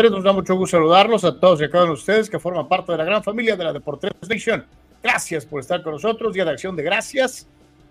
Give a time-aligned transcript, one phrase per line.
[0.00, 2.38] Deportes, nos da mucho gusto saludarlos a todos y a cada uno de ustedes que
[2.38, 4.64] forman parte de la gran familia de la Deportes Nation.
[5.02, 6.32] Gracias por estar con nosotros.
[6.32, 7.46] Día de Acción de Gracias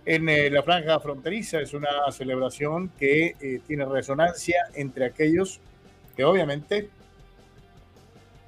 [0.08, 1.60] en eh, la Franja Fronteriza.
[1.60, 5.60] Es una celebración que eh, tiene resonancia entre aquellos
[6.18, 6.90] que obviamente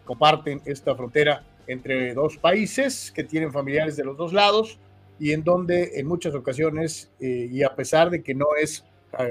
[0.06, 4.80] comparten esta frontera entre dos países, que tienen familiares de los dos lados
[5.20, 8.84] y en donde en muchas ocasiones, eh, y a pesar de que no es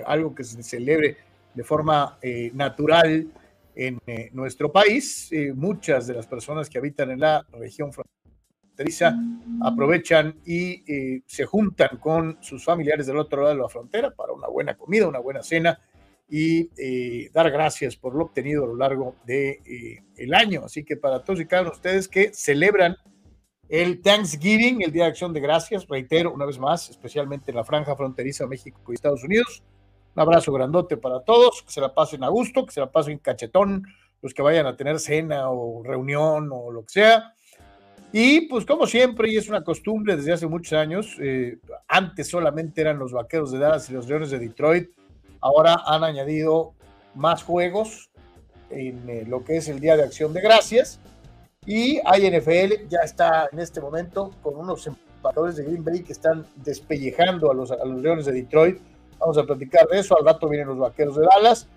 [0.06, 1.16] algo que se celebre
[1.52, 2.16] de forma
[2.52, 3.26] natural,
[3.74, 5.30] en eh, nuestro país.
[5.32, 9.14] Eh, muchas de las personas que habitan en la región fronteriza
[9.62, 14.32] aprovechan y eh, se juntan con sus familiares del otro lado de la frontera para
[14.32, 15.78] una buena comida, una buena cena
[16.32, 20.62] y dar gracias por lo obtenido a lo largo del de, el año.
[20.64, 22.96] Así que para todos y cada uno de ustedes que celebran
[23.68, 27.64] el Thanksgiving, el Día de Acción de Gracias, reitero una vez más, especialmente en la
[27.64, 29.62] franja fronteriza México y Estados Unidos,
[30.14, 33.18] un abrazo grandote para todos, que se la pasen a gusto, que se la pasen
[33.18, 33.86] cachetón,
[34.22, 37.34] los que vayan a tener cena o reunión o lo que sea.
[38.12, 42.80] Y pues como siempre, y es una costumbre desde hace muchos años, eh, antes solamente
[42.80, 44.90] eran los Vaqueros de Dallas y los Leones de Detroit,
[45.40, 46.74] ahora han añadido
[47.14, 48.10] más juegos
[48.68, 51.00] en eh, lo que es el Día de Acción de Gracias.
[51.66, 56.46] Y NFL, ya está en este momento con unos empatadores de Green Bay que están
[56.56, 58.80] despellejando a los, a los Leones de Detroit
[59.20, 60.18] Vamos a platicar de eso.
[60.18, 61.68] Al rato vienen los vaqueros de Dallas.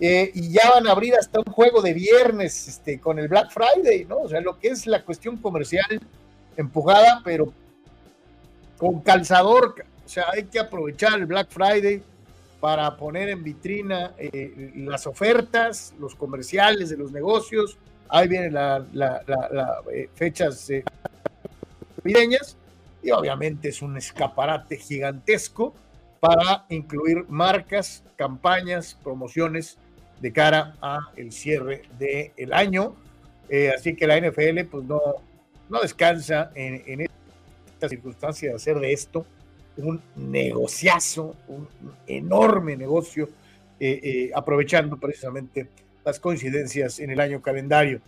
[0.00, 3.50] Eh, y ya van a abrir hasta un juego de viernes este, con el Black
[3.50, 4.18] Friday, ¿no?
[4.18, 6.00] O sea, lo que es la cuestión comercial
[6.56, 7.52] empujada, pero
[8.76, 9.74] con calzador.
[10.04, 12.02] O sea, hay que aprovechar el Black Friday
[12.60, 17.76] para poner en vitrina eh, las ofertas, los comerciales de los negocios.
[18.08, 20.68] Ahí vienen las la, eh, fechas
[21.96, 22.56] navideñas
[23.02, 25.74] y obviamente es un escaparate gigantesco
[26.20, 29.78] para incluir marcas, campañas, promociones
[30.20, 32.94] de cara a el cierre del año.
[33.48, 35.00] Eh, así que la NFL pues no,
[35.68, 37.00] no descansa en,
[37.72, 39.24] esta circunstancia de hacer de esto
[39.76, 41.68] un negociazo, un
[42.06, 43.28] enorme negocio,
[43.78, 45.68] eh, eh, aprovechando precisamente
[46.04, 48.00] las coincidencias en el año calendario.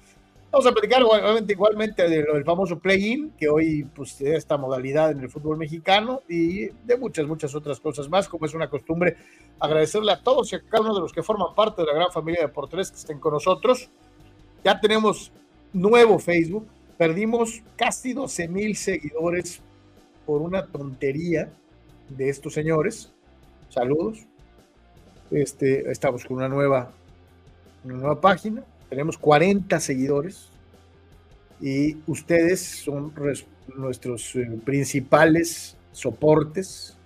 [0.52, 5.30] Vamos a platicar igualmente, igualmente del famoso play-in, que hoy pues esta modalidad en el
[5.30, 9.16] fútbol mexicano y de muchas, muchas otras cosas más, como es una costumbre
[9.60, 12.10] agradecerle a todos y a cada uno de los que forman parte de la gran
[12.10, 13.90] familia de Portres que estén con nosotros.
[14.64, 15.30] Ya tenemos
[15.72, 16.66] nuevo Facebook,
[16.98, 19.62] perdimos casi 12 mil seguidores
[20.26, 21.48] por una tontería
[22.08, 23.12] de estos señores.
[23.68, 24.26] Saludos.
[25.30, 26.90] Este, estamos con una nueva,
[27.84, 30.50] una nueva página tenemos 40 seguidores
[31.60, 33.12] y ustedes son
[33.76, 36.96] nuestros eh, principales soportes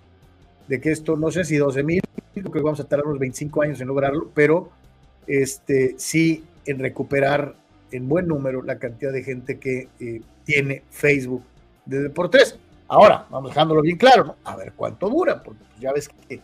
[0.67, 2.01] de que esto, no sé si 12 mil,
[2.33, 4.71] creo que vamos a tardar unos 25 años en lograrlo, pero
[5.27, 7.55] este, sí en recuperar
[7.91, 11.43] en buen número la cantidad de gente que eh, tiene Facebook
[11.85, 12.57] de Deportes.
[12.87, 14.35] Ahora, vamos dejándolo bien claro, ¿no?
[14.43, 16.41] A ver cuánto dura, porque pues, ya ves que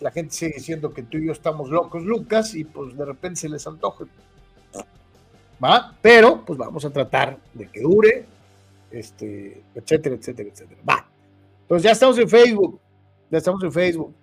[0.00, 3.40] la gente sigue diciendo que tú y yo estamos locos, Lucas, y pues de repente
[3.40, 4.04] se les antoja.
[5.62, 5.96] ¿Va?
[6.02, 8.26] Pero, pues vamos a tratar de que dure,
[8.90, 10.80] este, etcétera, etcétera, etcétera.
[10.88, 11.08] Va.
[11.62, 12.80] Entonces ya estamos en Facebook,
[13.30, 14.14] ya estamos en Facebook,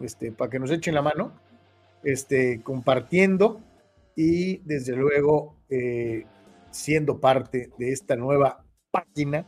[0.00, 1.32] este, para que nos echen la mano,
[2.04, 3.60] este, compartiendo
[4.14, 6.26] y desde luego eh,
[6.70, 9.46] siendo parte de esta nueva página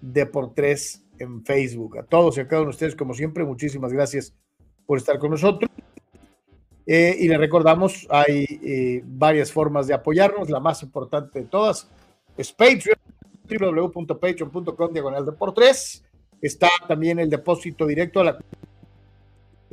[0.00, 1.98] de por tres en Facebook.
[1.98, 4.34] A todos y a cada uno de ustedes, como siempre, muchísimas gracias
[4.86, 5.70] por estar con nosotros.
[6.90, 10.48] Eh, y le recordamos, hay eh, varias formas de apoyarnos.
[10.48, 11.86] La más importante de todas
[12.34, 12.96] es Patreon,
[13.46, 15.54] www.patreon.com diagonal de por.
[16.40, 18.38] Está también el depósito directo a la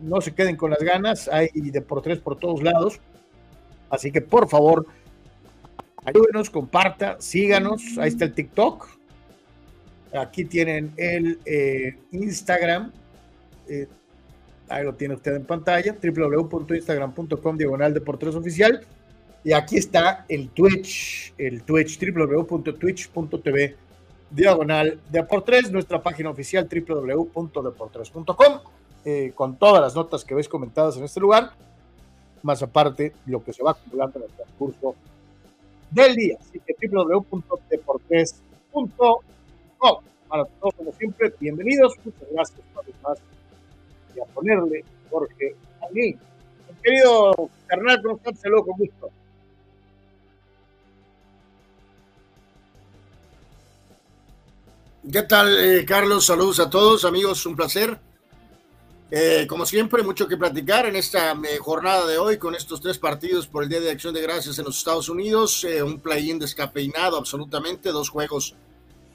[0.00, 2.98] no se queden con las ganas, hay Deportes por todos lados,
[3.90, 4.86] así que por favor,
[6.04, 8.98] ayúdenos, comparta, síganos, ahí está el TikTok,
[10.12, 12.92] Aquí tienen el eh, Instagram.
[13.68, 13.86] Eh,
[14.68, 18.84] ahí lo tiene usted en pantalla, www.instagram.com diagonal deportes oficial.
[19.44, 23.76] Y aquí está el Twitch, el Twitch, www.twitch.tv
[24.30, 28.60] diagonal deportes, nuestra página oficial www.deportres.com,
[29.04, 31.52] eh, con todas las notas que veis comentadas en este lugar,
[32.42, 34.96] más aparte lo que se va acumulando en el transcurso
[35.90, 36.36] del día.
[36.40, 39.22] Así que www.deportes.com
[40.28, 41.94] para todos, como siempre, bienvenidos.
[42.04, 43.18] Muchas gracias vez más.
[44.22, 46.16] A ponerle, Jorge, a mí.
[46.82, 47.32] Querido
[47.66, 48.40] carnal, ¿cómo estás?
[48.40, 49.10] Saludos con gusto.
[55.10, 56.26] ¿Qué tal, eh, Carlos?
[56.26, 57.98] Saludos a todos, amigos, un placer.
[59.10, 62.98] Eh, como siempre, mucho que platicar en esta eh, jornada de hoy con estos tres
[62.98, 65.64] partidos por el Día de Acción de Gracias en los Estados Unidos.
[65.82, 68.54] un play-in descafeinado absolutamente, dos juegos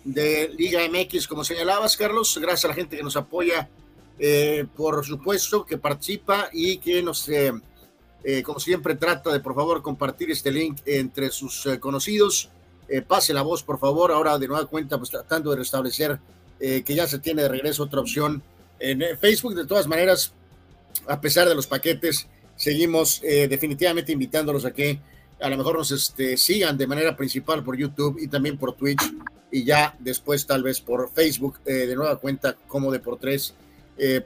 [0.03, 2.39] de Liga MX, como señalabas, Carlos.
[2.41, 3.69] Gracias a la gente que nos apoya,
[4.19, 7.51] eh, por supuesto, que participa y que nos, eh,
[8.23, 12.49] eh, como siempre, trata de, por favor, compartir este link entre sus conocidos.
[13.07, 14.11] pase la voz, por favor.
[14.11, 16.19] Ahora, de nueva cuenta, pues tratando de restablecer
[16.59, 18.43] que ya se tiene de regreso otra opción
[18.79, 19.55] en Facebook.
[19.55, 20.33] De todas maneras,
[21.07, 24.99] a pesar de los paquetes, seguimos definitivamente invitándolos a que
[25.43, 29.01] a lo mejor nos este, sigan de manera principal por YouTube y también por Twitch
[29.53, 33.53] y ya después tal vez por Facebook eh, de nueva cuenta como de por tres
[33.97, 34.25] eh,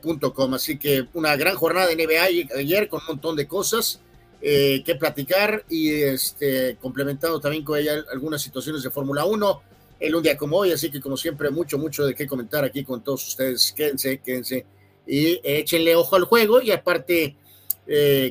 [0.54, 4.00] Así que una gran jornada de NBA ayer con un montón de cosas
[4.42, 9.62] eh, que platicar y este, complementando también con ella algunas situaciones de Fórmula 1
[10.00, 10.72] en un día como hoy.
[10.72, 13.74] Así que como siempre mucho, mucho de qué comentar aquí con todos ustedes.
[13.74, 14.66] Quédense, quédense
[15.06, 17.36] y échenle ojo al juego y aparte,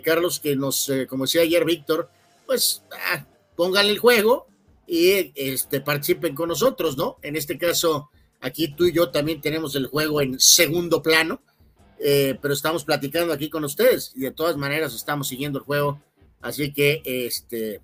[0.04, 2.10] Carlos, que nos, como decía ayer Víctor,
[2.46, 4.46] pues ah, pónganle el juego
[4.86, 7.16] y este, participen con nosotros, ¿no?
[7.22, 8.10] En este caso,
[8.46, 11.40] aquí tú y yo también tenemos el juego en segundo plano,
[11.98, 16.00] eh, pero estamos platicando aquí con ustedes y de todas maneras estamos siguiendo el juego,
[16.40, 17.80] así que este,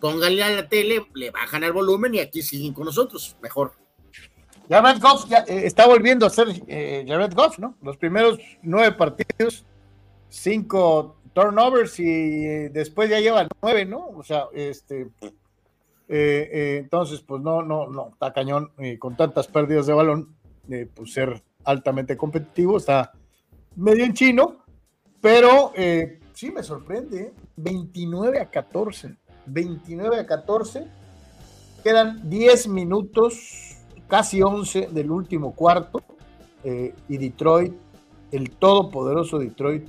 [0.00, 3.72] pónganle a la tele, le bajan el volumen y aquí siguen con nosotros, mejor.
[4.68, 7.76] Jared Goff eh, está volviendo a ser eh, Jared Goff, ¿no?
[7.82, 9.64] Los primeros nueve partidos,
[10.28, 14.08] cinco turnovers y después ya lleva nueve, ¿no?
[14.08, 15.08] O sea, este
[16.08, 20.36] eh, eh, entonces, pues no, no, no, está cañón eh, con tantas pérdidas de balón,
[20.94, 23.12] pues ser altamente competitivo, está
[23.76, 24.64] medio en chino,
[25.20, 25.72] pero
[26.34, 30.86] sí me sorprende, 29 a 14, 29 a 14,
[31.82, 36.02] quedan 10 minutos, casi 11 del último cuarto,
[36.64, 37.72] y Detroit,
[38.30, 39.88] el todopoderoso Detroit,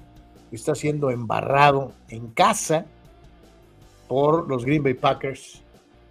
[0.50, 2.86] está siendo embarrado en casa
[4.08, 5.62] por los Green Bay Packers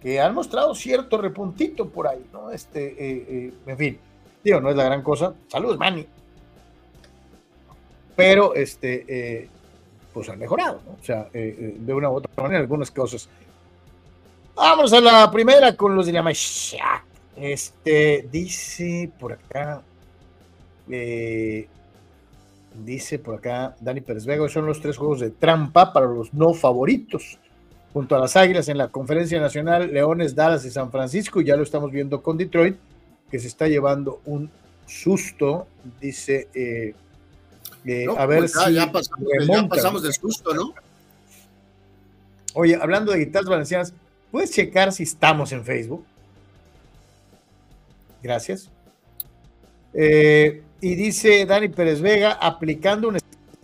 [0.01, 2.51] que han mostrado cierto repuntito por ahí, ¿no?
[2.51, 3.99] Este, eh, eh, en fin,
[4.43, 5.33] digo, no es la gran cosa.
[5.47, 6.05] Saludos, Manny.
[8.15, 9.49] Pero, este, eh,
[10.13, 10.91] pues han mejorado, ¿no?
[10.99, 13.29] O sea, de una u otra manera, algunas cosas.
[14.55, 16.33] Vamos a la primera con los la
[17.37, 19.81] Este, dice por acá,
[22.83, 26.53] dice por acá Dani Pérez Vega, son los tres juegos de trampa para los no
[26.53, 27.39] favoritos
[27.93, 31.55] junto a las Águilas en la Conferencia Nacional, Leones, Dallas y San Francisco, y ya
[31.55, 32.77] lo estamos viendo con Detroit,
[33.29, 34.49] que se está llevando un
[34.85, 35.67] susto,
[35.99, 36.93] dice, eh,
[37.85, 40.73] eh, a ver pues si ya pasamos, ya pasamos de susto, ¿no?
[42.53, 43.93] Oye, hablando de guitarras valencianas,
[44.31, 46.03] ¿puedes checar si estamos en Facebook?
[48.21, 48.69] Gracias.
[49.93, 53.17] Eh, y dice Dani Pérez Vega, aplicando un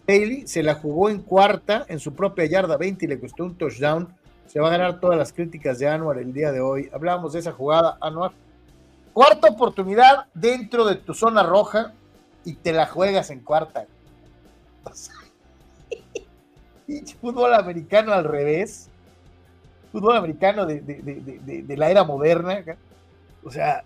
[0.07, 3.57] Daily, se la jugó en cuarta en su propia yarda 20 y le costó un
[3.57, 4.13] touchdown.
[4.45, 6.89] Se va a ganar todas las críticas de Anuar el día de hoy.
[6.93, 8.31] Hablamos de esa jugada, Anuar.
[9.13, 11.93] Cuarta oportunidad dentro de tu zona roja
[12.43, 13.87] y te la juegas en cuarta.
[17.21, 18.89] fútbol americano al revés.
[19.91, 22.63] Fútbol americano de, de la era moderna.
[23.43, 23.83] O sea,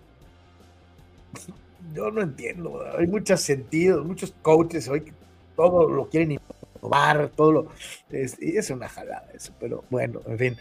[1.94, 2.82] yo no entiendo.
[2.98, 5.19] Hay muchos sentidos, muchos coaches hoy que
[5.60, 6.38] todo lo quieren
[6.80, 7.66] innovar, todo lo.
[8.08, 10.56] Es, es una jalada eso, pero bueno, en fin.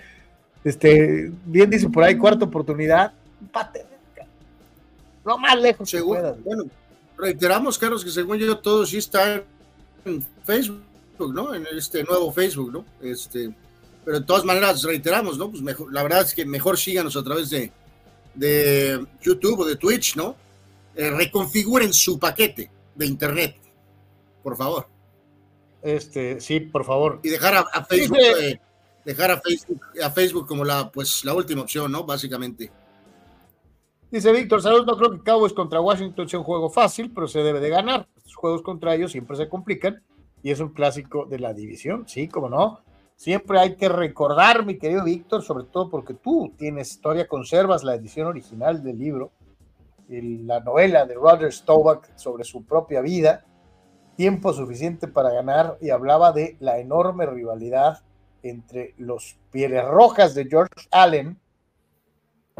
[0.63, 3.85] Este, bien dice por ahí, cuarta oportunidad, empate.
[5.23, 6.65] Lo más lejos según, Bueno,
[7.17, 9.43] reiteramos, Carlos, que según yo todo sí está
[10.05, 11.53] en Facebook, ¿no?
[11.53, 12.85] En este nuevo Facebook, ¿no?
[13.01, 13.53] Este,
[14.03, 15.49] pero de todas maneras, reiteramos, ¿no?
[15.49, 17.71] Pues mejor, la verdad es que mejor síganos a través de,
[18.33, 20.35] de YouTube o de Twitch, ¿no?
[20.95, 23.55] Eh, reconfiguren su paquete de internet,
[24.43, 24.87] por favor.
[25.81, 27.19] Este, sí, por favor.
[27.23, 28.59] Y dejar a, Facebook, eh,
[29.05, 32.03] dejar a Facebook, a Facebook como la, pues, la última opción, ¿no?
[32.03, 32.71] Básicamente.
[34.11, 37.43] Dice Víctor, saludos, no creo que Cowboys contra Washington sea un juego fácil, pero se
[37.43, 38.07] debe de ganar.
[38.23, 40.01] Los juegos contra ellos siempre se complican
[40.41, 42.81] y es un clásico de la división, sí, como no.
[43.15, 47.95] Siempre hay que recordar, mi querido Víctor, sobre todo porque tú tienes, todavía conservas la
[47.95, 49.31] edición original del libro,
[50.07, 53.45] la novela de Roger Staubach sobre su propia vida,
[54.19, 58.01] tiempo suficiente para ganar, y hablaba de la enorme rivalidad
[58.43, 61.39] entre los Pieles Rojas de George Allen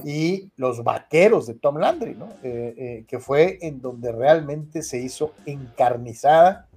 [0.06, 2.30] y los Vaqueros de Tom Landry, ¿no?
[2.44, 6.70] Eh, eh, que fue en donde realmente se hizo encarnizada,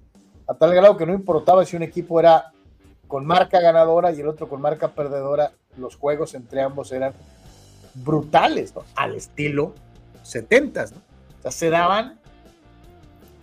[0.49, 2.53] a tal grado que no importaba si un equipo era
[3.07, 7.13] con marca ganadora y el otro con marca perdedora, los juegos entre ambos eran
[7.95, 9.75] brutales, al estilo
[10.25, 10.97] 70, ¿no?
[11.39, 12.19] O sea, se daban,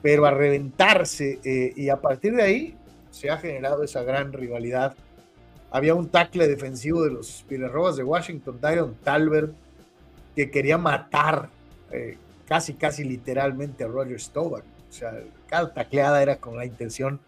[0.01, 2.77] pero a reventarse, eh, y a partir de ahí
[3.11, 4.95] se ha generado esa gran rivalidad.
[5.71, 9.53] Había un tackle defensivo de los Pilerrobas de Washington, Dyron Talbert,
[10.35, 11.49] que quería matar
[11.91, 14.63] eh, casi, casi literalmente a Roger Staubach.
[14.89, 15.13] O sea,
[15.47, 17.19] cada tacleada era con la intención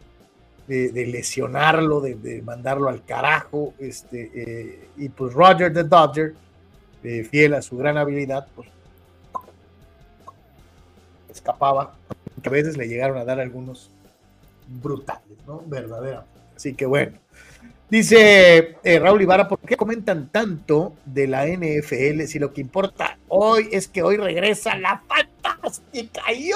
[0.68, 3.74] de, lesionarlo, de, mandarlo al carajo.
[3.78, 6.34] Este, eh, y pues Roger the Dodger,
[7.30, 8.70] fiel a su gran habilidad, pues
[11.30, 11.94] escapaba,
[12.42, 13.90] que a veces le llegaron a dar algunos
[14.68, 15.64] brutales, ¿no?
[15.66, 16.40] Verdaderamente.
[16.56, 17.18] Así que bueno.
[17.90, 23.18] Dice eh, Raúl Ibarra, ¿por qué comentan tanto de la NFL si lo que importa
[23.28, 26.52] hoy es que hoy regresa la fantástica y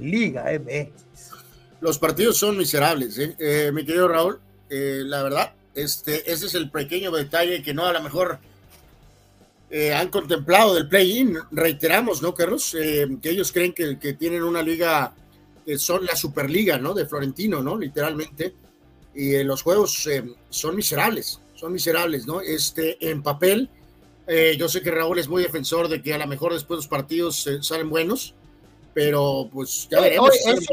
[0.00, 1.06] Liga MX?
[1.80, 3.36] Los partidos son miserables, ¿eh?
[3.38, 4.40] eh mi querido Raúl.
[4.68, 8.40] Eh, la verdad, este, ese es el pequeño detalle que no a lo mejor
[9.68, 11.36] eh, han contemplado del play-in.
[11.50, 12.74] Reiteramos, ¿no, Carlos?
[12.78, 15.12] Eh, que ellos creen que, que, tienen una liga
[15.64, 16.94] que son la Superliga, ¿no?
[16.94, 17.76] De Florentino, ¿no?
[17.76, 18.54] Literalmente.
[19.14, 20.08] Y eh, los juegos
[20.50, 22.40] son miserables, son miserables, ¿no?
[22.40, 23.70] Este, en papel,
[24.58, 27.48] yo sé que Raúl es muy defensor de que a lo mejor después los partidos
[27.62, 28.34] salen buenos,
[28.92, 30.30] pero pues ya veremos.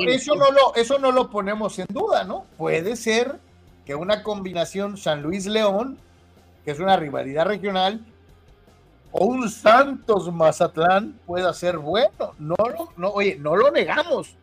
[0.08, 2.46] eso, no lo, eso no lo ponemos en duda, ¿no?
[2.58, 3.40] Puede ser
[3.86, 6.00] que una combinación San Luis-León,
[6.66, 8.04] que es una rivalidad regional,
[9.14, 12.34] o un Santos Mazatlán pueda ser bueno.
[12.40, 12.56] No,
[12.98, 14.36] no, oye, no lo negamos,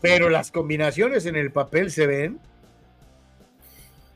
[0.00, 2.40] pero las combinaciones en el papel se ven.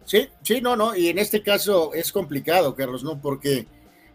[0.05, 3.21] Sí, sí, no, no, y en este caso es complicado, Carlos, ¿no?
[3.21, 3.67] Porque,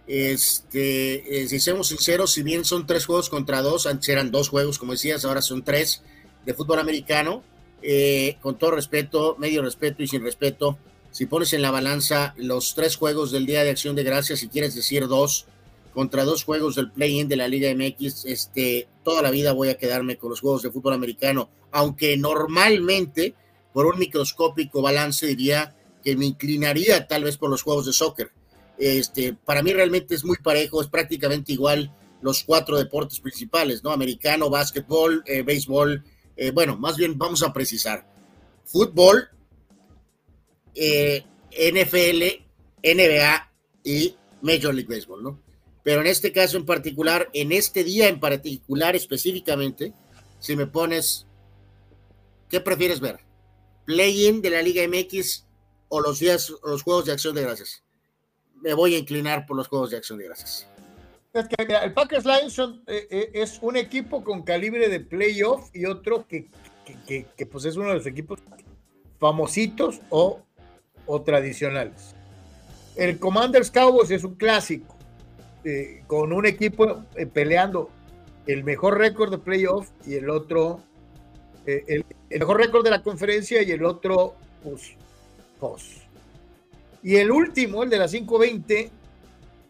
[0.08, 4.50] este, eh, si seamos sinceros, si bien son tres juegos contra dos, antes eran dos
[4.50, 6.04] juegos, como decías, ahora son tres
[6.46, 7.44] de fútbol americano,
[7.82, 10.78] eh, con todo respeto, medio respeto y sin respeto,
[11.16, 14.50] si pones en la balanza los tres juegos del Día de Acción de Gracias, si
[14.50, 15.46] quieres decir dos,
[15.94, 19.78] contra dos juegos del play-in de la Liga MX, este, toda la vida voy a
[19.78, 23.34] quedarme con los juegos de fútbol americano, aunque normalmente,
[23.72, 28.32] por un microscópico balance, diría que me inclinaría tal vez por los juegos de soccer.
[28.78, 33.92] Este, para mí realmente es muy parejo, es prácticamente igual los cuatro deportes principales, ¿no?
[33.92, 36.04] Americano, básquetbol, eh, béisbol,
[36.36, 38.06] eh, bueno, más bien vamos a precisar.
[38.66, 39.30] Fútbol,
[40.76, 42.44] eh, NFL,
[42.84, 43.52] NBA
[43.84, 45.42] y Major League Baseball, ¿no?
[45.84, 49.94] Pero en este caso en particular, en este día en particular específicamente,
[50.40, 51.28] si me pones,
[52.50, 53.20] ¿qué prefieres ver?
[53.86, 55.46] ¿Play-in de la Liga MX
[55.90, 57.84] o los días, los juegos de acción de gracias.
[58.62, 60.68] Me voy a inclinar por los juegos de acción de gracias.
[61.34, 65.86] Es que el Packers Lions eh, eh, es un equipo con calibre de playoff y
[65.86, 66.50] otro que,
[67.06, 68.40] que, pues es uno de los equipos
[69.20, 70.42] famositos o,
[71.06, 72.16] o tradicionales.
[72.96, 74.96] El Commanders Cowboys es un clásico,
[75.64, 77.90] eh, con un equipo peleando
[78.48, 80.80] el mejor récord de playoff y el otro,
[81.66, 84.96] el, mejor récord de la conferencia y el otro, pues.
[87.02, 88.92] Y el último, el de la 520,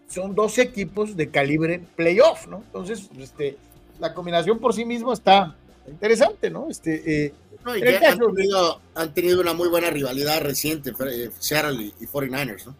[0.07, 2.57] son dos equipos de calibre playoff, ¿no?
[2.57, 3.57] Entonces, este,
[3.99, 5.55] la combinación por sí misma está
[5.87, 6.69] interesante, ¿no?
[6.69, 7.33] Este, eh,
[7.65, 12.75] han, tenido, una muy buena rivalidad reciente, eh, Seattle y, 49ers, ¿no?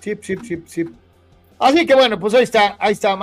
[0.00, 0.84] Sí, sí, sí, sí.
[1.58, 3.18] Así que bueno, pues ahí está, ahí está.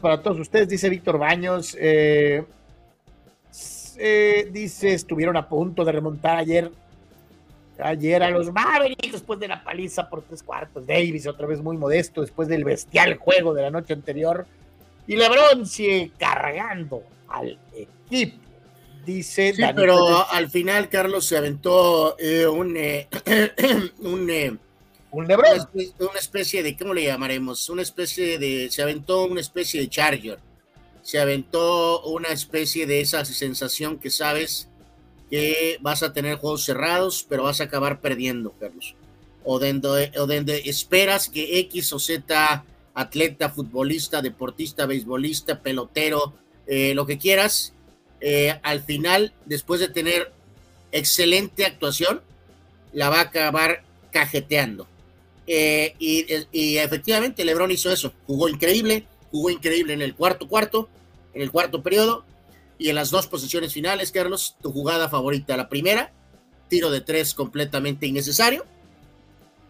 [0.00, 1.76] Para todos ustedes, dice Víctor Baños.
[1.78, 2.44] Eh,
[4.52, 6.70] dice, estuvieron a punto de remontar ayer
[7.80, 10.86] ayer a los Mavericks después de la paliza por tres cuartos.
[10.86, 14.46] Davis otra vez muy modesto después del bestial juego de la noche anterior.
[15.08, 18.36] Y LeBron sigue cargando al equipo.
[19.06, 19.54] Dice.
[19.54, 23.08] Sí, pero al final Carlos se aventó eh, un, eh,
[24.00, 24.54] un, eh,
[25.10, 25.66] un LeBron.
[25.98, 27.70] Una especie, de, ¿cómo le llamaremos?
[27.70, 30.38] Una especie de, se aventó una especie de Charger.
[31.00, 34.68] Se aventó una especie de esa sensación que sabes
[35.30, 38.94] que vas a tener juegos cerrados, pero vas a acabar perdiendo, Carlos.
[39.42, 42.62] O donde, o donde esperas que X o Z,
[42.98, 46.34] atleta, futbolista, deportista, beisbolista, pelotero,
[46.66, 47.72] eh, lo que quieras,
[48.20, 50.32] eh, al final, después de tener
[50.90, 52.20] excelente actuación,
[52.92, 54.88] la va a acabar cajeteando.
[55.46, 58.12] Eh, y, y, efectivamente, Lebron hizo eso.
[58.26, 60.88] Jugó increíble, jugó increíble en el cuarto cuarto,
[61.34, 62.24] en el cuarto periodo,
[62.78, 65.56] y en las dos posiciones finales, Carlos, tu jugada favorita.
[65.56, 66.12] La primera,
[66.68, 68.66] tiro de tres completamente innecesario.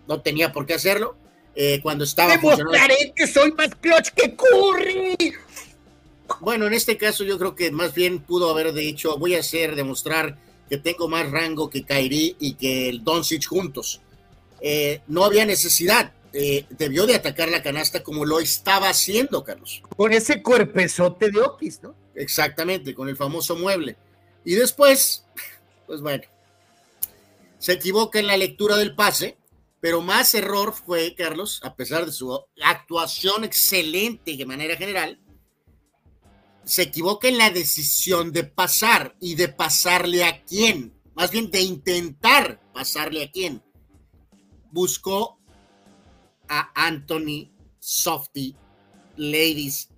[0.07, 1.15] No tenía por qué hacerlo.
[1.55, 2.37] Eh, cuando estaba.
[2.37, 5.35] Demostraré que soy más clutch que Curry.
[6.41, 9.75] Bueno, en este caso yo creo que más bien pudo haber dicho, voy a hacer,
[9.75, 14.01] demostrar que tengo más rango que Kairi y que el Doncic juntos.
[14.61, 16.13] Eh, no había necesidad.
[16.33, 19.83] Eh, debió de atacar la canasta como lo estaba haciendo, Carlos.
[19.97, 21.95] Con ese cuerpezote de Okis, ¿no?
[22.15, 23.97] Exactamente, con el famoso mueble.
[24.45, 25.25] Y después,
[25.87, 26.25] pues bueno,
[27.59, 29.37] se equivoca en la lectura del pase,
[29.81, 35.21] pero más error fue, Carlos, a pesar de su actuación excelente de manera general,
[36.65, 41.63] se equivoca en la decisión de pasar y de pasarle a quién, más bien de
[41.63, 43.63] intentar pasarle a quién.
[44.71, 45.39] Buscó
[46.49, 48.55] a Anthony Softy
[49.17, 49.89] Ladies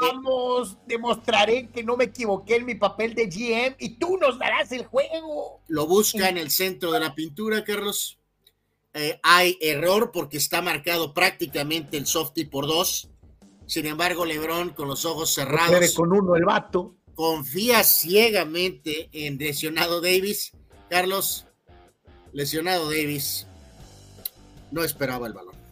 [0.00, 4.72] Vamos, demostraré que no me equivoqué en mi papel de GM y tú nos darás
[4.72, 5.62] el juego.
[5.68, 8.18] Lo busca en el centro de la pintura, Carlos.
[8.94, 13.08] Eh, hay error porque está marcado prácticamente el softy por dos.
[13.66, 15.94] Sin embargo, Lebron con los ojos cerrados.
[15.94, 16.94] con uno el vato.
[17.14, 20.52] Confía ciegamente en lesionado Davis.
[20.88, 21.46] Carlos,
[22.32, 23.46] lesionado Davis,
[24.70, 25.64] no esperaba el balón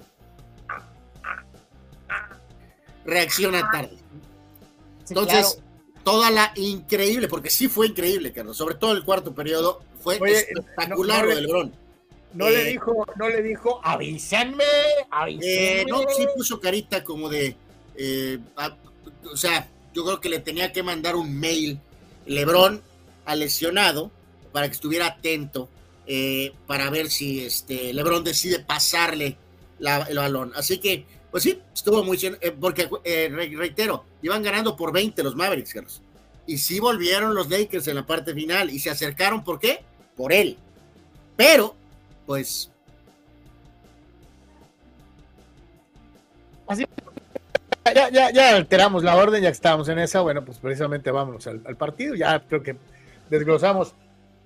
[3.05, 3.99] reacciona tarde.
[5.09, 5.59] Entonces,
[6.05, 11.27] toda la increíble, porque sí fue increíble, Carlos, sobre todo el cuarto periodo, fue espectacular
[11.27, 11.82] lo del Bron.
[12.35, 14.65] No le eh, dijo, no le dijo, avísenme,
[15.11, 15.81] avísenme.
[15.81, 17.57] Eh, no, sí puso carita como de,
[17.97, 18.39] eh,
[19.31, 21.79] o sea, yo creo que le tenía que mandar un mail
[22.27, 22.83] Lebrón
[23.25, 24.11] al lesionado
[24.53, 25.69] para que estuviera atento
[26.67, 29.37] para ver si este Lebrón decide pasarle
[29.79, 30.53] el balón.
[30.55, 32.19] Así que pues sí, estuvo muy
[32.61, 32.89] porque
[33.31, 36.03] reitero, iban ganando por 20 los Mavericks, Carlos.
[36.47, 39.81] Y sí volvieron los Lakers en la parte final y se acercaron, ¿por qué?
[40.17, 40.59] Por él.
[41.37, 41.75] Pero,
[42.27, 42.71] pues...
[46.67, 46.87] Así,
[47.95, 51.47] ya, ya, ya alteramos la orden, ya que estábamos en esa, bueno, pues precisamente vámonos
[51.47, 52.77] al, partido, ya creo que
[53.29, 53.95] desglosamos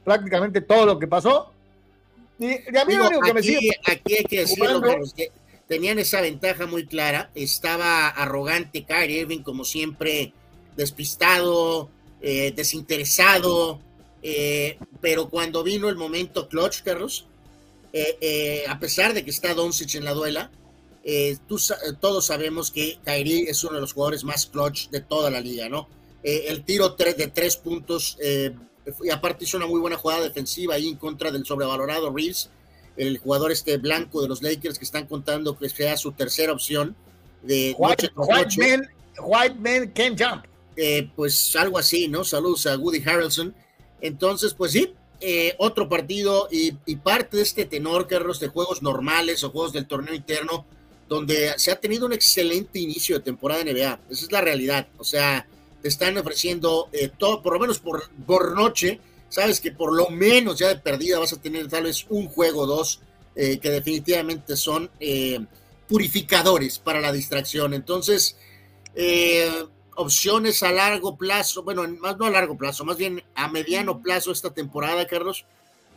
[0.05, 1.53] prácticamente todo lo que pasó.
[2.39, 3.71] Y, a mí lo único que me sigue...
[3.87, 5.31] Aquí hay que decirlo, Carlos, que
[5.69, 7.31] tenían esa ventaja muy clara.
[7.35, 10.33] Estaba arrogante Kyrie Irving, como siempre,
[10.77, 13.81] despistado, eh, desinteresado,
[14.23, 17.27] eh, pero cuando vino el momento clutch, Carlos,
[18.21, 20.51] eh, a pesar de que está Doncic en la duela,
[22.01, 25.69] todos sabemos que Kyrie es uno de los jugadores más clutch de toda la liga,
[25.69, 25.89] ¿no?
[26.23, 30.97] el tiro de tres puntos, y aparte hizo una muy buena jugada defensiva ahí en
[30.97, 32.51] contra del sobrevalorado Reeves,
[32.97, 36.97] el jugador este blanco de los Lakers que están contando que sea su tercera opción
[37.43, 38.11] de White,
[38.59, 38.89] Man,
[39.21, 40.45] white man can jump.
[40.77, 42.25] Eh, pues algo así, ¿no?
[42.25, 43.55] Saludos a Woody Harrelson.
[44.01, 49.43] Entonces, pues sí, eh, otro partido y, parte de este tenor, Carlos, de juegos normales
[49.45, 50.67] o juegos del torneo interno,
[51.09, 54.01] donde se ha tenido un excelente inicio de temporada NBA.
[54.11, 54.89] Esa es la realidad.
[54.99, 55.47] O sea,
[55.81, 59.01] te están ofreciendo eh, todo, por lo menos por, por noche.
[59.29, 62.63] Sabes que por lo menos ya de perdida vas a tener tal vez un juego
[62.63, 63.01] o dos
[63.35, 64.91] eh, que definitivamente son
[65.89, 67.75] purificadores para la distracción.
[67.75, 68.37] Entonces,
[69.97, 74.31] opciones a largo plazo, bueno, más no a largo plazo, más bien a mediano plazo
[74.31, 75.45] esta temporada, Carlos.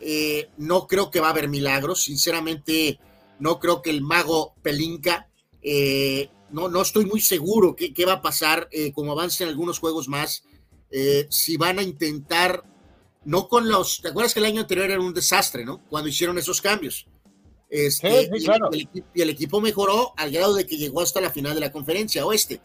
[0.00, 2.98] Eh, no creo que va a haber milagros, sinceramente,
[3.38, 5.28] no creo que el mago Pelinka,
[5.62, 10.08] eh, no, no estoy muy seguro qué, va a pasar eh, como avancen algunos juegos
[10.08, 10.44] más,
[11.28, 12.64] si van a intentar,
[13.24, 15.84] no con los, ¿te acuerdas que el año anterior era un desastre, ¿no?
[15.88, 17.06] Cuando hicieron esos cambios.
[17.68, 18.28] Este,
[19.14, 22.26] y el equipo mejoró al grado de que llegó hasta la final de la conferencia
[22.26, 22.60] oeste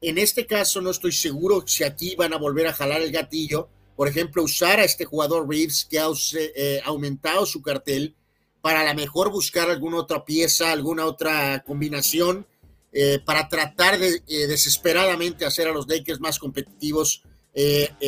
[0.00, 3.68] en este caso no estoy seguro si aquí van a volver a jalar el gatillo.
[3.96, 8.14] Por ejemplo, usar a este jugador Reeves que ha eh, aumentado su cartel
[8.62, 12.46] para a lo mejor buscar alguna otra pieza, alguna otra combinación
[12.92, 17.22] eh, para tratar de eh, desesperadamente hacer a los Lakers más competitivos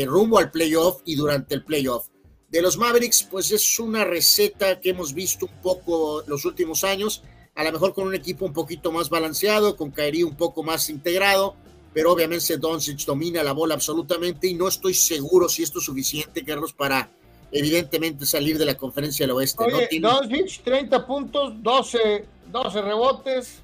[0.07, 2.07] rumbo al playoff y durante el playoff.
[2.48, 7.22] De los Mavericks, pues es una receta que hemos visto un poco los últimos años,
[7.55, 10.88] a lo mejor con un equipo un poquito más balanceado, con Kyrie un poco más
[10.88, 11.57] integrado,
[11.94, 16.44] pero obviamente Doncic domina la bola absolutamente y no estoy seguro si esto es suficiente,
[16.44, 17.11] Carlos, para
[17.50, 19.64] evidentemente salir de la conferencia del oeste.
[19.64, 23.62] Oye, Doncic, 30 puntos, 12, 12 rebotes,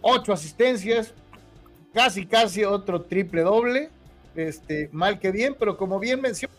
[0.00, 1.14] 8 asistencias,
[1.94, 3.90] casi, casi otro triple doble,
[4.34, 6.52] este, mal que bien, pero como bien mencionó,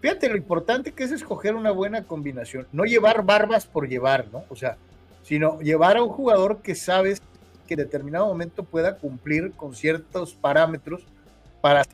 [0.00, 4.44] fíjate lo importante que es escoger una buena combinación, no llevar barbas por llevar, ¿no?
[4.48, 4.76] O sea,
[5.22, 7.22] sino llevar a un jugador que sabes
[7.72, 11.02] en determinado momento pueda cumplir con ciertos parámetros
[11.60, 11.84] para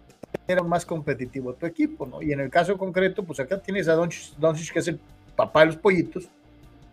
[0.47, 2.23] ser más competitivo tu equipo, ¿no?
[2.23, 5.01] Y en el caso concreto, pues acá tienes a Doncic, que es el
[5.37, 6.29] papá de los pollitos,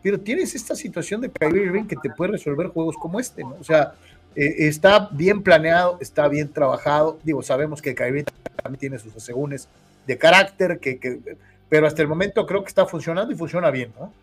[0.04, 3.56] pero tienes esta situación de Kyrie Irving que te puede resolver juegos como este, ¿no?
[3.60, 3.94] O sea,
[4.36, 8.26] eh, está bien planeado, está bien trabajado, digo, sabemos que Kyrie
[8.62, 9.68] también tiene sus asegúnes
[10.06, 11.38] de carácter, que, que,
[11.70, 14.14] pero hasta el momento creo que está funcionando y funciona bien, ¿no?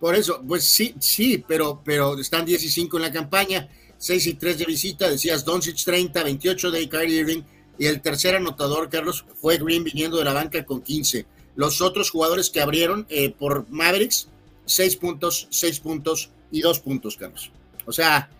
[0.00, 3.68] Por eso, pues sí, sí, pero, pero están 10 y 5 en la campaña
[4.00, 7.42] 6 y 3 de visita, decías Doncic 30, 28 de Kyrie Irving,
[7.78, 11.26] y el tercer anotador, Carlos, fue Green viniendo de la banca con 15.
[11.54, 14.28] Los otros jugadores que abrieron eh, por Mavericks,
[14.64, 17.50] 6 puntos, 6 puntos y 2 puntos, Carlos.
[17.84, 18.30] O sea,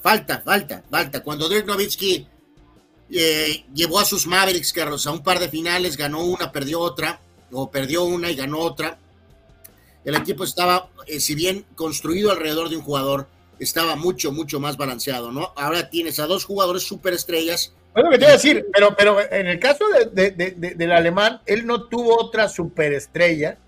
[0.00, 1.22] falta, falta, falta.
[1.22, 2.26] Cuando Dirk Nowitzki
[3.10, 7.20] eh, llevó a sus Mavericks, Carlos, a un par de finales, ganó una, perdió otra,
[7.50, 8.98] o perdió una y ganó otra.
[10.04, 13.28] El equipo estaba, eh, si bien construido alrededor de un jugador,
[13.58, 15.52] estaba mucho, mucho más balanceado, ¿no?
[15.56, 17.72] Ahora tienes a dos jugadores superestrellas.
[17.94, 21.66] Bueno, que te voy a decir, pero, pero en el caso de, del alemán, él
[21.66, 23.58] no tuvo otra superestrella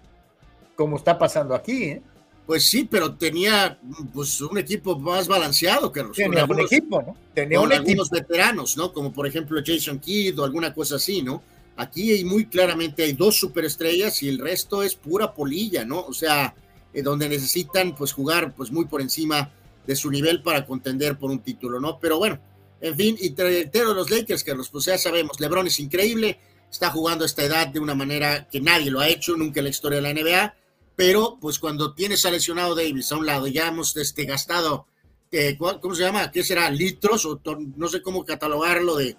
[0.76, 2.02] como está pasando aquí, ¿eh?
[2.46, 3.78] Pues sí, pero tenía
[4.12, 7.16] pues, un equipo más balanceado, que Tenía un equipo, ¿no?
[7.32, 8.92] Tenía un algunos veteranos, ¿no?
[8.92, 11.42] Como por ejemplo Jason Kidd o alguna cosa así, ¿no?
[11.76, 16.00] Aquí hay muy claramente hay dos superestrellas y el resto es pura polilla, ¿no?
[16.00, 16.52] O sea,
[16.92, 19.50] eh, donde necesitan pues jugar pues muy por encima
[19.90, 21.98] de su nivel para contender por un título, ¿no?
[21.98, 22.38] Pero bueno,
[22.80, 26.38] en fin, y de los Lakers, que los, pues ya sabemos, LeBron es increíble,
[26.70, 29.64] está jugando a esta edad de una manera que nadie lo ha hecho nunca en
[29.64, 30.54] la historia de la NBA,
[30.94, 34.86] pero pues cuando tienes a lesionado Davis a un lado, ya hemos este, gastado,
[35.32, 36.30] eh, ¿cómo se llama?
[36.30, 36.70] ¿Qué será?
[36.70, 37.40] Litros, o
[37.74, 39.16] no sé cómo catalogarlo de,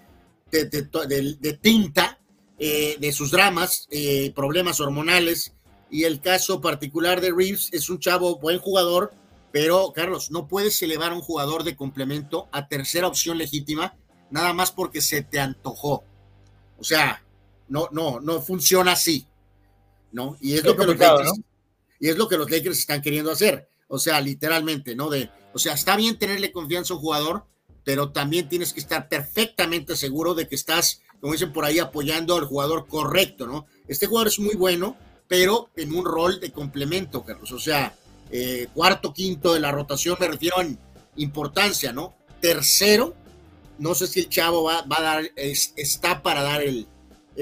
[0.51, 2.17] de, tinta,
[2.57, 5.51] eh, de sus dramas, eh, problemas hormonales,
[5.89, 9.11] y el caso particular de Reeves es un chavo buen jugador,
[9.51, 13.95] pero, Carlos, no puedes elevar a un jugador de complemento a tercera opción legítima
[14.29, 16.03] nada más porque se te antojó.
[16.79, 17.23] O sea,
[17.67, 19.27] no, no, no funciona así.
[20.11, 20.37] ¿No?
[20.41, 21.31] Y es, lo que los Lakers,
[21.99, 23.69] y es lo que los Lakers están queriendo hacer.
[23.87, 25.09] O sea, literalmente, ¿no?
[25.09, 27.45] De, o sea, está bien tenerle confianza a un jugador,
[27.83, 32.35] pero también tienes que estar perfectamente seguro de que estás, como dicen por ahí, apoyando
[32.35, 33.67] al jugador correcto, ¿no?
[33.87, 37.51] Este jugador es muy bueno, pero en un rol de complemento, Carlos.
[37.53, 37.95] O sea,
[38.31, 40.77] eh, cuarto, quinto de la rotación, me refiero en
[41.17, 42.15] importancia, ¿no?
[42.39, 43.13] Tercero,
[43.77, 46.87] no sé si el chavo va, a dar, está para dar el,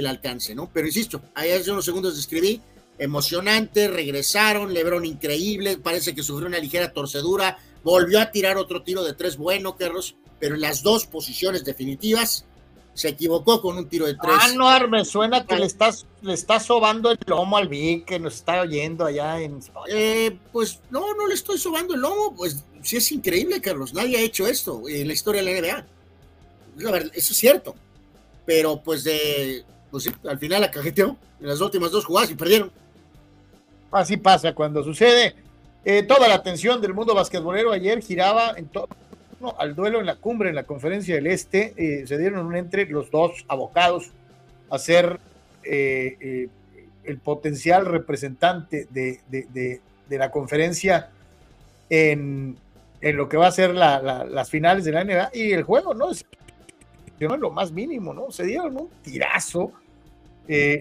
[0.07, 0.69] alcance, ¿no?
[0.73, 2.61] Pero insisto, ahí hace unos segundos describí,
[2.97, 9.03] emocionante, regresaron, Lebron increíble, parece que sufrió una ligera torcedura, volvió a tirar otro tiro
[9.03, 9.99] de tres bueno, pero
[10.41, 12.45] en las dos posiciones definitivas
[12.93, 14.35] se equivocó con un tiro de tres.
[14.39, 18.19] Ah, no, me suena que le estás, le estás sobando el lomo al Vic, que
[18.19, 22.65] nos está oyendo allá en eh, pues no, no le estoy sobando el lomo, pues
[22.81, 25.85] sí es increíble, Carlos, nadie ha hecho esto en la historia de la NBA.
[26.83, 27.75] La verdad, eso es cierto,
[28.45, 32.35] pero pues de, pues sí, al final la cajeteó en las últimas dos jugadas y
[32.35, 32.71] perdieron.
[33.91, 35.35] Así pasa cuando sucede.
[35.85, 38.95] Eh, toda la atención del mundo basquetbolero ayer giraba en torno
[39.57, 41.73] al duelo en la cumbre, en la conferencia del Este.
[41.77, 44.11] Eh, se dieron un entre los dos abocados
[44.69, 45.19] a ser
[45.63, 46.47] eh,
[47.03, 51.09] el potencial representante de, la conferencia
[51.89, 52.57] en,
[53.01, 56.11] lo que va a ser las finales de la NBA y el juego, ¿no?
[56.11, 56.25] Es
[57.19, 58.31] lo más mínimo, ¿no?
[58.31, 59.71] Se dieron un tirazo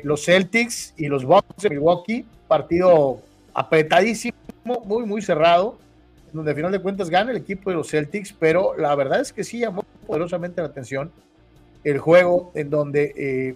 [0.02, 3.20] los Celtics y los Bucks de Milwaukee, partido
[3.52, 4.34] apretadísimo,
[4.84, 5.78] muy, muy cerrado,
[6.32, 9.32] donde al final de cuentas gana el equipo de los Celtics, pero la verdad es
[9.32, 11.10] que sí llamó poderosamente la atención
[11.84, 13.54] el juego en donde eh,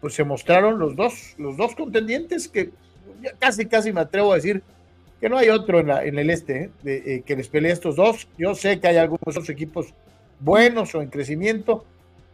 [0.00, 2.70] pues se mostraron los dos, los dos contendientes que
[3.38, 4.62] casi, casi me atrevo a decir
[5.20, 6.70] que no hay otro en, la, el este ¿eh?
[6.84, 8.26] Eh, que les pelee estos dos.
[8.38, 9.92] Yo sé que hay algunos otros equipos
[10.38, 11.84] buenos o en crecimiento,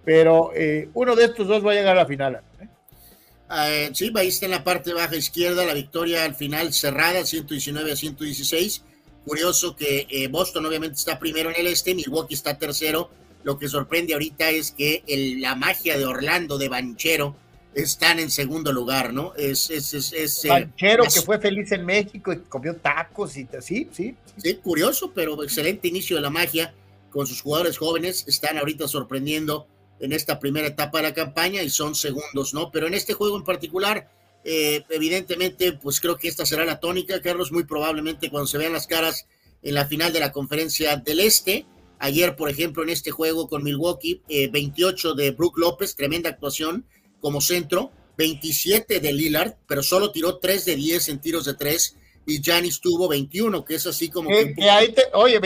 [0.04, 0.52] pero
[0.94, 2.40] uno de estos dos va a llegar a la final.
[3.50, 7.92] Eh, sí, ahí está en la parte baja izquierda la victoria al final cerrada, 119
[7.92, 8.82] a 116.
[9.26, 13.10] Curioso que eh, Boston obviamente está primero en el este, Milwaukee está tercero.
[13.42, 15.02] Lo que sorprende ahorita es que
[15.40, 17.34] la magia de Orlando, de Banchero,
[17.74, 19.34] están en segundo lugar, ¿no?
[19.34, 23.88] Es, es, es, eh, Banchero que fue feliz en México y comió tacos y así,
[23.92, 24.14] sí.
[24.36, 26.72] Sí, curioso, pero excelente inicio de la magia
[27.10, 28.28] con sus jugadores jóvenes.
[28.28, 29.66] Están ahorita sorprendiendo
[29.98, 32.70] en esta primera etapa de la campaña y son segundos, ¿no?
[32.70, 34.08] Pero en este juego en particular,
[34.48, 38.72] eh, evidentemente, pues creo que esta será la tónica, Carlos, muy probablemente cuando se vean
[38.72, 39.26] las caras
[39.60, 41.66] en la final de la conferencia del Este.
[41.98, 46.86] Ayer, por ejemplo, en este juego con Milwaukee, 28 eh, de Brook López, tremenda actuación
[47.20, 51.96] como centro, 27 de Lillard, pero solo tiró 3 de 10 en tiros de 3
[52.26, 54.30] y Janis tuvo 21, que es así como...
[54.30, 54.54] que,
[55.14, 55.40] oye,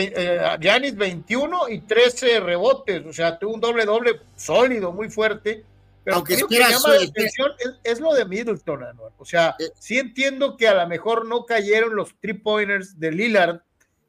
[0.61, 5.63] Janis 21 y 13 rebotes, o sea, tuvo un doble doble sólido, muy fuerte.
[6.03, 7.51] Pero Aunque lo que llama la atención
[7.83, 8.83] es, lo de Middleton,
[9.17, 9.69] O sea, eh.
[9.77, 13.61] sí entiendo que a lo mejor no cayeron los three pointers de Lillard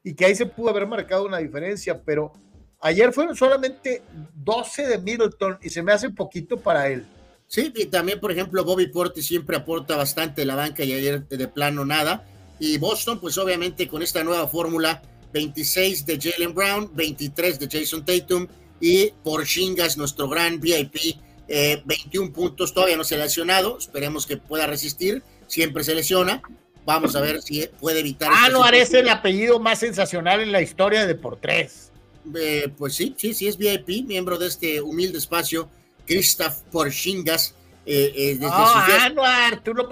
[0.03, 2.33] y que ahí se pudo haber marcado una diferencia, pero
[2.79, 4.01] ayer fueron solamente
[4.33, 7.05] 12 de Middleton y se me hace poquito para él.
[7.47, 11.47] Sí, y también, por ejemplo, Bobby Portis siempre aporta bastante la banca y ayer de
[11.47, 12.25] plano nada.
[12.59, 15.03] Y Boston, pues obviamente con esta nueva fórmula,
[15.33, 18.47] 26 de Jalen Brown, 23 de Jason Tatum
[18.79, 24.25] y por Shingas, nuestro gran VIP, 21 eh, puntos, todavía no se ha lesionado, esperemos
[24.25, 26.41] que pueda resistir, siempre se lesiona,
[26.85, 28.31] vamos a ver si puede evitar.
[28.33, 31.91] Ah, no, es el apellido más sensacional en la historia de por tres.
[32.35, 35.69] Eh, pues sí, sí, sí es VIP, miembro de este humilde espacio,
[36.05, 37.53] Christoph Porzingis.
[37.85, 39.89] Eh, eh, desde Anuar, tú lo,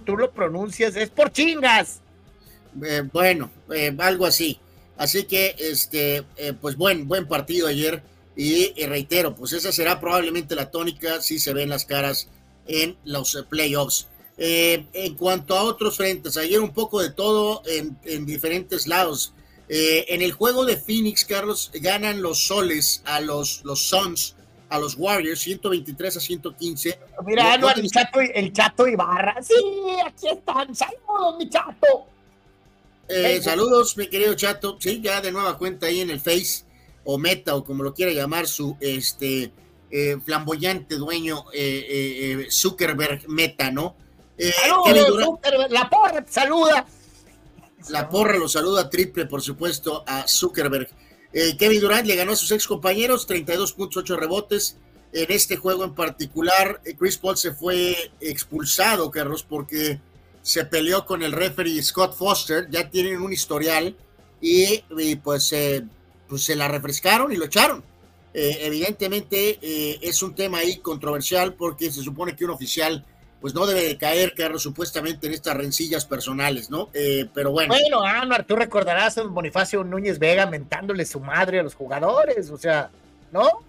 [0.00, 2.00] tú lo pronuncias, es por chingas.
[2.82, 3.50] Eh, bueno,
[3.98, 4.58] algo así.
[4.96, 6.24] Así que, este,
[6.60, 8.02] pues buen, buen partido ayer.
[8.40, 12.28] Y reitero, pues esa será probablemente la tónica si se ven las caras
[12.68, 14.06] en los playoffs.
[14.36, 19.32] en cuanto a otros frentes, ayer un poco de todo en, diferentes lados.
[19.68, 24.36] en el juego de Phoenix, Carlos, ganan los soles a los, los Suns,
[24.68, 26.98] a los Warriors, 123 a 115.
[27.24, 29.42] Mira, el, chato, el chato Ibarra.
[29.42, 29.54] Sí,
[30.06, 30.72] aquí están.
[30.76, 32.06] Saludos, mi chato.
[33.08, 34.76] Eh, saludos, mi querido Chato.
[34.78, 36.64] Sí, ya de nueva cuenta ahí en el Face,
[37.04, 39.52] o Meta, o como lo quiera llamar, su este
[39.90, 43.96] eh, flamboyante dueño eh, Zuckerberg Meta, ¿no?
[44.38, 45.38] Saludos,
[45.70, 46.86] La porra saluda.
[47.90, 50.88] La porra lo saluda triple, por supuesto, a Zuckerberg.
[51.58, 54.76] Kevin Durant le ganó a sus ex compañeros, 32.8 rebotes.
[55.12, 60.00] En este juego en particular, Chris Paul se fue expulsado, Carlos, porque
[60.48, 63.94] se peleó con el referee Scott Foster, ya tienen un historial
[64.40, 64.82] y,
[65.22, 65.84] pues, eh,
[66.28, 67.82] pues, se la refrescaron y lo echaron.
[68.34, 73.04] Eh, evidentemente eh, es un tema ahí controversial porque se supone que un oficial
[73.40, 76.90] pues no debe de caer, Carlos, supuestamente en estas rencillas personales, ¿no?
[77.32, 77.72] pero bueno.
[77.72, 82.58] Bueno, Anuar, tú recordarás a Bonifacio Núñez Vega mentándole su madre a los jugadores, o
[82.58, 82.90] sea,
[83.30, 83.62] ¿no?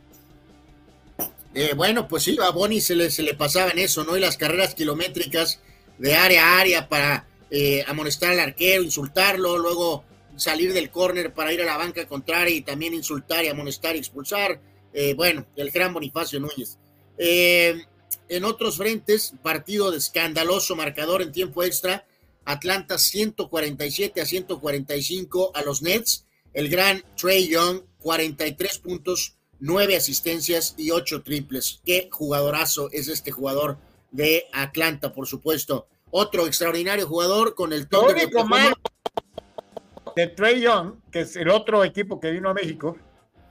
[1.76, 4.18] bueno, pues sí, a Boni se le, se le pasaban eso, ¿no?
[4.18, 5.60] Y las carreras kilométricas
[6.00, 10.04] de área a área para eh, amonestar al arquero, insultarlo, luego
[10.40, 14.00] salir del córner para ir a la banca contraria y también insultar y amonestar y
[14.00, 14.62] expulsar.
[14.94, 16.78] Eh, bueno, el gran Bonifacio Núñez.
[17.18, 17.84] Eh,
[18.28, 22.06] en otros frentes, partido de escandaloso marcador en tiempo extra.
[22.46, 26.26] Atlanta 147 a 145 a los Nets.
[26.54, 31.82] El gran Trey Young, 43 puntos, 9 asistencias y 8 triples.
[31.86, 33.78] Qué jugadorazo es este jugador
[34.12, 35.88] de Atlanta, por supuesto.
[36.12, 38.30] Otro extraordinario jugador con el toque de,
[40.20, 42.98] de Trey Young, que es el otro equipo que vino a México,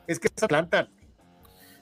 [0.06, 0.90] es que es Atlanta.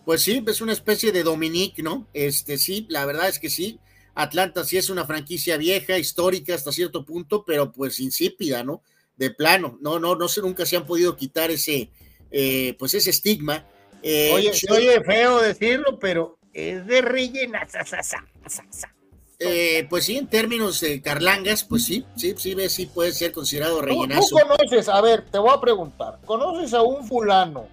[0.04, 2.06] Pues sí, es una especie de Dominique, ¿no?
[2.14, 3.80] Este sí, la verdad es que sí.
[4.14, 8.82] Atlanta sí es una franquicia vieja, histórica hasta cierto punto, pero pues insípida, ¿no?
[9.16, 11.90] De plano, no, no, no se nunca se han podido quitar ese,
[12.30, 13.66] eh, pues ese estigma.
[14.02, 17.66] Eh, oye, oye, feo decirlo, pero es de rellena.
[19.38, 23.82] Eh, pues sí, en términos de carlangas, pues sí, sí, sí, sí puede ser considerado
[23.82, 24.28] rellenazo.
[24.30, 27.66] ¿Tú conoces, a ver, te voy a preguntar, ¿conoces a un fulano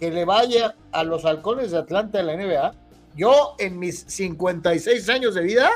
[0.00, 2.74] que le vaya a los halcones de Atlanta de la NBA?
[3.16, 5.70] Yo en mis 56 años de vida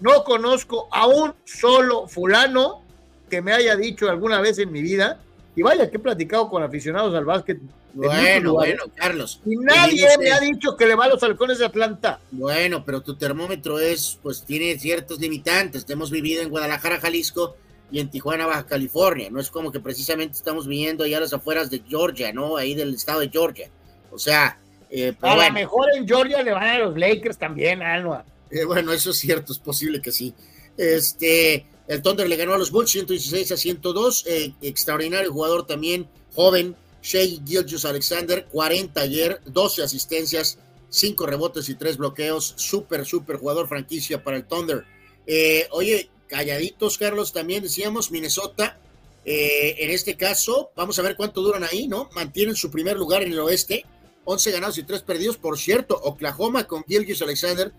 [0.00, 2.82] no conozco a un solo fulano
[3.30, 5.20] que me haya dicho alguna vez en mi vida,
[5.56, 7.58] y vaya que he platicado con aficionados al básquet
[7.92, 9.40] bueno, bueno, Carlos.
[9.44, 12.20] Y nadie me ha dicho que le va a los halcones de Atlanta.
[12.30, 15.84] Bueno, pero tu termómetro es, pues tiene ciertos limitantes.
[15.88, 17.56] hemos vivido en Guadalajara, Jalisco
[17.90, 19.28] y en Tijuana, Baja California.
[19.30, 22.56] No es como que precisamente estamos viviendo allá a las afueras de Georgia, ¿no?
[22.56, 23.68] Ahí del estado de Georgia.
[24.12, 24.58] O sea,
[24.90, 28.24] eh, a lo mejor en Georgia le van a los Lakers también, Alma.
[28.50, 30.34] Eh, bueno, eso es cierto, es posible que sí.
[30.76, 34.24] Este, el Thunder le ganó a los Bulls 116 a 102.
[34.28, 41.74] Eh, extraordinario jugador también, joven Shea Gilgius Alexander, 40 ayer, 12 asistencias, 5 rebotes y
[41.74, 42.54] 3 bloqueos.
[42.56, 44.84] Súper, súper jugador franquicia para el Thunder.
[45.26, 48.78] Eh, oye, calladitos, Carlos, también decíamos Minnesota.
[49.24, 52.08] Eh, en este caso, vamos a ver cuánto duran ahí, ¿no?
[52.14, 53.84] Mantienen su primer lugar en el oeste,
[54.26, 55.38] 11 ganados y 3 perdidos.
[55.38, 57.72] Por cierto, Oklahoma con Gilgius Alexander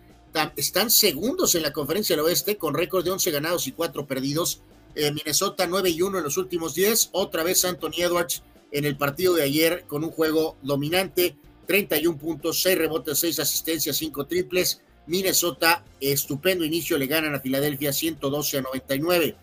[0.56, 4.62] están segundos en la conferencia del oeste con récord de 11 ganados y 4 perdidos.
[4.96, 7.10] Eh, Minnesota 9 y 1 en los últimos 10.
[7.14, 11.36] Otra vez Anthony Edwards en el partido de ayer con un juego dominante,
[11.68, 14.82] 31 puntos, 6 rebotes, 6 asistencias, 5 triples.
[15.08, 19.36] Minnesota, estupendo inicio, le ganan a Filadelfia 112 a 99.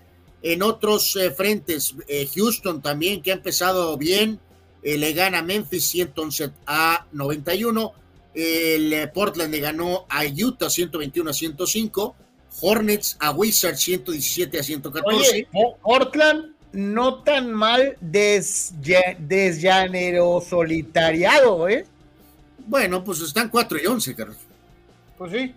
[0.42, 4.40] En otros eh, frentes, eh, Houston también, que ha empezado bien,
[4.82, 7.92] eh, le gana a Memphis 111 a 91.
[8.34, 12.16] El Portland le ganó a Utah 121 a 105.
[12.60, 15.16] Hornets a Wizards 117 a 114.
[15.16, 15.48] Oye,
[15.82, 18.74] Portland no tan mal des,
[19.18, 21.86] desllanero solitariado, ¿eh?
[22.66, 24.36] Bueno, pues están 4 y 11, Carlos.
[25.16, 25.54] Pues sí.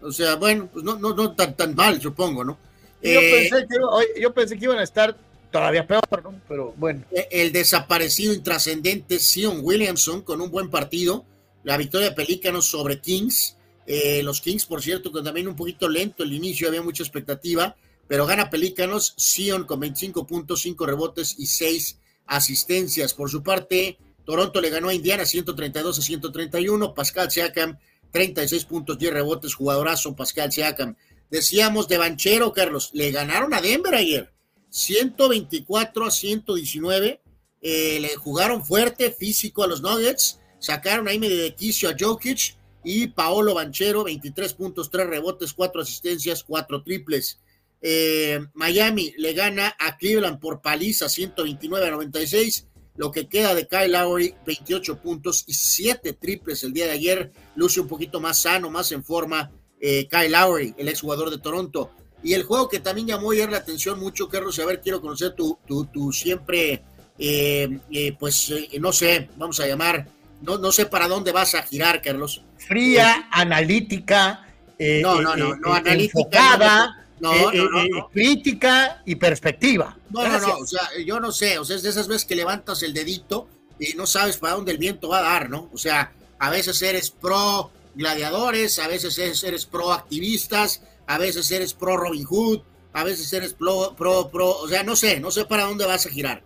[0.00, 2.58] O sea, bueno, pues no, no, no tan, tan mal, supongo, ¿no?
[3.02, 5.16] Yo, eh, pensé que, yo pensé que iban a estar
[5.50, 6.40] todavía peor, ¿no?
[6.48, 7.04] Pero bueno.
[7.10, 11.24] Eh, el desaparecido intrascendente Sion Williamson con un buen partido.
[11.64, 13.56] La victoria de Pelícanos sobre Kings.
[13.86, 17.76] Eh, los Kings, por cierto, que también un poquito lento el inicio, había mucha expectativa
[18.10, 21.96] pero gana Pelícanos, Sion con 25 puntos, 5 rebotes y 6
[22.26, 23.14] asistencias.
[23.14, 27.78] Por su parte, Toronto le ganó a Indiana 132 a 131, Pascal Siakam
[28.10, 30.96] 36 puntos, 10 rebotes, jugadorazo Pascal Siakam.
[31.30, 34.32] Decíamos de Banchero, Carlos, le ganaron a Denver ayer,
[34.70, 37.20] 124 a 119,
[37.62, 43.08] eh, le jugaron fuerte, físico a los Nuggets, sacaron ahí medio de a Jokic y
[43.08, 47.40] Paolo Banchero, 23 puntos, 3 rebotes, 4 asistencias, 4 triples.
[47.82, 52.66] Eh, Miami le gana a Cleveland por paliza 129 a 96.
[52.96, 57.32] Lo que queda de Kyle Lowry, 28 puntos y 7 triples el día de ayer.
[57.56, 59.50] Luce un poquito más sano, más en forma.
[59.80, 61.90] Eh, Kyle Lowry, el exjugador de Toronto.
[62.22, 65.34] Y el juego que también llamó ayer la atención mucho, Carlos, a ver, quiero conocer
[65.34, 66.82] tu, tu, siempre,
[67.18, 70.06] eh, pues no sé, vamos a llamar,
[70.42, 72.42] no, no sé para dónde vas a girar, Carlos.
[72.56, 74.46] Fría, analítica,
[74.78, 76.96] no, no, no, no, analítica.
[77.20, 79.96] No, eh, no, eh, no, Crítica y perspectiva.
[80.08, 82.34] No, no, no, o sea, yo no sé, o sea, es de esas veces que
[82.34, 83.46] levantas el dedito
[83.78, 85.68] y no sabes para dónde el viento va a dar, ¿no?
[85.72, 91.74] O sea, a veces eres pro gladiadores, a veces eres, pro activistas, a veces eres
[91.74, 92.60] pro Robin Hood,
[92.94, 96.06] a veces eres pro, pro, pro, o sea, no sé, no sé para dónde vas
[96.06, 96.42] a girar.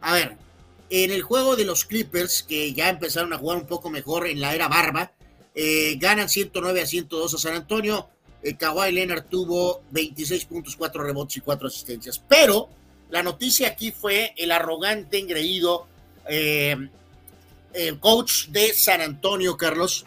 [0.00, 0.38] A ver,
[1.02, 4.40] en el juego de los Clippers, que ya empezaron a jugar un poco mejor en
[4.40, 5.12] la era barba,
[5.54, 8.08] eh, ganan 109 a 102 a San Antonio,
[8.44, 12.22] eh, Kawhi Leonard tuvo 26 puntos, 4 rebotes y 4 asistencias.
[12.28, 12.68] Pero
[13.10, 15.86] la noticia aquí fue el arrogante, engreído
[16.28, 16.76] eh,
[17.72, 20.04] el coach de San Antonio, Carlos,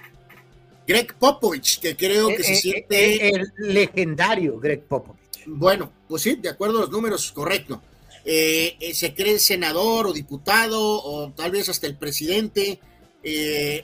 [0.88, 3.30] Greg Popovich, que creo que se eh, siente...
[3.30, 5.18] El legendario Greg Popovich.
[5.48, 7.82] Bueno, pues sí, de acuerdo a los números, correcto.
[8.28, 12.80] Se cree senador o diputado o tal vez hasta el presidente,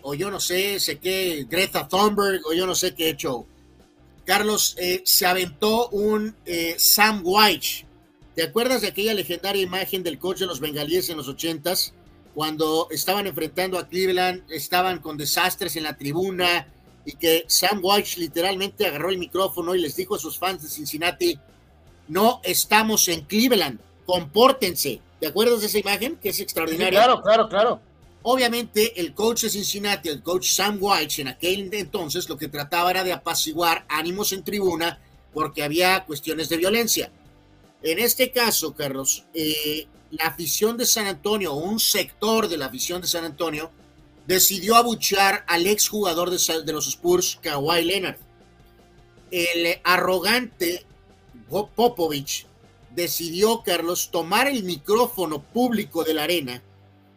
[0.02, 3.48] o yo no sé, sé qué, Greta Thunberg, o yo no sé qué he hecho
[4.26, 7.86] Carlos, eh, se aventó un eh, Sam White.
[8.36, 11.94] ¿Te acuerdas de aquella legendaria imagen del coach de los bengalíes en los ochentas?
[12.34, 16.68] Cuando estaban enfrentando a Cleveland, estaban con desastres en la tribuna
[17.06, 20.70] y que Sam White literalmente agarró el micrófono y les dijo a sus fans de
[20.70, 21.38] Cincinnati,
[22.08, 25.02] no estamos en Cleveland, compórtense.
[25.20, 26.18] ¿Te acuerdas de esa imagen?
[26.18, 27.00] Que es extraordinaria.
[27.00, 27.80] claro, claro, claro.
[28.24, 32.90] Obviamente, el coach de Cincinnati, el coach Sam White, en aquel entonces lo que trataba
[32.90, 35.00] era de apaciguar ánimos en tribuna
[35.34, 37.12] porque había cuestiones de violencia.
[37.82, 43.02] En este caso, Carlos, eh, la afición de San Antonio, un sector de la afición
[43.02, 43.72] de San Antonio,
[44.26, 48.18] decidió abuchear al exjugador de, de los Spurs, Kawhi Leonard.
[49.32, 50.86] El arrogante
[51.50, 52.46] Popovich
[52.96, 56.64] decidió, Carlos, tomar el micrófono público de la arena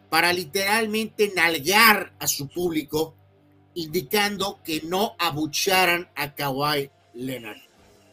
[0.09, 3.15] para literalmente nalguear a su público,
[3.73, 7.61] indicando que no abucharan a Kawhi Leonard.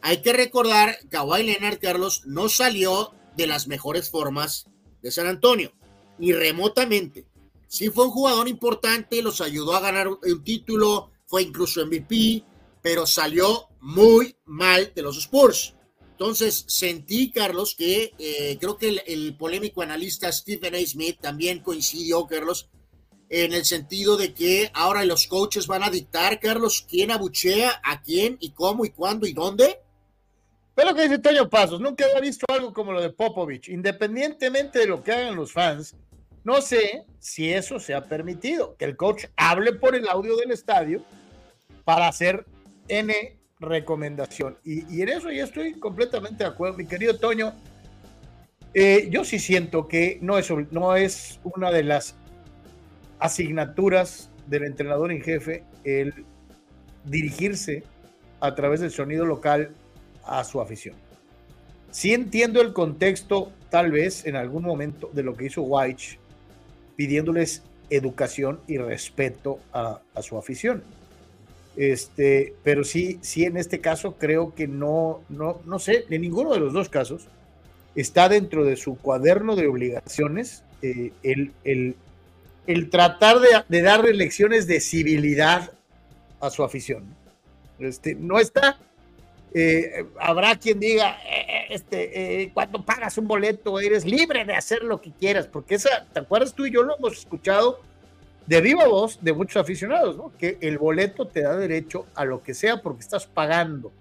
[0.01, 4.67] Hay que recordar, Kawhi Leonard, Carlos, no salió de las mejores formas
[5.01, 5.71] de San Antonio,
[6.17, 7.25] ni remotamente.
[7.67, 12.43] Sí fue un jugador importante, los ayudó a ganar un título, fue incluso MVP,
[12.81, 15.74] pero salió muy mal de los Spurs.
[16.15, 20.77] Entonces, sentí, Carlos, que eh, creo que el, polémico analista Stephen A.
[20.79, 22.69] Smith también coincidió, Carlos,
[23.27, 28.01] en el sentido de que ahora los coaches van a dictar, Carlos, quién abuchea, a
[28.01, 29.81] quién y cómo y cuándo y dónde.
[30.73, 34.87] Pero que dice Toño Pasos, nunca había visto algo como lo de Popovich, independientemente de
[34.87, 35.97] lo que hagan los fans.
[36.45, 40.51] No sé si eso se ha permitido, que el coach hable por el audio del
[40.51, 41.03] estadio
[41.83, 42.45] para hacer
[42.87, 44.57] N recomendación.
[44.63, 47.53] Y, en eso ya estoy completamente de acuerdo, mi querido Toño.
[48.73, 52.15] Eh, yo sí siento que no es, no es una de las
[53.19, 56.25] asignaturas del entrenador en jefe el
[57.05, 57.83] dirigirse
[58.41, 59.73] a través del sonido local
[60.25, 60.95] a su afición.
[61.91, 66.19] Sí entiendo el contexto, tal vez en algún momento, de lo que hizo White,
[66.97, 70.83] pidiéndoles educación y respeto a su afición.
[71.77, 76.53] Este, pero sí, sí, en este caso creo que no, no, no sé, en ninguno
[76.53, 77.27] de los dos casos
[77.95, 81.95] está dentro de su cuaderno de obligaciones eh, el, el,
[82.67, 85.71] el, tratar de, darle lecciones de civilidad
[86.39, 87.05] a su afición.
[87.79, 88.77] Este, no está.
[89.53, 95.01] Eh, habrá quien diga, eh, este, cuando pagas un boleto eres libre de hacer lo
[95.01, 97.79] que quieras, porque esa, ¿te acuerdas tú y yo lo hemos escuchado?
[98.47, 100.31] De viva voz de muchos aficionados, ¿no?
[100.37, 103.91] Que el boleto te da derecho a lo que sea porque estás pagando.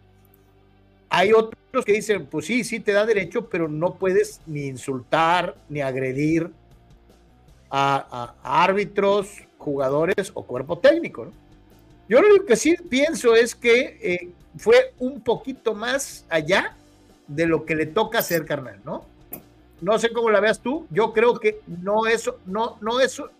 [1.09, 5.57] Hay otros que dicen, pues sí, sí te da derecho, pero no puedes ni insultar
[5.68, 6.51] ni agredir
[7.70, 11.32] a, árbitros, jugadores o cuerpo técnico, ¿no?
[12.07, 14.28] Yo lo que sí pienso es que eh,
[14.59, 16.76] fue un poquito más allá
[17.26, 19.07] de lo que le toca hacer, carnal, ¿no?
[19.80, 20.86] No sé cómo la veas tú.
[20.90, 23.30] Yo creo que no eso, no, no eso,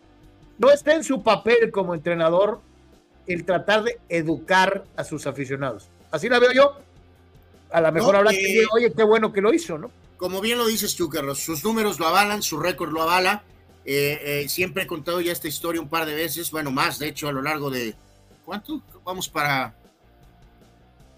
[0.59, 2.61] no está en su papel como entrenador
[3.27, 5.89] el tratar de educar a sus aficionados.
[6.11, 6.77] Así la veo yo.
[7.71, 9.91] A lo mejor habla que, eh, oye, qué bueno que lo hizo, ¿no?
[10.17, 13.43] Como bien lo dices tú, Carlos, sus números lo avalan, su récord lo avala.
[13.85, 17.09] Eh, eh, siempre he contado ya esta historia un par de veces, bueno, más, de
[17.09, 17.95] hecho, a lo largo de,
[18.45, 18.81] ¿cuánto?
[19.05, 19.75] Vamos para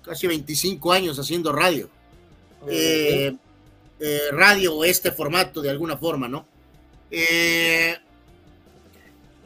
[0.03, 1.91] casi 25 años haciendo radio.
[4.33, 6.47] radio o este formato de alguna forma, ¿no?
[7.11, 7.97] Eh,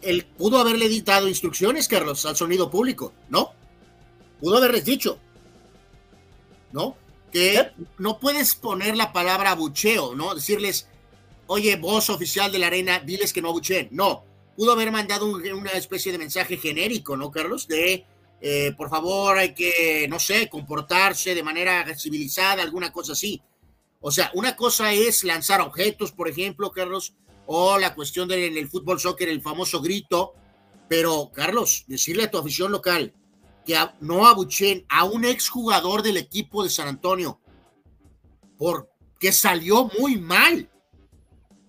[0.02, 3.52] él pudo haberle dictado instrucciones, Carlos, al sonido público, ¿no?
[4.40, 5.18] Pudo haberles dicho,
[6.72, 6.96] ¿no?
[7.32, 10.34] Que no puedes poner la palabra abucheo, ¿no?
[10.34, 10.88] Decirles,
[11.46, 13.88] oye, voz oficial de la arena, diles que no abucheen.
[13.92, 14.24] No,
[14.56, 17.68] pudo haber mandado una especie de mensaje genérico, ¿no, Carlos?
[17.68, 18.04] De,
[18.40, 23.40] eh, por favor, hay que, no sé, comportarse de manera civilizada, alguna cosa así.
[24.00, 27.14] O sea, una cosa es lanzar objetos, por ejemplo, Carlos,
[27.52, 30.34] o la cuestión del fútbol soccer, el famoso grito.
[30.88, 33.12] Pero, Carlos, decirle a tu afición local
[33.66, 37.40] que no abuchen a un exjugador del equipo de San Antonio
[38.56, 40.70] porque salió muy mal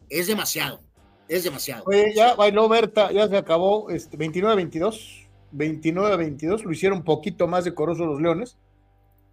[0.08, 0.82] es demasiado.
[1.28, 1.86] Es demasiado.
[2.16, 5.28] Ya bailó Berta, ya se acabó este, 29-22.
[5.52, 8.58] 29-22, lo hicieron un poquito más decoroso los Leones,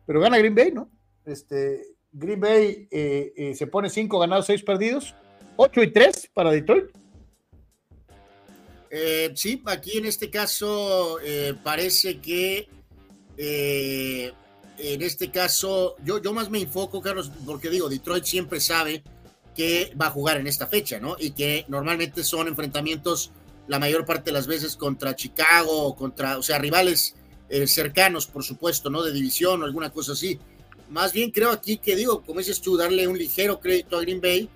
[0.07, 0.91] pero gana Green Bay, ¿no?
[1.27, 5.15] Este, Green Bay eh, eh, se pone 5 ganados, 6 perdidos
[5.61, 6.85] 8 y 3 para Detroit.
[8.91, 12.69] Eh, sí, aquí en este caso eh, parece que
[13.37, 14.33] eh,
[14.79, 19.03] en este caso yo, yo más me enfoco, Carlos, porque digo, Detroit siempre sabe
[19.55, 21.17] que va a jugar en esta fecha, ¿no?
[21.19, 23.33] Y que normalmente son enfrentamientos
[23.67, 27.17] la mayor parte de las veces contra Chicago, contra, o sea, rivales
[27.67, 29.03] cercanos, por supuesto, ¿no?
[29.03, 30.39] De división o alguna cosa así.
[30.91, 34.21] Más bien creo aquí que digo, como dices tú, darle un ligero crédito a Green
[34.21, 34.49] Bay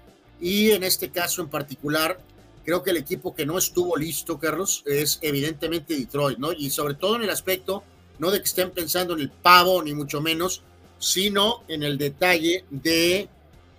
[0.43, 2.21] y en este caso en particular,
[2.65, 6.53] creo que el equipo que no estuvo listo, Carlos, es evidentemente Detroit, ¿no?
[6.53, 7.83] Y sobre todo en el aspecto,
[8.19, 10.63] no de que estén pensando en el pavo, ni mucho menos,
[10.99, 13.29] sino en el detalle de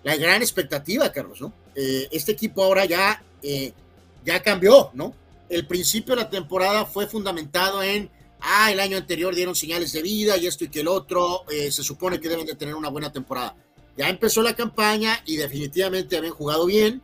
[0.04, 1.54] la gran expectativa, Carlos, ¿no?
[1.76, 3.74] Eh, este equipo ahora ya, eh,
[4.26, 5.14] ya cambió, ¿no?
[5.54, 8.10] el principio de la temporada fue fundamentado en,
[8.42, 11.72] ah, el año anterior dieron señales de vida y esto y que el otro, eh,
[11.72, 13.56] se supone que deben de tener una buena temporada.
[13.98, 17.02] Ya empezó la campaña y definitivamente habían jugado bien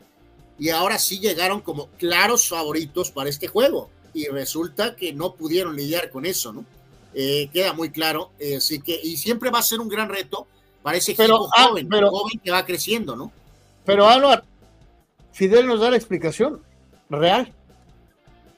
[0.57, 5.75] y ahora sí llegaron como claros favoritos para este juego y resulta que no pudieron
[5.75, 6.65] lidiar con eso, ¿no?
[7.13, 10.47] Eh, queda muy claro, eh, así que, y siempre va a ser un gran reto
[10.83, 13.31] para ese equipo ah, joven, pero, joven que va creciendo, ¿no?
[13.85, 14.43] Pero Anuar,
[15.31, 16.61] Fidel nos da la explicación
[17.09, 17.51] real.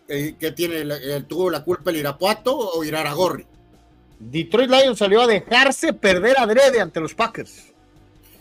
[0.08, 0.84] Eh, ¿Qué tiene?
[1.22, 3.46] ¿Tuvo la culpa el Irapuato o Iraragorri?
[4.20, 7.71] Detroit Lions salió a dejarse perder adrede ante los Packers.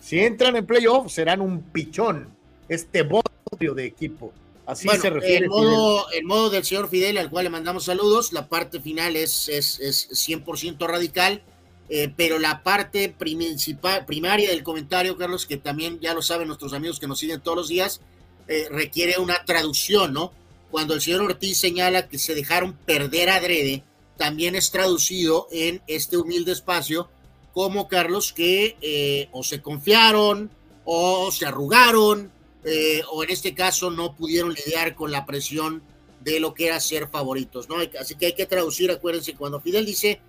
[0.00, 2.34] Si entran en playoff, serán un pichón.
[2.68, 4.32] Este bodio de equipo.
[4.66, 5.44] Así se refiere.
[5.44, 9.16] El modo, el modo, del señor Fidel, al cual le mandamos saludos, la parte final
[9.16, 11.42] es, es, es 100% radical,
[11.88, 16.72] eh, pero la parte principal, primaria del comentario, Carlos, que también ya lo saben nuestros
[16.72, 18.00] amigos que nos siguen todos los días,
[18.46, 20.32] eh, requiere una traducción, ¿no?
[20.70, 23.82] Cuando el señor Ortiz señala que se dejaron perder adrede,
[24.16, 27.08] también es traducido en este humilde espacio
[27.52, 30.50] como Carlos que eh, o se confiaron
[30.84, 32.30] o se arrugaron
[32.64, 35.82] eh, o en este caso no pudieron lidiar con la presión
[36.22, 37.76] de lo que era ser favoritos, ¿no?
[37.98, 40.20] Así que hay que traducir, acuérdense, cuando Fidel dice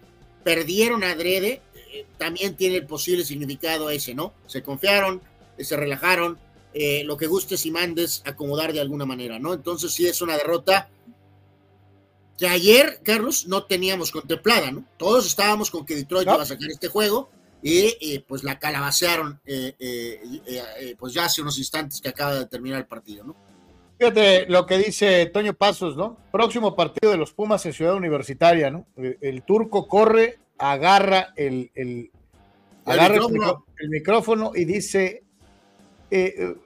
[0.43, 1.61] perdieron adrede,
[1.93, 4.33] eh, también tiene el posible significado ese, ¿no?
[4.47, 5.21] Se confiaron,
[5.59, 6.39] se relajaron,
[7.03, 9.53] lo que gustes y mandes acomodar de alguna manera, ¿no?
[9.53, 10.89] Entonces sí es una derrota
[12.41, 14.83] que ayer, Carlos, no teníamos contemplada, ¿no?
[14.97, 17.29] Todos estábamos con que Detroit iba a sacar este juego,
[17.61, 22.47] y pues la calabacearon eh, eh, eh, pues ya hace unos instantes que acaba de
[22.47, 23.35] terminar el partido, ¿no?
[23.99, 26.17] Fíjate lo que dice Toño Pasos, ¿no?
[26.31, 28.87] Próximo partido de los Pumas en Ciudad Universitaria, ¿no?
[28.97, 32.09] El, turco corre, agarra el, el,
[32.85, 34.51] agarra el, micrófono.
[34.55, 35.21] y dice,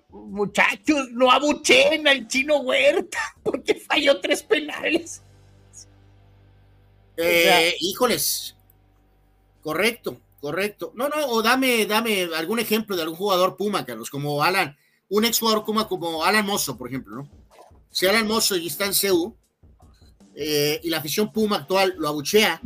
[0.09, 5.21] muchachos, no abuchen al chino Huerta porque falló tres penales.
[7.79, 8.55] Híjoles,
[9.61, 10.19] correcto.
[10.45, 10.91] Correcto.
[10.93, 14.77] No, no, o dame, dame algún ejemplo de algún jugador Puma, Carlos, como Alan,
[15.09, 17.29] un ex jugador Puma como Alan Mozo, por ejemplo, ¿no?
[17.89, 19.35] Si Alan Mozo y está en CEU
[20.35, 22.61] eh, y la afición Puma actual lo abuchea,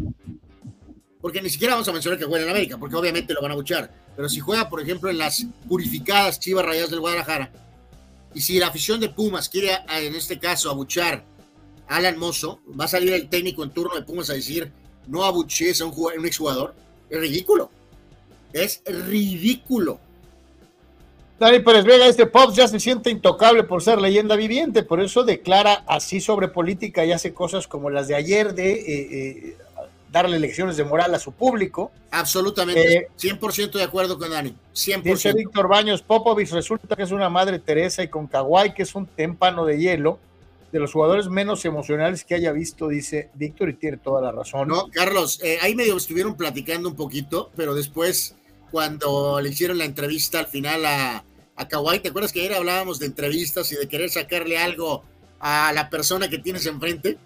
[1.22, 3.54] porque ni siquiera vamos a mencionar que juega en América, porque obviamente lo van a
[3.54, 7.50] abuchear, pero si juega, por ejemplo, en las purificadas Chivas Rayas del Guadalajara,
[8.34, 11.24] y si la afición de Pumas quiere, en este caso, abuchar
[11.90, 14.72] Alan Mozo, va a salir el técnico en turno de Pumas a decir,
[15.08, 16.74] no abuchees a un, un exjugador
[17.10, 17.70] es ridículo.
[18.54, 20.00] Es ridículo.
[21.40, 25.24] Dani Pérez Vega, este Pops ya se siente intocable por ser leyenda viviente, por eso
[25.24, 29.58] declara así sobre política y hace cosas como las de ayer de eh, eh,
[30.12, 31.92] darle lecciones de moral a su público.
[32.12, 35.02] Absolutamente, 100% eh, de acuerdo con Dani, 100%.
[35.04, 38.94] Dice Víctor Baños, Popovich resulta que es una madre Teresa y con Kawhi que es
[38.94, 40.20] un témpano de hielo
[40.72, 44.68] de los jugadores menos emocionales que haya visto, dice Víctor, y tiene toda la razón.
[44.68, 48.36] No, Carlos, eh, ahí medio estuvieron platicando un poquito, pero después,
[48.72, 51.24] cuando le hicieron la entrevista al final a,
[51.56, 55.04] a Kawhi, ¿te acuerdas que ayer hablábamos de entrevistas y de querer sacarle algo
[55.40, 57.18] a la persona que tienes enfrente?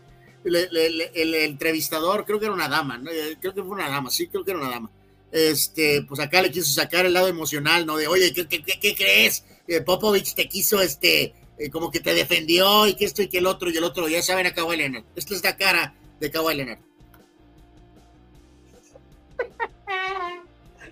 [0.46, 4.44] el, entrevistador, creo que era una dama, eh, creo que fue una dama, sí, creo
[4.44, 4.92] que era una dama.
[5.32, 7.98] Este, pues acá le quiso sacar el lado emocional, ¿no?
[7.98, 9.44] De, oye, ¿qué, qué, qué crees?
[9.68, 11.34] Eh, Popovich te quiso, este,
[11.64, 14.10] eh, como que te defendió y que esto y que el otro y el otro,
[14.10, 15.06] ya saben a Kawhi Leonard.
[15.16, 16.80] Esta es la cara de Kawhi Leonard.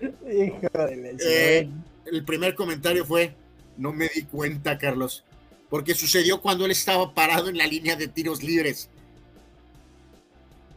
[0.00, 1.68] Hijo de eh,
[2.06, 3.34] el primer comentario fue,
[3.76, 5.24] no me di cuenta, Carlos,
[5.68, 8.88] porque sucedió cuando él estaba parado en la línea de tiros libres.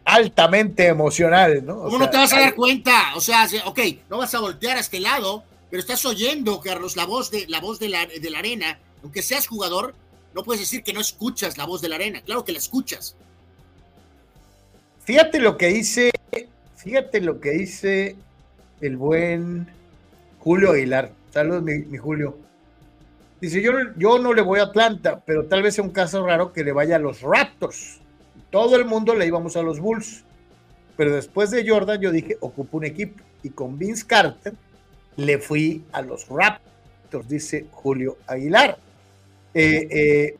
[0.04, 1.84] Altamente emocional, ¿no?
[1.84, 3.16] ¿Cómo no te vas a dar cuenta?
[3.16, 3.80] O sea, ok,
[4.10, 7.62] no vas a voltear a este lado, pero estás oyendo, Carlos, la voz de la
[7.62, 9.94] voz de la, de la arena aunque seas jugador,
[10.34, 12.24] no puedes decir que no escuchas la voz de la arena.
[12.24, 13.16] Claro que la escuchas.
[15.04, 16.12] Fíjate lo que dice,
[16.76, 18.16] fíjate lo que dice
[18.82, 19.68] el buen
[20.40, 21.12] Julio Aguilar.
[21.30, 22.36] Saludos, mi, Julio.
[23.40, 26.52] Dice, yo, yo no le voy a Atlanta, pero tal vez sea un caso raro
[26.52, 28.00] que le vaya a los Raptors.
[28.50, 30.24] Todo el mundo le íbamos a los Bulls.
[30.98, 33.24] Pero después de Jordan yo dije, ocupo un equipo.
[33.44, 34.56] Y con Vince Carter
[35.16, 38.80] le fui a los Raptors, dice Julio Aguilar.
[39.58, 40.38] Eh, eh,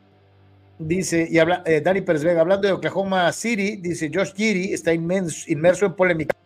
[0.78, 4.92] dice, y habla, eh, Dani Pérez Vega, hablando de Oklahoma City, dice Josh Giri está
[4.92, 6.36] inmerso en polémica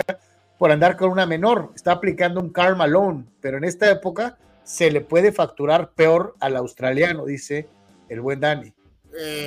[0.56, 4.88] por andar con una menor, está aplicando un karma loan, pero en esta época se
[4.92, 7.68] le puede facturar peor al australiano, dice
[8.08, 8.72] el buen Dani.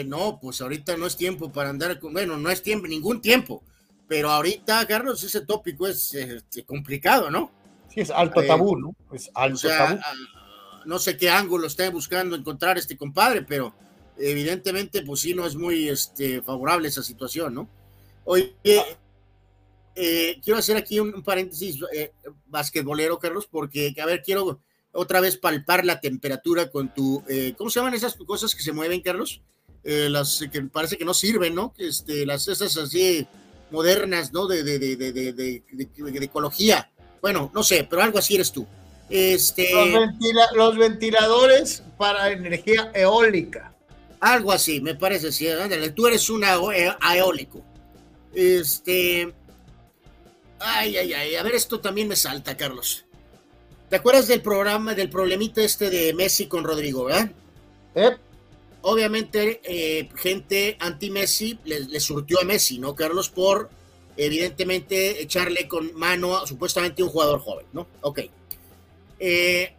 [0.05, 3.63] no, pues ahorita no es tiempo para andar con, bueno, no es tiempo, ningún tiempo,
[4.05, 7.51] pero ahorita, Carlos, ese tópico es este, complicado, ¿no?
[7.87, 8.93] Sí, es alto tabú, ¿no?
[9.13, 9.97] Es alto tabú
[10.85, 13.73] no sé qué ángulo esté buscando encontrar este compadre, pero
[14.17, 17.69] evidentemente, pues sí, no es muy este, favorable esa situación, ¿no?
[18.25, 18.55] Oye,
[19.95, 22.11] eh, quiero hacer aquí un, paréntesis eh,
[22.47, 24.59] basquetbolero, Carlos, porque, a ver, quiero
[24.93, 28.71] otra vez palpar la temperatura con tu, eh, ¿cómo se llaman esas cosas que se
[28.71, 29.41] mueven, Carlos?
[29.83, 31.73] Eh, las que parece que no sirven, ¿no?
[31.77, 33.27] Este, las esas así
[33.69, 34.47] modernas, ¿no?
[34.47, 36.89] De, de, de, de, ecología.
[37.21, 38.65] Bueno, no sé, pero algo así eres tú.
[39.09, 39.69] Este...
[40.55, 43.73] Los, ventiladores para energía eólica.
[44.19, 45.47] Algo así, me parece, sí.
[45.95, 47.61] tú eres un eólico.
[48.33, 49.33] Este.
[50.59, 51.35] Ay, ay, ay.
[51.35, 53.05] A ver, esto también me salta, Carlos.
[53.89, 57.31] ¿Te acuerdas del programa, del problemita este de Messi con Rodrigo, verdad?
[57.95, 58.17] ¿Eh?
[58.81, 63.29] Obviamente, eh, gente anti-Messi le, surtió a Messi, ¿no, Carlos?
[63.29, 63.69] Por,
[64.17, 67.87] evidentemente, echarle con mano a supuestamente un jugador joven, ¿no?
[68.01, 68.21] Ok.
[69.25, 69.73] Eh,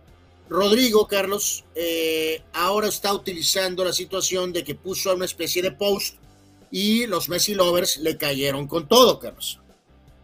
[0.48, 5.70] Rodrigo, Carlos, eh, ahora está utilizando la situación de que puso a una especie de
[5.70, 6.16] post
[6.70, 9.60] y los Messi lovers le cayeron con todo, Carlos.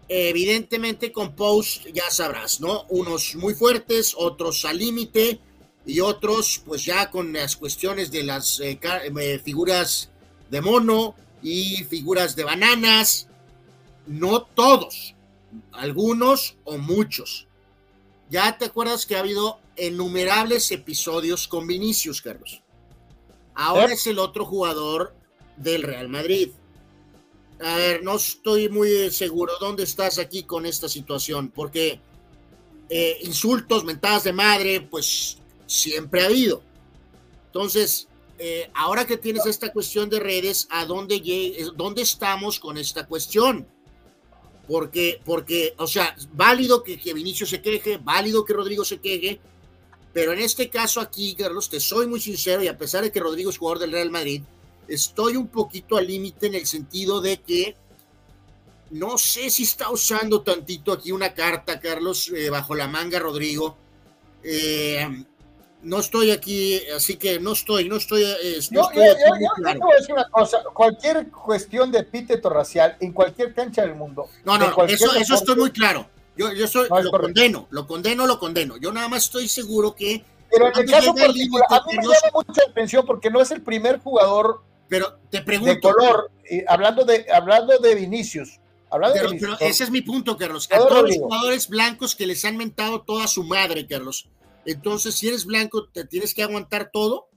[0.09, 2.87] Evidentemente con post ya sabrás, ¿no?
[2.89, 5.39] Unos muy fuertes, otros al límite
[5.85, 8.79] y otros pues ya con las cuestiones de las eh,
[9.45, 10.09] figuras
[10.49, 13.29] de mono y figuras de bananas.
[14.07, 15.15] No todos,
[15.73, 17.50] algunos o muchos.
[18.31, 22.63] Ya te acuerdas que ha habido innumerables episodios con Vinicius, Carlos.
[23.55, 25.15] Ahora es el otro jugador
[25.57, 26.51] del Real Madrid.
[27.61, 32.01] A ver, no estoy muy seguro dónde estás aquí con esta situación, porque
[32.89, 36.63] eh, insultos, mentadas de madre, pues siempre ha habido.
[37.47, 38.07] Entonces,
[38.39, 43.67] eh, ahora que tienes esta cuestión de redes, ¿a dónde, dónde estamos con esta cuestión?
[44.71, 49.41] Porque, porque, o sea, válido que, que Vinicio se queje, válido que Rodrigo se queje,
[50.13, 53.19] pero en este caso aquí, Carlos, te soy muy sincero y a pesar de que
[53.19, 54.43] Rodrigo es jugador del Real Madrid,
[54.87, 57.75] estoy un poquito al límite en el sentido de que
[58.91, 63.77] no sé si está usando tantito aquí una carta, Carlos, eh, bajo la manga, Rodrigo.
[64.45, 65.25] Eh,
[65.83, 68.23] no estoy aquí, así que no estoy, no estoy.
[68.23, 72.51] Eh, no, estoy yo, yo, te voy a decir una cosa: cualquier cuestión de epíteto
[72.51, 74.29] racial en cualquier cancha del mundo.
[74.45, 76.09] No, no, eso, eso estoy muy claro.
[76.37, 78.77] Yo, yo soy, lo condeno, lo condeno, lo condeno.
[78.77, 80.25] Yo nada más estoy seguro que.
[80.51, 83.63] Pero en el caso particular, a mí me llama mucha atención porque no es el
[83.63, 85.73] primer jugador pero te pregunto.
[85.73, 86.31] De color,
[86.67, 88.59] hablando, de, hablando de Vinicius.
[88.91, 90.69] Hablando pero, de Vinicius, pero ese es mi punto, Carlos.
[90.71, 94.29] A todos los jugadores blancos que les han mentado toda su madre, Carlos.
[94.71, 97.29] Entonces, si eres blanco, te tienes que aguantar todo.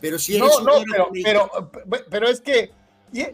[0.00, 0.50] Pero si eres.
[0.62, 0.84] No, no,
[1.22, 1.50] pero,
[1.84, 2.70] pero, pero es que.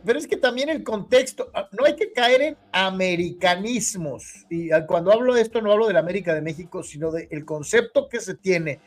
[0.05, 4.47] Pero es que también el contexto, ah, no hay que caer en americanismos.
[4.49, 8.09] Y cuando hablo de esto, no hablo de la América de México, sino del concepto
[8.09, 8.81] que se tiene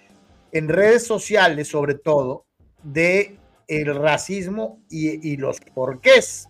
[0.52, 2.46] en redes sociales, sobre todo,
[2.82, 3.38] de
[3.68, 6.50] el racismo y, los porqués.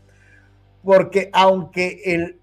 [0.84, 2.39] Porque aunque el,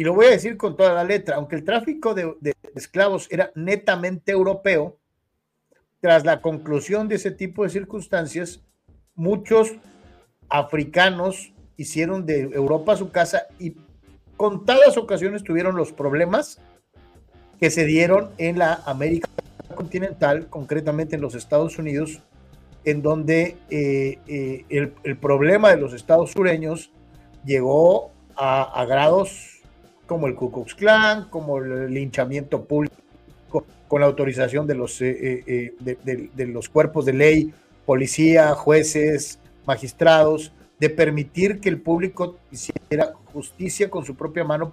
[0.00, 3.52] y lo voy a decir con toda la letra, aunque el tráfico de, esclavos era
[3.54, 4.96] netamente europeo,
[6.00, 8.62] tras la conclusión de ese tipo de circunstancias,
[9.14, 9.72] muchos
[10.48, 13.76] africanos hicieron de Europa su casa y
[14.38, 16.58] contadas ocasiones tuvieron los problemas
[17.58, 19.28] que se dieron en la América
[19.74, 22.22] continental, concretamente en los Estados Unidos,
[22.86, 24.64] en donde eh, eh,
[25.04, 26.90] el, problema de los estados sureños
[27.44, 29.59] llegó a, grados
[30.10, 32.96] como el Ku Klux Klan, como el linchamiento público
[33.86, 37.54] con la autorización de los, eh, de, los cuerpos de ley,
[37.86, 44.72] policía, jueces, magistrados, de permitir que el público hiciera justicia con su propia mano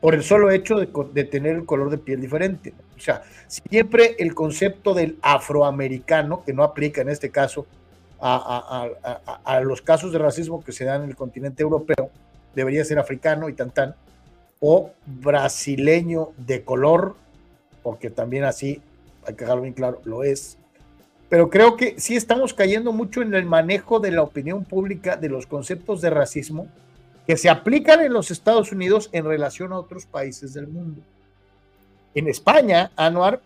[0.00, 2.74] por el solo hecho de, tener el color de piel diferente.
[2.96, 7.66] O sea, siempre el concepto del afroamericano, que no aplica en este caso
[8.20, 8.90] a,
[9.62, 12.10] los casos de racismo que se dan en el continente europeo,
[12.52, 13.94] debería ser africano y tan,
[14.66, 17.16] o brasileño de color,
[17.82, 18.80] porque también así,
[19.26, 20.56] hay que dejarlo bien claro, lo es.
[21.28, 25.28] Pero creo que sí estamos cayendo mucho en el manejo de la opinión pública de
[25.28, 26.66] los conceptos de racismo
[27.26, 31.02] que se aplican en los Estados Unidos en relación a otros países del mundo.
[32.14, 33.42] En España, Anuar,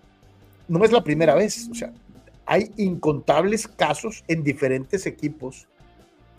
[0.68, 1.92] no es la primera vez, o sea,
[2.46, 5.66] hay incontables casos en diferentes equipos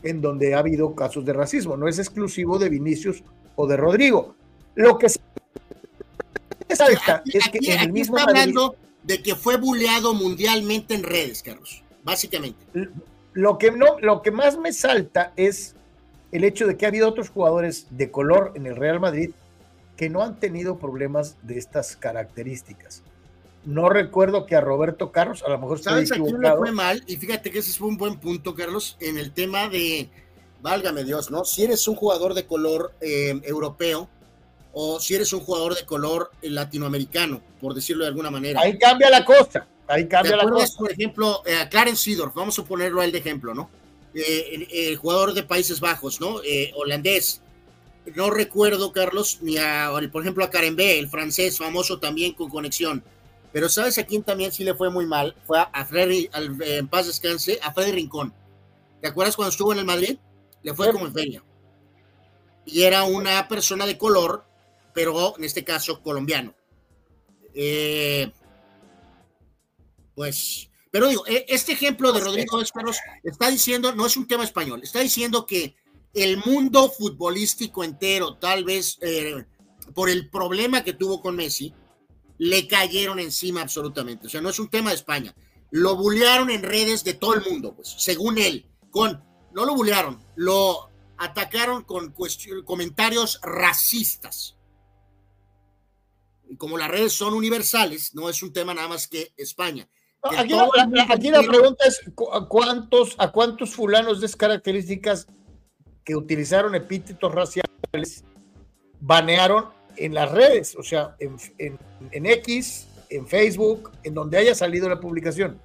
[0.03, 3.25] en donde ha habido casos de racismo, no es exclusivo de Vinicius
[3.57, 4.38] o de Rodrigo.
[4.79, 5.19] Lo que se
[6.69, 11.83] es que en el mismo está hablando de que fue buleado mundialmente en redes, Carlos,
[12.05, 12.65] básicamente.
[13.33, 15.75] Lo que no, lo que más me salta es
[16.31, 19.31] el hecho de que ha habido otros jugadores de color en el Real Madrid
[19.97, 23.03] que no han tenido problemas de estas características.
[23.65, 27.03] no recuerdo que a Roberto Carlos, a lo mejor ¿Sabes a quién le fue mal?
[27.05, 30.09] Y fíjate que ese fue un buen punto, Carlos, en el tema de,
[30.61, 31.43] válgame Dios, ¿no?
[31.43, 34.07] Si eres un jugador de color eh, europeo
[34.81, 38.61] o si eres un jugador de color latinoamericano, por decirlo de alguna manera.
[38.61, 40.77] Ahí cambia la cosa, ahí cambia la cosa.
[40.77, 43.69] Por ejemplo, eh, a Clarence Seedorf, vamos a ponerlo a él de ejemplo, ¿no?
[44.13, 46.41] Eh, el, jugador de Países Bajos, ¿no?
[46.75, 47.41] holandés.
[48.15, 52.49] No recuerdo, Carlos, ni a, por ejemplo, a Karen B, el francés famoso también con
[52.49, 53.03] conexión
[53.51, 55.35] pero ¿sabes a quién también sí le fue muy mal?
[55.45, 58.33] Fue a Freddy, en paz descanse, a Freddy Rincón.
[59.01, 60.17] ¿Te acuerdas cuando estuvo en el Madrid?
[60.61, 61.43] Le fue como en feria.
[62.65, 64.45] Y era una persona de color,
[64.99, 66.53] pero en este caso colombiano.
[67.53, 68.29] Eh,
[70.13, 74.43] pues, pero digo, e, este ejemplo de Rodrigo Esperos está diciendo, no es un tema
[74.43, 75.77] español, está diciendo que
[76.13, 79.45] el mundo futbolístico entero, tal vez eh,
[79.93, 81.73] por el problema que tuvo con Messi,
[82.37, 84.27] le cayeron encima absolutamente.
[84.27, 85.33] O sea, no es un tema de España.
[85.71, 88.65] Lo bullearon en redes de todo el mundo, pues, según él.
[88.91, 89.23] Con,
[89.53, 92.13] no lo bullearon, lo atacaron con
[92.65, 94.58] comentarios racistas.
[96.57, 99.87] Como las redes son universales, no es un tema nada más que España.
[100.21, 105.27] aquí, la, pregunta es: ¿a cuántos, ¿a cuántos fulanos de características
[106.03, 108.23] que utilizaron epítetos raciales
[108.99, 114.99] banearon en las redes, o sea, en, X, en Facebook, en donde haya salido la
[114.99, 115.59] publicación.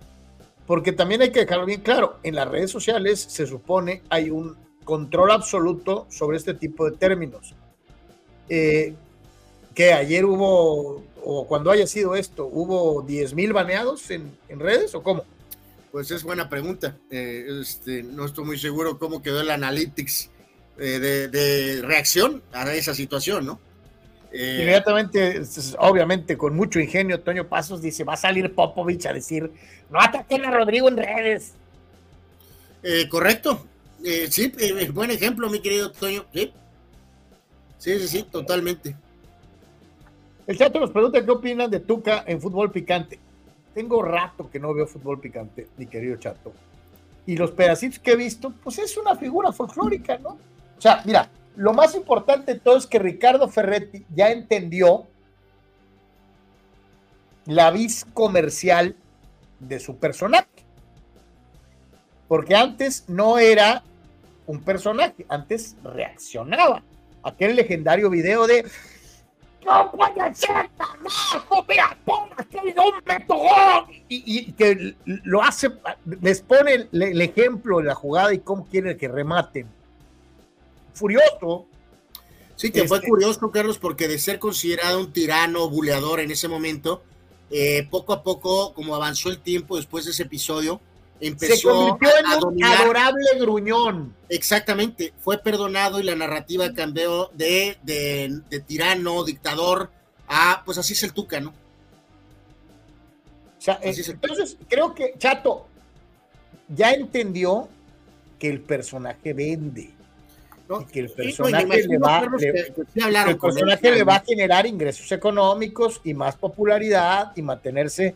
[0.66, 4.56] Porque también hay que dejarlo bien claro, en las redes sociales se supone hay un
[4.84, 7.54] control absoluto sobre este tipo de términos.
[8.48, 8.94] Eh,
[9.74, 15.02] que ayer hubo, o cuando haya sido esto, hubo 10 mil baneados en, redes o
[15.02, 15.24] cómo?
[15.90, 16.96] Pues es buena pregunta.
[17.10, 20.30] Eh, este, no estoy muy seguro cómo quedó el analytics
[20.78, 23.60] eh, de, de, reacción a esa situación, ¿no?
[24.32, 25.42] Eh, Inmediatamente,
[25.78, 29.52] obviamente, con mucho ingenio, Toño Pasos dice: va a salir Popovich a decir,
[29.90, 31.52] no ataquen a Rodrigo en redes.
[33.08, 33.64] Correcto.
[34.30, 34.52] Sí,
[34.92, 36.26] buen ejemplo, mi querido Toño.
[36.34, 36.52] Sí.
[37.78, 38.96] sí, sí, totalmente.
[40.46, 43.18] El chato nos pregunta qué opinan de Tuca en fútbol picante.
[43.72, 46.52] Tengo rato que no veo fútbol picante, mi querido chato.
[47.26, 50.38] Y los pedacitos que he visto, pues es una figura folclórica, ¿no?
[50.76, 55.06] O sea, mira, lo más importante de todo es que Ricardo Ferretti ya entendió
[57.46, 58.96] la vis comercial
[59.60, 60.48] de su personaje.
[62.28, 63.82] Porque antes no era
[64.46, 66.82] un personaje, antes reaccionaba.
[67.22, 68.66] Aquel legendario video de
[69.64, 70.70] no puede ser
[71.68, 71.96] mira,
[74.08, 75.70] y, y, que lo hace,
[76.20, 79.66] les pone el, el, ejemplo de la jugada y cómo quiere que rematen.
[80.92, 81.66] Furioso.
[82.56, 83.08] Sí, que fue este.
[83.08, 87.02] curioso, Carlos, porque de ser considerado un tirano, buleador en ese momento,
[87.50, 90.80] eh, poco a poco, como avanzó el tiempo después de ese episodio,
[91.20, 94.14] empezó Se convirtió en un adorable gruñón.
[94.28, 99.90] Exactamente, fue perdonado y la narrativa cambió de, de, tirano, dictador,
[100.28, 101.50] a pues así es el Tuca, ¿no?
[101.50, 101.54] O
[103.64, 105.66] sea, entonces creo que Chato
[106.68, 107.68] ya entendió
[108.38, 109.94] que el personaje vende
[110.90, 111.98] que el personaje, le
[114.04, 118.14] va, a generar ingresos económicos y más popularidad y mantenerse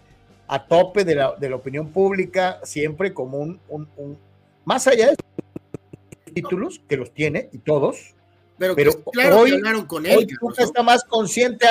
[0.49, 4.19] a tope de la, de la opinión pública siempre como un, un,
[4.65, 5.17] más allá de
[6.33, 8.15] títulos que los tiene y todos
[8.59, 8.75] pero,
[9.39, 10.27] hoy, con él,
[10.59, 11.67] está más consciente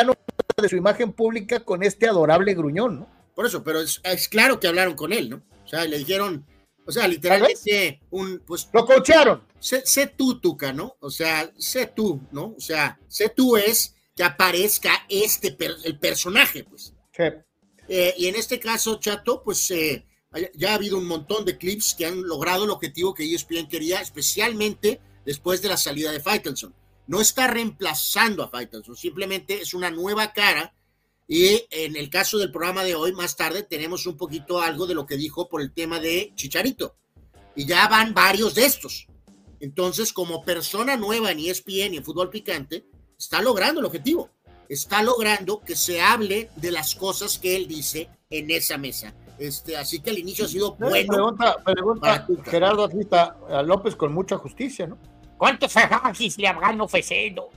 [0.56, 3.10] de su imagen pública con este adorable gruñón, ¿no?
[3.36, 5.44] Por eso, pero es, es claro que hablaron con él, ¿no?
[5.66, 6.46] O sea, le dijeron,
[6.86, 9.44] o sea, literalmente un pues lo coacharon.
[9.60, 10.96] Sé, sé, tú, Tuca, ¿no?
[11.02, 12.56] O sea, sé tú, ¿no?
[12.58, 16.94] O sea, sé tú es que aparezca este el personaje, pues.
[17.12, 17.24] Sí.
[17.88, 20.06] Eh, y en este caso, Chato, pues eh,
[20.56, 24.02] ya ha habido un montón de clips que han logrado el objetivo que ESPN quería,
[24.02, 26.74] especialmente después de la salida de Faitelson.
[27.08, 30.74] No está reemplazando a Faitelson, simplemente es una nueva cara
[31.28, 34.96] y en el caso del programa de hoy, más tarde, tenemos un poquito algo de
[34.96, 36.96] lo que dijo por el tema de Chicharito.
[37.56, 39.08] Y ya van varios de estos.
[39.60, 42.86] Entonces, como persona nueva en ESPN y en Fútbol Picante,
[43.18, 44.30] está logrando el objetivo.
[44.70, 49.14] Está logrando que se hable de las cosas que él dice en esa mesa.
[49.40, 51.14] Este, así que el inicio ha sido bueno.
[51.14, 52.90] Pregunta, pregunta Gerardo
[53.50, 54.98] a López con mucha justicia, ¿no?
[55.38, 57.50] ¿Cuántos Ferraris le habrán ofrecido?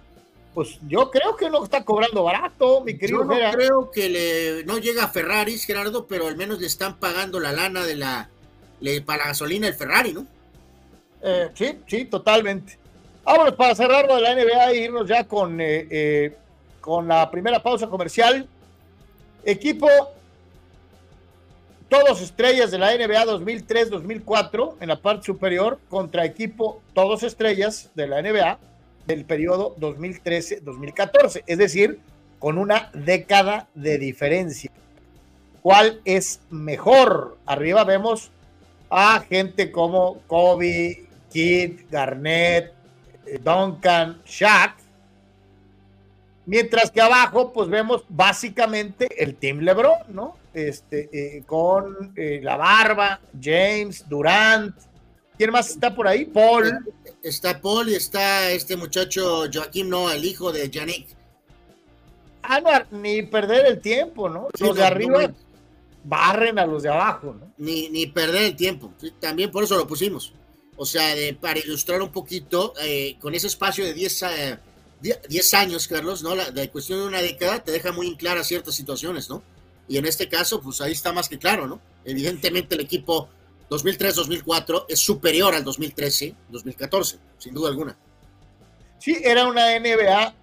[0.54, 3.20] pues yo creo que no está cobrando barato, mi querido.
[3.20, 6.96] Yo no creo que le, no llega a Ferraris, Gerardo, pero al menos le están
[6.98, 8.30] pagando la lana de la
[9.04, 10.26] para la gasolina el Ferrari, ¿no?
[11.22, 12.78] Eh, sí, sí, totalmente.
[13.24, 16.36] Vámonos para cerrarlo de la NBA e irnos ya con, eh, eh,
[16.80, 18.48] con la primera pausa comercial.
[19.44, 19.88] Equipo
[21.88, 28.06] todos estrellas de la NBA 2003-2004 en la parte superior contra equipo todos estrellas de
[28.06, 28.58] la NBA
[29.06, 31.98] del periodo 2013-2014, es decir,
[32.38, 34.70] con una década de diferencia.
[35.62, 37.36] ¿Cuál es mejor?
[37.44, 38.30] Arriba vemos
[38.88, 42.72] a gente como Kobe, Kidd, Garnett,
[43.26, 44.76] eh, Duncan, Shaq.
[46.50, 50.36] Mientras que abajo, pues vemos básicamente el Team LeBron, ¿no?
[50.52, 54.74] Este, eh, con eh, la barba, James, Durant.
[55.38, 56.24] ¿Quién más está por ahí?
[56.24, 56.92] Paul.
[57.22, 61.06] Está Paul y está este muchacho Joaquín no el hijo de Yannick.
[62.42, 64.48] Ah, no, ni perder el tiempo, ¿no?
[64.58, 65.30] los de arriba
[66.02, 67.52] barren a los de abajo, ¿no?
[67.58, 68.92] Ni, ni perder el tiempo.
[69.20, 70.32] También por eso lo pusimos.
[70.76, 74.24] O sea, de, para ilustrar un poquito, eh, con ese espacio de 10,
[75.02, 76.34] eh, años, Carlos, ¿no?
[76.34, 79.42] La, cuestión de una década te deja muy claras ciertas situaciones, ¿no?
[79.88, 81.80] Y en este caso, pues ahí está más que claro, ¿no?
[82.04, 83.28] Evidentemente el equipo
[83.70, 87.96] 2003-2004 es superior al 2013-2014, sin duda alguna.
[88.98, 90.34] Sí, era una NBA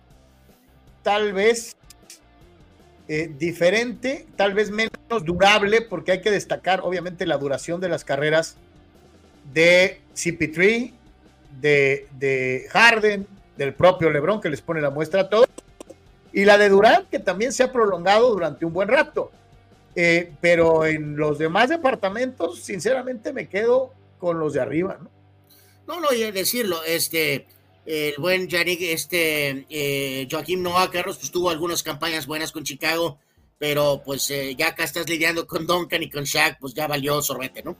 [1.03, 1.75] tal vez
[3.07, 8.03] eh, diferente, tal vez menos durable, porque hay que destacar obviamente la duración de las
[8.03, 8.57] carreras
[9.53, 10.91] de CP3,
[11.61, 13.27] de, de Harden,
[13.57, 15.47] del propio LeBron que les pone la muestra a todos,
[16.33, 19.31] y la de Durant que también se ha prolongado durante un buen rato.
[19.95, 25.09] Eh, pero en los demás departamentos, sinceramente me quedo con los de arriba, ¿no?
[25.87, 27.47] No, no, y decirlo, este,
[27.85, 33.17] el buen Yannick, este, eh, Joaquín Noah Carlos, pues tuvo algunas campañas buenas con Chicago,
[33.57, 37.19] pero pues eh, ya acá estás lidiando con Duncan y con Shaq, pues ya valió
[37.23, 37.75] sorbete, ¿no?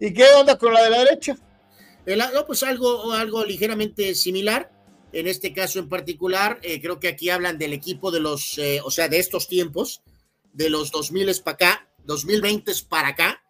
[0.00, 1.36] ¿Y qué onda con la de la derecha?
[2.06, 4.70] no, pues algo, algo ligeramente similar.
[5.12, 8.80] En este caso en particular, eh, creo que aquí hablan del equipo de los, eh,
[8.84, 10.02] o sea, de estos tiempos,
[10.52, 13.42] de los 2000 para acá, 2020 para acá,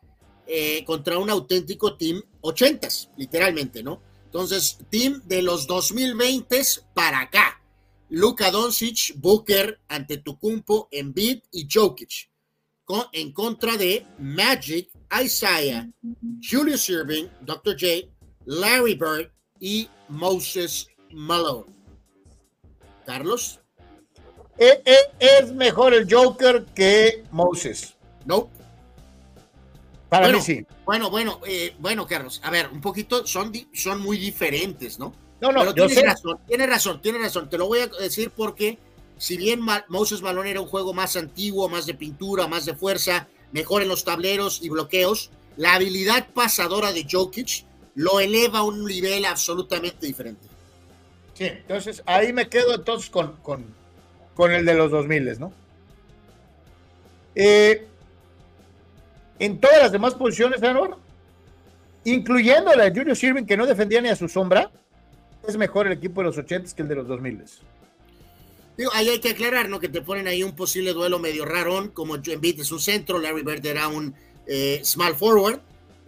[0.46, 4.00] eh, contra un auténtico team 80 literalmente, ¿no?
[4.24, 6.62] Entonces, team de los 2020
[6.94, 7.62] para acá.
[8.10, 12.30] Luka Doncic, Booker, Antetokounmpo, Embiid y Jokic.
[13.12, 14.88] en contra de Magic,
[15.22, 15.90] Isaiah,
[16.42, 17.76] Julius Irving, Dr.
[17.78, 18.08] J,
[18.46, 19.30] Larry Bird
[19.60, 21.72] y Moses Malone.
[23.06, 23.60] Carlos.
[24.58, 27.94] Eh, eh, es mejor el Joker que Moses.
[28.26, 28.50] No.
[30.08, 30.66] Para bueno, mí sí.
[30.84, 32.40] Bueno, bueno, eh, bueno, Carlos.
[32.42, 35.14] A ver, un poquito, son, son muy diferentes, ¿no?
[35.40, 37.48] No, no, Pero tienes razón, tienes razón, tienes razón.
[37.48, 38.78] Te lo voy a decir porque
[39.18, 43.28] si bien Moses Malone era un juego más antiguo, más de pintura, más de fuerza,
[43.52, 45.30] mejor en los tableros y bloqueos.
[45.56, 50.47] La habilidad pasadora de Jokic lo eleva a un nivel absolutamente diferente.
[51.38, 53.64] Sí, entonces ahí me quedo entonces con, con,
[54.34, 55.52] con el de los 2000, ¿no?
[57.36, 57.86] Eh,
[59.38, 60.96] en todas las demás posiciones, Anwar,
[62.02, 64.72] incluyendo la de Julius Irving, que no defendía ni a su sombra,
[65.46, 67.44] es mejor el equipo de los 80 que el de los 2000.
[68.76, 69.78] Digo, ahí hay que aclarar, ¿no?
[69.78, 73.42] Que te ponen ahí un posible duelo medio rarón, como Embiid es un centro, Larry
[73.42, 74.12] Bird era un
[74.48, 75.60] eh, small forward,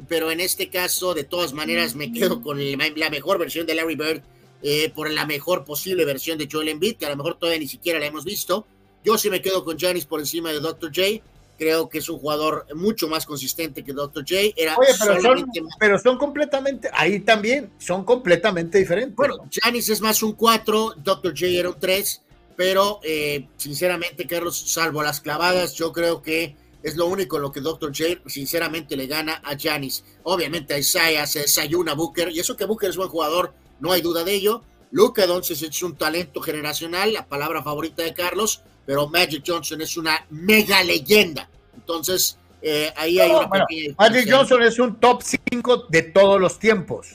[0.09, 3.95] pero en este caso, de todas maneras, me quedo con la mejor versión de Larry
[3.95, 4.23] Bird
[4.63, 7.69] eh, por la mejor posible versión de Joel Embiid, que a lo mejor todavía ni
[7.69, 8.67] siquiera la hemos visto.
[9.05, 10.91] Yo sí me quedo con Janis por encima de Dr.
[10.95, 11.23] J.
[11.59, 14.25] Creo que es un jugador mucho más consistente que Dr.
[14.27, 14.55] J.
[14.57, 19.17] Era Oye, pero, son, pero son completamente, ahí también, son completamente diferentes.
[19.17, 21.33] Bueno, Janis es más un 4, Dr.
[21.33, 22.23] J era un 3
[22.61, 27.53] pero eh, sinceramente, Carlos, salvo las clavadas, yo creo que es lo único en lo
[27.53, 27.91] que Dr.
[27.97, 30.05] J sinceramente le gana a Janis.
[30.25, 33.93] Obviamente a Isaiah se desayuna a Booker, y eso que Booker es buen jugador, no
[33.93, 34.63] hay duda de ello.
[34.93, 39.97] Luca Doncic es un talento generacional, la palabra favorita de Carlos, pero Magic Johnson es
[39.97, 41.49] una mega leyenda.
[41.75, 46.59] Entonces, eh, ahí hay una pequeña Magic Johnson es un top 5 de todos los
[46.59, 47.09] tiempos.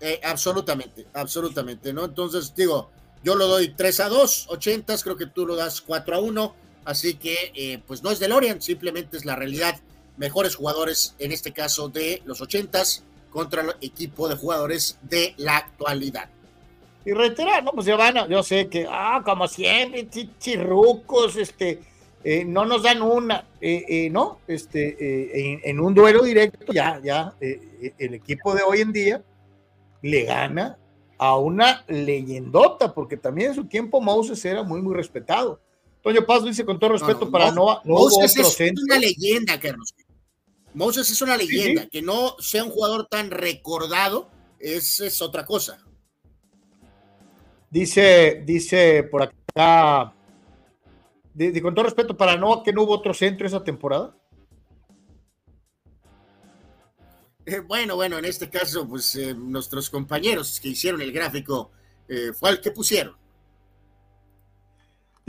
[0.00, 2.04] Eh, absolutamente, absolutamente, ¿no?
[2.04, 2.90] Entonces, digo,
[3.22, 6.54] yo lo doy 3 a 2, 80, creo que tú lo das 4 a 1.
[6.84, 9.80] Así que, eh, pues no es de Lorian, simplemente es la realidad.
[10.16, 12.82] Mejores jugadores, en este caso de los 80
[13.30, 16.28] contra el equipo de jugadores de la actualidad.
[17.04, 17.72] Y reiterar, ¿no?
[17.72, 20.08] Pues ya van, yo sé que, ah, como siempre,
[20.38, 21.80] chirrucos, este,
[22.22, 24.40] eh, no nos dan una, eh, ¿no?
[24.46, 29.22] Este, en, en, un duelo directo, ya, ya, el equipo de hoy en día
[30.02, 30.76] le gana
[31.18, 35.60] a una leyendota, porque también en su tiempo Moses era muy, muy respetado.
[36.02, 39.94] Toño Paz dice con todo respeto para no, Moses es una leyenda, Carlos.
[40.74, 41.86] Moses es una leyenda.
[41.86, 45.84] Que no sea un jugador tan recordado es, es otra cosa.
[47.70, 50.12] Dice, dice por acá,
[51.62, 54.16] con todo respeto para Noah, que no hubo otro centro esa temporada.
[57.46, 61.70] Eh, bueno, bueno, en este caso, pues eh, nuestros compañeros que hicieron el gráfico
[62.08, 63.16] eh, fue el que pusieron.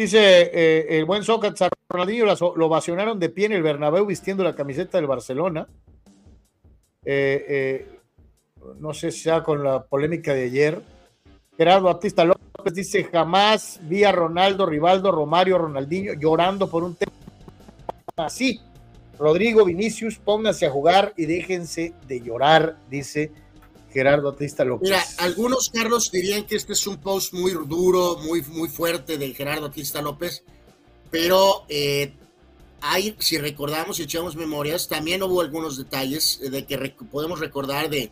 [0.02, 4.98] Dice el buen Sócrates, Ronaldinho lo ovacionaron de pie en el Bernabéu vistiendo la camiseta
[4.98, 5.68] del Barcelona.
[8.80, 10.82] no sé si sea con la polémica de ayer.
[11.56, 17.12] Gerardo Batista López dice, jamás vi a Ronaldo, Rivaldo, Romario, Ronaldinho llorando por un tema
[18.16, 18.60] así.
[19.20, 23.32] Rodrigo Vinicius, pónganse a jugar y déjense de llorar, dice
[23.92, 24.90] Gerardo Batista López.
[24.90, 29.34] Mira, algunos, Carlos, dirían que este es un post muy duro, muy, muy fuerte de
[29.34, 30.44] Gerardo Batista López,
[31.10, 32.14] pero eh,
[32.82, 36.78] hay, si recordamos y echamos memorias, también hubo algunos detalles de que
[37.12, 38.12] podemos recordar de,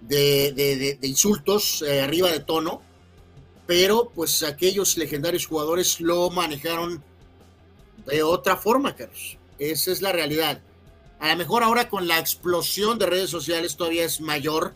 [0.00, 2.82] de, insultos eh, arriba de tono,
[3.66, 7.02] pero pues aquellos legendarios jugadores lo manejaron
[8.06, 9.38] de otra forma, Carlos.
[9.58, 10.62] Esa es la realidad.
[11.18, 14.74] A lo mejor ahora con la explosión de redes sociales todavía es mayor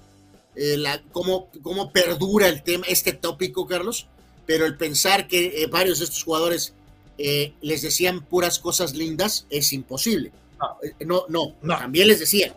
[0.57, 4.07] eh, la, cómo, cómo, perdura el tema, este tópico, Carlos,
[4.47, 6.75] pero el pensar que eh, varios de estos jugadores
[7.61, 10.33] les decían puras cosas lindas es imposible.
[11.01, 12.55] No, no, no, también les decían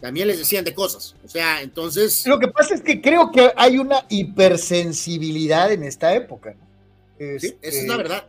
[0.00, 1.16] también les decían de cosas.
[1.24, 2.26] O sea, entonces.
[2.26, 6.54] Lo que pasa es que creo que hay una hipersensibilidad en esta época.
[7.18, 8.28] sí, esa es la verdad.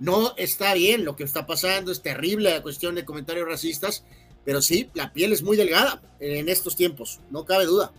[0.00, 4.04] No está bien lo que está pasando, es terrible la cuestión de comentarios racistas,
[4.44, 7.92] pero sí, la piel es muy delgada en estos tiempos, no cabe duda.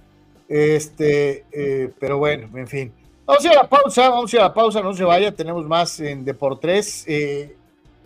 [0.48, 2.94] Este, eh, pero bueno, en fin.
[3.26, 5.32] Vamos a ir a la pausa, vamos a ir a la pausa, no se vaya,
[5.32, 7.04] tenemos más en Deportes.
[7.08, 7.56] Eh,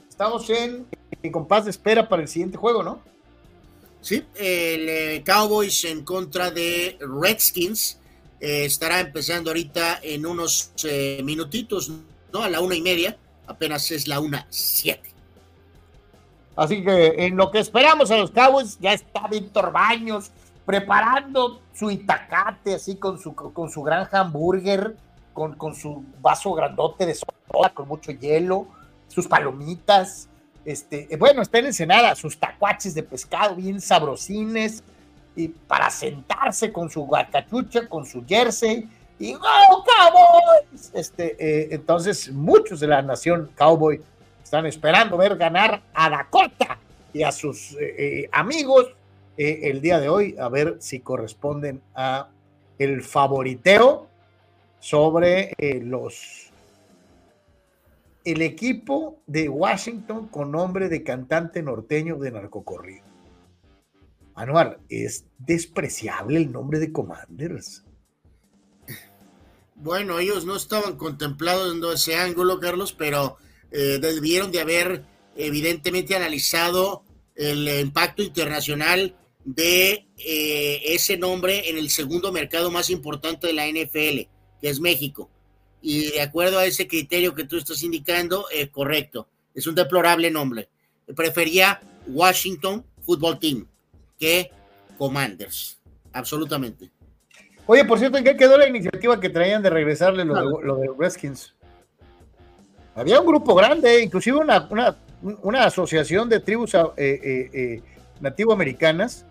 [0.08, 0.86] estamos en,
[1.22, 3.02] en compás de espera para el siguiente juego, ¿no?
[4.02, 8.00] Sí, el eh, Cowboys en contra de Redskins
[8.40, 10.72] eh, estará empezando ahorita en unos
[11.24, 11.92] minutitos,
[12.32, 12.42] ¿no?
[12.42, 15.09] A la una y media, apenas es la una siete.
[16.60, 20.30] Así que en lo que esperamos a los Cowboys, ya está Víctor Baños
[20.66, 24.97] preparando su itacate, así con su, con su gran hamburger,
[25.32, 28.68] con, con su vaso grandote de soda, con mucho hielo,
[29.07, 30.28] sus palomitas,
[30.66, 34.84] este, eh, bueno, está en Ensenada, sus tacuaches de pescado bien sabrosines,
[35.38, 40.91] y para sentarse con su guacachucha, con su jersey, y ¡Go Cowboys!
[40.93, 44.01] Este, eh, entonces, muchos de la nación cowboy
[44.50, 46.80] están esperando ver ganar a Dakota
[47.14, 48.88] y a sus eh, amigos
[49.38, 52.30] el día de hoy, a ver si corresponden a
[52.80, 54.08] el favoriteo
[54.80, 56.52] sobre los
[58.26, 63.06] el equipo de Washington con nombre de cantante norteño de narcocorrido.
[64.34, 67.86] Anuar, es despreciable el nombre de Commanders.
[69.76, 73.38] Bueno, ellos no estaban contemplados en ese ángulo, Carlos, pero
[73.72, 75.03] eh, debieron de haber
[75.36, 77.03] evidentemente analizado
[77.36, 79.15] el impacto internacional
[79.45, 84.28] de eh, ese nombre en el segundo mercado más importante de la NFL,
[84.59, 85.30] que es México
[85.82, 89.28] y de acuerdo a ese criterio que tú estás indicando, es correcto.
[89.53, 90.70] Es un deplorable nombre.
[91.15, 93.67] Prefería Washington Football Team
[94.17, 94.51] que
[94.97, 95.80] Commanders.
[96.11, 96.89] Absolutamente.
[97.65, 100.76] Oye, por cierto, ¿en qué quedó la iniciativa que traían de regresarle lo, de, lo
[100.78, 101.53] de Redskins?
[103.00, 104.68] Había un grupo grande, inclusive una,
[105.41, 107.82] una, asociación de tribus eh, eh, eh,
[108.20, 109.26] nativoamericanas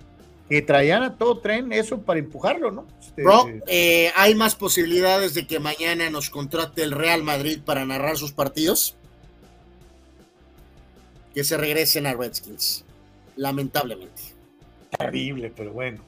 [0.49, 2.87] que traían a todo tren eso para empujarlo, ¿no?
[2.99, 7.85] Este, Bro, eh, ¿hay más posibilidades de que mañana nos contrate el Real Madrid para
[7.85, 8.97] narrar sus partidos?
[11.35, 12.87] Que se regresen a Redskins,
[13.37, 14.23] lamentablemente.
[14.97, 16.03] Terrible, pero bueno.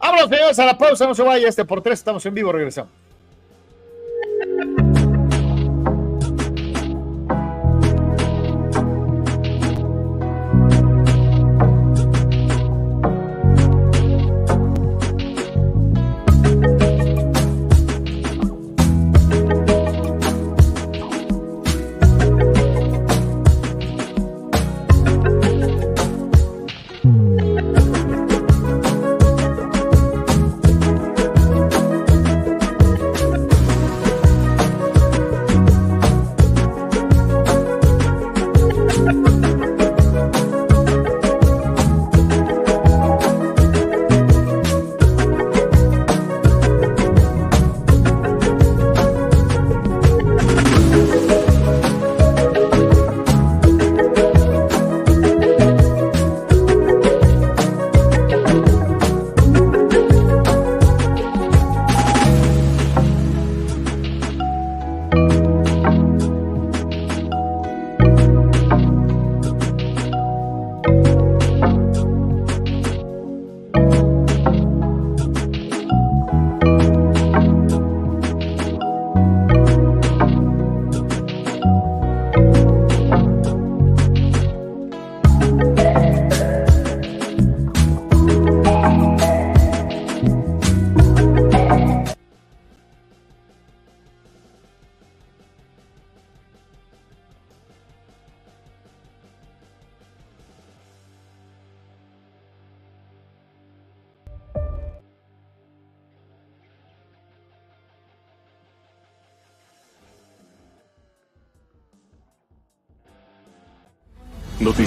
[0.00, 2.90] Vámonos, señores, a la pausa, no se vaya, este por tres, estamos en vivo, regresamos.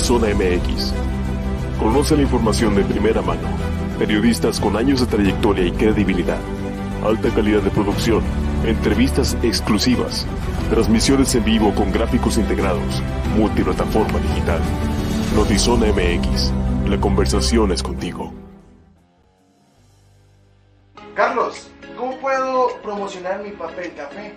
[0.01, 0.93] Notizona MX.
[1.77, 3.47] Conoce la información de primera mano.
[3.99, 6.39] Periodistas con años de trayectoria y credibilidad.
[7.05, 8.23] Alta calidad de producción.
[8.65, 10.25] Entrevistas exclusivas.
[10.71, 13.03] Transmisiones en vivo con gráficos integrados.
[13.37, 14.59] Multiplataforma digital.
[15.35, 16.51] Notizona MX.
[16.89, 18.33] La conversación es contigo.
[21.13, 24.33] Carlos, ¿cómo puedo promocionar mi papel café?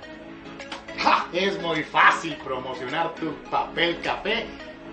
[1.32, 4.46] Es muy fácil promocionar tu papel café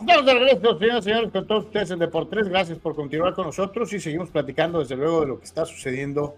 [0.00, 2.48] Estamos de regreso, señoras y señores, con todos ustedes en Deportes.
[2.48, 6.36] Gracias por continuar con nosotros y seguimos platicando, desde luego, de lo que está sucediendo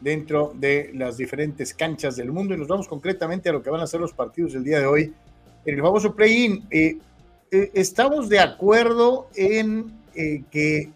[0.00, 2.54] dentro de las diferentes canchas del mundo.
[2.54, 4.86] Y nos vamos concretamente a lo que van a ser los partidos del día de
[4.86, 5.12] hoy.
[5.66, 6.98] En el famoso play-in, eh,
[7.50, 10.90] eh, estamos de acuerdo en eh, que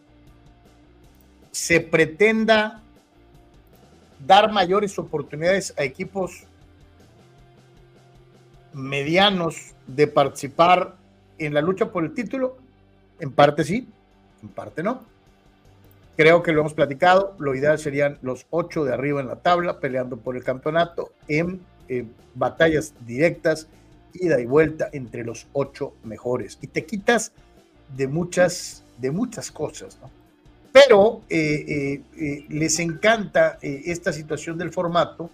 [1.51, 2.81] se pretenda
[4.25, 6.45] dar mayores oportunidades a equipos
[8.73, 10.95] medianos de participar
[11.39, 12.59] en la lucha por el título?
[13.21, 13.89] En parte sí,
[14.43, 15.03] en parte no.
[16.17, 17.35] Creo que lo hemos platicado.
[17.39, 21.61] Lo ideal serían los ocho de arriba en la tabla peleando por el campeonato en
[21.89, 23.67] eh, batallas directas,
[24.13, 26.59] ida y vuelta entre los ocho mejores.
[26.63, 27.33] Y te quitas
[27.97, 30.11] de muchas, de muchas cosas, ¿no?
[30.73, 35.31] Pero eh, eh, les encanta esta situación del formato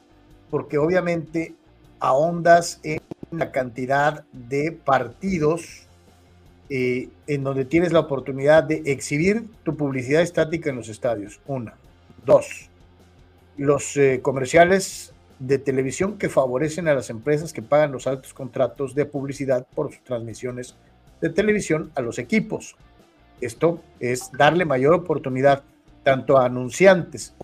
[0.50, 1.54] porque obviamente
[1.98, 5.86] ahondas en la cantidad de partidos
[6.72, 11.40] eh, en donde tienes la oportunidad de exhibir tu publicidad estática en los estadios.
[11.48, 11.74] Una.
[12.24, 12.70] Dos.
[13.56, 18.94] Los eh, comerciales de televisión que favorecen a las empresas que pagan los altos contratos
[18.94, 20.76] de publicidad por sus transmisiones
[21.20, 22.76] de televisión a los equipos.
[23.40, 25.64] Esto es darle mayor oportunidad
[26.04, 27.34] tanto a anunciantes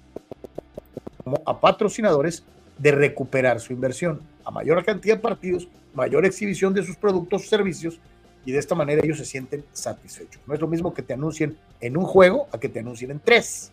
[1.24, 2.44] como a patrocinadores
[2.78, 4.20] de recuperar su inversión.
[4.44, 7.98] A mayor cantidad de partidos, mayor exhibición de sus productos o servicios
[8.46, 10.40] y de esta manera ellos se sienten satisfechos.
[10.46, 13.18] No es lo mismo que te anuncien en un juego a que te anuncien en
[13.18, 13.72] tres.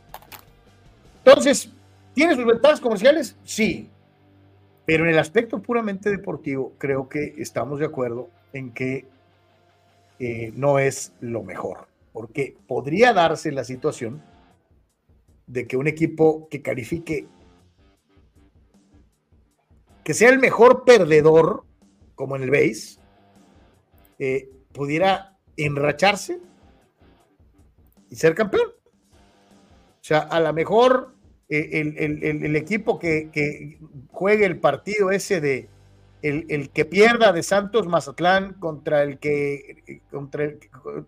[1.23, 1.69] Entonces,
[2.15, 3.37] ¿tiene sus ventajas comerciales?
[3.43, 3.87] Sí.
[4.85, 9.05] Pero en el aspecto puramente deportivo, creo que estamos de acuerdo en que
[10.17, 11.87] eh, no es lo mejor.
[12.11, 14.23] Porque podría darse la situación
[15.45, 17.27] de que un equipo que califique,
[20.03, 21.63] que sea el mejor perdedor,
[22.15, 22.97] como en el base,
[24.17, 26.39] eh, pudiera enracharse
[28.09, 28.67] y ser campeón.
[28.67, 31.15] O sea, a lo mejor
[31.49, 33.79] eh, el, equipo que,
[34.11, 35.69] juegue el partido ese de
[36.21, 40.59] el, que pierda de Santos Mazatlán contra el que contra el,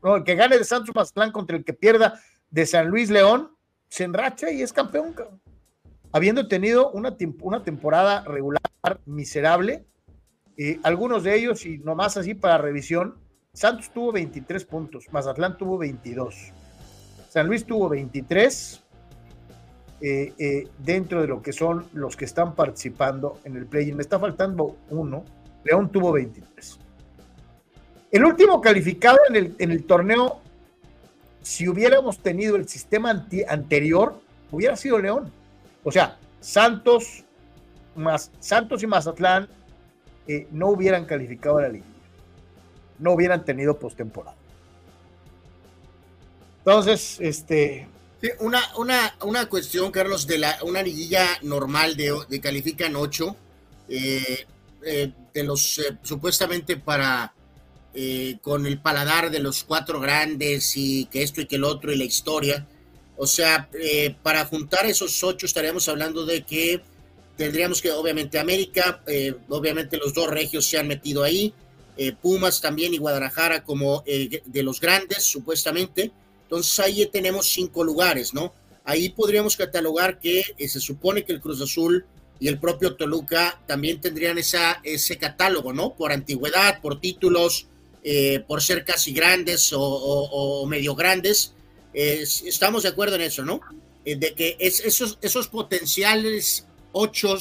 [0.04, 2.20] no, el que gane de Santos Mazatlán contra el que pierda
[2.52, 3.52] de San Luis León,
[3.90, 5.16] se enracha y es campeón.
[6.12, 8.62] Habiendo tenido una, una temporada regular
[9.06, 9.86] miserable,
[10.58, 13.16] eh, algunos de ellos, y nomás así para revisión,
[13.56, 16.52] Santos tuvo 23 puntos, Mazatlán tuvo 22,
[17.30, 18.84] San Luis tuvo 23
[20.02, 23.96] eh, eh, dentro de lo que son los que están participando en el play-in.
[23.96, 25.24] Me está faltando uno,
[25.64, 26.80] León tuvo 23.
[28.12, 30.42] El último calificado en el, en el torneo,
[31.42, 34.20] si hubiéramos tenido el sistema anterior,
[34.52, 35.32] hubiera sido León.
[35.86, 37.24] O sea, Santos,
[37.96, 39.48] más, Santos y Mazatlán
[40.28, 41.95] eh, no hubieran calificado a la liga
[43.00, 44.36] no hubieran tenido postemporada.
[46.60, 47.88] Entonces, este.
[48.40, 53.36] una, una, una cuestión, Carlos, de la, una liguilla normal de, de califican ocho,
[53.88, 54.46] eh,
[54.84, 57.32] eh, de los eh, supuestamente para
[58.42, 61.98] con el paladar de los cuatro grandes y que esto y que el otro y
[61.98, 62.68] la historia.
[63.16, 63.70] O sea,
[64.22, 66.82] para juntar esos ocho estaríamos hablando de que
[67.38, 69.02] tendríamos que, obviamente, América,
[69.48, 71.54] obviamente los dos regios se han metido ahí,
[71.98, 76.12] eh, Pumas también y Guadalajara como eh, de los grandes, supuestamente.
[76.44, 78.54] Entonces ahí tenemos cinco lugares, ¿no?
[78.84, 82.06] Ahí podríamos catalogar que eh, se supone que el Cruz Azul
[82.40, 85.94] y el propio Toluca también tendrían esa, ese catálogo, ¿no?
[85.94, 87.68] Por antigüedad, por títulos,
[88.48, 91.54] por ser casi grandes o, medio grandes.
[91.94, 93.62] estamos de acuerdo en eso, ¿no?
[94.04, 97.38] de que es esos, esos potenciales ocho,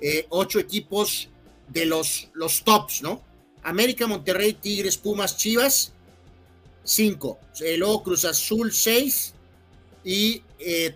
[0.00, 1.28] eh, ocho equipos
[1.68, 3.20] de los, los tops, ¿no?
[3.64, 5.92] América, Monterrey, Tigres, Pumas, Chivas,
[6.84, 7.40] cinco.
[7.60, 9.34] Eh, luego Cruz Azul, seis.
[10.04, 10.42] Y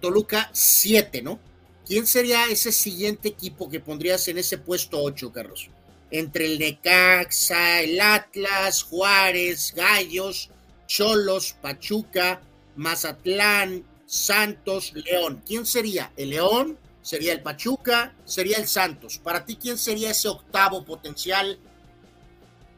[0.01, 1.40] Toluca, siete, ¿no?
[1.86, 5.70] ¿Quién sería ese siguiente equipo que pondrías en ese puesto ocho, Carlos?
[6.11, 10.51] Entre el Necaxa, el Atlas, Juárez, Gallos,
[10.86, 12.43] Cholos, Pachuca,
[12.77, 15.43] Mazatlán, Santos, León.
[15.47, 16.12] ¿Quién sería?
[16.19, 16.78] ¿El León?
[17.01, 18.15] ¿Sería el Pachuca?
[18.27, 19.19] ¿Sería el Santos?
[19.19, 21.59] Para ti, ¿quién sería ese octavo potencial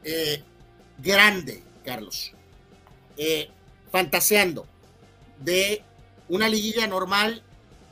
[0.05, 0.43] eh,
[0.99, 2.33] grande, Carlos?
[3.17, 3.49] Eh,
[3.91, 4.67] fantaseando
[5.39, 5.83] de
[6.29, 7.43] una liguilla normal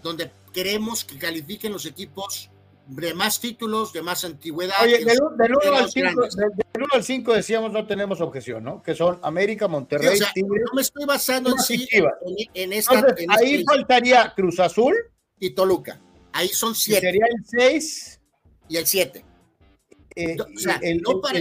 [0.03, 2.51] donde queremos que califiquen los equipos
[2.87, 4.77] de más títulos, de más antigüedad.
[4.83, 8.83] Oye, del 1 al 5 decíamos no tenemos objeción, ¿no?
[8.83, 10.63] Que son América, Monterrey, Tigres.
[10.67, 11.87] No me estoy basando en sí
[12.55, 13.05] en, esta.
[13.29, 14.97] ahí faltaría Cruz Azul
[15.39, 16.01] y Toluca.
[16.33, 17.01] Ahí son siete.
[17.01, 18.21] Sería el 6
[18.69, 19.25] y el 7.
[20.19, 21.41] Eh, o sea, el, no para,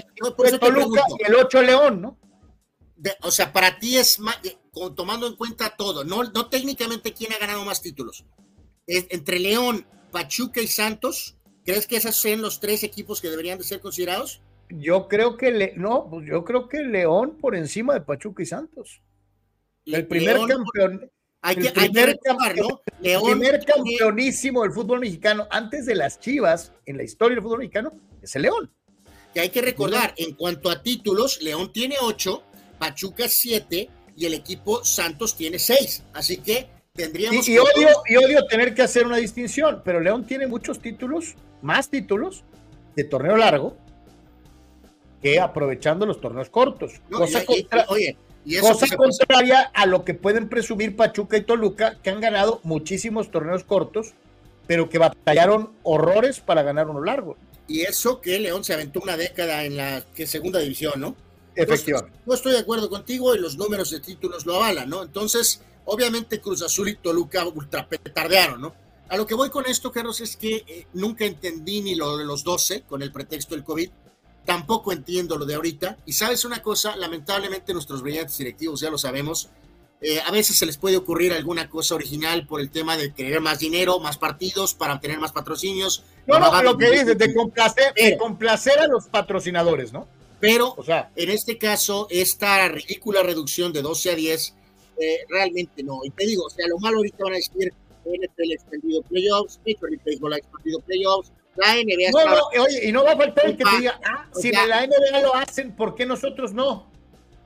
[0.59, 2.19] Toluca y el 8 León, ¿no?
[3.21, 4.57] o sea, para ti es más, eh,
[4.95, 8.25] tomando en cuenta todo, no, no técnicamente quién ha ganado más títulos.
[8.85, 11.37] entre León, Pachuca y Santos,
[11.67, 14.41] ¿Crees que esos sean los tres equipos que deberían de ser considerados?
[14.69, 18.45] Yo creo que le, no, pues yo creo que León por encima de Pachuca y
[18.45, 19.01] Santos.
[19.83, 21.11] El primer campeón.
[21.41, 26.71] Hay que, el primer, campeón, el primer campeonísimo del fútbol mexicano antes de las Chivas
[26.85, 27.91] en la historia del fútbol mexicano
[28.22, 28.72] es el León.
[29.34, 32.44] Que hay que recordar, en cuanto a títulos, León tiene ocho,
[32.80, 36.03] Pachuca siete y el equipo Santos tiene seis.
[36.14, 37.48] Así que tendríamos.
[37.48, 41.89] Y, odio, y odio tener que hacer una distinción, pero León tiene muchos títulos más
[41.89, 42.44] títulos
[42.95, 43.77] de torneo largo
[45.22, 47.02] que aprovechando los torneos cortos.
[47.10, 47.44] cosa,
[48.95, 54.14] contraria a lo que pueden presumir Pachuca y Toluca, que han ganado muchísimos torneos cortos,
[54.68, 57.38] pero que batallaron horrores para ganar uno largo.
[57.68, 61.15] Y eso que León se aventó una década en la que segunda división, ¿no?
[61.56, 62.18] Efectivamente.
[62.26, 65.03] No estoy de acuerdo contigo y los números de títulos lo avalan, ¿no?
[65.03, 68.76] Entonces, obviamente Cruz Azul y Toluca ultra tardearon, ¿no?
[69.10, 72.26] A lo que voy con esto, Carlos, es que eh, nunca entendí ni lo de
[72.26, 73.89] los 12 con el pretexto del COVID,
[74.45, 75.98] tampoco entiendo lo de ahorita.
[76.06, 79.49] Y sabes una cosa, lamentablemente nuestros brillantes directivos ya lo sabemos,
[80.01, 83.41] eh, a veces se les puede ocurrir alguna cosa original por el tema de querer
[83.41, 86.03] más dinero, más partidos para obtener más patrocinios.
[86.27, 90.07] No, no, lo que dices, de complacer, de complacer a los patrocinadores, ¿no?
[90.39, 94.55] Pero o sea, en este caso, esta ridícula reducción de 12 a 10,
[94.99, 96.01] eh, realmente no.
[96.03, 97.73] Y te digo, o sea, lo malo ahorita van a decir,
[98.05, 102.91] NFL extendido playoffs, Major League Baseball ha extendido playoffs, la NBA no, no, oye, y
[102.91, 105.75] no va a faltar el que te diga, ah, si en la NBA lo hacen,
[105.75, 106.87] ¿por qué nosotros no?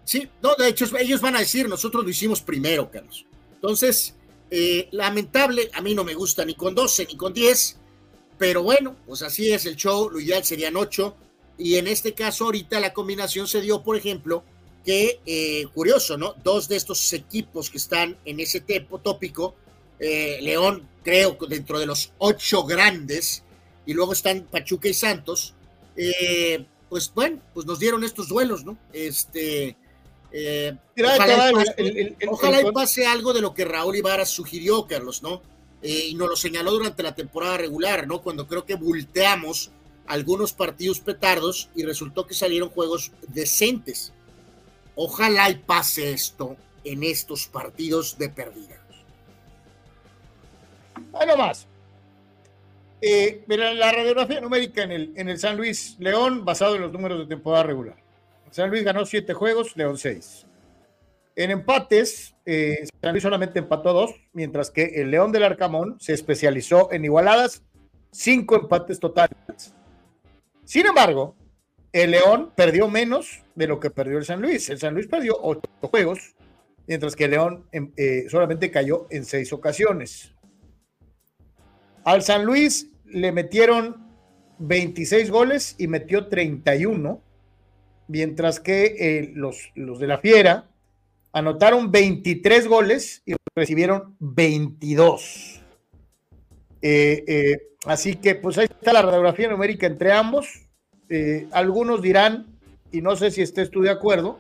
[0.04, 3.26] Sí, no, de hecho, ellos van a decir, nosotros lo hicimos primero, Carlos.
[3.54, 4.16] Entonces,
[4.50, 7.78] eh, lamentable, a mí no me gusta ni con 12 ni con 10,
[8.38, 11.16] pero bueno, pues así es el show, lo ideal serían 8,
[11.58, 14.44] y en este caso ahorita la combinación se dio, por ejemplo,
[14.84, 16.34] que, eh, curioso, ¿no?
[16.44, 18.62] Dos de estos equipos que están en ese
[19.04, 19.56] tópico
[20.00, 23.44] eh, León, creo, dentro de los ocho grandes,
[23.86, 25.54] y luego están Pachuca y Santos,
[25.96, 28.78] eh, pues bueno, pues nos dieron estos duelos, ¿no?
[28.92, 29.78] Este,
[30.32, 30.76] eh,
[32.30, 35.42] ojalá, y pase, algo de lo que Raúl Ibarra sugirió, Carlos, ¿no?
[35.84, 38.22] y nos lo señaló durante la temporada regular, ¿no?
[38.22, 39.72] Cuando creo que volteamos
[40.06, 44.14] algunos partidos petardos y resultó que salieron juegos decentes.
[44.96, 48.80] Ojalá y pase esto en estos partidos de pérdida.
[51.12, 51.68] Bueno, más.
[53.02, 56.92] Eh, mira, la radiografía numérica en el, en el San Luis León, basado en los
[56.92, 57.96] números de temporada regular.
[58.52, 60.46] San Luis ganó siete juegos, León seis.
[61.36, 66.14] En empates, eh, San Luis solamente empató dos, mientras que el León del Arcamón se
[66.14, 67.64] especializó en igualadas,
[68.12, 69.74] cinco empates totales.
[70.66, 71.36] Sin embargo,
[71.94, 74.70] el León perdió menos de lo que perdió el San Luis.
[74.70, 76.36] El San Luis perdió ocho juegos,
[76.88, 80.34] mientras que el León em, eh, solamente cayó en seis ocasiones.
[82.04, 84.08] Al San Luis le metieron
[84.60, 87.22] 26 goles y metió 31,
[88.12, 90.70] mientras que eh, los, los de la Fiera
[91.32, 95.62] anotaron 23 goles y recibieron 22.
[96.82, 100.68] Eh, eh, así que pues ahí está la radiografía numérica entre ambos.
[101.54, 102.48] algunos dirán,
[102.92, 104.40] y no sé si estés tú de acuerdo,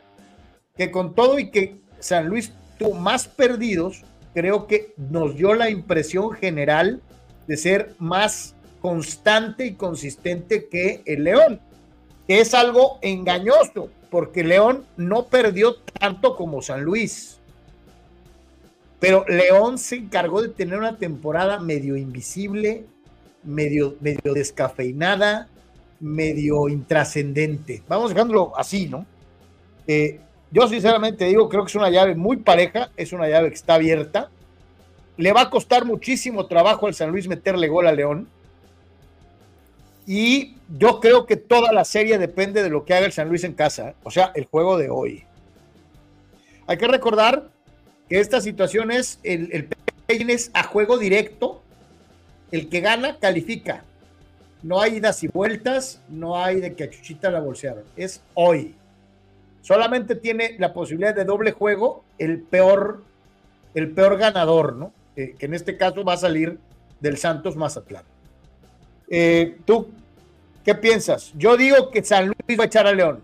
[0.76, 4.03] que con todo y que San Luis tuvo más perdidos,
[4.34, 7.02] creo que nos dio la impresión general
[7.48, 11.61] de ser más constante y consistente que el León,
[12.32, 17.41] que es algo engañoso, porque León no perdió tanto como San Luis.
[19.02, 22.86] pero León se encargó de tener una temporada medio invisible,
[23.44, 25.49] medio, medio descafeinada,
[25.99, 27.84] medio intrascendente.
[27.90, 29.06] Vamos dejándolo así, ¿no?
[29.86, 30.22] Eh,
[30.52, 33.74] yo sinceramente digo, creo que es una llave muy pareja, es una llave que está
[33.74, 34.30] abierta.
[35.18, 38.30] Le va a costar muchísimo trabajo al San Luis meterle gol a León.
[40.13, 43.45] Y yo creo que toda la serie depende de lo que haga el San Luis
[43.45, 45.23] en casa, o sea, el juego de hoy.
[46.67, 47.47] Hay que recordar
[48.09, 49.69] que esta situación es el, el
[50.53, 51.61] a juego directo.
[52.51, 53.85] El que gana califica.
[54.63, 57.85] No hay idas y vueltas, no hay de que a Chuchita la bolsearon.
[57.95, 58.75] Es hoy.
[59.61, 63.01] Solamente tiene la posibilidad de doble juego el peor,
[63.75, 64.91] el peor ganador, ¿no?
[65.15, 66.59] que en este caso va a salir
[66.99, 68.03] del Santos Mazatlán.
[69.09, 69.89] Eh, ¿Tú
[70.63, 71.31] qué piensas?
[71.35, 73.21] Yo digo que San Luis va a echar a León.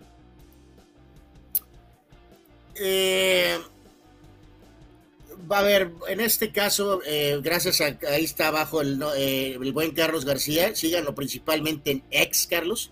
[2.75, 3.57] Eh,
[5.49, 10.25] a ver, en este caso, eh, gracias a ahí está abajo el, el, buen Carlos
[10.25, 12.91] García, síganlo principalmente en ex Carlos,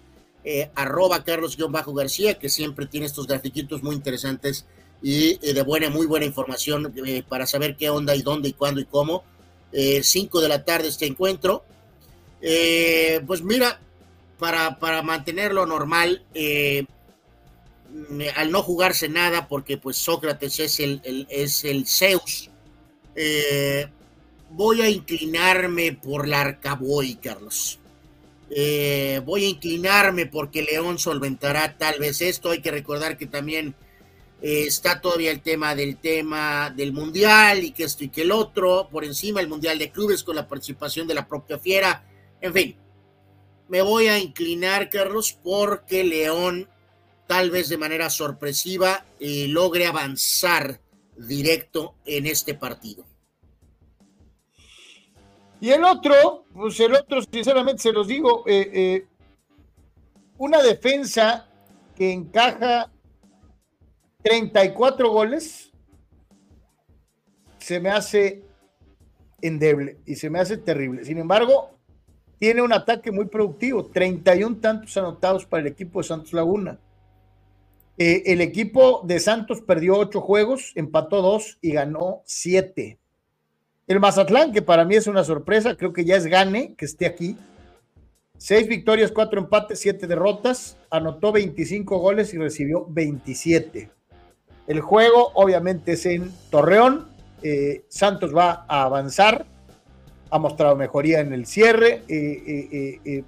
[0.76, 4.66] arroba Carlos-García, que siempre tiene estos grafiquitos muy interesantes
[5.02, 6.94] y de buena, muy buena información
[7.28, 9.24] para saber qué onda y dónde y cuándo y cómo.
[10.02, 11.64] 5 de la tarde este encuentro.
[12.42, 13.80] Eh, pues mira,
[14.40, 16.86] para, para mantenerlo normal, eh,
[18.36, 22.50] al no jugarse nada, porque pues Sócrates es el, es el Zeus,
[23.16, 23.88] eh,
[24.50, 27.80] voy a inclinarme por la Arcaboy, Carlos.
[29.26, 32.52] voy a inclinarme porque León solventará tal vez esto.
[32.52, 33.76] Hay que recordar que también
[34.42, 38.90] está todavía el tema del tema del mundial y que esto y que el otro.
[38.92, 42.04] Por encima el mundial de clubes con la participación de la propia Fiera
[42.46, 42.76] en fin,
[43.68, 46.68] me voy a inclinar, Carlos, porque León,
[47.28, 50.80] tal vez de manera sorpresiva, eh, logre avanzar
[51.18, 53.06] directo en este partido.
[55.60, 59.08] Y el otro, pues el otro, sinceramente se los digo, eh, eh,
[60.38, 61.50] una defensa
[61.96, 62.92] que encaja
[64.22, 65.72] 34 goles,
[67.60, 68.44] se me hace
[69.42, 71.06] endeble y se me hace terrible.
[71.06, 71.75] Sin embargo,
[72.46, 76.78] tiene un ataque muy productivo, 31 tantos anotados para el equipo de Santos Laguna.
[77.98, 83.00] Eh, el equipo de Santos perdió ocho juegos, empató dos y ganó siete.
[83.88, 87.08] El Mazatlán, que para mí es una sorpresa, creo que ya es gane que esté
[87.08, 87.36] aquí.
[88.38, 93.90] Seis victorias, cuatro empates, siete derrotas, anotó 25 goles y recibió 27.
[94.68, 97.08] El juego obviamente es en Torreón,
[97.42, 99.48] eh, Santos va a avanzar,
[100.36, 103.24] ha mostrado mejoría en el cierre, eh, eh, eh,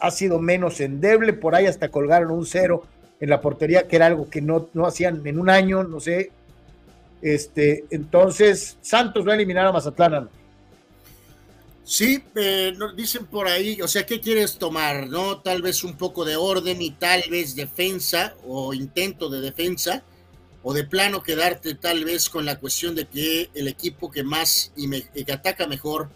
[0.00, 2.84] ha sido menos endeble, por ahí hasta colgaron un cero
[3.20, 6.30] en la portería, que era algo que no, no hacían en un año, no sé.
[7.20, 10.30] Este, entonces, Santos va a eliminar a Mazatlán.
[11.84, 12.24] Sí,
[12.78, 15.06] nos dicen por ahí, o sea, ¿qué quieres tomar?
[15.08, 15.40] ¿No?
[15.40, 20.02] Tal vez un poco de orden y tal vez defensa o intento de defensa
[20.62, 24.72] o de plano quedarte tal vez con la cuestión de que el equipo que más
[24.76, 24.88] y,
[25.24, 26.10] que ataca mejor,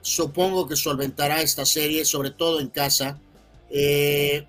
[0.00, 3.20] supongo que solventará esta serie, sobre todo en casa.
[3.70, 4.46] Eh,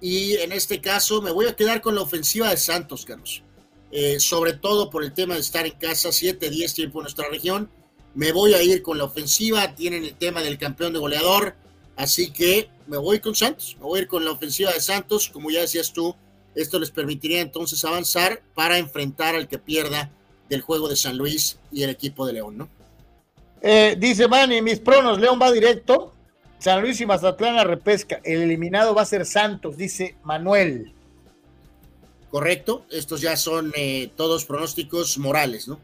[0.00, 3.42] y en este caso me voy a quedar con la ofensiva de Santos, Carlos.
[3.90, 7.70] Eh, sobre todo por el tema de estar en casa, 7-10 tiempo en nuestra región.
[8.14, 11.56] Me voy a ir con la ofensiva, tienen el tema del campeón de goleador,
[11.96, 15.28] así que me voy con Santos, me voy a ir con la ofensiva de Santos,
[15.28, 16.14] como ya decías tú,
[16.54, 20.10] esto les permitiría entonces avanzar para enfrentar al que pierda
[20.48, 22.68] del juego de San Luis y el equipo de León, ¿no?
[23.60, 26.12] Eh, dice Manny, mis pronos, León va directo,
[26.58, 30.92] San Luis y Mazatlán a repesca, el eliminado va a ser Santos, dice Manuel.
[32.30, 35.78] Correcto, estos ya son eh, todos pronósticos morales, ¿no?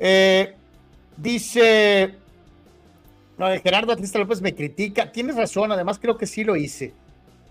[0.00, 0.54] Eh,
[1.16, 2.14] dice,
[3.36, 6.92] no, Gerardo Atlista López me critica, tienes razón, además creo que sí lo hice.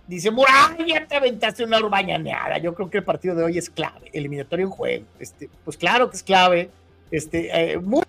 [0.08, 2.58] Dice, Muray, ya te aventaste una urbañaneada.
[2.60, 5.06] Yo creo que el partido de hoy es clave, eliminatorio en juego.
[5.20, 6.70] Este, pues claro que es clave.
[7.12, 8.04] Este, eh, muy,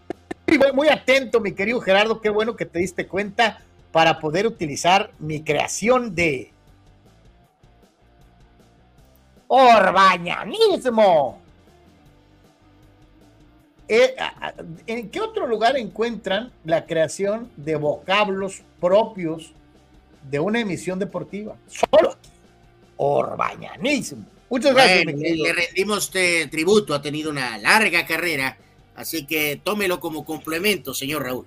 [0.74, 2.20] muy atento, mi querido Gerardo.
[2.20, 3.58] Qué bueno que te diste cuenta
[3.90, 6.52] para poder utilizar mi creación de
[9.48, 11.40] Orbañanismo.
[13.88, 14.14] Eh,
[14.86, 19.52] ¿En qué otro lugar encuentran la creación de vocablos propios
[20.30, 21.56] de una emisión deportiva.
[21.66, 22.30] Solo aquí.
[22.96, 24.24] Orbañanismo.
[24.50, 25.05] Muchas gracias.
[25.05, 26.10] le rendimos
[26.50, 28.56] tributo, ha tenido una larga carrera,
[28.96, 31.46] así que tómelo como complemento, señor Raúl.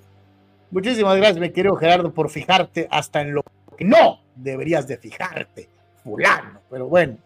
[0.70, 3.44] Muchísimas gracias, mi querido Gerardo, por fijarte hasta en lo
[3.78, 5.68] que no deberías de fijarte,
[6.04, 6.62] fulano.
[6.70, 7.18] Pero bueno,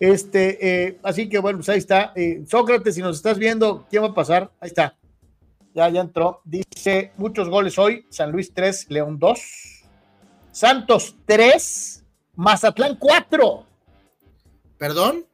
[0.00, 2.12] Este, eh, así que bueno, pues ahí está.
[2.14, 4.50] Eh, Sócrates, si nos estás viendo, ¿quién va a pasar?
[4.60, 4.96] Ahí está.
[5.74, 6.40] Ya, ya entró.
[6.44, 8.06] Dice, muchos goles hoy.
[8.10, 9.73] San Luis 3, León 2.
[10.54, 12.04] Santos 3,
[12.36, 13.66] Mazatlán 4.
[14.78, 15.26] ¿Perdón?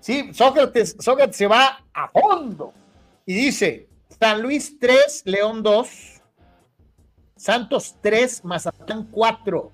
[0.00, 2.72] Sí, Sócrates, Sócrates se va a fondo
[3.26, 3.86] y dice,
[4.18, 5.88] San Luis 3, León 2,
[7.36, 9.70] Santos 3, Mazatlán 4.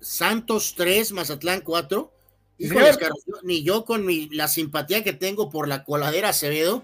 [0.00, 2.12] Santos 3, Mazatlán 4.
[3.44, 6.82] ni yo con mi, la simpatía que tengo por la coladera Acevedo,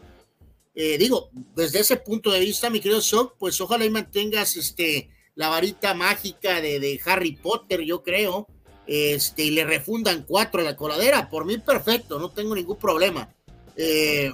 [0.78, 5.08] eh, digo, desde ese punto de vista, mi querido Soc, pues ojalá y mantengas este,
[5.34, 8.46] la varita mágica de, de Harry Potter, yo creo,
[8.86, 13.28] este, y le refundan cuatro a la coladera, por mí perfecto, no tengo ningún problema.
[13.74, 14.32] Eh,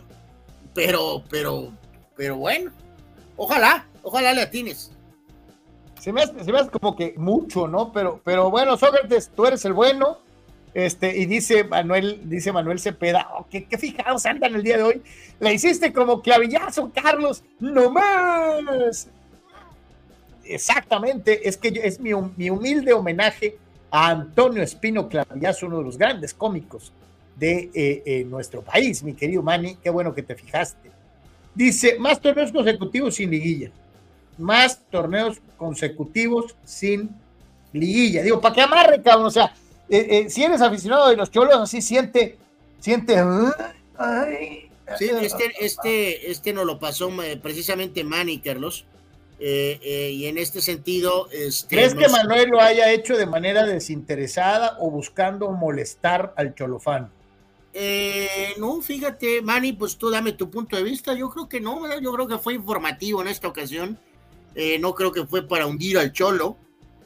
[0.74, 1.72] pero, pero,
[2.16, 2.72] pero bueno,
[3.36, 4.90] ojalá, ojalá le atines.
[6.00, 7.92] Se me, hace, se me hace como que mucho, ¿no?
[7.92, 10.18] Pero, pero bueno, Sócrates, tú eres el bueno.
[10.74, 14.82] Este, y dice Manuel, dice Manuel Cepeda, oh, qué, qué fijados andan el día de
[14.82, 15.02] hoy.
[15.38, 19.08] Le hiciste como clavillazo, Carlos, no más.
[20.44, 23.58] Exactamente, es que es mi, mi humilde homenaje
[23.90, 26.92] a Antonio Espino Clavillazo, uno de los grandes cómicos
[27.36, 30.90] de eh, eh, nuestro país, mi querido Manny, qué bueno que te fijaste.
[31.54, 33.70] Dice, más torneos consecutivos sin liguilla,
[34.38, 37.10] más torneos consecutivos sin
[37.72, 38.22] liguilla.
[38.22, 39.26] Digo, ¿para qué amarre, cabrón?
[39.26, 39.54] O sea,
[39.88, 42.38] eh, si eres aficionado de los cholos, así siente,
[42.80, 43.16] siente...
[44.98, 47.10] sí, este, este, este nos lo pasó
[47.42, 48.86] precisamente Manny, Carlos.
[49.38, 51.28] y en este sentido...
[51.30, 57.10] Este, ¿Crees que Manuel lo haya hecho de manera desinteresada o buscando molestar al cholofán?
[57.74, 61.14] Eh, no, fíjate, Manny, pues tú dame tu punto de vista.
[61.14, 63.98] Yo creo que no, yo creo que fue informativo en esta ocasión.
[64.54, 66.56] Eh, no creo que fue para hundir al Cholo.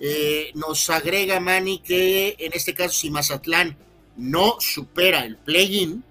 [0.01, 3.77] Eh, nos agrega Manny que en este caso, si Mazatlán
[4.17, 6.05] no supera el play-in,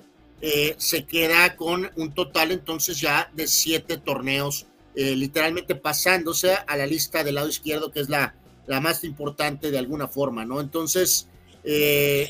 [0.78, 7.24] se queda con un total entonces ya de siete torneos, literalmente pasándose a la lista
[7.24, 8.36] del lado izquierdo, que es la,
[8.68, 10.62] la más importante de alguna forma, ¿no?
[10.62, 11.28] Entonces,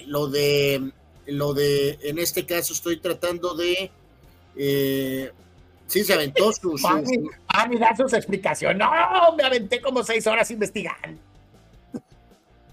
[0.08, 0.94] lo de
[1.28, 3.92] lo de, en este caso estoy tratando de,
[4.56, 5.32] eh,
[5.88, 6.76] sí, se aventó su...
[7.48, 8.78] Ah, mira sus explicaciones.
[8.78, 11.22] No, me aventé como seis horas investigando.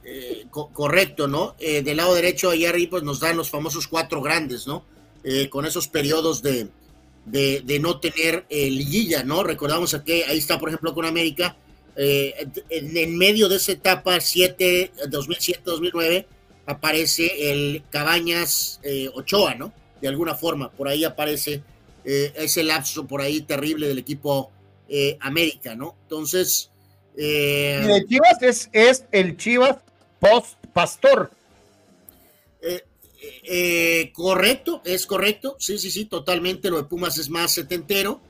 [0.04, 1.54] Eh, correcto, ¿no?
[1.60, 4.84] Eh, del lado derecho, ahí arriba, pues nos dan los famosos cuatro grandes, ¿no?
[5.22, 6.66] Eh, con esos periodos de,
[7.24, 9.44] de, no tener liguilla, ¿no?
[9.44, 11.56] Recordamos que ahí está, por ejemplo, con América,
[11.94, 16.26] en, medio de esa etapa 7, 2007-2009,
[16.66, 18.80] aparece el Cabañas
[19.14, 19.72] Ochoa, ¿no?
[20.00, 21.62] De alguna forma, por ahí aparece
[22.04, 24.50] ese lapso por ahí terrible del equipo
[25.20, 25.94] América, ¿no?
[26.02, 26.70] Entonces...
[27.16, 29.76] y de Chivas es, es el Chivas
[30.22, 31.30] post Pastor.
[34.14, 36.70] correcto, es correcto, sí, sí, sí, totalmente.
[36.70, 38.20] Lo de Pumas es más setentero.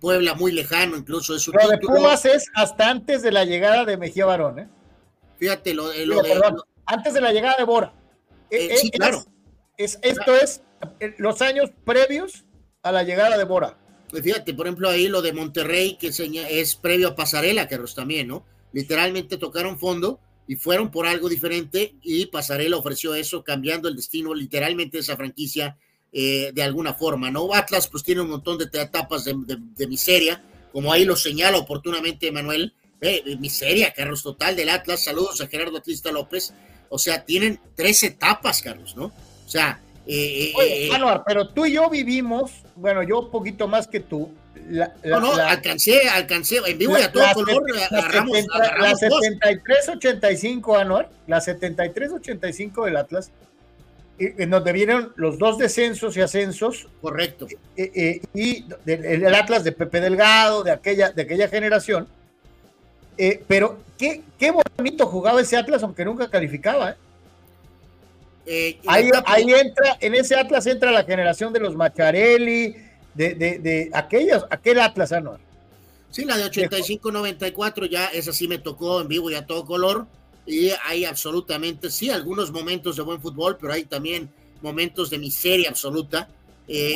[0.00, 3.96] Puebla muy lejano, incluso es Lo de Pumas es hasta antes de la llegada de
[3.96, 4.68] Mejía Barón, ¿eh?
[5.38, 6.40] Fíjate, lo, lo de,
[6.86, 7.92] antes de la llegada de Bora.
[8.50, 9.24] Eh, eh, sí, claro.
[9.76, 10.62] Es, esto es
[11.00, 12.44] eh, los años previos
[12.82, 13.78] a la llegada de Bora.
[14.10, 18.28] Pues fíjate, por ejemplo, ahí lo de Monterrey, que es previo a Pasarela, Carlos, también,
[18.28, 18.44] ¿no?
[18.72, 20.18] Literalmente tocaron fondo
[20.48, 25.16] y fueron por algo diferente y Pasarela ofreció eso, cambiando el destino literalmente de esa
[25.16, 25.76] franquicia
[26.10, 27.54] de alguna forma, ¿no?
[27.54, 30.42] Atlas pues tiene un montón de etapas de, miseria,
[30.72, 32.72] como ahí lo señala oportunamente Manuel,
[33.38, 36.54] miseria, Carlos, total del Atlas, saludos a Gerardo Atlista López,
[36.88, 39.06] o sea, tienen tres etapas, Carlos, ¿no?
[39.06, 39.82] O sea...
[40.10, 44.32] Eh, eh, eh pero tú y yo vivimos, bueno, yo un poquito más que tú.
[44.68, 48.38] La, no, no, alcancé, alcancé, en vivo y a todo color, agarramos,
[48.78, 53.30] La 73-85, Anuar, la 73-85 del Atlas,
[54.18, 56.88] en donde vienen los dos descensos y ascensos.
[57.00, 57.46] Correcto.
[57.76, 62.08] y el Atlas de Pepe Delgado, de aquella, de aquella generación,
[63.18, 66.90] eh, pero qué, qué bonito jugaba ese Atlas, aunque nunca calificaba.
[66.90, 66.96] ¿eh?
[68.46, 72.76] Eh, ahí, ahí, entra, en ese Atlas entra la generación de los Macharelli,
[73.18, 75.40] de, de, de aquellos, aquel Atlas, Anuar.
[76.10, 80.06] Sí, la de 85-94 ya, esa sí me tocó en vivo y a todo color.
[80.46, 84.30] Y hay absolutamente, sí, algunos momentos de buen fútbol, pero hay también
[84.62, 86.28] momentos de miseria absoluta.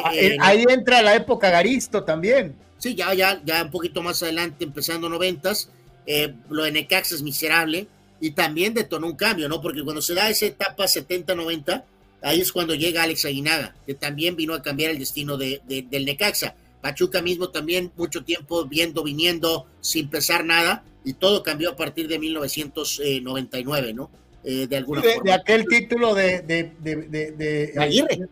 [0.04, 2.54] Ah, ahí entra la época Garisto también.
[2.78, 5.68] Sí, ya, ya, ya un poquito más adelante, empezando noventas
[6.06, 7.86] eh, lo de Necaxa es miserable
[8.20, 9.60] y también detonó un cambio, ¿no?
[9.60, 11.84] Porque cuando se da esa etapa 70-90,
[12.22, 16.04] ahí es cuando llega Alex Aguinaga, que también vino a cambiar el destino de, del
[16.04, 16.54] Necaxa.
[16.80, 22.08] Pachuca mismo también mucho tiempo viendo, viniendo, sin pesar nada, y todo cambió a partir
[22.08, 24.10] de 1999, ¿no?
[24.44, 25.24] eh, de alguna de, forma.
[25.24, 28.26] de aquel título de, de, de, Aguirre.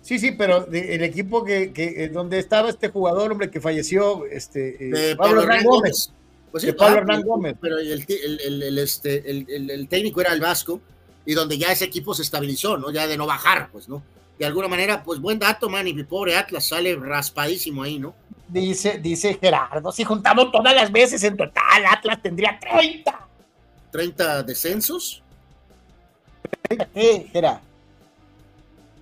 [0.00, 4.26] Sí, sí, pero el equipo que, que eh, donde estaba este jugador, hombre, que falleció,
[4.26, 6.10] este, eh, Pablo Hernán Gómez.
[6.50, 7.54] Pues De Pablo ah, Hernán pero- Gómez.
[7.60, 10.80] Pero el, ti- el- el- el, este, el técnico era el Vasco,
[11.24, 12.90] y donde ya ese equipo se estabilizó, ¿no?
[12.90, 14.02] Ya de no bajar, pues, ¿no?
[14.38, 18.14] De alguna manera, pues buen dato, man, y mi pobre Atlas sale raspadísimo ahí, ¿no?
[18.48, 23.28] Dice, dice Gerardo, si juntamos todas las veces en total, Atlas tendría 30.
[23.90, 25.22] 30 descensos,
[26.94, 27.60] ¿Qué, Gerardo?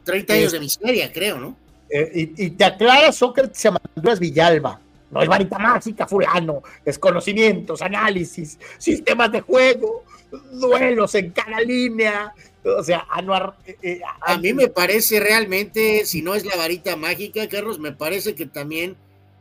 [0.05, 1.57] 30 años de miseria, creo, ¿no?
[1.89, 4.81] Eh, y, y te aclara Sócrates Amanduras Villalba.
[5.11, 6.63] No es varita mágica, fulano.
[6.85, 10.05] Es conocimientos, análisis, sistemas de juego,
[10.53, 12.33] duelos en cada línea.
[12.65, 13.57] O sea, Anuar.
[13.67, 17.93] eh, eh, A mí me parece realmente, si no es la varita mágica, Carlos, me
[17.93, 18.97] parece que también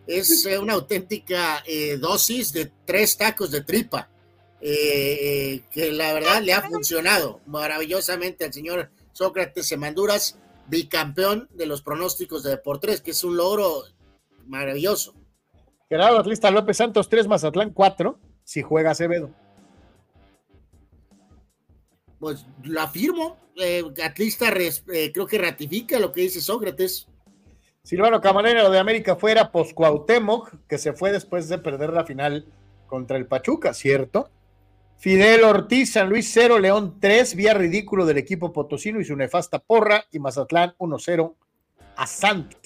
[0.07, 4.09] es eh, una auténtica eh, dosis de tres tacos de tripa,
[4.61, 10.37] eh, que la verdad le ha funcionado maravillosamente al señor Sócrates Semanduras,
[10.67, 13.83] bicampeón de los pronósticos de Deportes, que es un logro
[14.47, 15.13] maravilloso.
[15.89, 19.29] Gerardo Atlista López Santos 3, Mazatlán 4, si juega Acevedo.
[22.19, 27.07] Pues lo afirmo, eh, Atlista eh, creo que ratifica lo que dice Sócrates.
[27.83, 32.45] Silvano Camarena, de América fuera Poscuautemoc, que se fue después de perder la final
[32.87, 34.29] contra el Pachuca, ¿cierto?
[34.97, 39.59] Fidel Ortiz, San Luis 0, León 3, vía ridículo del equipo potosino y su nefasta
[39.59, 41.35] porra, y Mazatlán 1-0
[41.95, 42.59] a Santos.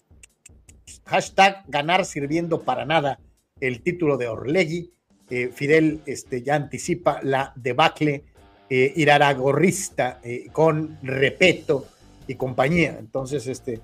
[1.05, 3.19] Hashtag ganar sirviendo para nada
[3.59, 4.93] el título de Orlegui.
[5.29, 8.25] Eh, Fidel este, ya anticipa la debacle
[8.69, 11.85] eh, iraragorrista eh, con Repeto
[12.27, 12.97] y compañía.
[12.99, 13.81] Entonces, este,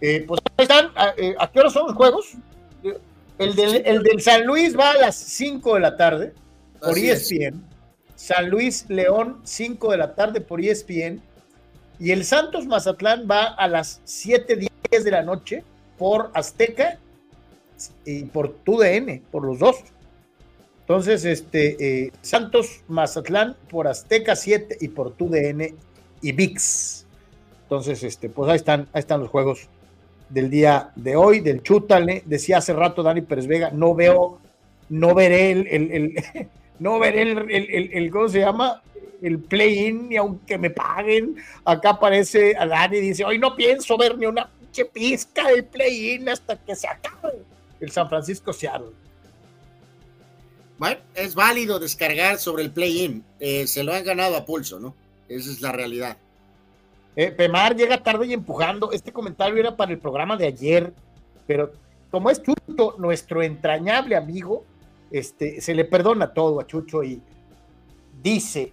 [0.00, 0.90] eh, pues ahí están.
[0.96, 2.32] ¿A, eh, ¿a qué hora son los juegos?
[3.38, 6.32] El del, el del San Luis va a las 5 de la tarde
[6.80, 7.30] por Así es.
[7.32, 7.64] ESPN.
[8.16, 11.20] San Luis León, 5 de la tarde por E ESPN.
[11.98, 15.64] Y el Santos Mazatlán va a las 7:10 de la noche
[15.98, 16.98] por Azteca
[18.04, 19.76] y por TUDN, por los dos.
[20.82, 25.74] Entonces, este eh, Santos Mazatlán por Azteca 7 y por TUDN
[26.20, 27.06] y VIX.
[27.62, 29.68] Entonces, este, pues ahí están, ahí están los juegos
[30.28, 32.22] del día de hoy, del Chútale.
[32.26, 34.38] Decía hace rato Dani Pérez Vega, no veo,
[34.88, 36.14] no veré el, el-
[36.78, 38.82] no veré el- el- ¿cómo se llama?
[39.22, 41.36] El play-in, ni aunque me paguen.
[41.64, 45.64] Acá aparece a Dani y dice, hoy no pienso ver ni una pinche pizca del
[45.64, 47.34] play-in hasta que se acabe
[47.80, 48.88] el San Francisco Seattle.
[50.82, 53.24] Bueno, es válido descargar sobre el play-in.
[53.38, 54.96] eh, se lo han ganado a pulso, ¿no?
[55.28, 56.16] Esa es la realidad.
[57.14, 58.90] Eh, Pemar llega tarde y empujando.
[58.90, 60.92] Este comentario era para el programa de ayer,
[61.46, 61.70] pero
[62.10, 64.64] como es Chucho, nuestro entrañable amigo,
[65.12, 67.22] este, se le perdona todo a Chucho y
[68.20, 68.72] dice: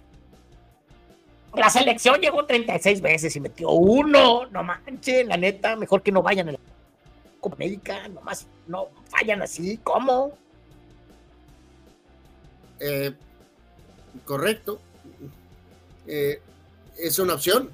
[1.54, 4.46] La selección llegó 36 veces y metió uno.
[4.46, 6.58] No manchen, la neta, mejor que no vayan a la
[7.38, 9.78] Copa América, nomás no fallan así.
[9.84, 10.32] ¿Cómo?
[12.80, 13.12] Eh,
[14.24, 14.80] correcto.
[16.06, 16.40] Eh,
[16.98, 17.70] es una opción,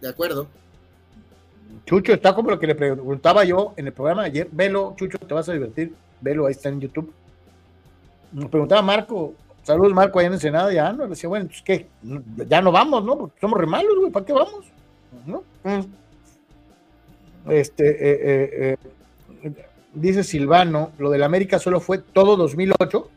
[0.00, 0.48] de acuerdo.
[1.84, 4.48] Chucho está como lo que le preguntaba yo en el programa de ayer.
[4.50, 5.94] Velo, Chucho, te vas a divertir.
[6.20, 7.12] Velo, ahí está en YouTube.
[8.32, 11.04] Me preguntaba Marco, saludos Marco, allá en Ensenada, ya no.
[11.04, 11.86] Le decía, bueno, pues qué,
[12.48, 13.16] ya no vamos, ¿no?
[13.16, 14.66] Porque somos re malos, güey, ¿para qué vamos?
[15.26, 15.44] ¿No?
[17.48, 18.76] Este, eh, eh,
[19.42, 19.52] eh,
[19.94, 23.08] dice Silvano, lo del América solo fue todo 2008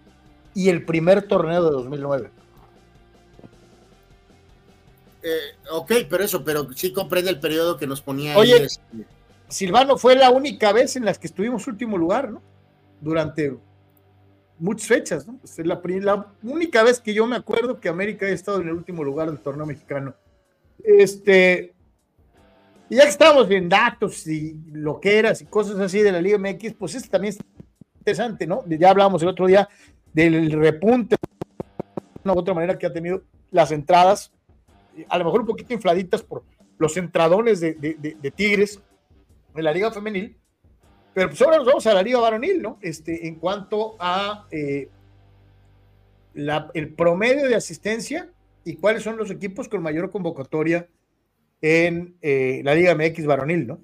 [0.60, 2.32] y el primer torneo de 2009.
[5.24, 5.38] Eh,
[5.72, 9.06] ok, pero eso, pero sí comprende el periodo que nos ponía Oye, ahí, este,
[9.48, 12.42] Silvano fue la única vez en las que estuvimos último lugar, ¿no?
[13.00, 13.58] Durante
[14.58, 15.40] muchas fechas, ¿no?
[15.46, 18.74] Es la, la única vez que yo me acuerdo que América ha estado en el
[18.74, 20.14] último lugar del torneo mexicano.
[20.84, 21.74] Este,
[22.90, 26.74] y ya que estamos en datos y loqueras y cosas así de la Liga MX,
[26.74, 27.40] pues este también es
[28.00, 28.66] interesante, ¿no?
[28.68, 29.70] Ya hablábamos el otro día
[30.14, 34.32] del repunte, de una u otra manera que ha tenido las entradas,
[35.08, 36.44] a lo mejor un poquito infladitas por
[36.78, 38.80] los entradones de, de- Tigres
[39.56, 40.38] en la Liga Femenil,
[41.14, 42.78] pero pues ahora nos vamos a la Liga Varonil, ¿no?
[42.82, 44.90] Este, en cuanto a eh,
[46.34, 48.30] la- el promedio de asistencia
[48.64, 50.88] y cuáles son los equipos con mayor convocatoria
[51.62, 53.82] en eh, la Liga MX Varonil, ¿no?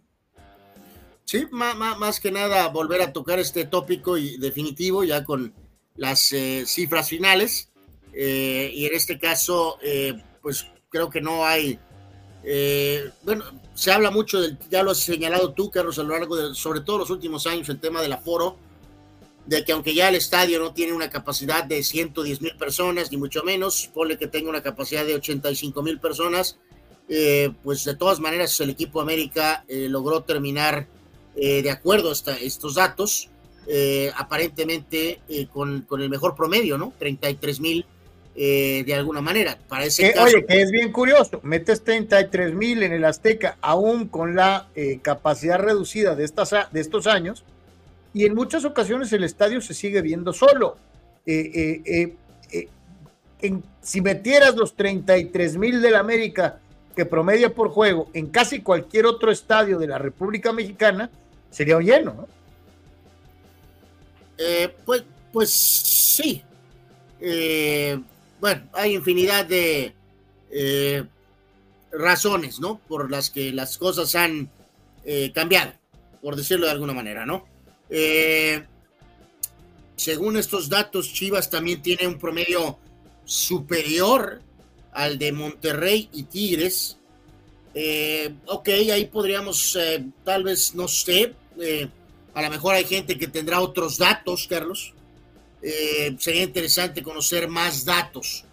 [1.25, 5.53] Sí, ma- más que nada volver a tocar este tópico y definitivo ya con
[5.95, 7.69] las eh, cifras finales.
[8.13, 11.77] eh, y en este caso, eh, pues creo que no hay,
[12.43, 13.43] eh, bueno,
[13.73, 16.79] se habla mucho, del, ya lo has señalado tú, Carlos, a lo largo de, sobre
[16.81, 18.57] todo los últimos años, el tema del aforo.
[19.45, 23.17] de que aunque ya el estadio no tiene una capacidad de 110 mil personas, ni
[23.17, 26.57] mucho menos, ponle que tenga una capacidad de 85 mil personas,
[27.09, 30.87] eh, pues de todas maneras el equipo América eh, logró terminar
[31.35, 33.29] eh, de acuerdo a estos datos,
[34.15, 35.19] aparentemente
[35.51, 36.93] con, con, el mejor promedio, ¿no?
[36.97, 37.85] 33 mil
[38.35, 39.57] de alguna manera.
[39.67, 44.07] Para ese caso, oye, que es bien curioso, metes 33 mil en el Azteca, aún
[44.07, 44.67] con la
[45.01, 47.43] capacidad reducida de, estas, de estos años,
[48.13, 50.77] y en muchas ocasiones el estadio se sigue viendo solo.
[51.25, 52.17] En,
[53.81, 56.59] si metieras los 33 mil del América
[56.95, 61.09] que promedia por juego en casi cualquier otro estadio de la República Mexicana,
[61.51, 62.27] sería un lleno, ¿no?
[64.37, 66.43] Eh, pues, pues sí.
[67.19, 67.99] Eh,
[68.39, 69.93] bueno, hay infinidad de
[70.51, 71.03] eh,
[71.91, 72.79] razones, ¿no?
[72.87, 74.49] Por las que las cosas han
[75.35, 75.71] cambiado,
[76.19, 77.45] por decirlo de alguna manera, ¿no?
[79.95, 82.79] según estos datos, Chivas también tiene un promedio
[83.23, 84.41] superior
[84.93, 86.97] al de Monterrey y Tigres.
[88.47, 89.77] Ok, ahí podríamos,
[90.23, 91.35] tal vez, no sé,
[92.35, 94.93] a lo mejor hay gente que tendrá otros datos, Carlos.
[96.19, 98.45] sería interesante conocer más datos.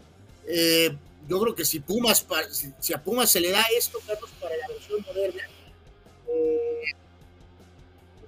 [1.29, 2.27] yo creo que si Pumas,
[2.81, 5.43] si, a Pumas se le da esto, Carlos, para la versión moderna,
[6.25, 6.95] pues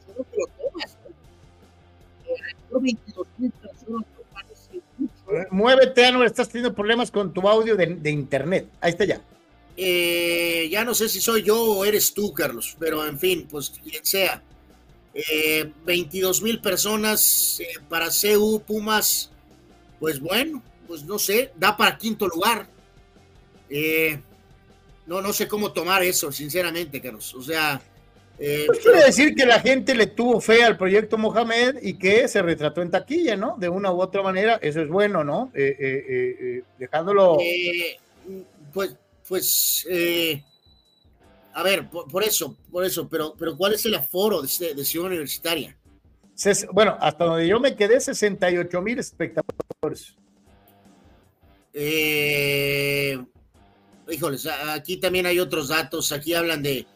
[0.07, 0.99] yo creo que lo tomas.
[2.71, 2.81] ¿no?
[2.81, 4.05] 22 mil personas
[5.51, 8.69] Muévete, no estás teniendo problemas con tu audio de, internet.
[8.81, 9.21] Ahí está ya.
[9.77, 13.71] Eh, ya no sé si soy yo o eres tú, Carlos, pero en fin, pues
[13.71, 14.43] quien sea.
[15.85, 19.31] 22 eh, mil personas eh, para CU Pumas,
[20.01, 22.67] pues bueno, pues no sé, da para quinto lugar.
[25.07, 27.35] no, no sé cómo tomar eso, sinceramente, Carlos.
[27.35, 27.81] O sea,
[28.39, 32.27] eh, pues quiere decir que la gente le tuvo fe al proyecto Mohamed y que
[32.27, 33.57] se retrató en taquilla, ¿no?
[33.59, 35.53] De una u otra manera, eso es bueno, ¿no?
[35.55, 37.39] Eh, eh, dejándolo.
[38.73, 38.97] pues,
[39.29, 39.87] pues,
[41.55, 44.85] a ver, por, eso, por eso, pero, pero ¿cuál es el aforo de, este, de
[44.85, 45.77] Ciudad Universitaria?
[46.73, 50.17] bueno, hasta donde yo me quedé, 68 mil espectadores.
[54.11, 56.87] híjoles, aquí también hay otros datos, aquí hablan de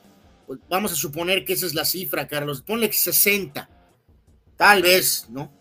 [0.48, 3.68] pues vamos a suponer que esa es la cifra, Carlos, ponle 60,
[4.56, 5.52] tal vez, ¿no?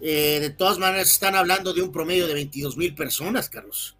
[0.00, 3.96] Eh, de todas maneras, están hablando de un promedio de 22 mil personas, Carlos.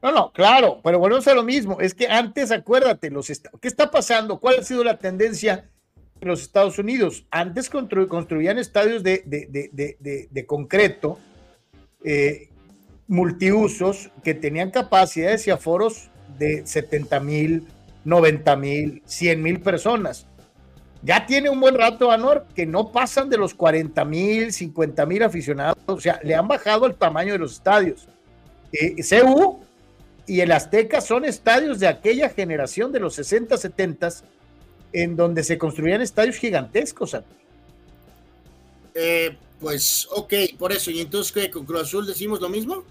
[0.00, 1.80] No, no, claro, pero volvemos a lo mismo.
[1.80, 4.38] Es que antes, acuérdate, los ¿qué está pasando?
[4.38, 5.68] ¿Cuál ha sido la tendencia
[6.20, 7.26] en los Estados Unidos?
[7.30, 11.18] Antes construían estadios de, de, concreto,
[12.04, 12.48] eh,
[13.08, 17.66] multiusos, que tenían capacidades y aforos de 70 mil,
[18.04, 20.28] 90 mil, 100 mil personas.
[21.02, 25.22] Ya tiene un buen rato, Anor, que no pasan de los 40 mil, 50 mil
[25.24, 25.76] aficionados.
[25.86, 28.08] O sea, le han bajado el tamaño de los estadios.
[28.72, 29.60] Eh, CU
[30.28, 34.08] y el Azteca son estadios de aquella generación de los 60, 70
[34.92, 37.16] en donde se construían estadios gigantescos.
[38.94, 40.90] Eh, pues, ok, por eso.
[40.90, 41.50] ¿Y entonces qué?
[41.50, 42.84] ¿Con Cruz Azul decimos lo mismo?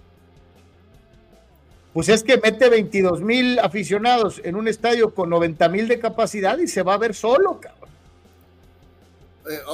[1.98, 6.56] pues es que mete 22 mil aficionados en un estadio con 90 mil de capacidad
[6.58, 7.90] y se va a ver solo, cabrón.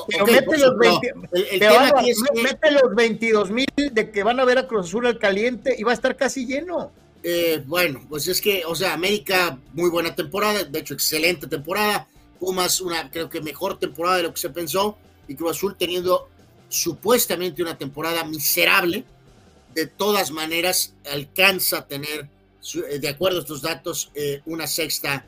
[0.08, 0.56] Pero mete,
[2.70, 5.90] los, 22 mil de que van a ver a Cruz Azul al caliente y va
[5.90, 6.92] a estar casi lleno.
[7.26, 12.06] Eh, bueno, pues es que, o sea, América, muy buena temporada, de hecho, excelente temporada.
[12.38, 14.98] Pumas, una, creo que mejor temporada de lo que se pensó.
[15.26, 16.28] Y Cruz Azul teniendo
[16.68, 19.04] supuestamente una temporada miserable
[19.74, 22.28] de todas maneras alcanza a tener,
[22.90, 25.24] eh, de acuerdo a estos datos, eh, una sexta.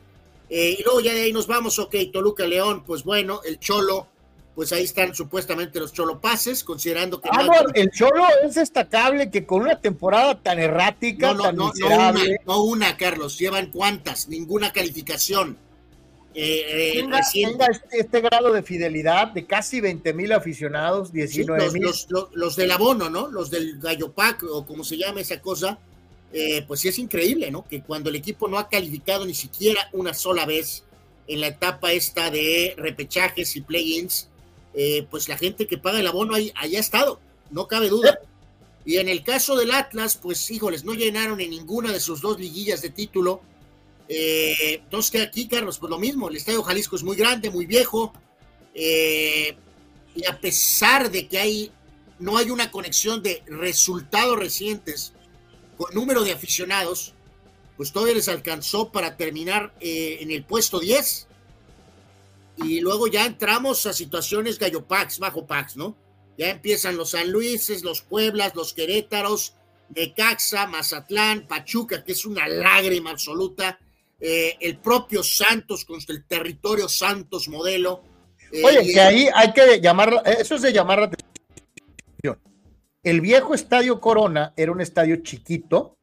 [0.49, 4.07] Y luego ya de ahí nos vamos, ok, Toluca León, pues bueno, el Cholo,
[4.57, 7.29] pues ahí están supuestamente los Cholo Pases, considerando que...
[7.31, 12.09] Ah, el Cholo es destacable que con una temporada tan errática, no, no, no, no,
[12.09, 15.59] una, no una, Carlos, llevan cuántas, ninguna calificación.
[16.33, 21.85] Eh, eh, tenga, este, este, grado de fidelidad de casi 20 mil aficionados, 19 mil.
[22.31, 23.27] los, del abono, ¿no?
[23.27, 25.77] Los del Gallo Pack o como se llama esa cosa,
[26.33, 27.67] eh, pues sí es increíble, ¿no?
[27.67, 30.83] Que cuando el equipo no ha calificado ni siquiera una sola vez
[31.27, 34.29] en la etapa esta de repechajes y play-ins,
[35.09, 37.19] pues la gente que paga el abono ahí haya estado,
[37.49, 38.19] no cabe duda.
[38.85, 42.39] Y en el caso del Atlas, pues híjoles, no llenaron en ninguna de sus dos
[42.39, 43.41] liguillas de título
[44.09, 48.13] eh, entonces, aquí, Carlos, pues lo mismo, el Estadio Jalisco es muy grande, muy viejo,
[48.73, 49.55] eh,
[50.15, 51.71] y a pesar de que hay,
[52.19, 55.13] no hay una conexión de resultados recientes
[55.77, 57.13] con número de aficionados,
[57.75, 61.26] pues todavía les alcanzó para terminar eh, en el puesto 10.
[62.57, 65.95] Y luego ya entramos a situaciones gallo packs, bajo packs, ¿no?
[66.37, 69.55] Ya empiezan los San Luises, los Pueblas, los Querétaros,
[69.95, 73.79] Necaxa, Mazatlán, Pachuca, que es una lágrima absoluta,
[74.19, 78.03] eh, el propio Santos con el territorio Santos modelo.
[78.51, 81.27] Eh, Oye, que ahí hay que llamar, eso es de llamar la atención.
[83.03, 85.97] El viejo estadio Corona era un estadio chiquito,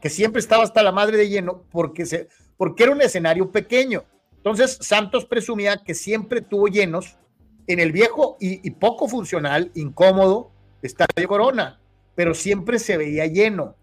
[0.00, 4.04] que siempre estaba hasta la madre de lleno, porque, se, porque era un escenario pequeño.
[4.50, 7.18] Entonces, Santos presumía que siempre tuvo llenos
[7.66, 11.78] en el viejo y, poco funcional, incómodo estadio Corona,
[12.14, 13.76] pero siempre se veía lleno.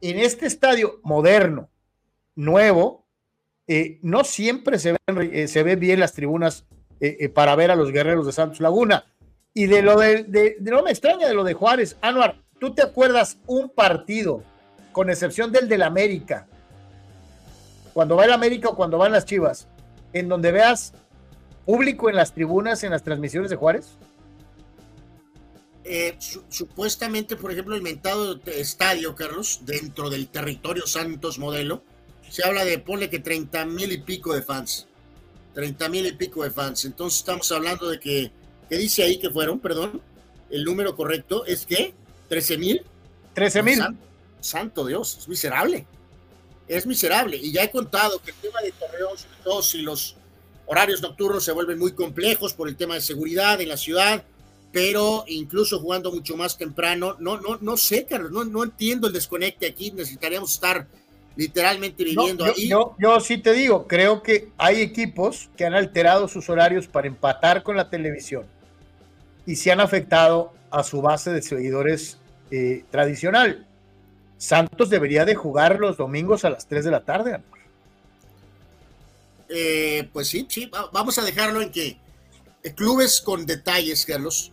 [0.00, 1.70] En este estadio moderno,
[2.36, 3.04] nuevo,
[3.66, 6.66] eh, no siempre se ven, eh, se ven bien las tribunas
[7.00, 9.06] eh, para ver a los guerreros de Santos Laguna.
[9.54, 13.38] Y de lo de, no me extraña de lo de Juárez, Anuar, ¿tú te acuerdas
[13.48, 14.44] un partido,
[14.92, 16.46] con excepción del del América,
[17.92, 19.66] cuando va el América o cuando van las Chivas,
[20.12, 20.92] en donde veas
[21.66, 23.96] público en las tribunas, en las transmisiones de Juárez?
[25.84, 26.16] Eh,
[26.48, 31.82] supuestamente, por ejemplo, el mentado estadio, Carlos, dentro del territorio Santos modelo,
[32.28, 34.86] se habla de, ponle que 30 mil y pico de fans.
[35.54, 36.84] 30 mil y pico de fans.
[36.84, 38.32] Entonces estamos hablando de que,
[38.68, 39.58] ¿qué dice ahí que fueron?
[39.58, 40.00] Perdón,
[40.50, 41.94] el número correcto es que
[42.28, 42.82] 13 mil.
[43.34, 43.80] 13 mil.
[44.40, 45.86] santo Dios, es miserable.
[46.72, 47.36] Es miserable.
[47.36, 50.16] Y ya he contado que el tema de Torreón, sobre todo si los
[50.66, 54.24] horarios nocturnos se vuelven muy complejos por el tema de seguridad en la ciudad,
[54.72, 59.12] pero incluso jugando mucho más temprano, no, no, no sé, Carlos, no, no entiendo el
[59.12, 60.86] desconecte aquí, necesitaríamos estar
[61.36, 62.68] literalmente viviendo yo, ahí.
[62.68, 67.06] Yo, yo, sí te digo, creo que hay equipos que han alterado sus horarios para
[67.06, 68.46] empatar con la televisión
[69.44, 72.18] y se han afectado a su base de seguidores
[72.50, 73.66] eh, tradicional.
[74.42, 77.40] Santos debería de jugar los domingos a las 3 de la tarde.
[79.48, 81.96] Eh, pues sí, sí, vamos a dejarlo en que
[82.64, 84.50] eh, clubes con detalles, Carlos,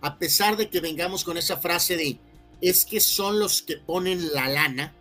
[0.00, 2.18] a pesar de que vengamos con esa frase de
[2.60, 4.92] es que son los que ponen la lana,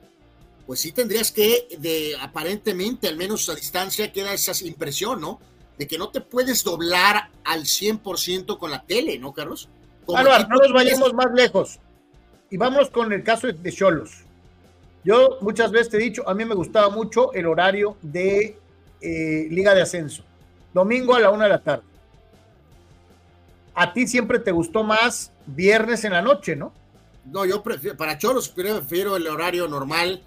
[0.68, 5.39] pues sí tendrías que, de aparentemente, al menos a distancia, queda esa impresión, ¿no?
[5.80, 9.69] De que no te puedes doblar al 100% con la tele, ¿no, Carlos?
[10.07, 11.80] no nos vayamos más lejos.
[12.49, 14.23] Y vamos con el caso de Cholos.
[15.03, 18.57] Yo muchas veces te he dicho, a mí me gustaba mucho el horario de
[19.01, 20.23] eh, Liga de Ascenso.
[20.73, 21.84] Domingo a la una de la tarde.
[23.73, 26.73] A ti siempre te gustó más viernes en la noche, ¿no?
[27.26, 30.21] No, yo prefiero, para Choros prefiero el horario normal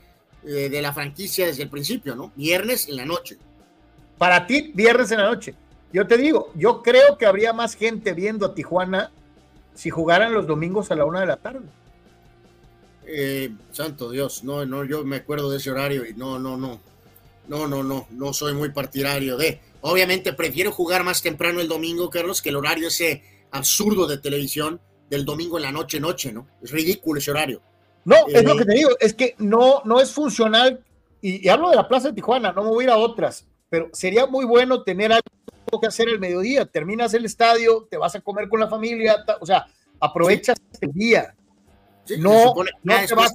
[0.44, 2.32] eh, de la franquicia desde el principio, ¿no?
[2.34, 3.36] Viernes en la noche.
[4.16, 5.54] Para ti, viernes en la noche.
[5.92, 9.10] Yo te digo, yo creo que habría más gente viendo a Tijuana
[9.74, 11.66] si jugaran los domingos a la una de la tarde.
[13.06, 16.80] Eh, santo Dios, no, no, yo me acuerdo de ese horario y no, no, no,
[17.48, 19.60] no, no, no, no soy muy partidario de.
[19.80, 24.80] Obviamente prefiero jugar más temprano el domingo, Carlos, que el horario ese absurdo de televisión
[25.10, 26.46] del domingo en la noche, noche, ¿no?
[26.62, 27.60] Es ridículo ese horario.
[28.04, 30.82] No, es lo eh, que te digo, es que no, no es funcional.
[31.20, 33.90] Y, hablo de la Plaza de Tijuana, no me voy a ir a otras, pero
[33.92, 36.64] sería muy bueno tener algo que hacer el mediodía.
[36.66, 39.66] Terminas el estadio, te vas a comer con la familia, o sea,
[40.00, 41.34] aprovechas el día.
[42.18, 43.34] No, no te vas a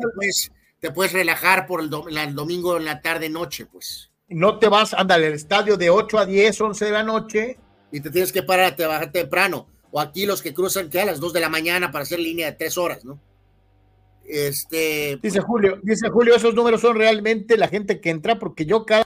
[0.80, 1.90] te puedes relajar por el,
[2.36, 4.12] domingo en la tarde noche, pues.
[4.30, 7.58] No te vas, ándale, al estadio de 8 a 10, 11 de la noche.
[7.92, 9.68] Y te tienes que parar, te bajar temprano.
[9.92, 12.48] O aquí los que cruzan que a las 2 de la mañana para hacer línea
[12.48, 13.20] de 3 horas, ¿no?
[14.26, 15.18] Este.
[15.24, 19.06] Dice Julio, dice Julio, esos números son realmente la gente que entra, porque yo cada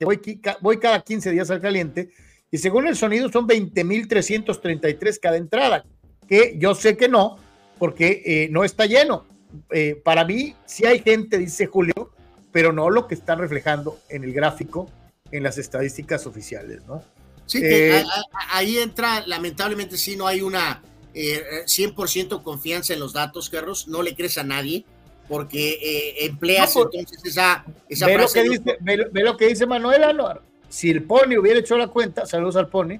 [0.00, 0.20] voy,
[0.60, 2.10] voy cada 15 días al caliente,
[2.50, 5.84] y según el sonido son 20.333 cada entrada,
[6.26, 7.36] que yo sé que no,
[7.78, 9.26] porque eh, no está lleno
[9.70, 12.10] eh, para mí sí hay gente, dice Julio,
[12.52, 14.90] pero no lo que están reflejando en el gráfico,
[15.30, 17.02] en las estadísticas oficiales, ¿no?
[17.46, 18.02] Sí, eh,
[18.50, 20.82] ahí entra, lamentablemente sí, no hay una
[21.14, 24.84] 100% eh, confianza en los datos, Carlos, no le crees a nadie,
[25.28, 30.40] porque empleas entonces esa, esa ve Lo que dice, ve, lo que dice Manuel Anuar.
[30.68, 32.98] Si el Pony hubiera hecho la cuenta, saludos al Pony,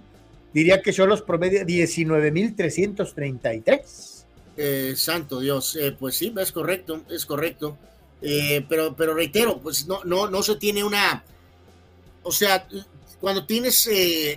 [0.53, 4.16] diría que son los promedio 19.333.
[4.57, 7.77] Eh, santo Dios, eh, pues sí, es correcto, es correcto.
[8.23, 11.23] Eh, pero, pero reitero, pues no, no, no se tiene una,
[12.23, 12.67] o sea,
[13.21, 13.89] cuando tienes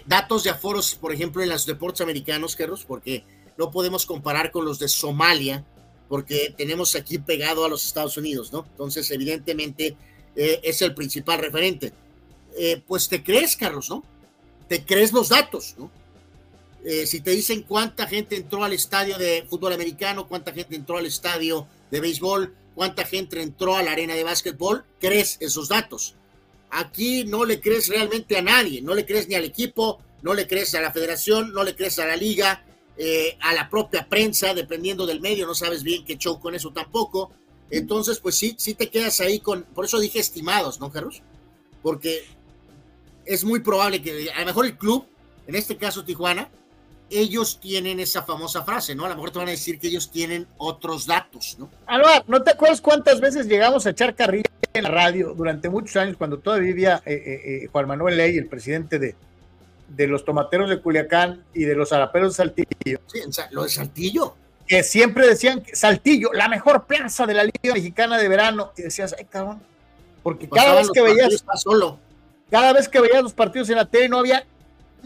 [0.06, 3.24] datos de aforos, por ejemplo, en los deportes americanos, Carlos, porque
[3.58, 5.64] no podemos comparar con los de Somalia,
[6.10, 8.66] porque tenemos aquí pegado a los Estados Unidos, ¿no?
[8.70, 9.96] Entonces, evidentemente,
[10.36, 11.94] es el principal referente.
[12.88, 14.04] pues te crees, Carlos, ¿no?
[14.68, 15.90] Te crees los datos, ¿no?
[16.86, 20.98] Eh, si te dicen cuánta gente entró al estadio de fútbol americano, cuánta gente entró
[20.98, 26.16] al estadio de béisbol, cuánta gente entró a la arena de básquetbol, crees esos datos.
[26.70, 30.48] Aquí no le crees realmente a nadie, no le crees ni al equipo, no le
[30.48, 32.64] crees a la federación, no le crees a la liga,
[32.98, 36.72] eh, a la propia prensa, dependiendo del medio, no sabes bien qué show con eso
[36.72, 37.32] tampoco.
[37.72, 41.22] Entonces, pues sí, sí te quedas ahí con, por eso dije estimados, ¿no, Carlos?
[41.82, 42.26] Porque
[43.26, 45.06] es muy probable que a lo mejor el club,
[45.48, 46.50] en este caso Tijuana,
[47.10, 49.06] ellos tienen esa famosa frase, ¿no?
[49.06, 51.70] A lo mejor te van a decir que ellos tienen otros datos, ¿no?
[51.88, 55.96] Alvar, ¿no te acuerdas cuántas veces llegamos a echar carrilla en la radio durante muchos
[55.96, 59.16] años cuando todavía vivía eh, eh, eh, Juan Manuel Ley, el presidente de,
[59.90, 63.00] de los tomateros de Culiacán y de los araperos de Saltillo?
[63.08, 63.20] Sí,
[63.52, 64.36] lo de Saltillo.
[64.68, 68.72] Que siempre decían que Saltillo, la mejor plaza de la Liga Mexicana de Verano.
[68.78, 69.60] Y decías, ay, cabrón.
[70.22, 71.44] Porque cada vez que veías.
[71.56, 71.98] Solo.
[72.52, 74.46] Cada vez que veías los partidos en la tele no había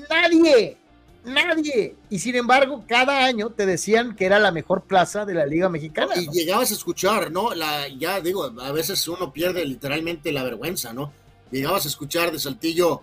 [0.10, 0.78] nadie
[1.26, 1.96] Nadie.
[2.10, 5.70] Y sin embargo, cada año te decían que era la mejor plaza de la Liga
[5.70, 6.14] Mexicana.
[6.18, 7.54] Y llegabas a escuchar, ¿no?
[7.54, 11.14] La, ya digo, a veces uno pierde literalmente la vergüenza, ¿no?
[11.52, 13.02] Llegabas a escuchar de Saltillo,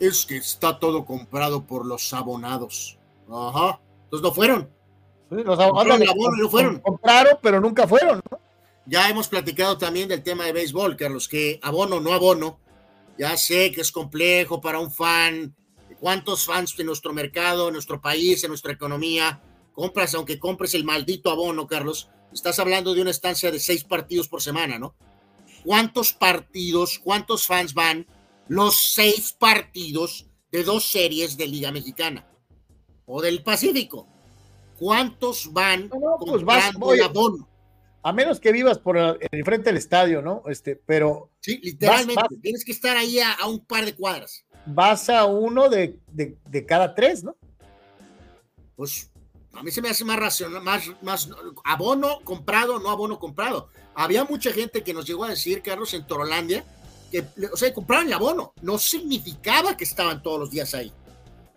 [0.00, 2.98] es que está todo comprado por los abonados.
[3.30, 3.80] Ajá.
[4.04, 4.68] Entonces no fueron.
[5.30, 6.00] los abonados
[6.38, 6.80] no fueron.
[6.80, 8.38] Compraron, pero nunca fueron, ¿no?
[8.86, 12.60] Ya hemos platicado también del tema de béisbol, Carlos, que abono, no abono.
[13.18, 15.54] Ya sé que es complejo para un fan
[16.06, 19.42] ¿Cuántos fans de nuestro mercado, en nuestro país, en nuestra economía,
[19.72, 22.08] compras, aunque compres el maldito abono, Carlos?
[22.32, 24.94] Estás hablando de una estancia de seis partidos por semana, ¿no?
[25.64, 28.06] ¿Cuántos partidos, cuántos fans van
[28.46, 32.24] los seis partidos de dos series de Liga Mexicana
[33.04, 34.06] o del Pacífico?
[34.78, 37.48] ¿Cuántos van pues comprando el abono?
[38.04, 40.44] A menos que vivas por el, frente del estadio, ¿no?
[40.46, 41.32] Este, pero.
[41.40, 42.36] Sí, literalmente.
[42.40, 45.98] Tienes que estar ahí a un par de cuadras vas a uno de,
[46.66, 47.36] cada tres, ¿no?
[48.74, 49.10] Pues
[49.54, 51.30] a mí se me hace más racional, más, más
[51.64, 53.68] abono comprado, no abono comprado.
[53.94, 56.64] Había mucha gente que nos llegó a decir, Carlos, en Torolandia,
[57.10, 58.52] que, o sea, compraban el abono.
[58.60, 60.92] No significaba que estaban todos los días ahí,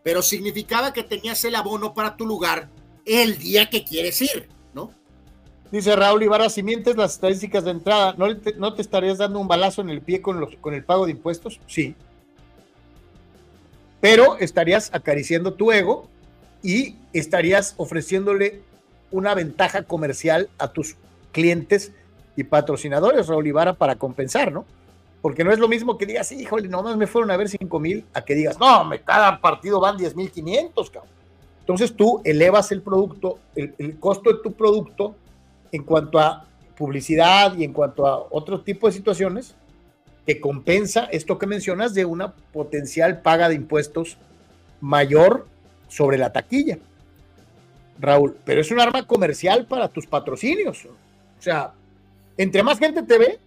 [0.03, 2.69] pero significaba que tenías el abono para tu lugar
[3.05, 4.91] el día que quieres ir, ¿no?
[5.71, 9.39] Dice Raúl Ibarra, si mientes las estadísticas de entrada, ¿no te, ¿no te estarías dando
[9.39, 11.59] un balazo en el pie con, los, con el pago de impuestos?
[11.67, 11.95] Sí
[14.01, 16.07] pero estarías acariciando tu ego
[16.63, 18.61] y estarías ofreciéndole
[19.11, 20.95] una ventaja comercial a tus
[21.31, 21.91] clientes
[22.35, 24.65] y patrocinadores, Raúl Ibarra, para compensar, ¿no?
[25.21, 28.05] Porque no es lo mismo que digas, híjole, nomás me fueron a ver 5 mil,
[28.13, 31.11] a que digas, no, me, cada partido van 10 mil 500, cabrón.
[31.59, 35.15] Entonces tú elevas el producto, el, el costo de tu producto
[35.71, 36.45] en cuanto a
[36.77, 39.55] publicidad y en cuanto a otro tipo de situaciones,
[40.25, 44.17] que compensa esto que mencionas de una potencial paga de impuestos
[44.81, 45.47] mayor
[45.87, 46.79] sobre la taquilla.
[47.99, 50.85] Raúl, pero es un arma comercial para tus patrocinios.
[50.85, 51.73] O sea,
[52.37, 53.39] entre más gente te ve,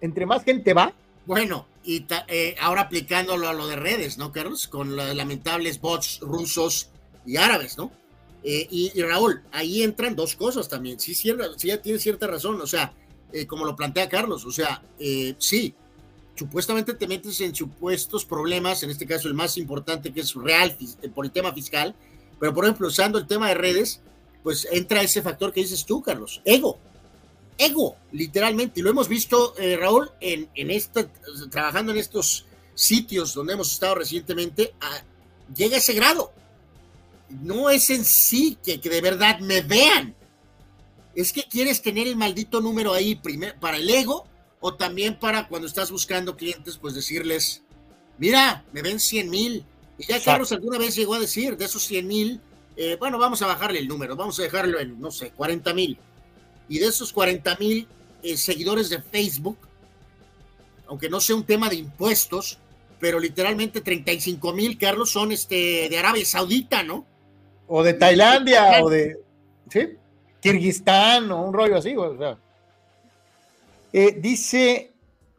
[0.00, 0.92] entre más gente va.
[1.26, 4.66] Bueno, y eh, ahora aplicándolo a lo de redes, ¿no, Carlos?
[4.66, 6.90] Con los lamentables bots rusos
[7.24, 7.92] y árabes, ¿no?
[8.42, 10.98] Eh, y, Raúl, ahí entran dos cosas también.
[10.98, 12.60] Sí, sí, sí tiene cierta razón.
[12.60, 12.92] O sea,
[13.32, 14.82] eh, como lo plantea Carlos, o sea,
[15.38, 15.74] sí,
[16.40, 20.74] supuestamente te metes en supuestos problemas, en este caso el más importante que es real
[20.80, 21.94] eh, por el tema fiscal,
[22.38, 24.00] pero por ejemplo, usando el tema de redes,
[24.42, 26.78] pues entra ese factor que dices tú, Carlos, ego,
[27.58, 31.06] ego, literalmente, y lo hemos visto, eh, Raúl, en, en esta,
[31.50, 34.72] trabajando en estos sitios donde hemos estado recientemente,
[35.54, 36.32] llega a ese grado.
[37.28, 40.16] No es en sí que, que de verdad me vean,
[41.14, 43.20] es que quieres tener el maldito número ahí
[43.60, 44.29] para el ego
[44.60, 47.62] o también para cuando estás buscando clientes, pues decirles,
[48.18, 49.64] mira, me ven 100 mil.
[49.98, 52.40] Y ya Carlos alguna vez llegó a decir, de esos 100 mil,
[52.76, 55.98] eh, bueno, vamos a bajarle el número, vamos a dejarlo en, no sé, 40 mil.
[56.68, 57.88] Y de esos 40 mil
[58.22, 59.58] eh, seguidores de Facebook,
[60.86, 62.58] aunque no sea un tema de impuestos,
[62.98, 67.06] pero literalmente 35 mil, Carlos, son este, de Arabia Saudita, ¿no?
[67.66, 69.16] O de Tailandia, o de,
[69.70, 69.96] ¿sí?
[70.40, 72.38] Kirguistán, o un rollo así, o sea.
[73.92, 74.92] Eh, dice,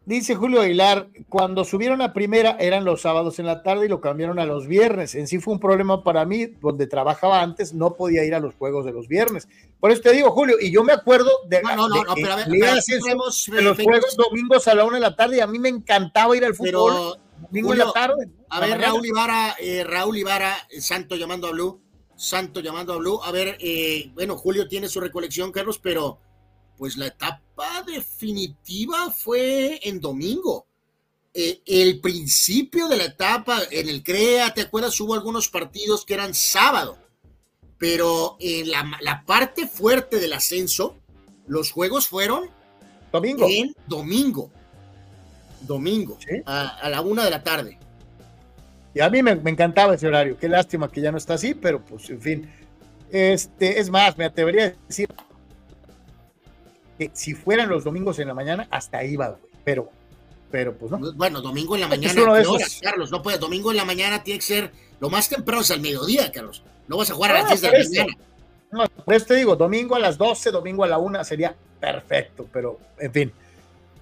[0.06, 4.02] dice Julio Aguilar, cuando subieron a primera eran los sábados en la tarde y lo
[4.02, 5.16] cambiaron a los viernes.
[5.16, 8.56] En sí fue un problema para mí, donde trabajaba antes, no podía ir a los
[8.56, 9.48] juegos de los viernes.
[9.80, 12.36] Por eso te digo, Julio, y yo me acuerdo de, no, no, no, pero a
[12.36, 16.36] ver, los juegos domingos a la una de la tarde y a mí me encantaba
[16.36, 17.18] ir al fútbol.
[17.40, 18.30] domingo en la tarde.
[18.50, 21.82] A ver, Raúl Ibarra, eh, Raúl Ibarra, eh, Santo llamando a Blue,
[22.16, 23.22] Santo llamando a Blue.
[23.24, 23.58] A ver,
[24.14, 26.20] bueno, Julio tiene su recolección, Carlos, pero
[26.82, 30.66] pues la etapa definitiva fue en domingo.
[31.32, 35.00] Eh, el principio de la etapa en el CREA, ¿te acuerdas?
[35.00, 36.98] Hubo algunos partidos que eran sábado,
[37.78, 40.98] pero en la, parte fuerte del ascenso,
[41.46, 42.50] los juegos fueron
[43.12, 43.46] domingo.
[43.48, 44.50] en domingo.
[45.62, 46.18] Domingo,
[46.48, 47.78] a, la una de la tarde.
[48.96, 50.36] Y a mí me, me, encantaba ese horario.
[50.36, 52.52] Qué lástima que ya no está así, pero pues en fin.
[53.12, 55.08] Este, es más, me atrevería a decir
[57.02, 59.42] que si fueran los domingos en la mañana, hasta iba, güey.
[59.66, 59.90] Pero,
[60.52, 61.14] pero pues no.
[61.14, 63.10] Bueno, domingo en la mañana, horas, Carlos?
[63.10, 66.32] No puede, domingo en la mañana tiene que ser lo más temprano, es al mediodía,
[66.32, 66.62] Carlos.
[66.88, 68.18] No vas a jugar a las 10 de la mañana.
[68.72, 72.48] No, por eso te digo, domingo a las 12, domingo a la 1 sería perfecto,
[72.54, 73.32] pero en fin.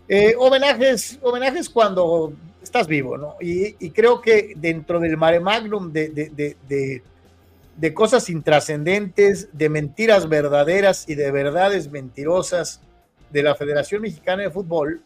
[0.10, 3.36] Eh, homenajes, homenajes cuando estás vivo, ¿no?
[3.40, 7.02] Y, creo que dentro del mare magnum de, de,
[7.78, 12.82] de cosas intrascendentes, de mentiras verdaderas y de verdades mentirosas
[13.32, 15.02] de la Federación Mexicana de Fútbol,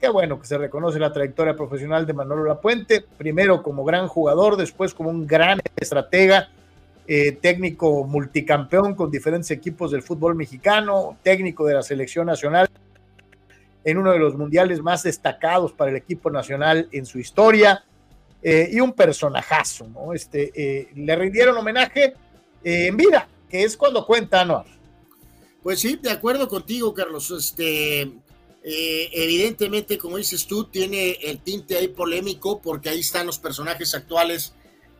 [0.00, 4.56] qué bueno que se reconoce la trayectoria profesional de Manolo Lapuente, primero como gran jugador,
[4.56, 6.48] después como un gran estratega,
[7.06, 12.68] eh, técnico multicampeón con diferentes equipos del fútbol mexicano, técnico de la selección nacional
[13.84, 17.84] en uno de los mundiales más destacados para el equipo nacional en su historia
[18.42, 20.12] eh, y un personajazo, ¿no?
[20.12, 22.14] Este, eh, le rindieron homenaje
[22.64, 24.81] en vida, que es cuando cuenta Anuar.
[25.62, 27.30] Pues sí, de acuerdo contigo, Carlos.
[27.30, 28.10] Este,
[28.62, 34.54] evidentemente, como dices tú, tiene el tinte ahí polémico porque ahí están los personajes actuales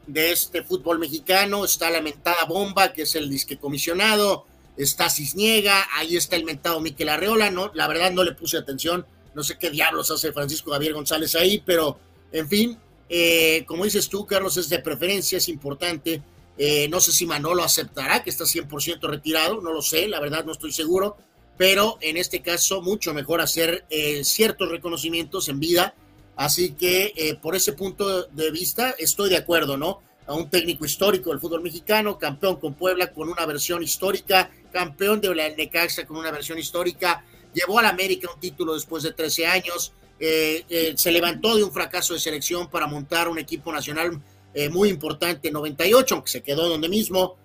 [0.06, 1.64] de este fútbol mexicano.
[1.64, 4.46] Está la mentada Bomba, que es el disque comisionado.
[4.76, 7.50] Está Cisniega, ahí está el mentado Miquel Arreola.
[7.50, 9.04] No, la verdad no le puse atención.
[9.34, 11.98] No sé qué diablos hace Francisco Javier González ahí, pero
[12.32, 12.78] en fin,
[13.08, 16.22] eh, como dices tú, Carlos, es de preferencia, es importante.
[16.64, 20.44] Eh, no sé si Manolo aceptará que está 100% retirado, no lo sé, la verdad
[20.44, 21.16] no estoy seguro,
[21.58, 25.92] pero en este caso mucho mejor hacer eh, ciertos reconocimientos en vida
[26.36, 30.02] Así que eh, por ese punto de vista estoy de acuerdo, ¿no?
[30.28, 35.20] A un técnico histórico del fútbol mexicano, campeón con Puebla con una versión histórica, campeón
[35.20, 39.46] de la Necaxa con una versión histórica, llevó al América un título después de 13
[39.48, 44.22] años, se levantó de un fracaso de selección para montar un equipo nacional
[44.70, 47.36] muy importante en 98, aunque se quedó donde mismo,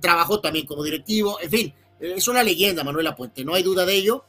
[0.00, 3.94] trabajó también como directivo, en fin, es una leyenda Manuela Puente, no hay duda de
[3.94, 4.24] ello.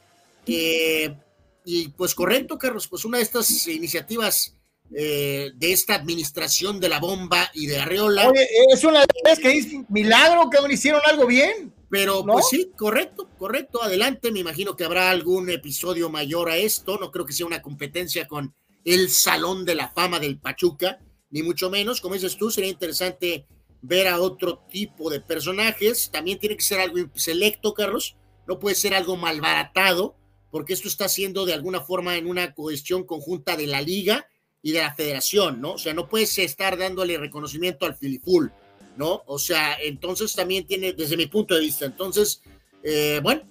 [1.64, 4.54] Y pues correcto, Carlos, pues una de estas iniciativas
[4.94, 8.28] eh, de esta administración de la bomba y de Arreola.
[8.28, 11.72] Oye, es una vez que es milagro que hicieron algo bien.
[11.90, 14.32] Pero pues sí, correcto, correcto, adelante.
[14.32, 16.98] Me imagino que habrá algún episodio mayor a esto.
[16.98, 18.52] No creo que sea una competencia con
[18.84, 20.98] el Salón de la Fama del Pachuca,
[21.34, 22.00] ni mucho menos.
[22.00, 23.44] Como dices tú, sería interesante
[23.82, 26.08] ver a otro tipo de personajes.
[26.12, 28.14] También tiene que ser algo selecto, Carlos.
[28.46, 30.14] No puede ser algo malbaratado
[30.52, 34.28] porque esto está siendo de alguna forma en una cuestión conjunta de la liga
[34.62, 35.72] y de la federación, ¿no?
[35.72, 38.52] O sea, no puedes estar dándole reconocimiento al Filiful,
[38.96, 39.24] ¿no?
[39.26, 42.42] O sea, entonces también tiene, desde mi punto de vista, entonces,
[42.84, 43.42] eh, bueno,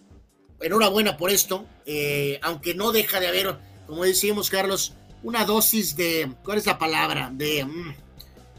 [0.61, 4.93] enhorabuena por esto, eh, aunque no deja de haber, como decíamos, Carlos,
[5.23, 7.31] una dosis de, ¿cuál es la palabra?
[7.33, 7.95] De, mm,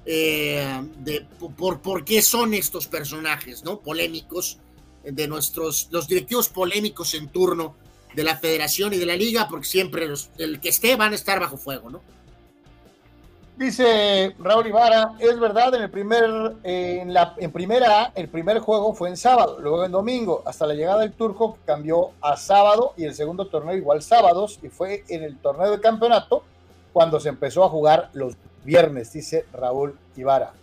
[0.06, 1.26] eh, de
[1.56, 3.80] por, por qué son estos personajes, ¿no?
[3.80, 4.58] Polémicos,
[5.04, 7.76] de nuestros, los directivos polémicos en turno
[8.14, 10.08] de la federación y de la liga, porque siempre
[10.38, 12.00] el que esté van a estar bajo fuego, ¿no?
[13.56, 18.94] Dice Raúl Ibarra, es verdad, en el primer, en la en primera el primer juego
[18.94, 23.04] fue en sábado, luego en domingo, hasta la llegada del turco cambió a sábado y
[23.04, 26.42] el segundo torneo igual sábados, y fue en el torneo de campeonato
[26.94, 30.54] cuando se empezó a jugar los viernes, dice Raúl Ibarra.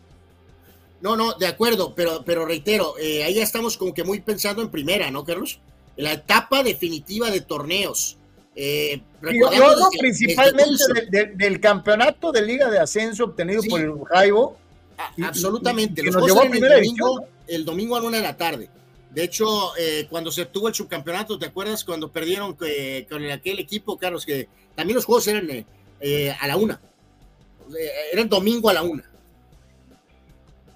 [1.01, 4.63] No, no, de acuerdo, pero, pero reitero, eh, ahí ya estamos como que muy pensando
[4.63, 5.59] en primera, ¿no, Carlos?
[5.97, 8.17] la etapa definitiva de torneos.
[8.55, 9.49] Eh, yo,
[9.99, 10.83] principalmente
[11.35, 14.57] del campeonato de Liga de Ascenso obtenido por el Jaibo.
[15.23, 16.03] absolutamente.
[16.03, 18.69] Los nos el, domingo, el domingo a una de la tarde.
[19.09, 23.59] De hecho, eh, cuando se tuvo el subcampeonato, ¿te acuerdas cuando perdieron eh, con aquel
[23.59, 24.25] equipo, Carlos?
[24.25, 25.65] Que también los juegos eran
[26.01, 26.79] eh, a la una.
[28.11, 29.03] Era el domingo a la una.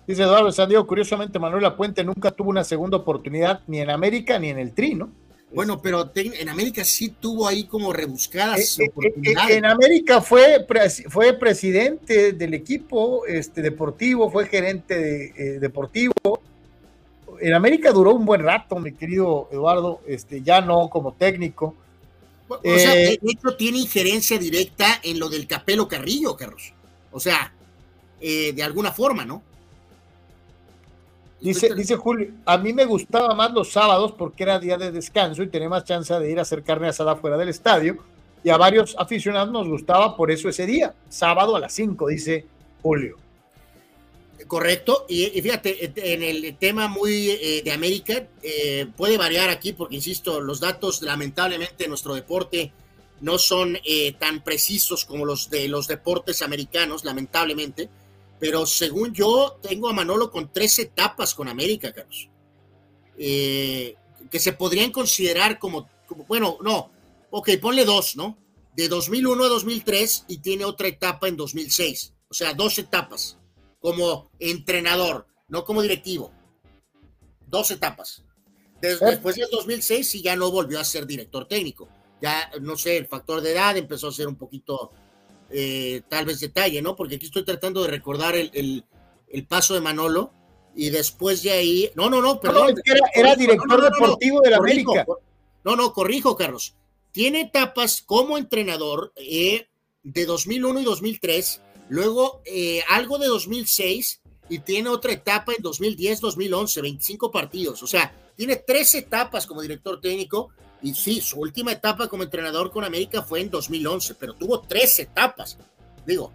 [0.08, 4.50] Dice Eduardo Sandiego, curiosamente Manuel Puente nunca tuvo una segunda oportunidad ni en América ni
[4.50, 5.10] en el Tri, ¿no?
[5.52, 9.56] Bueno, pero en América sí tuvo ahí como rebuscadas eh, eh, eh, oportunidades.
[9.56, 10.66] en América fue,
[11.08, 16.14] fue presidente del equipo este, deportivo, fue gerente deportivo.
[17.40, 21.76] En América duró un buen rato, mi querido Eduardo, este, ya no como técnico.
[22.48, 26.74] O sea, de hecho tiene injerencia directa en lo del Capelo Carrillo, Carlos.
[27.12, 27.54] O sea,
[28.20, 29.42] de alguna forma, ¿no?
[31.42, 35.44] Dice, dice Julio, a mí me gustaba más los sábados porque era día de descanso
[35.44, 37.98] y tenía más chance de ir a hacer carne asada fuera del estadio.
[38.44, 42.46] Y a varios aficionados nos gustaba por eso ese día, sábado a las 5, dice
[42.82, 43.18] Julio.
[44.48, 49.96] Correcto, y, fíjate, en el tema muy eh, de América, eh, puede variar aquí porque,
[49.96, 52.72] insisto, los datos lamentablemente en nuestro deporte
[53.22, 57.90] no son eh, tan precisos como los de los deportes americanos, lamentablemente
[58.40, 62.30] pero según yo, tengo a Manolo con tres etapas con América, Carlos.
[63.18, 63.96] Eh,
[64.30, 66.92] que se podrían considerar como, como, bueno, no,
[67.32, 68.38] ok, ponle dos, ¿no?
[68.76, 72.14] De 2001 a 2003 y tiene otra etapa en 2006.
[72.30, 73.38] O sea, dos etapas
[73.86, 76.32] como entrenador, no como directivo.
[77.46, 78.24] Dos etapas.
[78.82, 81.88] después del 2006 sí ya no volvió a ser director técnico.
[82.20, 84.92] Ya, no sé, el factor de edad empezó a ser un poquito,
[85.52, 86.96] eh, tal vez detalle, ¿no?
[86.96, 88.84] Porque aquí estoy tratando de recordar el,
[89.28, 90.34] el, paso de Manolo
[90.76, 92.74] y después de ahí, no, no, no, perdón.
[93.14, 95.06] era, director deportivo de la América.
[95.64, 96.74] No, no, corrijo, Carlos.
[97.12, 99.68] Tiene etapas como entrenador eh,
[100.02, 106.22] de 2001 y 2003, luego eh, algo de 2006 y tiene otra etapa en 2010,
[106.22, 107.84] 2011, 25 partidos.
[107.84, 110.50] O sea, tiene tres etapas como director técnico
[110.82, 115.00] y sí, su última etapa como entrenador con América fue en 2011, pero tuvo tres
[115.00, 115.58] etapas.
[116.06, 116.32] Digo,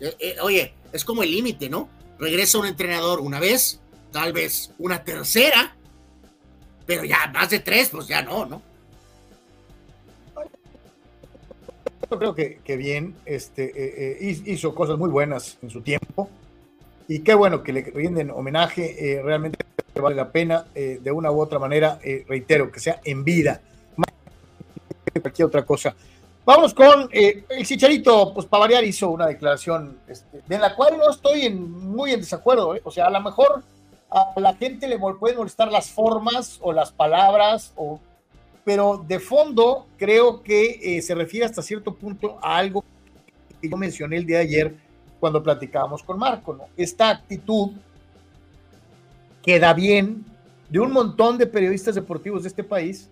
[0.00, 1.88] eh, eh, oye, es como el límite, ¿no?
[2.18, 3.80] Regresa un entrenador una vez,
[4.12, 5.76] tal vez una tercera,
[6.84, 8.62] pero ya más de tres, pues ya no, ¿no?
[12.18, 16.28] Creo que, que bien, este, eh, hizo cosas muy buenas en su tiempo.
[17.10, 19.58] Y qué bueno que le rinden homenaje, eh, realmente
[20.00, 23.60] vale la pena eh, de una u otra manera, eh, reitero, que sea en vida,
[23.96, 24.10] más
[25.12, 25.92] que cualquier otra cosa.
[26.44, 31.10] Vamos con el Chicharito, pues para variar hizo una declaración este, de la cual no
[31.10, 33.64] estoy en, muy en desacuerdo, o sea, a lo mejor
[34.08, 37.98] a la gente le pueden molestar las formas o las palabras, o,
[38.64, 42.84] pero de fondo creo que se refiere hasta cierto punto a algo
[43.60, 44.74] que yo mencioné el día de ayer,
[45.20, 46.64] cuando platicábamos con Marco, ¿no?
[46.76, 47.72] Esta actitud
[49.42, 50.24] queda bien
[50.68, 53.08] de un montón de periodistas deportivos de este país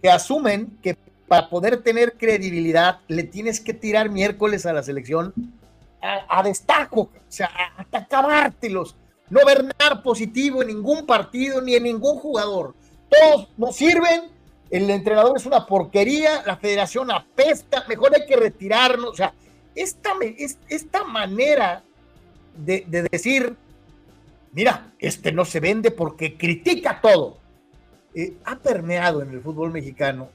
[0.00, 0.96] que asumen que
[1.28, 5.32] para poder tener credibilidad le tienes que tirar miércoles a la selección
[6.00, 8.96] a, destajo, o sea, hasta acabártelos,
[9.30, 12.74] no ver nada positivo en ningún partido ni en ningún jugador.
[13.08, 14.31] Todos no sirven,
[14.72, 19.34] el entrenador es una porquería, la federación apesta, mejor hay que retirarnos, o sea,
[19.74, 20.12] esta,
[20.68, 21.84] esta manera
[22.56, 23.54] de, decir,
[24.52, 27.36] mira, este no se vende porque critica todo,
[28.14, 30.30] eh, ha permeado en el fútbol mexicano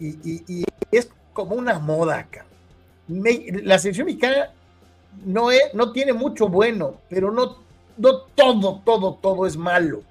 [0.00, 2.46] y, es como una moda acá.
[3.08, 4.52] la selección mexicana
[5.24, 7.58] no, es, no tiene mucho bueno, pero no,
[7.98, 10.02] no todo, todo, todo es malo.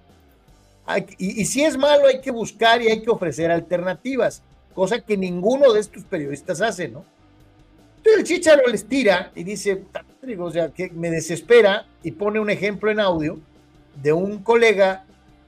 [1.17, 4.43] Y, y si es malo hay que buscar y hay que ofrecer alternativas,
[4.73, 7.05] cosa que ninguno de estos periodistas hace, ¿no?
[7.97, 9.83] Entonces el Chicharo les tira y dice,
[10.39, 13.37] o sea, que me desespera y pone un ejemplo en audio
[14.01, 15.05] de un colega,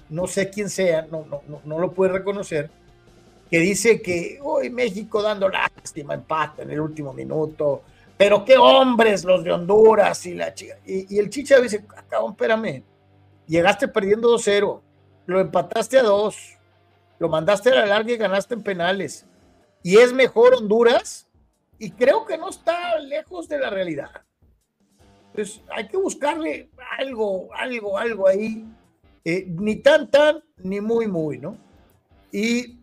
[0.10, 2.70] no sé quién sea, no, no, no, lo puede reconocer,
[3.50, 7.82] que dice que hoy México dando lástima, empate en el último minuto,
[8.18, 10.78] pero qué hombres los de Honduras y la chica.
[10.86, 12.84] Y, el Chicharo dice, ah, cabrón, espérame,
[13.48, 14.80] llegaste perdiendo 2-0,
[15.26, 16.58] lo empataste a 2,
[17.20, 19.26] lo mandaste a la larga y ganaste en penales.
[19.82, 21.28] ¿Y es mejor Honduras?
[21.84, 24.10] y creo que no está lejos de la realidad.
[25.32, 28.66] Entonces hay que buscarle algo, algo, algo ahí,
[29.26, 31.58] eh, ni tan, tan, ni muy, muy, ¿no?
[32.32, 32.80] Y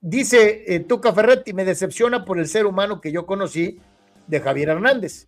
[0.00, 3.80] dice eh, Tuca Ferretti, me decepciona por el ser humano que yo conocí
[4.28, 5.26] de Javier Hernández.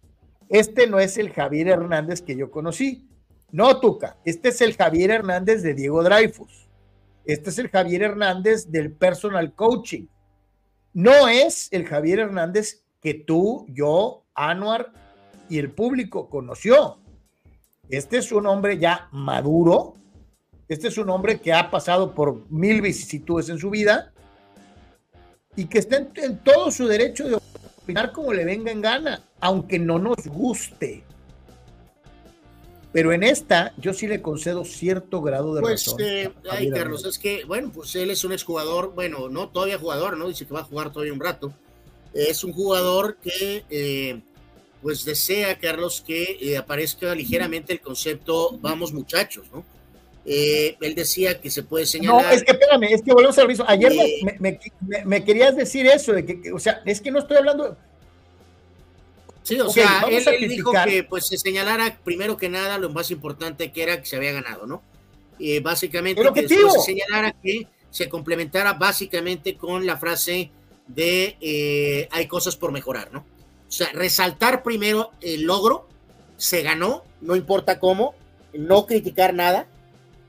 [0.48, 3.08] Este no es el Javier Hernández que yo conocí.
[3.52, 6.68] No, Tuca, este es el Javier Hernández de Diego Dreyfus.
[7.26, 10.06] Este es el Javier Hernández del personal coaching.
[10.94, 14.92] No es el Javier Hernández que tú, yo, Anuar
[15.50, 16.98] y el público conoció.
[17.90, 19.96] Este es un hombre ya maduro,
[20.66, 24.14] este es un hombre que ha pasado por mil vicisitudes en su vida
[25.54, 27.34] y que está en, todo su derecho de
[27.82, 31.04] opinar como le venga en gana, aunque no nos guste.
[32.92, 36.00] Pero en esta yo sí le concedo cierto grado de pues, razón.
[36.00, 40.16] Eh, ay, Carlos, es que, bueno, pues él es un exjugador, bueno, no todavía jugador,
[40.16, 40.28] ¿no?
[40.28, 41.54] Dice que va a jugar todavía un rato
[42.14, 44.20] es un jugador que eh,
[44.82, 49.64] pues desea, Carlos, que eh, aparezca ligeramente el concepto vamos muchachos, ¿no?
[50.24, 52.24] Eh, él decía que se puede señalar.
[52.24, 53.64] No, es que espérame, es que volvemos al mismo.
[53.66, 53.92] Ayer
[55.04, 57.76] me, querías decir eso, de que, o sea, es que no estoy hablando.
[59.42, 63.72] Sí, o sea, él, dijo que pues se señalara primero que nada lo más importante
[63.72, 64.82] que era que se había ganado, ¿no?
[65.62, 70.50] básicamente, que después se señalara que se complementara básicamente con la frase
[70.86, 73.20] de eh, hay cosas por mejorar, ¿no?
[73.20, 75.88] O sea, resaltar primero el logro,
[76.36, 78.14] se ganó, no importa cómo,
[78.52, 79.66] no criticar nada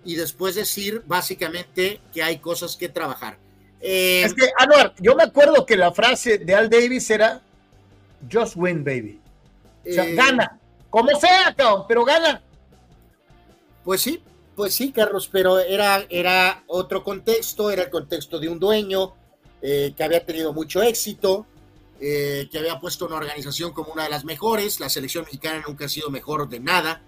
[0.06, 3.38] y después decir básicamente que hay cosas que trabajar.
[3.82, 7.42] Eh, es que, Anuar, yo me acuerdo que la frase de Al Davis era
[8.32, 9.20] Just win, baby.
[9.88, 10.60] O sea, eh, gana,
[10.90, 12.42] Como sea, cabrón, pero gana.
[13.84, 14.22] Pues sí,
[14.56, 19.14] pues sí, Carlos, pero era, era otro contexto, era el contexto de un dueño
[19.62, 21.46] eh, que había tenido mucho éxito,
[22.00, 25.86] eh, que había puesto una organización como una de las mejores, la selección mexicana nunca
[25.86, 27.02] ha sido mejor de nada,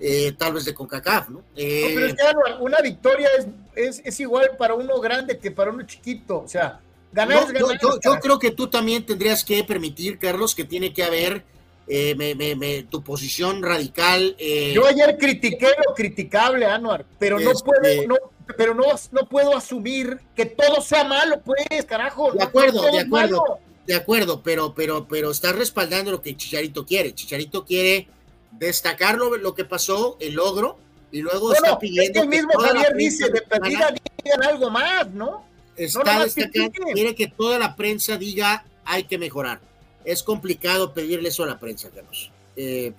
[0.00, 1.42] eh, tal vez de CONCACAF, ¿no?
[1.54, 2.22] pero es que
[2.60, 3.28] una victoria
[3.76, 6.80] es, es, igual para uno grande que para uno chiquito, o sea,
[7.12, 7.78] ganar es ganar.
[7.80, 11.44] yo creo que tú también tendrías que permitir, Carlos, que tiene que haber
[11.88, 14.36] eh, me, me, tu posición radical.
[14.38, 18.16] Eh, Yo ayer critiqué lo criticable, Anuar, pero no este, puedo, no,
[18.56, 22.32] pero no, no puedo asumir que todo sea malo, pues, carajo.
[22.32, 27.14] De acuerdo, de acuerdo, de acuerdo, pero, pero, pero estás respaldando lo que Chicharito quiere.
[27.14, 28.08] Chicharito quiere
[28.52, 30.78] destacar lo, que pasó, el logro,
[31.10, 32.02] y luego está pidiendo.
[32.04, 33.92] Es que el mismo Javier dice, de perdida
[34.24, 35.44] digan algo más, ¿no?
[35.84, 39.60] Está destacando, quiere que toda la prensa diga hay que mejorar
[40.04, 42.30] es complicado pedirle eso a la prensa, Carlos.
[42.56, 42.92] Eh,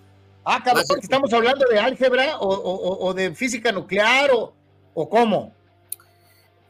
[0.43, 4.53] ah, cabrón, estamos hablando de álgebra o, de física nuclear o,
[4.93, 5.53] o cómo.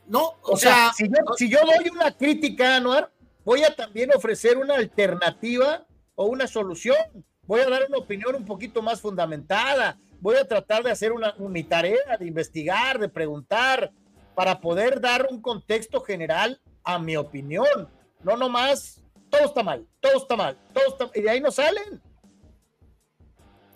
[0.08, 1.08] No, o, sea, si,
[1.50, 3.10] yo, doy una crítica, Anuar,
[3.46, 5.86] voy a también ofrecer una alternativa
[6.16, 6.98] o una solución.
[7.46, 9.98] Voy a dar una opinión un poquito más fundamentada.
[10.20, 13.92] Voy a tratar de hacer una, mi tarea, de investigar, de preguntar,
[14.36, 17.90] para poder dar un contexto general a mi opinión.
[18.24, 22.02] No nomás todo está mal, todo está mal, todo está y de ahí no salen.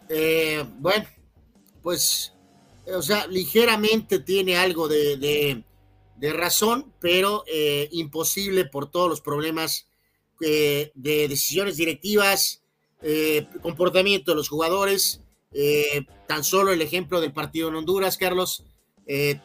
[0.10, 1.06] Eh, bueno,
[1.82, 2.34] pues,
[2.86, 5.64] o sea, ligeramente tiene algo de,
[6.20, 9.88] razón, pero eh, imposible por todos los problemas
[10.42, 12.64] eh, de decisiones directivas,
[13.62, 15.22] comportamiento de los jugadores.
[16.28, 18.64] tan solo el ejemplo del partido en Honduras, Carlos.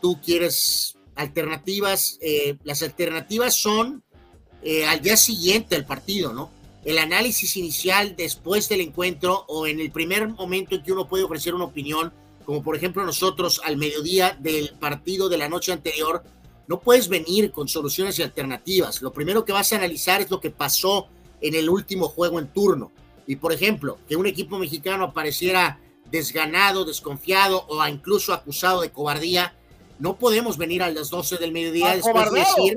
[0.01, 2.19] tú quieres alternativas.
[2.65, 4.03] las alternativas son
[4.65, 6.51] eh, al día siguiente del partido, ¿no?
[6.85, 11.25] El análisis inicial después del encuentro o en el primer momento en que uno puede
[11.25, 12.13] ofrecer una opinión,
[12.45, 16.23] como por ejemplo nosotros al mediodía del partido de la noche anterior,
[16.69, 19.03] no puedes venir con soluciones y alternativas.
[19.03, 21.09] Lo primero que vas a analizar es lo que pasó
[21.41, 22.93] en el último juego en turno.
[23.27, 25.81] Y por ejemplo, que un equipo mexicano apareciera
[26.11, 29.57] desganado, desconfiado o incluso acusado de cobardía,
[30.03, 32.77] no podemos venir a las 12 del mediodía después decir,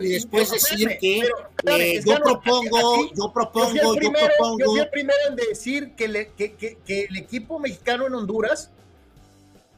[0.00, 1.18] y, después decir que
[1.66, 7.06] eh, yo, propongo, yo propongo, yo, propongo, yo fui el primero en decir que, que,
[7.10, 8.70] el equipo mexicano en Honduras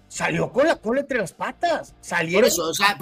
[0.06, 1.97] salió con la cola entre las patas.
[2.01, 2.43] Salieron.
[2.43, 2.97] Por eso, o sea,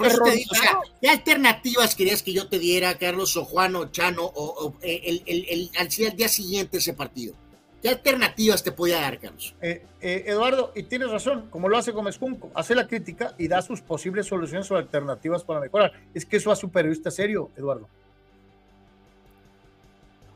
[0.99, 5.23] ¿qué alternativas querías que yo te diera, Carlos o Juan o Chano, o, eh, el,
[5.27, 7.35] el, el, al día siguiente ese partido?
[7.81, 9.55] ¿Qué alternativas te podía dar, Carlos?
[9.59, 13.47] Eh, eh, Eduardo, y tienes razón, como lo hace Gómez Junco, hace la crítica y
[13.47, 15.91] da sus posibles soluciones o alternativas para mejorar.
[16.13, 17.89] Es que eso hace un periodista serio, Eduardo.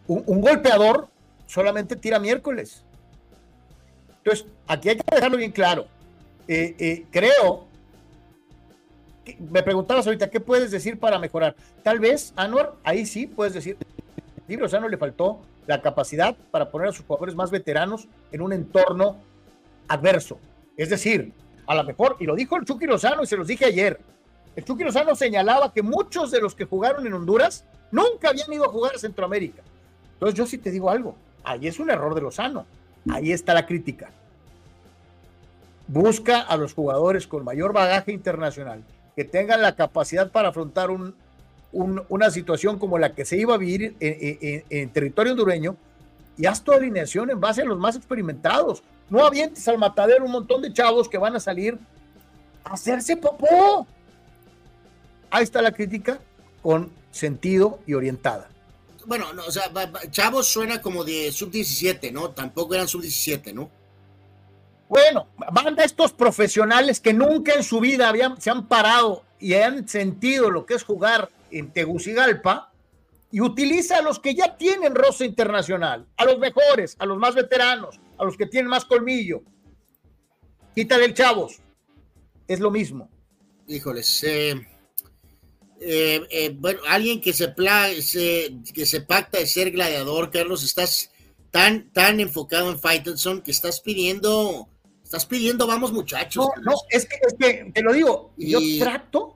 [0.07, 1.07] Un, golpeador
[1.45, 2.83] solamente tira miércoles.
[4.17, 5.85] Entonces, aquí hay que dejarlo bien claro.
[6.47, 7.67] Eh, creo,
[9.51, 11.55] me preguntabas ahorita, ¿qué puedes decir para mejorar?
[11.83, 13.77] Tal vez, Anuar, ahí sí puedes decir,
[14.61, 18.41] o sea, no le faltó la capacidad para poner a sus jugadores más veteranos en
[18.41, 19.17] un entorno
[19.87, 20.39] adverso.
[20.77, 21.33] Es decir,
[21.67, 23.99] a lo mejor, y lo dijo el Chucky Lozano y se los dije ayer,
[24.55, 28.65] el Chucky Lozano señalaba que muchos de los que jugaron en Honduras nunca habían ido
[28.65, 29.63] a jugar a Centroamérica.
[30.13, 32.65] Entonces yo sí te digo algo, ahí es un error de Lozano,
[33.09, 34.11] ahí está la crítica.
[35.87, 38.83] Busca a los jugadores con mayor bagaje internacional,
[39.15, 41.15] que tengan la capacidad para afrontar un,
[41.71, 45.75] una situación como la que se iba a vivir en, territorio hondureño
[46.37, 48.83] y haz tu alineación en base a los más experimentados.
[49.09, 51.77] No avientes al matadero un montón de chavos que van a salir
[52.63, 53.85] a hacerse popó.
[55.29, 56.19] Ahí está la crítica
[56.61, 58.49] con sentido y orientada.
[59.05, 59.71] Bueno, o sea,
[60.09, 62.29] chavos suena como de sub-17, ¿no?
[62.31, 63.69] Tampoco eran sub-17, ¿no?
[64.87, 69.87] Bueno, van estos profesionales que nunca en su vida habían, se han parado y han
[69.87, 72.71] sentido lo que es jugar en Tegucigalpa
[73.31, 77.35] y utiliza a los que ya tienen rosa internacional, a los mejores, a los más
[77.35, 79.43] veteranos, a los que tienen más colmillo.
[80.73, 81.59] Quítale el chavos.
[82.47, 83.09] Es lo mismo.
[83.67, 84.53] Híjoles, eh,
[85.81, 87.53] eh, eh, bueno, alguien que se,
[88.73, 91.11] que se pacta de ser gladiador, Carlos, estás
[91.51, 94.69] tan, tan enfocado en Faitelson que estás pidiendo,
[95.03, 96.47] estás pidiendo, vamos muchachos.
[96.57, 99.34] No, no, es que, es que te lo digo, yo trato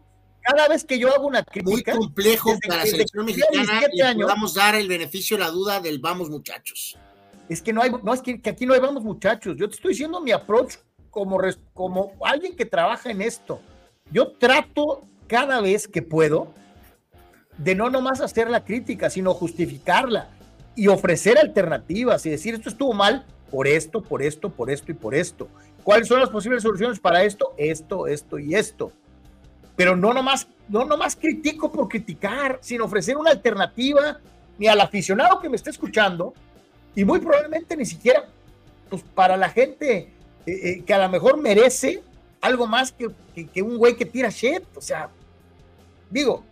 [0.52, 1.94] cada vez que yo hago una crítica.
[1.96, 5.80] Muy complejo para la selección mexicana y años, podamos dar el beneficio de la duda
[5.80, 6.98] del vamos muchachos.
[7.48, 9.56] Es que no hay, no es que, aquí no hay vamos muchachos.
[9.58, 10.76] Yo te estoy diciendo mi approach
[11.10, 11.40] como,
[11.74, 13.60] como alguien que trabaja en esto.
[14.12, 16.54] Yo trato cada vez que puedo
[17.58, 20.30] de no nomás hacer la crítica, sino justificarla
[20.76, 24.96] y ofrecer alternativas y decir esto estuvo mal por esto, por esto, por esto y
[24.96, 25.48] por esto.
[25.84, 27.54] ¿Cuáles son las posibles soluciones para esto?
[27.58, 28.92] Esto, esto y esto.
[29.80, 34.20] Pero no nomás, no nomás critico por criticar, sino ofrecer una alternativa
[34.58, 36.34] ni al aficionado que me esté escuchando
[36.94, 38.28] y muy probablemente ni siquiera
[38.90, 40.10] pues, para la gente eh,
[40.46, 42.04] eh, que a lo mejor merece
[42.42, 43.10] algo más que,
[43.54, 44.64] que, un güey que tira shit.
[44.76, 45.10] O sea,
[46.10, 46.44] digo.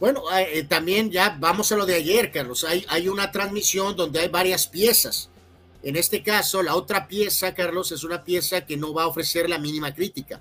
[0.00, 2.64] Bueno, eh, también ya vamos a lo de ayer, Carlos.
[2.64, 5.28] Hay, hay una transmisión donde hay varias piezas.
[5.82, 9.50] En este caso, la otra pieza, Carlos, es una pieza que no va a ofrecer
[9.50, 10.40] la mínima crítica.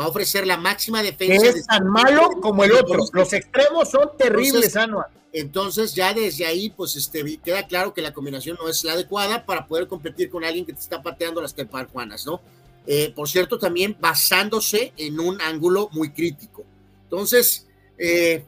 [0.00, 1.46] Va a ofrecer la máxima defensa.
[1.48, 3.04] es tan malo como el otro.
[3.12, 5.06] Los extremos son terribles, Anual.
[5.32, 9.46] Entonces ya desde ahí pues este, queda claro que la combinación no es la adecuada
[9.46, 12.40] para poder competir con alguien que te está pateando las teparjuanas, ¿no?
[12.86, 16.64] Eh, por cierto, también basándose en un ángulo muy crítico.
[17.04, 17.66] Entonces,
[17.98, 18.44] eh,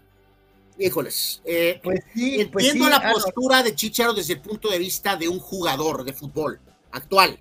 [0.79, 2.01] híjoles, eh, pues
[2.51, 6.13] pues entiendo la postura de Chicharo desde el punto de vista de un jugador de
[6.13, 6.59] fútbol
[6.91, 7.39] actual.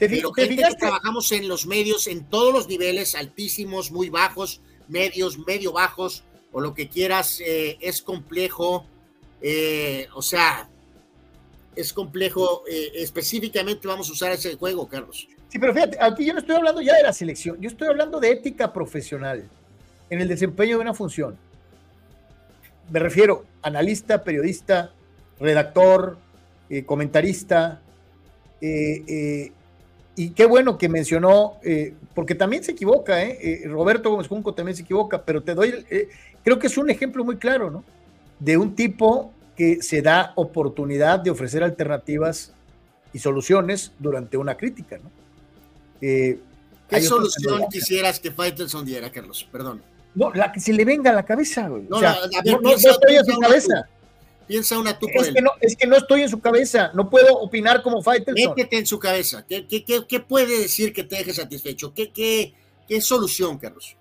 [0.00, 4.62] ¿Te pero gente que trabajamos en los medios, en todos los niveles, altísimos, muy bajos,
[4.88, 8.86] medios, medio bajos, o lo que quieras, eh, es complejo,
[9.42, 10.70] eh, o sea,
[11.76, 15.28] es complejo, eh, específicamente vamos a usar ese juego, Carlos.
[15.50, 18.20] Sí, pero fíjate, aquí yo no estoy hablando ya de la selección, yo estoy hablando
[18.20, 19.46] de ética profesional
[20.08, 21.36] en el desempeño de una función.
[22.90, 24.94] Me refiero analista, periodista,
[25.38, 26.16] redactor,
[26.86, 27.82] comentarista,
[30.24, 31.58] y qué bueno que mencionó,
[32.14, 33.16] porque también se equivoca,
[33.64, 35.84] Roberto Gómez Junco también se equivoca, pero te doy,
[36.44, 37.84] creo que es un ejemplo muy claro, ¿no?
[38.38, 42.52] De un tipo que se da oportunidad de ofrecer alternativas
[43.12, 45.10] y soluciones durante una crítica, ¿no?
[46.00, 46.38] Eh,
[46.88, 49.46] ¿Qué solución quisieras que Faitelson diera, Carlos?
[49.52, 49.82] Perdón.
[50.14, 51.84] No, la que se le venga a la cabeza, güey.
[51.88, 52.16] No, o sea,
[52.60, 53.88] no, estoy en su cabeza.
[54.50, 57.38] Piensa una tú es que, no, es que no estoy en su cabeza, no puedo
[57.38, 58.50] opinar como Faitelson.
[58.56, 59.46] Métete en su cabeza.
[59.46, 61.94] ¿Qué, qué, qué, puede decir que te deje satisfecho?
[61.94, 62.52] ¿Qué, qué,
[62.88, 63.96] qué solución, Carlos?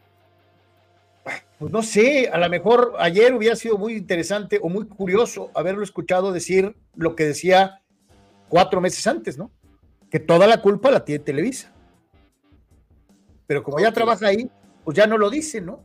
[1.59, 5.84] pues no sé, a lo mejor ayer hubiera sido muy interesante o muy curioso haberlo
[5.84, 7.84] escuchado decir lo que decía
[8.47, 9.51] cuatro meses antes, ¿no?
[10.09, 11.71] Que toda la culpa la tiene Televisa.
[13.45, 14.49] Pero como ya trabaja ahí,
[14.84, 15.84] pues ya no lo dice, ¿no?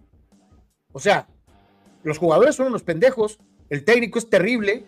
[0.90, 1.28] O sea,
[2.02, 3.38] los jugadores son unos pendejos,
[3.70, 4.86] el técnico es terrible.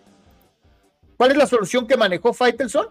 [1.17, 2.87] ¿Cuál es la solución que manejó Faitelson?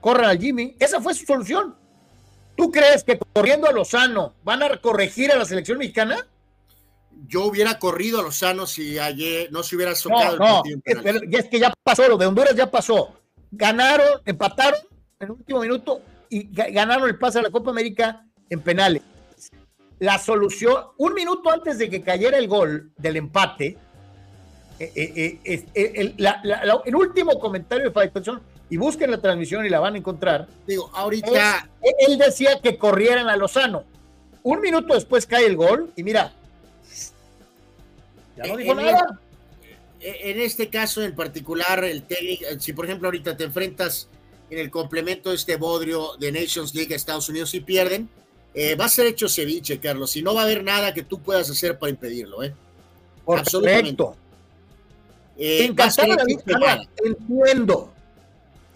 [0.00, 0.76] Corran al Jimmy.
[0.78, 1.76] Esa fue su solución.
[2.56, 6.26] ¿Tú crees que corriendo a Lozano van a corregir a la selección mexicana?
[7.28, 11.20] yo hubiera corrido a Lozano si ayer no se hubiera socado no, el partido.
[11.30, 13.14] es que ya pasó, lo de Honduras ya pasó.
[13.50, 14.80] Ganaron, empataron
[15.20, 19.02] en el último minuto y ganaron el pase a la Copa América en penales.
[20.00, 23.78] La solución, un minuto antes de que cayera el gol del empate,
[24.78, 26.14] eh, eh, eh,
[26.86, 28.40] el, último comentario de Faitelson,
[28.70, 30.48] y busquen la transmisión y la van a encontrar.
[30.66, 31.68] Digo, ahorita.
[32.06, 33.84] él decía que corrieran a Lozano.
[34.42, 36.32] Un minuto después cae el gol, y mira,
[40.00, 44.08] en, este caso en particular, el técnico, si por ejemplo ahorita te enfrentas
[44.50, 48.08] en el complemento de este bodrio de Nations League a Estados Unidos y pierden,
[48.54, 51.20] eh, va a ser hecho ceviche, Carlos, y no va a haber nada que tú
[51.20, 52.54] puedas hacer para impedirlo, ¿eh?
[53.26, 54.04] Absolutamente.
[55.36, 55.74] Eh,
[57.04, 57.94] entiendo,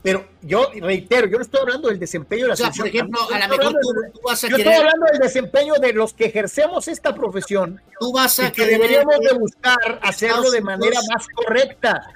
[0.02, 3.38] pero yo reitero, yo no estoy hablando del desempeño de la o Por ejemplo, a
[3.38, 3.74] lo mejor
[4.12, 7.80] tú, vas a yo estoy hablando del desempeño de los que ejercemos esta profesión.
[7.98, 12.10] Tú vas a que deberíamos de buscar hacerlo de manera más correcta.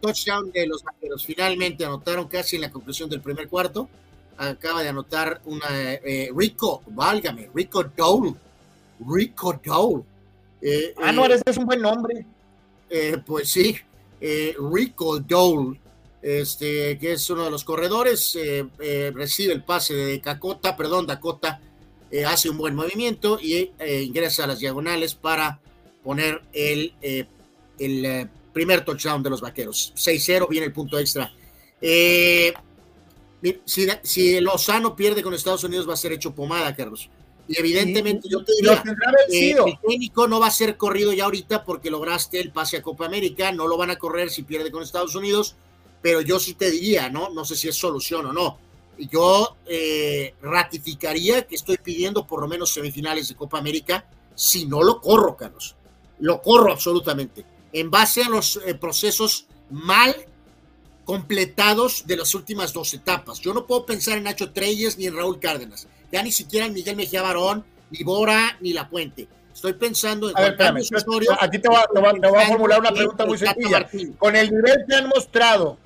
[0.00, 1.24] Touchdown de los vaqueros.
[1.24, 3.88] Finalmente anotaron casi en la conclusión del primer cuarto.
[4.36, 8.34] Acaba de anotar una eh, Rico, válgame, Rico Dole.
[9.06, 10.02] Rico Dole.
[10.62, 12.24] Eh, ah, no, ese es un buen nombre.
[12.90, 13.76] Eh, pues sí,
[14.58, 15.78] Rico Dole
[16.22, 21.06] este, que es uno de los corredores, eh, eh, recibe el pase de Dakota, perdón,
[21.06, 21.60] Dakota
[22.10, 23.72] eh, hace un buen movimiento y
[24.02, 25.60] ingresa a las diagonales para
[26.04, 26.92] poner el,
[27.78, 29.94] el primer touchdown de los vaqueros.
[29.96, 31.32] 6-0, viene el punto extra.
[33.64, 37.08] si, si Lozano pierde con Estados Unidos, va a ser hecho pomada, Carlos.
[37.50, 38.82] Y evidentemente yo te diría,
[39.28, 43.06] el técnico no va a ser corrido ya ahorita porque lograste el pase a Copa
[43.06, 45.56] América, no lo van a correr si pierde con Estados Unidos
[46.02, 47.30] pero yo sí te diría, ¿no?
[47.30, 48.58] No sé si es solución o no.
[48.98, 54.04] Yo eh, ratificaría que estoy pidiendo por lo menos semifinales de Copa América,
[54.34, 55.76] si no lo corro, Carlos.
[56.18, 57.44] Lo corro absolutamente.
[57.72, 60.14] En base a los eh, procesos mal
[61.04, 63.40] completados de las últimas dos etapas.
[63.40, 65.88] Yo no puedo pensar en Nacho Treyes ni en Raúl Cárdenas.
[66.12, 69.28] Ya ni siquiera en Miguel Mejía Barón, ni Bora, ni La Puente.
[69.52, 70.36] Estoy pensando en.
[70.36, 70.56] A ver,
[71.40, 73.88] aquí te voy, a formular una pregunta muy sencilla.
[74.18, 75.76] Con el nivel que han mostrado,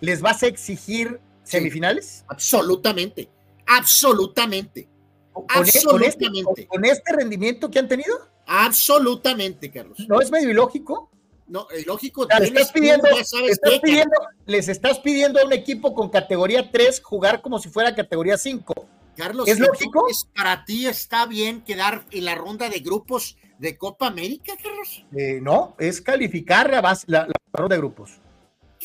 [0.00, 2.24] les vas a exigir ¿Semifinales?
[2.28, 3.28] absolutamente,
[3.66, 4.88] absolutamente.
[5.32, 6.26] ¿Con, con este,
[6.68, 8.16] con este rendimiento que han tenido?
[8.46, 9.98] Absolutamente, Carlos.
[10.06, 11.10] ¿No es medio ilógico?
[11.46, 14.16] No, eh, lógico, O sea, le tienes estás qué, pidiendo-
[14.46, 18.72] les estás pidiendo a un equipo con categoría 3 jugar como si fuera categoría 5.
[19.16, 20.00] Carlos, ¿Es lógico?
[20.00, 25.04] entonces, para ti está bien quedar en la ronda de grupos de Copa América, Carlos.
[25.16, 28.20] Eh, no, es calificar la, base- la- la ronda de grupos.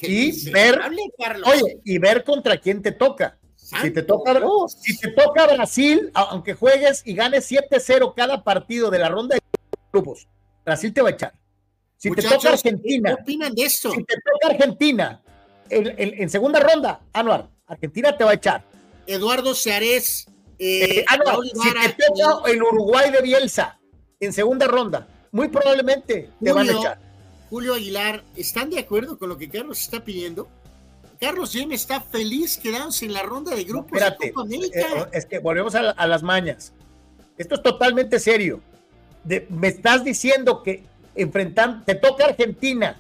[0.02, 0.52] Y
[1.18, 1.50] Carlos.
[1.52, 3.38] Oye, y ver contra quién te toca.
[3.56, 4.78] Si te toca, Dios.
[4.82, 9.42] si te toca Brasil, aunque juegues y ganes 7-0 cada partido de la ronda de
[9.92, 10.28] grupos,
[10.66, 11.34] Brasil te va a echar.
[11.98, 13.92] Si te toca Argentina, ¿Qué opinan de esto?
[13.92, 15.22] si te toca Argentina
[15.70, 18.64] en, en- en segunda ronda, Anuar, Argentina te va a echar.
[19.14, 20.28] Eduardo Seares,
[20.60, 21.66] eh, Eh, si
[22.14, 23.80] toca el Uruguay de Bielsa
[24.20, 27.00] en segunda ronda, muy probablemente te van a Julio, echar.
[27.50, 30.48] Julio Aguilar, ¿están de acuerdo con lo que Carlos está pidiendo?
[31.20, 34.80] Carlos Yem está feliz quedándose en la ronda de No, grupos espérate, de Copa América.
[34.80, 36.72] eh, es que volvemos a, la- a las mañas.
[37.38, 38.62] Esto es totalmente serio.
[39.24, 40.84] De- me estás diciendo que
[41.16, 42.98] enfrentan, te toca Argentina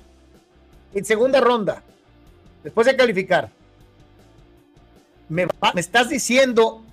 [0.93, 1.83] en segunda ronda,
[2.63, 3.51] después de calificar.
[5.29, 6.83] Me, va- me estás diciendo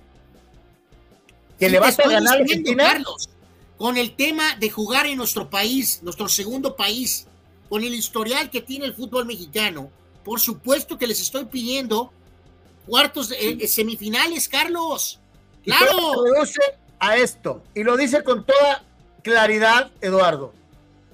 [1.59, 2.71] que Sí, le vas a ganar diciendo.
[2.77, 3.29] Carlos,
[3.77, 7.27] con el tema de jugar en nuestro país, nuestro segundo país,
[7.69, 9.89] con el historial que tiene el fútbol mexicano,
[10.23, 12.11] por supuesto que les estoy pidiendo
[12.85, 15.19] cuartos, de, eh, semifinales, Carlos.
[15.63, 16.23] Claro.
[16.23, 16.61] reduce
[16.99, 17.61] a esto.
[17.75, 18.83] Y lo dice con toda
[19.23, 20.53] claridad, Eduardo.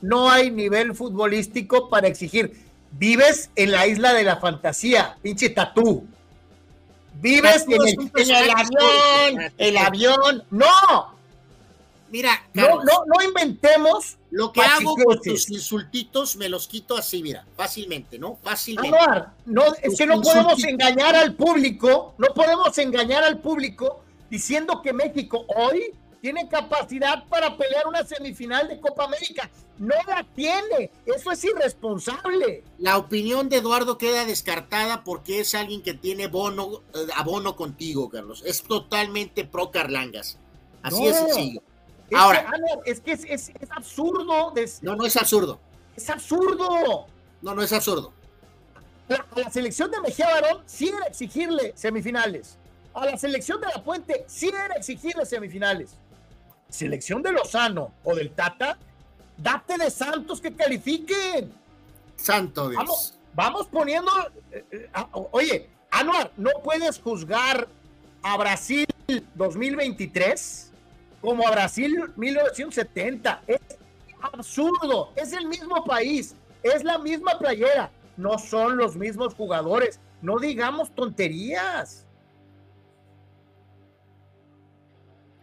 [0.01, 2.61] No hay nivel futbolístico para exigir.
[2.91, 6.05] Vives en la isla de la fantasía, pinche tatú.
[7.23, 10.43] Vives en el, en el avión, el avión.
[10.51, 11.13] No,
[12.13, 14.17] Mira, no, Carlos, no, no inventemos.
[14.29, 18.37] lo que hago con tus insultitos me los quito así, mira, fácilmente, ¿no?
[18.43, 18.99] Fácilmente.
[19.47, 24.93] No, es que no podemos engañar al público, no podemos engañar al público diciendo que
[24.93, 25.91] México hoy
[26.23, 29.49] tiene capacidad para pelear una semifinal de Copa América.
[29.77, 32.63] No la tiene, eso es irresponsable.
[32.77, 38.09] La opinión de Eduardo queda descartada porque es alguien que tiene bono, eh, abono contigo,
[38.09, 38.41] Carlos.
[38.45, 40.37] Es totalmente pro Carlangas.
[40.81, 41.09] Así No.
[41.09, 41.61] es sencillo.
[42.09, 42.49] Es Ahora.
[42.85, 45.59] que, es que es, es- es absurdo, No, no es absurdo.
[45.97, 47.05] es absurdo.
[47.41, 48.13] No, no es absurdo.
[49.09, 52.57] La- a la selección de Mejía Barón sí era exigirle semifinales.
[52.93, 55.97] A la selección de La Puente sí era exigirle semifinales.
[56.73, 58.79] Selección de Lozano o del Tata,
[59.37, 61.53] date de Santos que califiquen.
[62.15, 62.79] Santo Dios.
[62.79, 64.11] Vamos, vamos poniendo.
[64.51, 67.67] eh, eh, ah, oye, Anuar, no puedes juzgar
[68.23, 68.87] a Brasil
[69.35, 70.71] 2023
[71.21, 73.43] como a Brasil 1970.
[73.45, 73.61] Es
[74.19, 75.13] absurdo.
[75.15, 76.35] Es el mismo país.
[76.63, 77.91] Es la misma playera.
[78.17, 79.99] No son los mismos jugadores.
[80.23, 82.02] No digamos tonterías.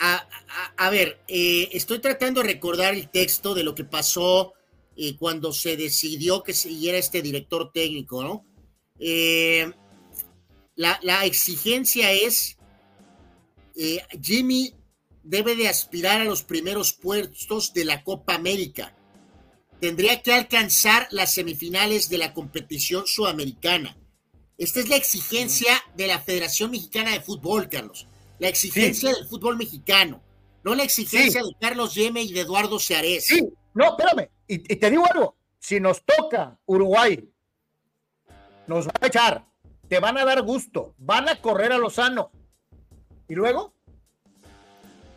[0.03, 4.55] A, ver, eh, estoy tratando de recordar el texto de lo que pasó
[4.97, 8.47] eh, cuando se decidió que siguiera este director técnico, ¿no?
[8.99, 9.71] Eh,
[10.75, 12.57] la, exigencia es,
[14.23, 14.73] Jimmy
[15.23, 18.97] debe de aspirar a los primeros puestos de la Copa América.
[19.83, 23.99] Tendría que alcanzar las semifinales de la competición sudamericana.
[24.57, 28.07] Esta es la exigencia de la Federación Mexicana de Fútbol, Carlos.
[28.41, 30.21] La exigencia del fútbol mexicano,
[30.65, 33.27] no la exigencia de Carlos Yeme y de Eduardo Seares.
[33.27, 34.29] Sí, no, espérame.
[34.49, 35.37] Y, y te digo algo.
[35.59, 37.31] Si nos toca Uruguay,
[38.67, 39.47] nos va a echar.
[39.89, 40.95] Te van a dar gusto.
[40.99, 42.33] Van a correr a Lozano.
[43.29, 43.75] ¿Y luego?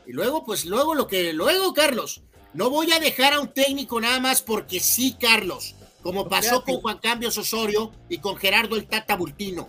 [0.06, 2.24] Y luego, pues luego lo que, luego, Carlos,
[2.54, 6.82] no voy a dejar a un técnico nada más porque sí, Carlos, como pasó con
[6.82, 9.68] Juan Cambios Osorio y con Gerardo el Tata Bultino.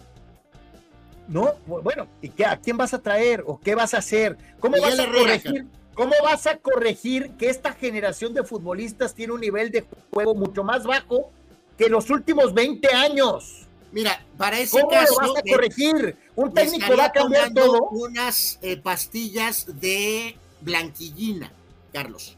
[1.28, 4.36] No, bu- bueno, ¿y qué, a quién vas a traer o qué vas a hacer?
[4.60, 5.66] ¿Cómo vas a corregir?
[5.94, 10.64] ¿Cómo vas a corregir que esta generación de futbolistas tiene un nivel de juego mucho
[10.64, 11.30] más bajo
[11.78, 13.66] que los últimos 20 años?
[13.92, 16.16] Mira, para ese ¿Cómo caso, lo vas a me- corregir?
[16.34, 17.78] Un técnico va a cambiar todo.
[17.90, 21.52] unas eh, pastillas de blanquillina,
[21.92, 22.36] Carlos.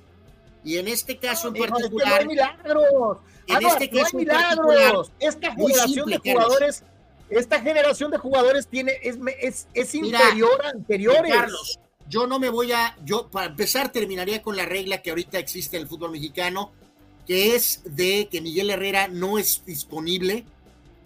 [0.63, 3.19] Y en este caso en Hijo, es que no particular, hay milagros.
[3.47, 4.67] En Ah, no, este no hay caso milagros.
[4.67, 6.83] particular, Esta generación simple, de Carlos.
[7.31, 11.33] Esta generación de jugadores tiene, es, es, es Mira, inferior a anteriores.
[11.33, 15.39] Carlos, yo no me voy a, yo para empezar terminaría con la regla que ahorita
[15.39, 16.73] existe en el fútbol mexicano,
[17.27, 20.45] que es de que Miguel Herrera no es disponible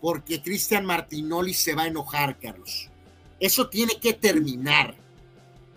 [0.01, 2.91] porque Cristian Martinoli se va a enojar, Carlos.
[3.39, 4.95] Eso tiene que terminar.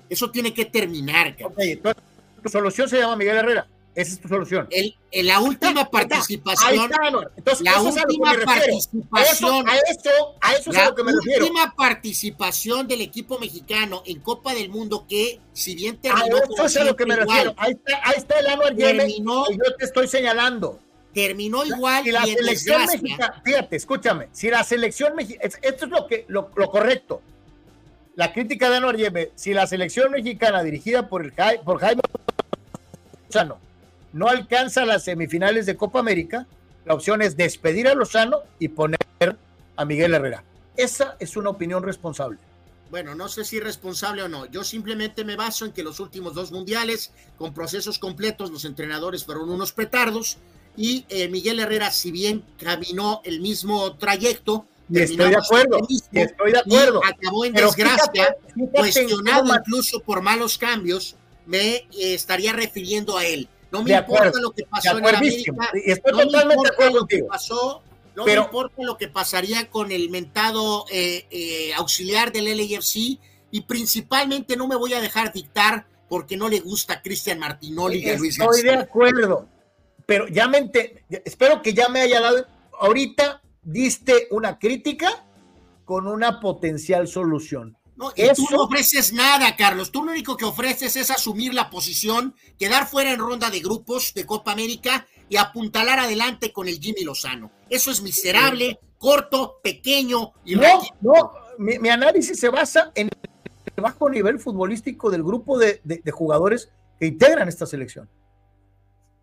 [0.09, 1.53] Eso tiene que terminar, Carlos.
[1.53, 2.03] Ok, entonces,
[2.41, 3.67] tu solución se llama Miguel Herrera.
[3.95, 4.67] Esa es tu solución.
[4.71, 6.89] El, en la última participación.
[7.35, 9.11] Entonces, la última participación.
[9.11, 11.39] A eso, a eso, es a lo que me refiero.
[11.39, 16.37] La última participación del equipo mexicano en Copa del Mundo que, si bien terminó.
[16.37, 17.53] A eso es a lo que me refiero.
[17.57, 20.79] Ahí está, ahí está el Anuar Yemen y yo te estoy señalando.
[21.13, 22.07] Terminó igual.
[22.07, 26.49] Y la selección mexicana, fíjate, escúchame, si la selección mexicana, esto es lo, que, lo,
[26.55, 27.21] lo correcto.
[28.15, 31.33] La crítica de Anuar Yemen, si la selección mexicana dirigida por, el,
[31.63, 32.01] por Jaime
[33.27, 33.59] Lozano
[34.13, 36.47] no alcanza las semifinales de Copa América,
[36.85, 38.99] la opción es despedir a Lozano y poner
[39.75, 40.43] a Miguel Herrera.
[40.77, 42.37] Esa es una opinión responsable.
[42.89, 44.45] Bueno, no sé si responsable o no.
[44.45, 49.25] Yo simplemente me baso en que los últimos dos mundiales, con procesos completos, los entrenadores
[49.25, 50.37] fueron unos petardos
[50.77, 55.77] y eh, Miguel Herrera, si bien caminó el mismo trayecto, y estoy de acuerdo,
[56.11, 57.01] estoy de acuerdo.
[57.03, 58.35] acabó en desgracia,
[58.71, 61.15] cuestionado incluso por malos cambios,
[61.45, 63.47] me eh, estaría refiriendo a él.
[63.73, 65.71] No me importa lo que pasó en América.
[65.83, 67.27] Estoy no totalmente de acuerdo contigo.
[67.27, 67.81] Pasó,
[68.15, 73.19] no me importa lo que pasaría con el mentado eh, eh, auxiliar del LAFC
[73.49, 77.97] y principalmente no me voy a dejar dictar porque no le gusta a Cristian Martinoli
[77.97, 79.47] y a Luis Estoy de acuerdo,
[80.05, 80.71] pero ya me
[81.25, 82.45] espero que ya me haya dado,
[82.79, 85.25] ahorita diste una crítica
[85.85, 87.75] con una potencial solución.
[87.95, 89.91] No, tú no ofreces nada, Carlos.
[89.91, 94.13] Tú lo único que ofreces es asumir la posición, quedar fuera en ronda de grupos
[94.13, 97.51] de Copa América y apuntalar adelante con el Jimmy Lozano.
[97.69, 103.09] Eso es miserable, corto, pequeño y No, no, mi, análisis se basa en
[103.75, 108.09] el bajo nivel futbolístico del grupo de, de jugadores que integran esta selección.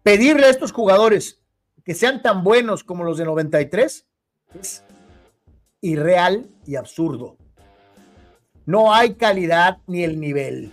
[0.02, 1.40] Pedirle a estos jugadores
[1.84, 4.06] que sean tan buenos como los de 93
[4.58, 4.84] es
[5.80, 7.36] irreal y absurdo.
[8.70, 10.70] No hay calidad ni el nivel.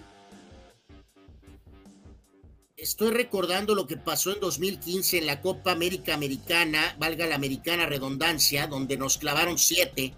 [2.76, 7.88] Estoy recordando lo que pasó en 2015 en la Copa América Americana, valga la americana
[7.88, 10.14] redundancia, donde nos clavaron siete.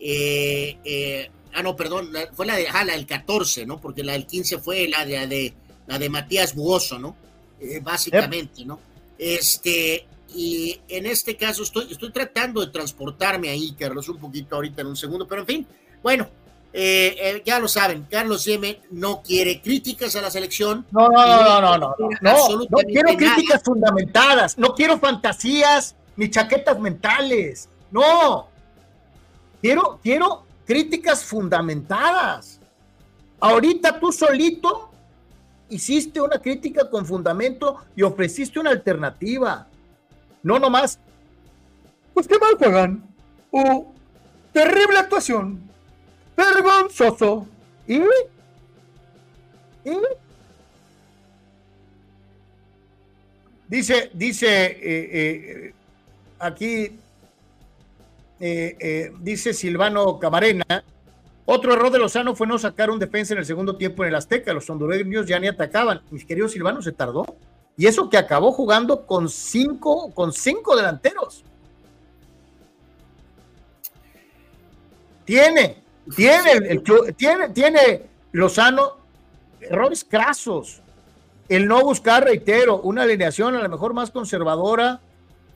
[0.00, 3.78] Eh, eh, ah, no, perdón, fue la de, ah, la del 14, ¿no?
[3.78, 5.52] Porque la del 15 fue la de,
[5.88, 7.16] la de Matías Buoso, ¿no?
[7.60, 8.80] Eh, básicamente, ¿no?
[9.18, 14.80] Este, y en este caso estoy, estoy tratando de transportarme ahí, Carlos, un poquito ahorita
[14.80, 15.66] en un segundo, pero en fin,
[16.02, 16.30] bueno,
[16.72, 20.86] eh, eh, ya lo saben, Carlos Yemen no quiere críticas a la selección.
[20.92, 22.36] No, no, no, no, no, no,
[22.70, 28.48] no, quiero críticas fundamentadas, no quiero fantasías ni chaquetas mentales, no.
[29.60, 32.60] Quiero, quiero críticas fundamentadas.
[33.40, 34.90] Ahorita tú solito
[35.70, 39.66] hiciste una crítica con fundamento y ofreciste una alternativa.
[40.42, 41.00] No nomás,
[42.14, 43.02] pues qué mal juegan.
[43.50, 43.92] O
[44.52, 45.69] terrible actuación
[46.40, 47.46] vergonzoso.
[47.86, 48.02] ¿Y?
[53.68, 55.74] Dice, dice eh, eh,
[56.38, 56.98] aquí,
[58.40, 60.84] eh, dice Silvano Camarena,
[61.46, 64.14] otro error de Lozano fue no sacar un defensa en el segundo tiempo en el
[64.14, 64.52] Azteca.
[64.52, 66.00] Los hondureños ya ni atacaban.
[66.10, 67.24] Mis queridos Silvano, se tardó.
[67.76, 71.44] Y eso que acabó jugando con cinco, con cinco delanteros.
[75.24, 75.82] Tiene,
[76.16, 76.82] tiene, el,
[77.16, 78.96] tiene, tiene Lozano
[79.60, 80.80] errores crasos.
[81.48, 85.00] El no buscar, reitero, una alineación a lo mejor más conservadora,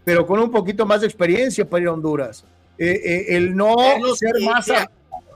[0.05, 2.45] pero con un poquito más de experiencia para ir a Honduras.
[2.77, 3.77] Eh, eh, el no
[4.17, 4.67] ser más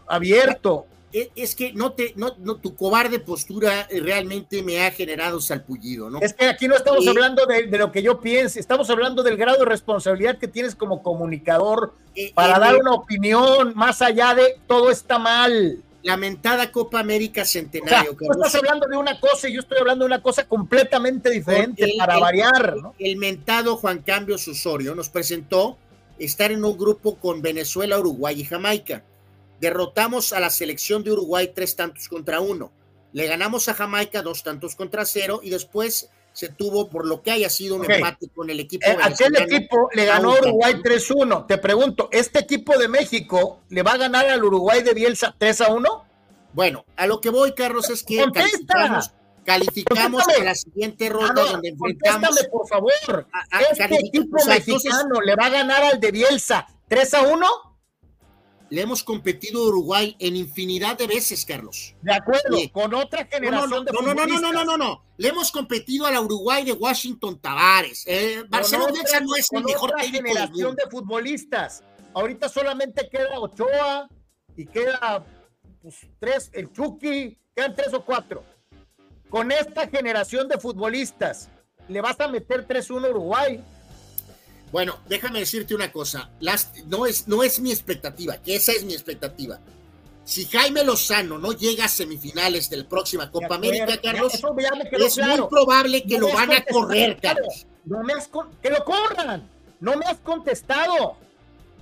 [0.09, 5.41] abierto es que no te, no, no, tu cobarde postura eh, realmente me ha generado
[5.41, 6.21] salpullido, ¿no?
[6.21, 9.61] Es que aquí no estamos hablando de, lo que yo piense, estamos hablando del grado
[9.61, 14.91] de responsabilidad que tienes como comunicador eh, para dar una opinión más allá de todo
[14.91, 15.83] está mal.
[16.01, 18.13] Lamentada Copa América Centenario.
[18.13, 21.93] O estás hablando de una cosa y yo estoy hablando de una cosa completamente diferente
[21.99, 22.95] para variar, ¿no?
[23.01, 25.77] El mentado Juan Cambio Osorio nos presentó
[26.19, 29.03] estar en un grupo con Venezuela, Uruguay y Jamaica
[29.61, 32.73] Derrotamos a la selección de Uruguay tres tantos contra uno.
[33.13, 37.33] Le ganamos a Jamaica dos tantos contra cero y después se tuvo por lo que
[37.33, 38.87] haya sido un empate con el equipo.
[38.87, 41.47] Eh, aquel equipo le ganó a Uruguay 3-1.
[41.49, 46.05] Te pregunto, ¿este equipo de México le va a ganar al Uruguay de Bielsa 3-1?
[46.53, 49.11] Bueno, a lo que voy, Carlos, es que calificamos,
[49.45, 52.49] calificamos a la siguiente ronda ah, donde enfrentamos.
[52.53, 53.27] por favor.
[53.73, 57.47] ¿Este equipo mexicano le va a ganar al de Bielsa 3 1?
[58.70, 61.95] Le hemos competido a Uruguay en infinidad de veces, Carlos.
[62.03, 65.28] De acuerdo, con otra generación no, de no, no, no, no, no, no, no, Le
[65.28, 68.05] hemos competido a la Uruguay de Washington Tavares.
[68.07, 71.82] Eh, Marcelo Bielsa no es el mejor técnico generación de futbolistas.
[72.15, 74.09] Ahorita solamente queda Ochoa
[74.57, 75.24] y queda
[75.82, 78.45] pues, tres, el Chucky, quedan tres o cuatro.
[79.31, 81.51] Con esta generación de futbolistas,
[81.89, 83.65] le vas a meter 3-1 a Uruguay.
[84.70, 86.31] Bueno, déjame decirte una cosa.
[86.86, 89.59] no, es, no es mi expectativa, que esa es mi expectativa.
[90.24, 94.43] Si Jaime Lozano no llega a semifinales de la próxima Copa América, Carlos, es
[95.19, 97.66] muy probable que lo van a correr, Carlos.
[97.86, 98.28] No me has
[98.62, 99.49] que lo corran.
[99.81, 101.16] No me has contestado.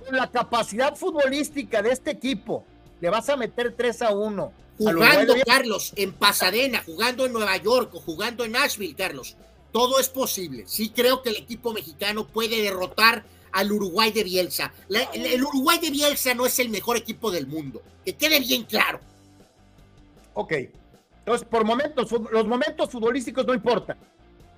[0.05, 2.63] Con la capacidad futbolística de este equipo,
[3.01, 4.53] le vas a meter 3 a 1.
[4.77, 9.35] Jugando, Carlos, en Pasadena, jugando en Nueva York o jugando en Nashville, Carlos.
[9.77, 10.63] Todo es posible.
[10.65, 14.73] Sí creo que el equipo mexicano puede derrotar al Uruguay de Bielsa.
[15.13, 17.83] el, Uruguay de Bielsa no es el mejor equipo del mundo.
[18.03, 18.99] Que quede bien claro.
[20.33, 20.51] Ok.
[21.19, 23.99] Entonces, por momentos, los momentos futbolísticos no importan.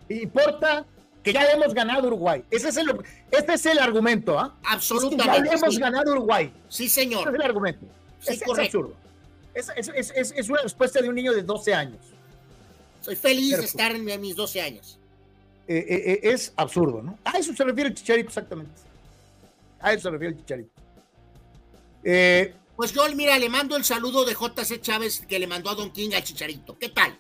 [0.08, 0.86] Importa
[1.22, 2.42] que ya hemos ganado Uruguay.
[2.50, 2.90] Ese es el,
[3.30, 4.58] este es el argumento, ¿ah?
[4.64, 5.50] Absolutamente.
[5.50, 6.50] ya hemos ganado Uruguay.
[6.70, 7.24] Sí, señor.
[7.24, 7.86] Ese es el argumento.
[8.26, 8.96] es, absurdo.
[9.54, 12.00] Es, una respuesta de un niño de 12 años.
[13.02, 14.99] Soy feliz de estar en mis 12 años.
[15.70, 17.20] Eh, eh, eh, es absurdo, ¿no?
[17.24, 18.72] A eso se refiere el Chicharito, exactamente.
[19.80, 20.72] A eso se refiere el Chicharito.
[22.76, 25.92] pues yo, mira, le mando el saludo de JC Chávez que le mandó a Don
[25.92, 26.76] King al Chicharito.
[26.80, 27.16] ¿Qué tal?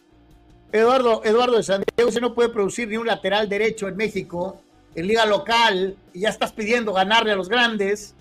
[0.71, 4.59] Eduardo, Eduardo de San Diego, se no puede producir ni un lateral derecho en México,
[4.95, 8.15] en liga local, y ya estás pidiendo ganarle a los grandes.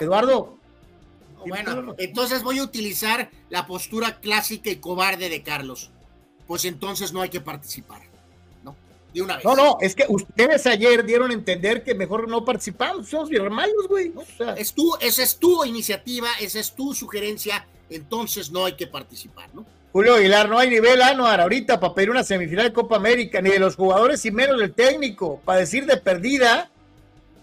[0.00, 0.58] Eduardo.
[1.46, 5.92] Bueno, entonces voy a utilizar la postura clásica y cobarde de Carlos.
[6.48, 8.07] Pues entonces no hay que participar.
[9.08, 9.14] ¿No?
[9.14, 9.44] De una vez.
[9.44, 13.08] No, no, es que ustedes ayer dieron a entender que mejor no participamos.
[13.08, 14.12] Somos bien malos, güey.
[14.56, 19.48] es tu, esa es tu iniciativa, esa es tu sugerencia, entonces no hay que participar,
[19.54, 19.64] ¿no?
[19.92, 23.50] Julio Aguilar, no hay nivel Anuar ahorita para pedir una semifinal de Copa América, ni
[23.50, 25.40] de los jugadores y menos del técnico.
[25.44, 26.70] Para decir de perdida,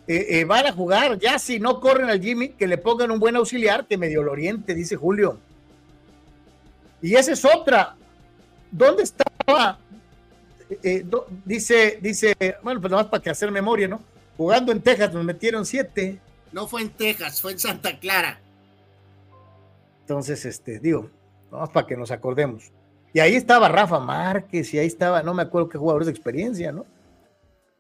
[0.08, 1.18] eh, eh, van a jugar.
[1.20, 4.32] Ya si no corren al Jimmy, que le pongan un buen auxiliar, que medio lo
[4.32, 5.40] oriente, dice Julio.
[7.02, 7.96] Y esa es otra.
[8.72, 9.80] ¿Dónde estaba?
[10.70, 11.06] Eh,
[11.44, 14.00] dice, dice, bueno, pues nada más para que hacer memoria, ¿no?
[14.38, 16.20] Jugando en Texas nos metieron siete.
[16.52, 18.40] No fue en Texas, fue en Santa Clara.
[20.02, 21.10] Entonces, este, digo,
[21.56, 22.72] Vamos para que nos acordemos.
[23.14, 26.72] Y ahí estaba Rafa Márquez y ahí estaba, no me acuerdo qué jugadores de experiencia,
[26.72, 26.86] ¿no?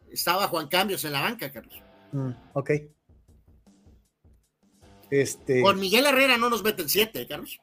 [0.09, 1.75] Estaba Juan Cambios en la banca, Carlos.
[2.13, 2.71] Mm, ok.
[5.09, 5.61] Este...
[5.61, 7.59] Con Miguel Herrera no nos meten siete, Carlos.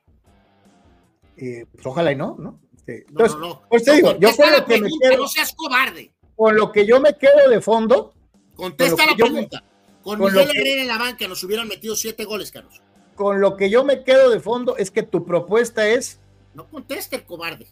[1.39, 2.61] Eh, pues ojalá y no, ¿no?
[2.87, 3.63] Este, no, no, no.
[3.69, 6.13] Pues te digo, yo con lo que me quedo, no seas cobarde.
[6.37, 8.15] Con lo que yo me quedo de fondo.
[8.55, 9.63] Contesta la pregunta.
[10.03, 12.83] con, Miguel Herrera en la banca nos hubieran metido siete goles, Carlos
[13.15, 16.19] con lo que yo me quedo de fondo es que tu propuesta es.
[16.55, 17.67] No conteste, cobarde.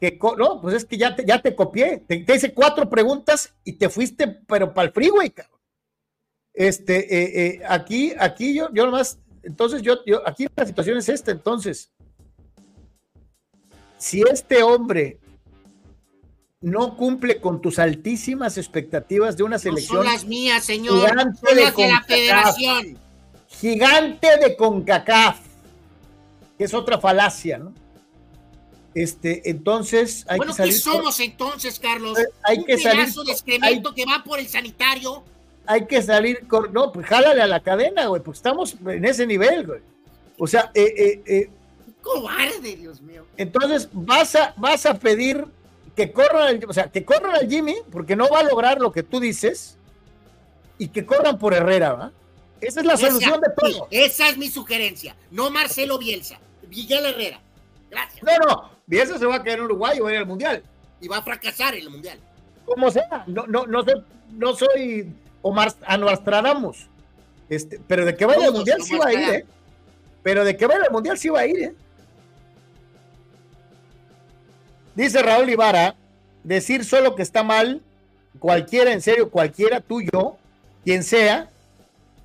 [0.00, 2.04] Que no, pues es que ya te, ya te copié.
[2.06, 5.60] Te, hice cuatro preguntas y te fuiste, pero para el freeway, cabrón.
[6.52, 11.08] Este, eh, eh, aquí, aquí yo, yo nomás, entonces yo, yo, aquí la situación es
[11.08, 11.90] esta, entonces.
[13.98, 15.18] Si este hombre
[16.60, 19.98] no cumple con tus altísimas expectativas de una selección.
[19.98, 21.08] No son las mías, señor.
[21.08, 22.98] Son las de la federación
[23.60, 25.40] gigante de CONCACAF,
[26.58, 27.72] que es otra falacia, ¿no?
[28.94, 30.74] Este, entonces hay que salir.
[30.74, 32.18] ¿qué somos entonces, Carlos?
[32.18, 33.12] Eh, hay Un que salir.
[33.12, 35.24] de excremento que va por el sanitario.
[35.66, 39.26] Hay que salir, con, no, pues jálale a la cadena, güey, porque estamos en ese
[39.26, 39.80] nivel, güey.
[40.38, 41.50] O sea, eh, eh, eh
[42.04, 43.24] cobarde, Dios mío.
[43.36, 45.44] Entonces vas a, vas a pedir
[45.96, 49.02] que corran, o sea, que corran al Jimmy, porque no va a lograr lo que
[49.02, 49.76] tú dices,
[50.78, 52.12] y que corran por Herrera, ¿va?
[52.60, 53.88] Esa es la solución de todo.
[53.90, 55.16] esa es mi sugerencia.
[55.30, 57.40] No Marcelo Bielsa, Miguel Herrera.
[57.90, 58.22] Gracias.
[58.22, 60.62] No, no, Bielsa se va a quedar en Uruguay o en el Mundial.
[61.00, 62.18] Y va a fracasar en el Mundial.
[62.64, 64.02] Como sea, no, no, no, soy,
[64.32, 66.88] no soy Omar Anuastradamos.
[67.48, 69.46] Este, pero de que vaya al Mundial sí va a ir, ¿eh?
[70.22, 71.74] Pero de que vaya al Mundial sí va a ir, ¿eh?
[74.94, 75.96] Dice Raúl Ibarra,
[76.44, 77.82] decir solo que está mal,
[78.38, 80.36] cualquiera, en serio, cualquiera, tú, yo,
[80.84, 81.50] quien sea,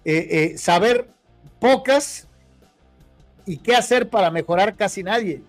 [0.06, 1.10] eh, eh, saber
[1.60, 2.28] pocas
[3.46, 5.42] y qué hacer para mejorar casi nadie.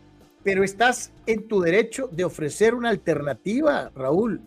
[0.42, 4.40] Pero estás en tu derecho de ofrecer una alternativa, Raúl.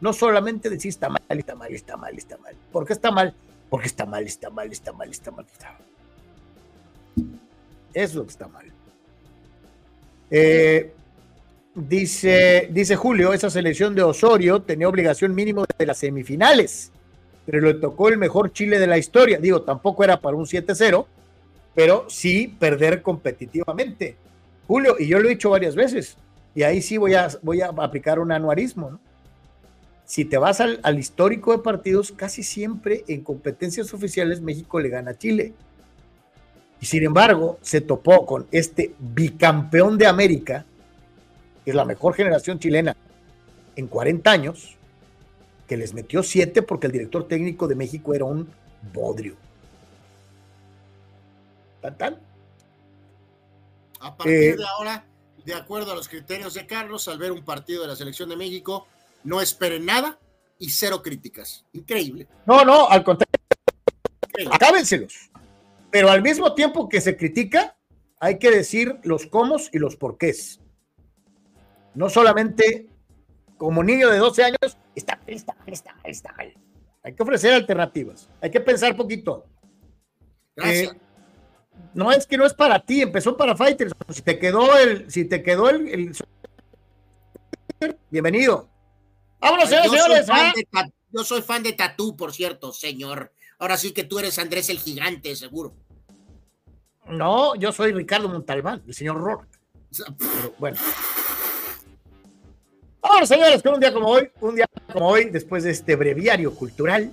[0.00, 2.56] No solamente decir está mal, está mal, está mal, está mal.
[2.72, 3.34] ¿Por qué está mal?
[3.70, 5.46] Porque está mal, está mal, está mal, está mal.
[5.46, 5.82] Está mal.
[7.94, 8.66] Es lo que está mal.
[10.30, 10.92] Eh,
[11.74, 16.92] dice, dice Julio, esa selección de Osorio tenía obligación mínimo de las semifinales
[17.44, 19.38] pero le tocó el mejor Chile de la historia.
[19.38, 21.06] Digo, tampoco era para un 7-0,
[21.74, 24.16] pero sí perder competitivamente.
[24.66, 26.16] Julio, y yo lo he dicho varias veces,
[26.54, 29.00] y ahí sí voy a, voy a aplicar un anuarismo.
[30.04, 34.88] Si te vas al, al histórico de partidos, casi siempre en competencias oficiales México le
[34.88, 35.54] gana a Chile.
[36.80, 40.66] Y sin embargo, se topó con este bicampeón de América,
[41.64, 42.96] es la mejor generación chilena
[43.76, 44.76] en 40 años,
[45.66, 48.48] que les metió siete porque el director técnico de México era un
[48.92, 49.36] bodrio.
[51.80, 52.18] ¿Tan, tan?
[54.00, 55.04] A partir Eh, de ahora,
[55.44, 58.36] de acuerdo a los criterios de Carlos, al ver un partido de la selección de
[58.36, 58.86] México,
[59.24, 60.18] no esperen nada
[60.58, 61.64] y cero críticas.
[61.72, 62.28] Increíble.
[62.46, 63.32] No, no, al contrario,
[64.26, 64.54] increíble.
[64.54, 65.30] acábenselos.
[65.90, 67.76] Pero al mismo tiempo que se critica,
[68.18, 70.61] hay que decir los cómo y los porqués.
[71.94, 72.88] No solamente
[73.56, 76.34] como niño de 12 años, está, está, está, está.
[77.04, 78.28] Hay que ofrecer alternativas.
[78.40, 79.44] Hay que pensar poquito.
[80.56, 80.92] Gracias.
[80.94, 81.00] Eh,
[81.94, 83.92] no es que no es para ti, empezó para Fighters.
[84.08, 86.16] Si te quedó el, si te quedó el, el-
[88.10, 88.68] bienvenido.
[89.40, 90.26] Vámonos, Yo señores, soy señores.
[90.26, 90.82] fan ¿ah?
[90.84, 93.32] de Yo soy fan de Tatú, por cierto, señor.
[93.58, 95.74] Ahora sí que tú eres Andrés el Gigante, seguro.
[97.08, 99.46] No, yo soy Ricardo Montalbán, el señor
[99.90, 100.78] Pero bueno.
[103.02, 106.54] Ahora, señores, con un día como hoy, un día como hoy, después de este breviario
[106.54, 107.12] cultural,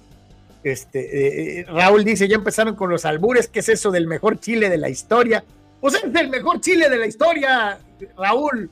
[0.63, 4.69] este, eh, Raúl dice, ya empezaron con los albures, ¿qué es eso del mejor chile
[4.69, 5.43] de la historia?
[5.81, 7.79] Pues es el mejor chile de la historia,
[8.17, 8.69] Raúl.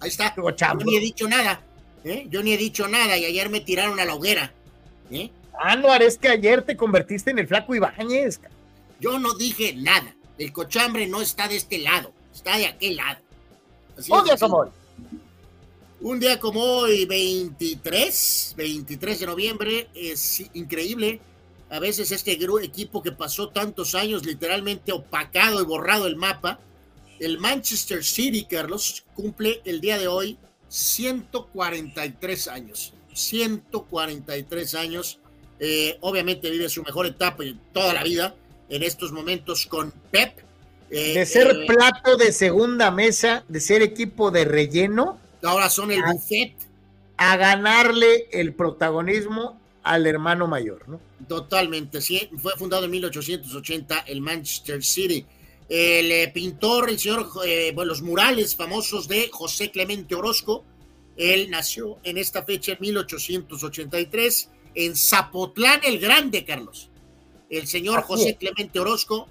[0.00, 0.34] Ahí está.
[0.34, 1.62] Yo ni he dicho nada.
[2.04, 2.26] ¿eh?
[2.28, 4.52] Yo ni he dicho nada y ayer me tiraron a la hoguera.
[5.10, 5.30] ¿eh?
[5.58, 8.40] Anuar, es que ayer te convertiste en el flaco Ibáñez.
[8.98, 10.14] Yo no dije nada.
[10.38, 13.20] El cochambre no está de este lado, está de aquel lado.
[13.98, 14.68] Así Un es día como hoy.
[16.02, 21.20] Un día como hoy, 23, 23 de noviembre, es increíble.
[21.68, 26.58] A veces este equipo que pasó tantos años literalmente opacado y borrado el mapa,
[27.18, 30.38] el Manchester City, Carlos, cumple el día de hoy
[30.68, 32.94] 143 años.
[33.12, 35.20] 143 años.
[35.58, 38.34] Eh, obviamente vive su mejor etapa en toda la vida
[38.70, 40.32] en estos momentos con Pep.
[40.88, 45.90] Eh, De ser eh, plato de segunda mesa, de ser equipo de relleno, ahora son
[45.90, 46.12] el Ah.
[46.12, 46.54] buffet.
[47.22, 51.00] a ganarle el protagonismo al hermano mayor, ¿no?
[51.28, 52.30] Totalmente, sí.
[52.38, 55.26] Fue fundado en 1880 el Manchester City.
[55.68, 60.64] El eh, pintor, el señor, eh, bueno, los murales famosos de José Clemente Orozco.
[61.16, 66.88] Él nació en esta fecha en 1883 en Zapotlán el Grande, Carlos.
[67.50, 68.36] El señor José.
[68.36, 69.28] Clemente Orozco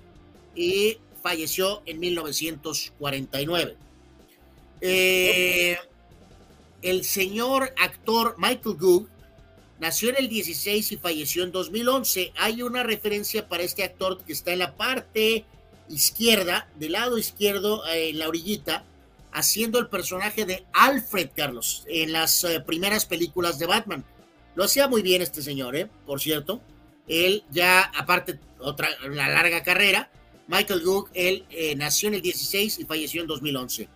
[0.55, 3.75] y falleció en 1949.
[4.81, 5.77] Eh,
[6.81, 9.09] el señor actor Michael Goog
[9.79, 12.33] Nació en el 16 y falleció en 2011.
[12.37, 15.45] Hay una referencia para este actor que está en la parte
[15.87, 18.83] izquierda, del lado izquierdo, eh, en la orillita,
[19.31, 24.03] haciendo el personaje de Alfred Carlos en las eh, primeras películas de Batman.
[24.55, 25.89] Lo hacía muy bien este señor, ¿eh?
[26.05, 26.61] por cierto.
[27.07, 30.11] Él ya, aparte, otra una larga carrera.
[30.47, 33.87] Michael Goog, él eh, nació en el 16 y falleció en 2011.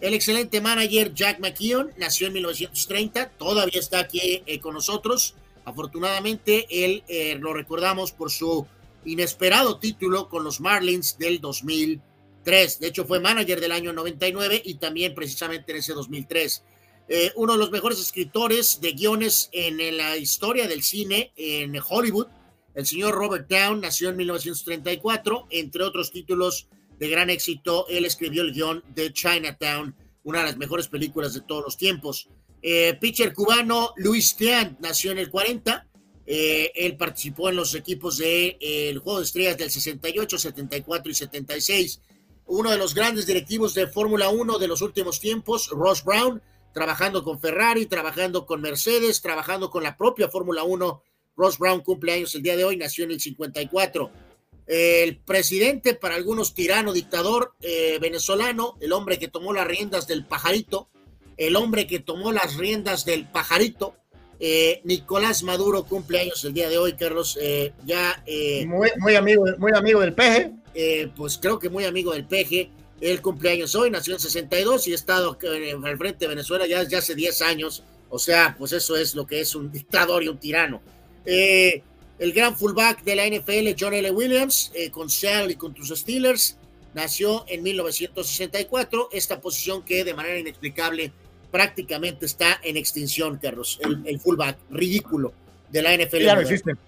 [0.00, 5.34] El excelente manager Jack McKeon nació en 1930, todavía está aquí eh, con nosotros.
[5.66, 8.66] Afortunadamente, él eh, lo recordamos por su
[9.04, 12.80] inesperado título con los Marlins del 2003.
[12.80, 16.64] De hecho, fue manager del año 99 y también precisamente en ese 2003.
[17.08, 22.28] Eh, uno de los mejores escritores de guiones en la historia del cine en Hollywood.
[22.74, 26.68] El señor Robert Down nació en 1934, entre otros títulos
[27.00, 31.40] de gran éxito, él escribió el guion de Chinatown, una de las mejores películas de
[31.40, 32.28] todos los tiempos.
[32.60, 35.88] Eh, pitcher cubano Luis Tian nació en el 40.
[36.26, 41.10] Eh, él participó en los equipos del de, eh, Juego de Estrellas del 68, 74
[41.10, 42.02] y 76.
[42.44, 46.42] Uno de los grandes directivos de Fórmula 1 de los últimos tiempos, Ross Brown,
[46.74, 51.02] trabajando con Ferrari, trabajando con Mercedes, trabajando con la propia Fórmula 1.
[51.34, 54.29] Ross Brown cumple años el día de hoy, nació en el 54
[54.72, 60.24] el presidente, para algunos tirano, dictador eh, venezolano, el hombre que tomó las riendas del
[60.24, 60.88] pajarito,
[61.36, 63.96] el hombre que tomó las riendas del pajarito,
[64.38, 68.22] eh, Nicolás Maduro cumple años el día de hoy, Carlos, eh, ya...
[68.66, 70.52] muy, muy, amigo, muy amigo del peje.
[70.74, 74.86] Eh, pues creo que muy amigo del peje, él cumple años hoy, nació en 62
[74.86, 75.36] y ha estado
[75.84, 79.26] al frente de Venezuela ya, ya hace 10 años, o sea, pues eso es lo
[79.26, 80.80] que es un dictador y un tirano.
[81.24, 81.82] Eh,
[82.20, 84.10] el gran fullback de la NFL, John L.
[84.10, 86.58] Williams, eh, con Seattle y con tus Steelers,
[86.92, 89.08] nació en 1964.
[89.10, 91.12] Esta posición que de manera inexplicable
[91.50, 93.80] prácticamente está en extinción, Carlos.
[93.82, 95.32] El, el fullback ridículo
[95.70, 96.18] de la NFL.
[96.18, 96.78] Ya no existen.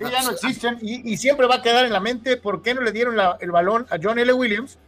[0.00, 2.80] Ya no existen y, y, siempre va a quedar en la mente por qué no
[2.80, 4.32] le dieron la, el balón a John L.
[4.32, 4.78] Williams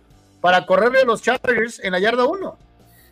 [0.41, 2.59] para correrle los Chargers en la yarda 1.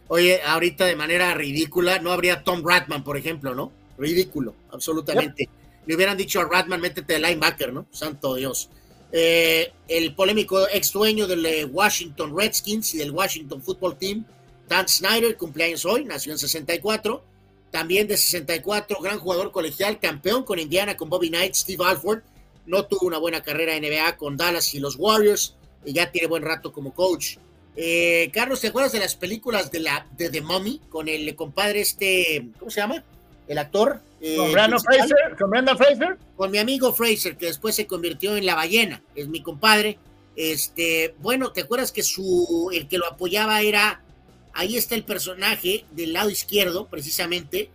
[0.08, 3.70] Oye, ahorita de manera ridícula no habría Tom Bradman, por ejemplo, ¿no?
[3.98, 5.42] Ridículo, absolutamente.
[5.42, 7.86] Yep le hubieran dicho a Ratman, métete de linebacker, ¿no?
[7.91, 8.70] Santo Dios.
[9.12, 14.25] Eh, el polémico ex dueño del eh, Washington Redskins y del Washington Football Team,
[14.68, 17.25] Dan Snyder, cumpleaños hoy, nació en 64.
[17.70, 22.23] también de 64, gran jugador colegial, campeón con Indiana, con Bobby Knight, Steve Alford.
[22.67, 26.28] No tuvo una buena carrera en NBA con Dallas y los Warriors, y ya tiene
[26.28, 27.36] buen rato como coach.
[27.76, 31.81] Eh, Carlos, ¿te acuerdas de las películas de, la, de The Mummy con el compadre
[31.81, 33.05] este, ¿cómo se llama?
[33.50, 34.00] El actor.
[34.20, 36.18] Eh, ¿Con, Brandon Fraser, ¿Con Brandon Fraser?
[36.36, 39.98] Con mi amigo Fraser, que después se convirtió en la ballena, es mi compadre.
[40.36, 44.02] Este, bueno, ¿te acuerdas que su, el que lo apoyaba era,
[44.52, 47.70] ahí está el personaje del lado izquierdo, precisamente,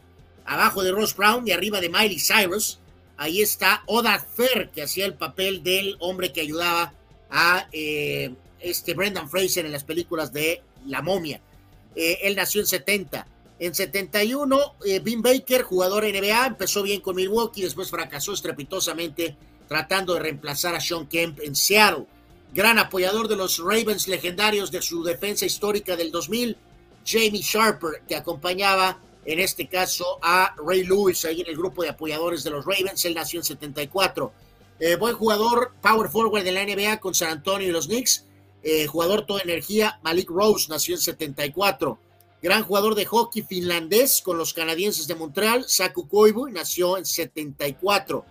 [0.46, 2.80] abajo de Ross Brown y arriba de Miley Cyrus,
[3.18, 6.94] ahí está Oda Fer, que hacía el papel del hombre que ayudaba
[7.30, 11.42] a eh, este Brendan Fraser en las películas de La momia.
[11.98, 13.28] Eh, él nació en 70.
[13.58, 20.20] En 71, eh, Baker, jugador NBA, empezó bien con Milwaukee, después fracasó estrepitosamente tratando de
[20.20, 22.06] reemplazar a Sean Kemp en Seattle.
[22.54, 26.58] Gran apoyador de los Ravens legendarios de su defensa histórica del 2000,
[27.06, 31.90] Jamie Sharper, que acompañaba en este caso a Ray Lewis ahí en el grupo de
[31.90, 33.04] apoyadores de los Ravens.
[33.06, 34.32] Él nació en 74.
[34.80, 38.26] Eh, buen jugador, power forward de la NBA con San Antonio y los Knicks.
[38.62, 42.00] Eh, jugador toda energía, Malik Rose nació en 74.
[42.46, 48.24] Gran jugador de hockey finlandés con los canadienses de Montreal, Saku Koivu, nació en 74.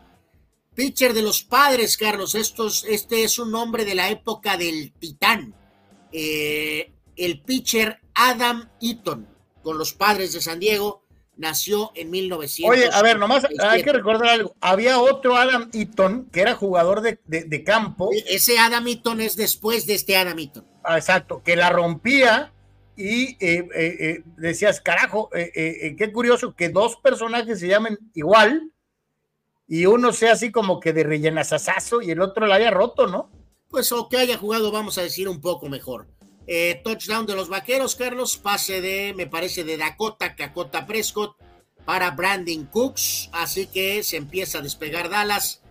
[0.72, 2.36] Pitcher de los padres, Carlos.
[2.36, 5.52] Estos, este es un nombre de la época del Titán.
[6.12, 9.26] Eh, el pitcher Adam Eaton
[9.64, 11.02] con los padres de San Diego.
[11.36, 12.70] Nació en 1900.
[12.70, 14.54] Oye, a ver, nomás hay que recordar algo.
[14.60, 18.12] Había otro Adam Eaton que era jugador de, campo.
[18.12, 20.64] E, ese Adam Eaton es después de este Adam Eaton.
[20.84, 22.53] Ah, exacto, que la rompía
[22.96, 28.70] y eh, eh, eh, decías, carajo, qué curioso que dos personajes se llamen igual
[29.66, 33.30] y uno sea así como que de rellenazazazo y el otro la haya roto, ¿no?
[33.68, 36.06] Pues o que haya jugado, vamos a decir, un poco mejor.
[36.84, 38.36] Touchdown de los vaqueros, Carlos.
[38.36, 41.36] Pase de, me parece, de Dakota Cacota Prescott
[41.84, 43.30] para Brandon Cooks.
[43.32, 45.62] Así que se empieza a despegar Dallas.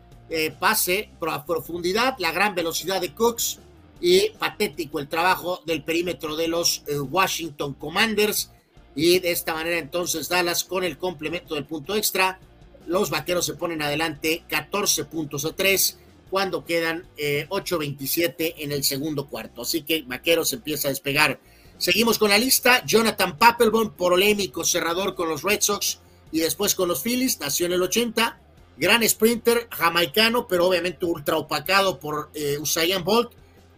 [0.59, 3.59] Pase a profundidad, la gran velocidad de Cooks
[4.05, 8.51] y patético el trabajo del perímetro de los eh, Washington Commanders.
[8.95, 12.37] Y de esta manera entonces Dallas con el complemento del punto extra.
[12.85, 15.99] Los vaqueros se ponen adelante 14 puntos a 3
[16.29, 19.61] cuando quedan 8.27 eh, en el segundo cuarto.
[19.61, 21.39] Así que Vaqueros empieza a despegar.
[21.77, 22.83] Seguimos con la lista.
[22.85, 25.99] Jonathan Papelbon, polémico cerrador con los Red Sox
[26.29, 28.37] y después con los Phillies, nació en el 80.
[28.75, 33.31] Gran sprinter jamaicano, pero obviamente ultra opacado por eh, Usain Bolt.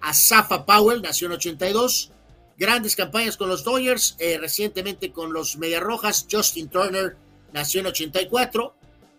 [0.05, 2.11] Asafa Powell, nació en 82.
[2.57, 6.27] Grandes campañas con los Dodgers, eh, recientemente con los Medias Rojas.
[6.31, 7.17] Justin Turner,
[7.51, 8.75] nació en 84.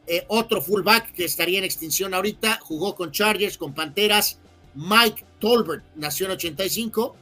[0.07, 4.39] Eh, otro fullback que estaría en extinción ahorita, jugó con Chargers, con Panteras,
[4.77, 7.17] Mike Tolbert, nació en 85,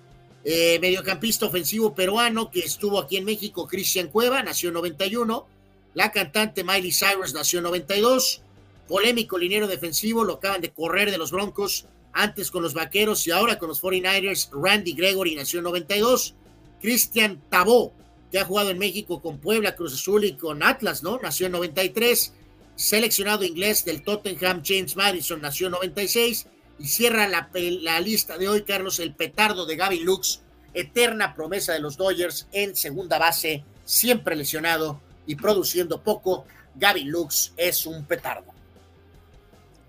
[0.44, 5.46] eh, mediocampista ofensivo peruano que estuvo aquí en México, Cristian Cueva, nació en 91,
[5.94, 8.42] la cantante Miley Cyrus nació en 92,
[8.86, 13.32] polémico liniero defensivo, lo acaban de correr de los Broncos, antes con los Vaqueros y
[13.32, 16.34] ahora con los 49ers, Randy Gregory nació en 92,
[16.80, 17.92] Cristian Tabó,
[18.30, 21.18] que ha jugado en México con Puebla, Cruz Azul y con Atlas, ¿no?
[21.20, 22.32] Nació en 93,
[22.76, 26.46] seleccionado inglés del Tottenham, James Madison, nació en 96
[26.78, 30.40] y cierra la, lista de hoy, Carlos, el petardo de Gavin Lux,
[30.72, 36.46] eterna promesa de los Dodgers en segunda base, siempre lesionado y produciendo poco.
[36.76, 38.53] Gavin Lux es un petardo.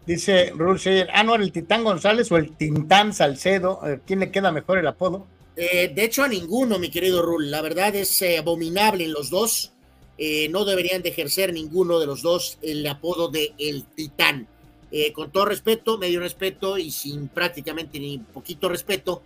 [0.05, 0.79] Dice Rul
[1.13, 5.25] ah, no, el Titán González o el Tintán Salcedo, ¿quién le queda mejor el apodo?
[5.55, 7.49] Eh, de hecho, a ninguno, mi querido Rul.
[7.49, 9.71] La verdad es eh, abominable en los dos.
[10.17, 14.47] Eh, no deberían de ejercer ninguno de los dos el apodo de El Titán.
[14.91, 19.21] Eh, con todo respeto, medio respeto y sin prácticamente ni poquito respeto,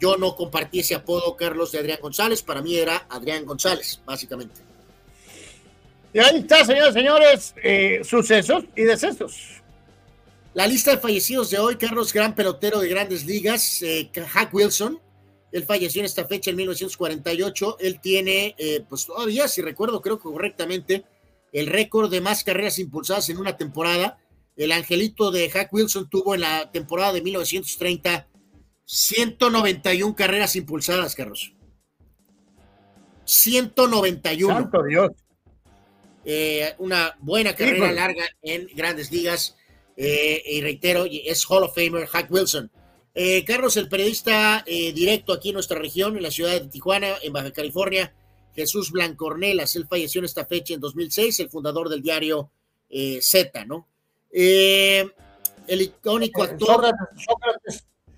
[0.00, 2.42] yo no compartí ese apodo, Carlos, de Adrián González.
[2.42, 4.62] Para mí era Adrián González, básicamente.
[6.14, 9.59] Y ahí está, señores, señores, eh, sucesos y decesos.
[10.54, 13.84] La lista de fallecidos de hoy, Carlos, gran pelotero de grandes ligas,
[14.32, 15.00] Hack Wilson,
[15.52, 17.78] él falleció en esta fecha en 1948.
[17.80, 21.04] Él tiene, eh, pues todavía, si recuerdo, creo que correctamente,
[21.52, 24.18] el récord de más carreras impulsadas en una temporada.
[24.56, 28.26] El angelito de Hack Wilson tuvo en la temporada de 1930
[28.84, 31.54] 191 carreras impulsadas, Carlos.
[33.24, 34.52] 191.
[34.52, 35.10] Santo Dios.
[36.24, 39.56] Eh, una buena carrera larga en grandes ligas.
[40.02, 42.70] Eh, y reitero, es Hall of Famer Hack Wilson.
[43.14, 47.16] Eh, Carlos, el periodista eh, directo aquí en nuestra región, en la ciudad de Tijuana,
[47.22, 48.14] en Baja California,
[48.54, 52.50] Jesús Blancornelas, él falleció en esta fecha en 2006, el fundador del diario
[53.20, 53.86] Z, ¿no?
[54.32, 55.12] el
[55.68, 56.92] icónico actor.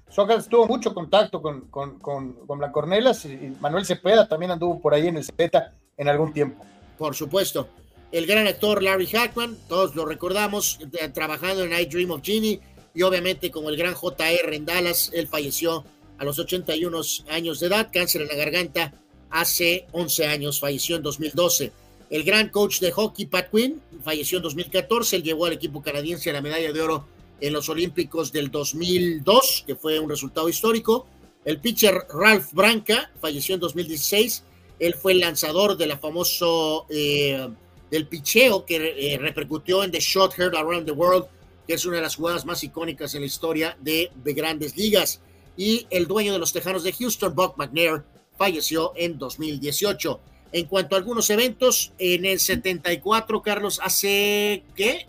[0.09, 5.09] Sócrates, tuvo mucho contacto con, con, con, Blancornelas y Manuel Cepeda también anduvo por ahí
[5.09, 6.65] en el Z en algún tiempo.
[6.97, 7.69] Por supuesto.
[8.12, 10.78] El gran actor Larry Hackman, todos lo recordamos,
[11.15, 12.60] trabajando en I Dream of Genie
[12.94, 15.84] y obviamente como el gran JR en Dallas, él falleció
[16.18, 17.00] a los 81
[17.31, 18.92] años de edad, cáncer en la garganta
[19.31, 21.73] hace 11 años, falleció en 2012.
[22.10, 26.31] El gran coach de hockey, Pat Quinn, falleció en 2014, él llevó al equipo canadiense
[26.32, 27.07] la medalla de oro
[27.41, 31.07] en los Olímpicos del 2002, que fue un resultado histórico.
[31.47, 34.44] El pitcher Ralph Branca falleció en 2016,
[34.78, 37.49] él fue el lanzador de la famoso eh,
[37.93, 41.27] del picheo que eh, repercutió en The Shot Heard Around the World,
[41.67, 45.21] que es una de las jugadas más icónicas en la historia de, grandes ligas.
[45.59, 48.03] Y el dueño de los Tejanos de Houston, Buck McNair,
[48.39, 50.21] falleció en 2018.
[50.53, 55.07] En cuanto a algunos eventos, en el 74, Carlos, hace, ¿qué?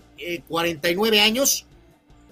[0.50, 1.66] 49 eh, años,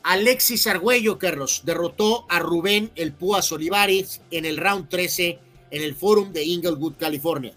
[0.04, 5.40] Alexis Argüello, Carlos, derrotó a Rubén El Púas Olivares en el round 13
[5.72, 7.54] en el Forum de Inglewood, California.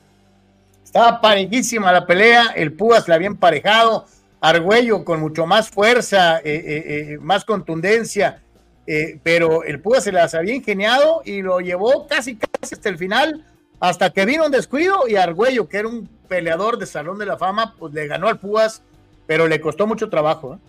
[0.94, 4.06] Estaba parejísima la pelea, el Púas la había emparejado,
[4.40, 8.40] Argüello con mucho más fuerza, eh, eh, eh, más contundencia,
[9.24, 13.44] pero el Púas se las había ingeniado y lo llevó casi casi hasta el final,
[13.80, 17.38] hasta que vino un descuido y Argüello, que era un peleador de Salón de la
[17.38, 18.80] Fama, pues le ganó al Púas,
[19.26, 20.60] pero le costó mucho trabajo.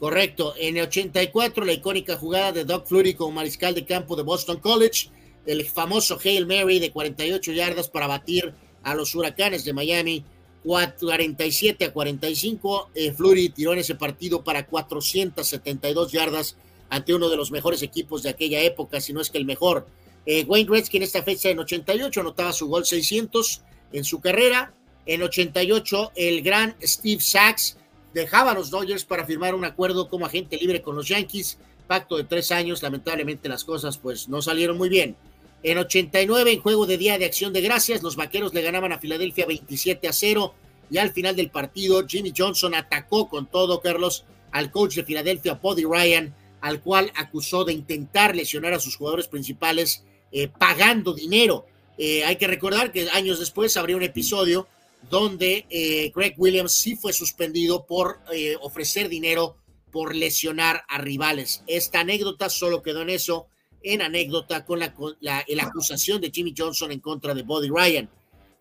[0.00, 4.24] Correcto, en el 84 la icónica jugada de Doug Flutie como mariscal de campo de
[4.24, 5.10] Boston College,
[5.46, 8.52] el famoso Hail Mary de 48 yardas para batir
[8.90, 10.24] a los huracanes de Miami
[10.64, 12.90] 47 a 45.
[12.94, 16.56] Eh, Flurry tiró en ese partido para 472 yardas
[16.90, 19.86] ante uno de los mejores equipos de aquella época, si no es que el mejor.
[20.26, 24.74] Eh, Wayne Gretzky en esta fecha en 88 anotaba su gol 600 en su carrera.
[25.06, 27.78] En 88 el gran Steve Sachs
[28.12, 32.16] dejaba a los Dodgers para firmar un acuerdo como agente libre con los Yankees, pacto
[32.16, 32.82] de tres años.
[32.82, 35.16] Lamentablemente las cosas pues no salieron muy bien.
[35.62, 38.98] En 89, en juego de Día de Acción de Gracias, los vaqueros le ganaban a
[38.98, 40.54] Filadelfia 27 a 0
[40.90, 45.54] y al final del partido Jimmy Johnson atacó con todo, Carlos, al coach de Filadelfia,
[45.54, 51.66] Buddy Ryan, al cual acusó de intentar lesionar a sus jugadores principales eh, pagando dinero.
[51.96, 54.68] Eh, hay que recordar que años después habría un episodio
[55.10, 58.20] donde eh, Greg Williams sí fue suspendido por
[58.60, 59.56] ofrecer dinero
[59.90, 61.62] por lesionar a rivales.
[61.66, 63.46] Esta anécdota solo quedó en eso
[63.82, 68.10] en anécdota con la, la, acusación de Jimmy Johnson en contra de Buddy Ryan.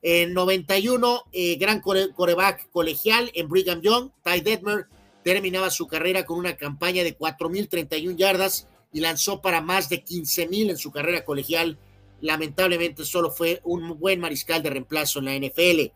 [0.02, 4.86] En 91, eh, gran coreback colegial en Brigham Young, Ty Detmer,
[5.24, 10.70] terminaba su carrera con una campaña de 4.031 yardas y lanzó para más de 15.000
[10.70, 11.78] en su carrera colegial.
[12.22, 15.92] Lamentablemente solo fue un buen mariscal de reemplazo en la NFL.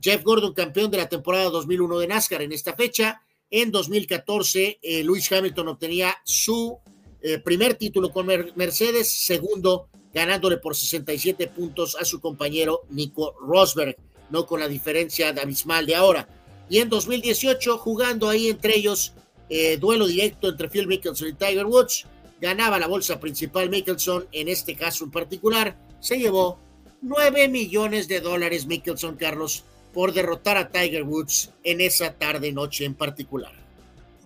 [0.00, 3.22] Jeff Gordon, campeón de la temporada 2001 de NASCAR en esta fecha.
[3.50, 6.78] En 2014, eh, Lewis Hamilton obtenía su
[7.26, 13.96] eh, primer título con Mercedes, segundo ganándole por 67 puntos a su compañero Nico Rosberg,
[14.28, 16.28] no con la diferencia de abismal de ahora.
[16.68, 19.14] Y en 2018, jugando ahí entre ellos,
[19.48, 22.04] eh, duelo directo entre Phil Mickelson y Tiger Woods,
[22.42, 26.58] ganaba la bolsa principal Mickelson, en este caso en particular, se llevó
[27.00, 32.94] 9 millones de dólares Mickelson, Carlos, por derrotar a Tiger Woods en esa tarde-noche en
[32.94, 33.52] particular.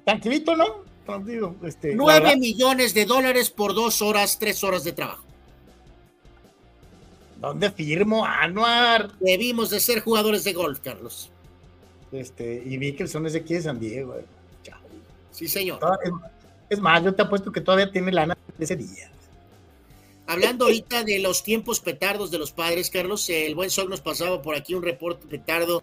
[0.04, 0.88] Tranquilito, ¿no?
[1.62, 5.24] Este, 9 millones de dólares por dos horas, tres horas de trabajo.
[7.40, 9.12] ¿Dónde firmo, Anuar?
[9.18, 11.30] Debimos de ser jugadores de golf, Carlos.
[12.12, 14.16] Este, y Mickelson es de aquí de San Diego.
[14.16, 14.24] Eh.
[15.30, 15.78] Sí, señor.
[16.68, 19.10] Es, más, yo te apuesto que todavía tiene lana de ese día.
[20.26, 24.42] Hablando ahorita de los tiempos petardos de los padres, Carlos, el buen Sol nos pasaba
[24.42, 25.80] por aquí un reporte petardo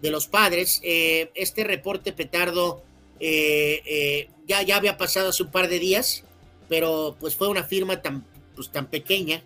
[0.00, 0.80] de los padres.
[0.82, 2.82] Eh, este reporte petardo
[3.24, 6.24] eh, eh, ya, ya había pasado hace un par de días,
[6.68, 8.26] pero pues fue una firma tan,
[8.56, 9.44] pues, tan pequeña,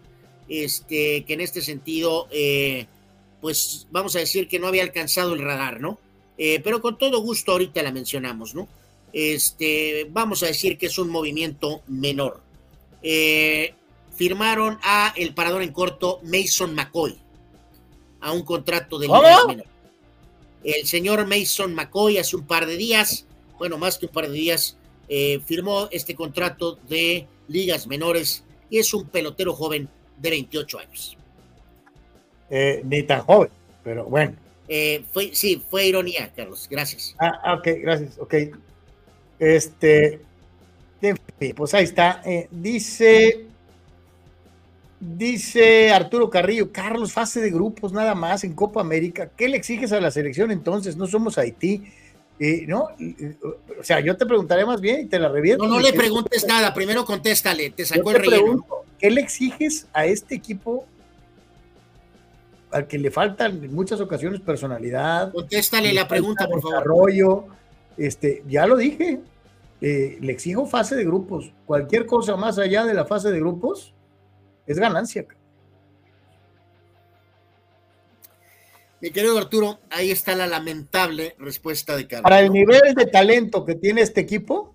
[0.49, 2.87] este, que en este sentido, eh,
[3.43, 6.01] pues vamos a decir que no había alcanzado el radar, ¿no?
[6.37, 8.69] pero con todo gusto ahorita la mencionamos, ¿no?
[9.11, 12.43] Este, vamos a decir que es un movimiento menor.
[14.15, 17.19] firmaron a el parador en corto Mason McCoy
[18.21, 19.65] a un contrato de menor.
[20.63, 23.27] El señor Mason McCoy hace un par de días
[23.59, 24.77] bueno, más que un par de días,
[25.09, 31.17] eh, firmó este contrato de ligas menores y es un pelotero joven de 28 años.
[32.51, 33.51] Eh, ni tan joven,
[33.85, 34.35] pero bueno.
[34.69, 37.15] Eh, fue, sí, fue ironía, Carlos, gracias.
[37.21, 38.35] Ah, ok, gracias, ok.
[39.39, 40.21] Este,
[41.55, 42.23] pues ahí está.
[42.51, 43.47] dice,
[44.99, 49.31] dice Arturo Carrillo, Carlos, fase de grupos nada más en Copa América.
[49.37, 50.97] ¿Qué le exiges a la selección entonces?
[50.97, 51.85] No somos Haití.
[52.39, 52.89] ¿No?
[53.81, 55.65] O sea, yo te preguntaré más bien y te la reviento.
[55.67, 58.67] No, no le preguntes nada, primero contéstale, te sacó el relleno.
[58.99, 60.87] ¿Qué le exiges a este equipo
[62.71, 65.33] al que le falta en muchas ocasiones personalidad.
[65.33, 66.77] Contéstale la pregunta, por favor.
[66.77, 67.45] Desarrollo,
[67.97, 69.21] este, ya lo dije,
[69.81, 71.53] eh, le exijo fase de grupos.
[71.65, 73.95] Cualquier cosa más allá de la fase de grupos
[74.67, 75.27] es ganancia.
[79.01, 82.23] Mi querido Arturo, ahí está la lamentable respuesta de Carlos.
[82.23, 84.75] Para el nivel de talento que tiene este equipo,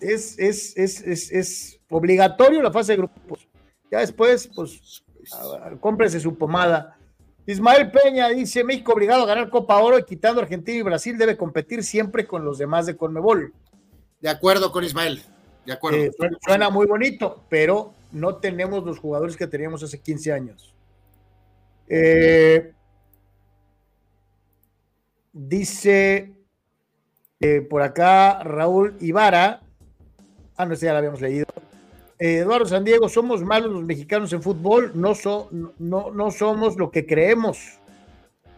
[0.00, 3.48] es, es, es, es obligatorio la fase de grupos.
[3.90, 5.04] Ya después, pues,
[5.80, 6.96] cómprese su pomada.
[7.46, 11.36] Ismael Peña dice: México obligado a ganar Copa Oro y quitando Argentina y Brasil debe
[11.36, 13.52] competir siempre con los demás de Conmebol.
[14.20, 15.22] De acuerdo con Ismael.
[15.64, 15.98] De acuerdo.
[15.98, 16.12] Eh,
[16.44, 20.74] suena muy bonito, pero no tenemos los jugadores que teníamos hace 15 años.
[21.88, 22.72] Eh,
[25.36, 26.34] dice
[27.40, 29.60] eh, por acá Raúl Ibarra.
[30.56, 31.46] Ah, no, sé, ya la habíamos leído.
[32.18, 35.12] Eduardo San Diego, somos malos los mexicanos en fútbol, no,
[35.78, 37.78] no, no somos lo que creemos.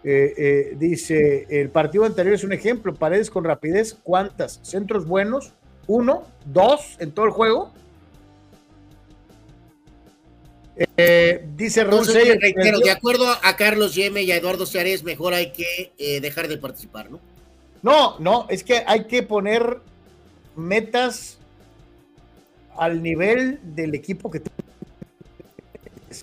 [0.05, 4.61] dice, el partido anterior es un ejemplo, paredes con rapidez, ¿cuántas?
[4.63, 5.55] Centros buenos,
[5.89, 7.73] uno, dos en todo el juego.
[10.97, 15.93] Eh, dice Raúl de acuerdo a Carlos Yeme y a Eduardo Seares, mejor hay que
[15.99, 17.21] eh, dejar de participar, ¿no?
[17.83, 19.81] No, no, es que hay que poner
[20.55, 21.39] metas
[22.77, 24.43] al nivel del equipo que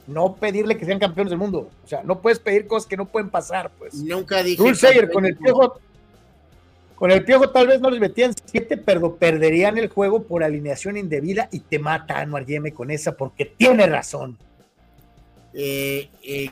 [0.07, 1.69] no pedirle que sean campeones del mundo.
[1.83, 3.93] O sea, no puedes pedir cosas que no pueden pasar, pues.
[3.95, 4.57] Nunca dije.
[5.11, 5.79] con el piojo,
[6.95, 10.97] con el Piojo tal vez no les metían siete, pero perderían el juego por alineación
[10.97, 14.37] indebida y te mata Anuar Yeme con esa porque tiene razón.
[15.53, 16.51] Eh, eh,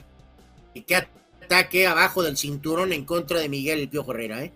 [0.86, 4.52] qué ataque abajo del cinturón en contra de Miguel el Piojo Herrera, ¿eh?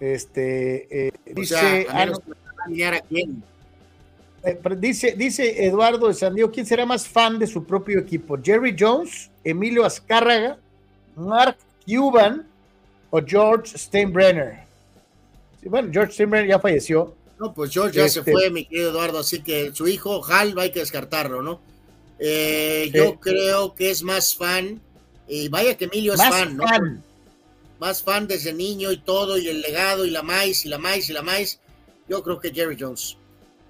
[0.00, 1.86] Este, dice,
[4.78, 8.36] dice, dice Eduardo de San Diego, ¿quién será más fan de su propio equipo?
[8.42, 10.58] Jerry Jones, Emilio Azcárraga,
[11.16, 12.46] Mark Cuban
[13.14, 14.64] o George Steinbrenner.
[15.66, 17.14] bueno, George Steinbrenner ya falleció.
[17.38, 20.58] No, pues George ya se este fue, mi querido Eduardo, así que su hijo Hal
[20.58, 21.60] hay que descartarlo, ¿no?
[22.18, 24.80] Eh, yo creo que es más fan,
[25.28, 26.64] y vaya que Emilio es fan, ¿no?
[27.78, 31.08] Más fan desde niño y todo, y el legado, y la maíz, y la maíz,
[31.08, 31.60] y la maíz.
[32.08, 33.16] Yo creo que Jerry Jones.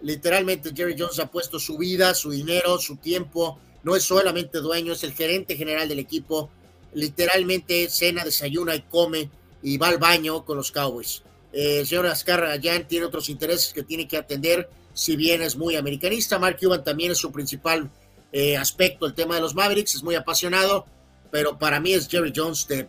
[0.00, 3.58] Literalmente Jerry Jones ha puesto su vida, su dinero, su tiempo.
[3.82, 6.48] No es solamente dueño, es el gerente general del equipo
[6.94, 9.30] literalmente cena, desayuna y come
[9.62, 11.22] y va al baño con los Cowboys.
[11.52, 15.56] Eh, el señor Ascar Jan tiene otros intereses que tiene que atender, si bien es
[15.56, 16.38] muy americanista.
[16.38, 17.90] Mark Cuban también es su principal
[18.32, 20.86] eh, aspecto, el tema de los Mavericks, es muy apasionado,
[21.30, 22.88] pero para mí es Jerry Jones de,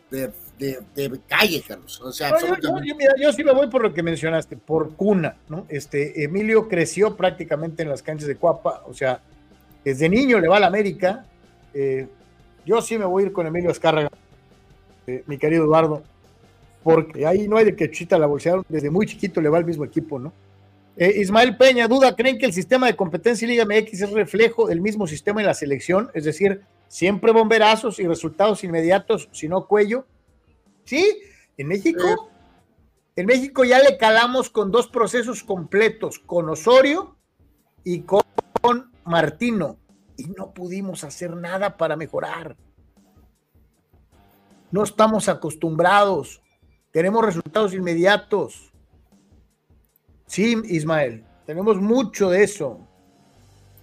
[0.57, 2.01] de, calle, Carlos.
[2.01, 2.31] O sea,
[3.19, 5.67] yo, sí me voy por lo que mencionaste, por cuna, ¿no?
[5.69, 9.21] Este, Emilio creció prácticamente en las canchas de Cuapa, o sea,
[9.83, 11.25] desde niño le va a la América,
[11.73, 12.07] eh,
[12.65, 14.09] yo sí me voy a ir con Emilio Escárraga,
[15.07, 16.03] eh, mi querido Eduardo,
[16.83, 19.65] porque ahí no hay de que chita la bolsearon, desde muy chiquito le va al
[19.65, 20.33] mismo equipo, ¿no?
[20.97, 24.81] Eh, Ismael Peña, duda, ¿creen que el sistema de competencia Liga MX es reflejo del
[24.81, 26.09] mismo sistema en la selección?
[26.13, 30.05] Es decir, siempre bomberazos y resultados inmediatos, sino cuello.
[30.85, 31.19] Sí,
[31.57, 32.29] en México,
[33.15, 37.15] en México ya le calamos con dos procesos completos, con Osorio
[37.83, 38.23] y con
[39.03, 39.77] Martino
[40.17, 42.55] y no pudimos hacer nada para mejorar.
[44.71, 46.41] No estamos acostumbrados.
[46.91, 48.71] Tenemos resultados inmediatos.
[50.25, 52.79] Sí, Ismael, tenemos mucho de eso.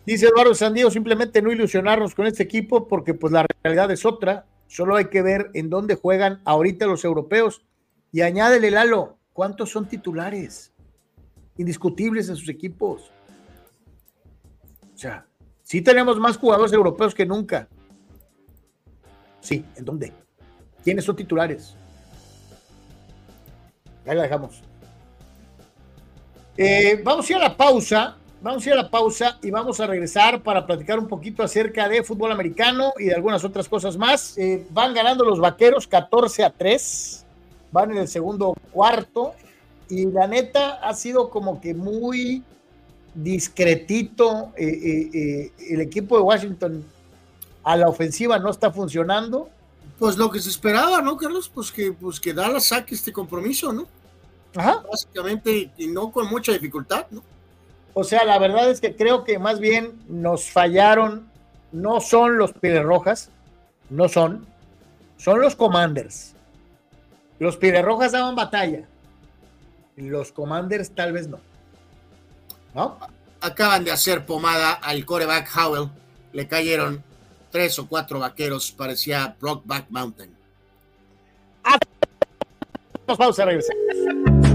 [0.05, 4.47] Dice Eduardo Sandío, simplemente no ilusionarnos con este equipo porque pues la realidad es otra.
[4.67, 7.65] Solo hay que ver en dónde juegan ahorita los europeos.
[8.11, 10.73] Y añádele, Lalo, ¿cuántos son titulares?
[11.57, 13.13] Indiscutibles en sus equipos.
[14.95, 15.27] O sea,
[15.73, 17.67] Sí tenemos más jugadores europeos que nunca.
[19.41, 20.13] Sí, ¿en dónde?
[20.85, 21.75] ¿Quiénes son titulares?
[24.07, 24.61] Ahí la dejamos.
[26.59, 28.19] Eh, vamos a ir a la pausa.
[28.43, 31.89] Vamos a ir a la pausa y vamos a regresar para platicar un poquito acerca
[31.89, 34.37] de fútbol americano y de algunas otras cosas más.
[34.37, 37.25] Eh, van ganando los vaqueros 14 a 3.
[37.71, 39.33] Van en el segundo cuarto.
[39.89, 42.43] Y la neta ha sido como que muy
[43.15, 46.85] discretito, eh, eh, eh, el equipo de Washington
[47.65, 49.49] a la ofensiva no está funcionando.
[49.99, 51.51] Pues lo que se esperaba, ¿no, Carlos?
[51.53, 53.87] Pues que, pues que Dallas saque este compromiso, ¿no?
[54.57, 54.83] Ajá.
[54.91, 57.23] Básicamente, y no con mucha dificultad, ¿no?
[57.95, 61.29] O sea, la verdad es que creo que más bien nos fallaron,
[61.73, 63.31] no son los Pieles Rojas,
[63.91, 64.47] no son,
[65.19, 66.35] son los Commanders.
[67.39, 68.87] Los Pieles Rojas daban batalla,
[69.97, 71.39] los Commanders tal vez no.
[73.41, 75.91] Acaban de hacer pomada al coreback Howell.
[76.33, 77.03] Le cayeron
[77.51, 80.35] tres o cuatro vaqueros, parecía Brockback Mountain.
[81.65, 81.79] Ah,
[83.07, 83.83] pausa, regresamos.
[83.93, 84.52] utilizando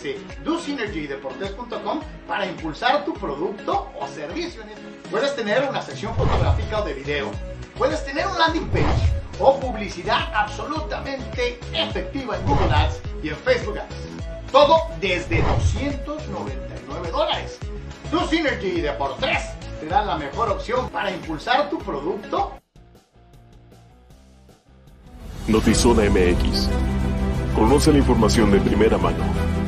[0.00, 4.62] ofrece DoSynergy Deportes.com para impulsar tu producto o servicio.
[5.10, 7.30] Puedes tener una sección fotográfica o de video,
[7.76, 13.78] puedes tener un landing page o publicidad absolutamente efectiva en Google Ads y en Facebook
[13.78, 13.94] Ads.
[14.52, 17.58] Todo desde 299 dólares.
[18.10, 22.54] DoSynergy y Deportes te dan la mejor opción para impulsar tu producto.
[25.46, 26.68] Notizona MX
[27.54, 29.59] Conoce la información de primera mano.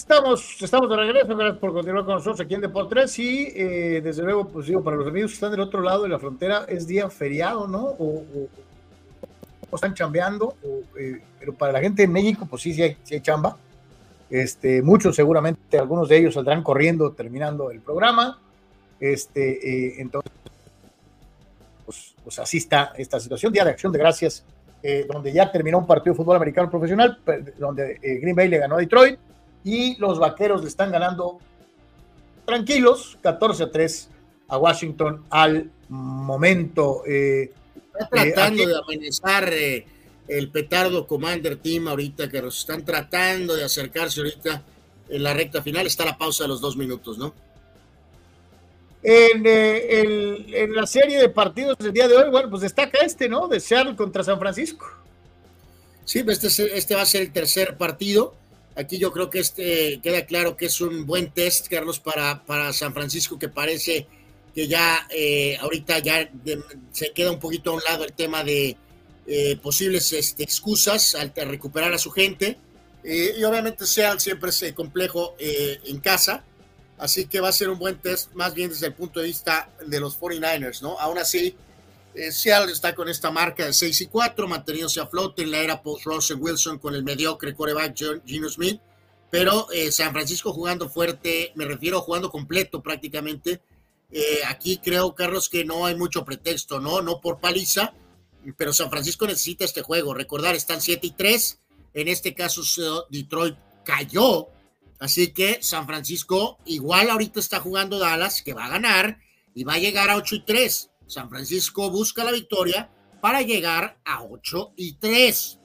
[0.00, 4.22] Estamos, estamos de regreso, gracias por continuar con nosotros aquí en Deportes y eh, desde
[4.22, 6.86] luego, pues digo, para los amigos que están del otro lado de la frontera es
[6.86, 7.96] día feriado, ¿no?
[7.98, 8.24] O,
[9.74, 10.56] están chambeando,
[10.98, 13.58] eh, pero para la gente en México, pues sí, sí hay, chamba.
[14.30, 18.40] Este, muchos seguramente, algunos de ellos saldrán corriendo terminando el programa.
[18.98, 20.32] Este, eh, entonces,
[21.84, 24.46] pues, pues, así está esta situación, Día de Acción de Gracias,
[25.12, 27.20] donde ya terminó un partido de fútbol americano profesional,
[27.58, 29.18] donde Green Bay le ganó a Detroit
[29.64, 31.38] y los vaqueros le están ganando
[32.44, 34.08] tranquilos, 14 a 3
[34.48, 37.02] a Washington al momento.
[37.06, 37.52] Eh,
[37.98, 39.86] Está eh, tratando de amenazar eh,
[40.28, 44.62] el petardo Commander Team ahorita, que nos están tratando de acercarse ahorita
[45.08, 45.86] en la recta final.
[45.86, 47.34] Está la pausa de los dos minutos, ¿no?
[49.02, 53.48] En, en, la serie de partidos del día de hoy, bueno, pues destaca este, ¿no?
[53.48, 54.86] De Seattle contra San Francisco.
[56.04, 58.34] Sí, pues este, este va a ser el tercer partido.
[58.76, 62.72] Aquí yo creo que este queda claro que es un buen test, Carlos, para, para
[62.72, 64.06] San Francisco, que parece
[64.54, 66.30] que ya eh, ahorita ya
[66.92, 68.76] se queda un poquito a un lado el tema de
[69.26, 72.58] eh, posibles este, excusas al recuperar a su gente.
[73.02, 76.44] Eh, y obviamente Seattle siempre es complejo en casa,
[76.98, 79.70] así que va a ser un buen test más bien desde el punto de vista
[79.86, 80.98] de los 49ers, ¿no?
[80.98, 81.54] Aún así,
[82.14, 85.58] eh, Seattle está con esta marca de 6 y 4, manteniéndose a flote en la
[85.58, 88.80] era post-Russell Wilson con el mediocre coreback Gino Smith,
[89.30, 93.60] pero eh, San Francisco jugando fuerte, me refiero jugando completo prácticamente.
[94.10, 97.00] Eh, aquí creo, Carlos, que no hay mucho pretexto, ¿no?
[97.00, 97.94] No por paliza,
[98.56, 100.12] pero San Francisco necesita este juego.
[100.12, 101.60] Recordar, están 7 y 3,
[101.94, 102.62] en este caso
[103.08, 104.48] Detroit cayó,
[104.98, 109.20] así que San Francisco igual ahorita está jugando Dallas, que va a ganar
[109.54, 112.90] y va a llegar a 8 y 3 San Francisco busca la victoria
[113.20, 115.58] para llegar a 8 y 3.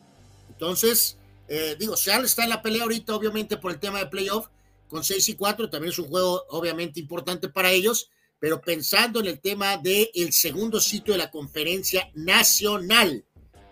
[0.50, 1.18] Entonces,
[1.48, 4.48] eh, digo, Seattle está en la pelea ahorita, obviamente, por el tema de playoff,
[4.88, 8.10] con 6 y 4, también es un juego obviamente importante para ellos,
[8.40, 13.26] pero pensando en el tema del el segundo sitio de la conferencia nacional,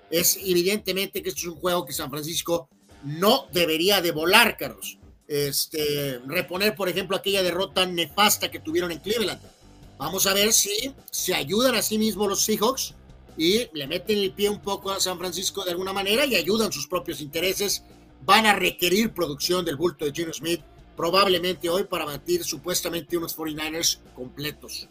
[0.10, 2.69] es evidentemente que esto es un juego que San Francisco
[3.03, 4.98] no debería de volar, Carlos.
[5.27, 9.42] este, reponer, por ejemplo, aquella derrota nefasta que tuvieron en Cleveland.
[9.97, 12.95] Vamos a ver si se ayudan a sí mismos los Seahawks
[13.38, 16.72] y le meten el pie un poco a San Francisco de alguna manera y ayudan
[16.72, 17.83] sus propios intereses.
[18.25, 20.61] Van a requerir producción del bulto de Gino Smith
[20.95, 24.88] probablemente hoy para batir supuestamente unos 49ers completos.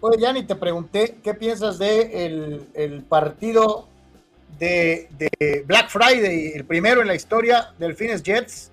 [0.00, 2.24] Oye, Yanni, te pregunté qué piensas de
[2.74, 3.86] el, partido
[4.58, 8.69] de, de, Black Friday, el primero en la historia del Fines Jets.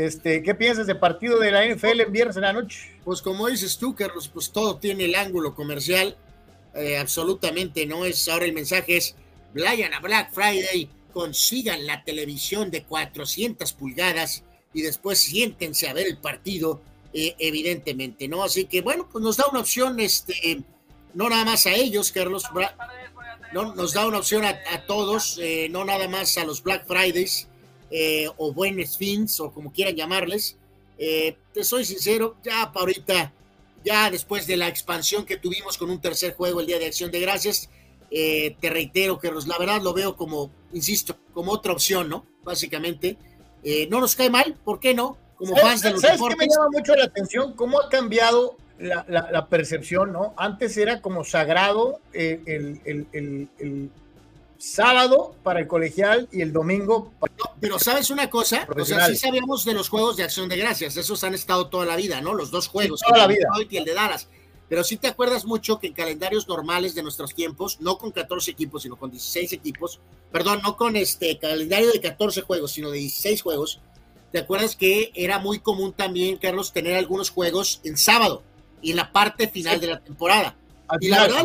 [0.00, 2.90] Este, ¿Qué piensas del partido de la NFL en viernes en la noche?
[3.04, 6.16] Pues como dices tú, Carlos, pues todo tiene el ángulo comercial.
[6.74, 8.26] Eh, absolutamente no es.
[8.26, 9.14] Ahora el mensaje es:
[9.54, 16.06] vayan a Black Friday, consigan la televisión de 400 pulgadas y después siéntense a ver
[16.06, 16.80] el partido,
[17.12, 18.42] eh, evidentemente, ¿no?
[18.42, 20.62] Así que bueno, pues nos da una opción, este,
[21.12, 22.44] no nada más a ellos, Carlos,
[23.52, 27.49] no, nos da una opción a, todos, eh, no nada más a los Black Fridays
[27.90, 30.56] eh, o Buenos Fins o como quieran llamarles.
[30.98, 33.32] te soy sincero, ya para ahorita,
[33.84, 37.10] ya después de la expansión que tuvimos con un tercer juego el Día de Acción
[37.10, 37.70] de Gracias,
[38.10, 42.26] te reitero, Carlos, la verdad lo veo como, insisto, como otra opción, ¿no?
[42.42, 43.16] Básicamente
[43.62, 45.18] eh, no nos cae mal, ¿por qué no?
[45.36, 47.54] Como fans de los ¿sabes me llama mucho la atención?
[47.54, 50.34] ¿Cómo ha cambiado la, percepción, no?
[50.36, 53.90] Antes era como sagrado eh, el,
[54.60, 59.16] sábado para el colegial y el domingo para pero sabes una cosa, o sea, sí
[59.16, 62.32] sabíamos de los juegos de acción de gracias, esos han estado toda la vida, ¿no?
[62.32, 63.48] Los dos juegos, toda la vida.
[63.68, 64.28] y el de Dallas.
[64.68, 68.52] Pero sí te acuerdas mucho que en calendarios normales de nuestros tiempos, no con 14
[68.52, 72.98] equipos, sino con 16 equipos, perdón, no con este calendario de 14 juegos, sino de
[72.98, 73.80] 16 juegos,
[74.32, 78.42] ¿te acuerdas que era muy común también, Carlos, tener algunos juegos en sábado
[78.80, 80.56] y en la parte final de la temporada?
[81.00, 81.44] y la verdad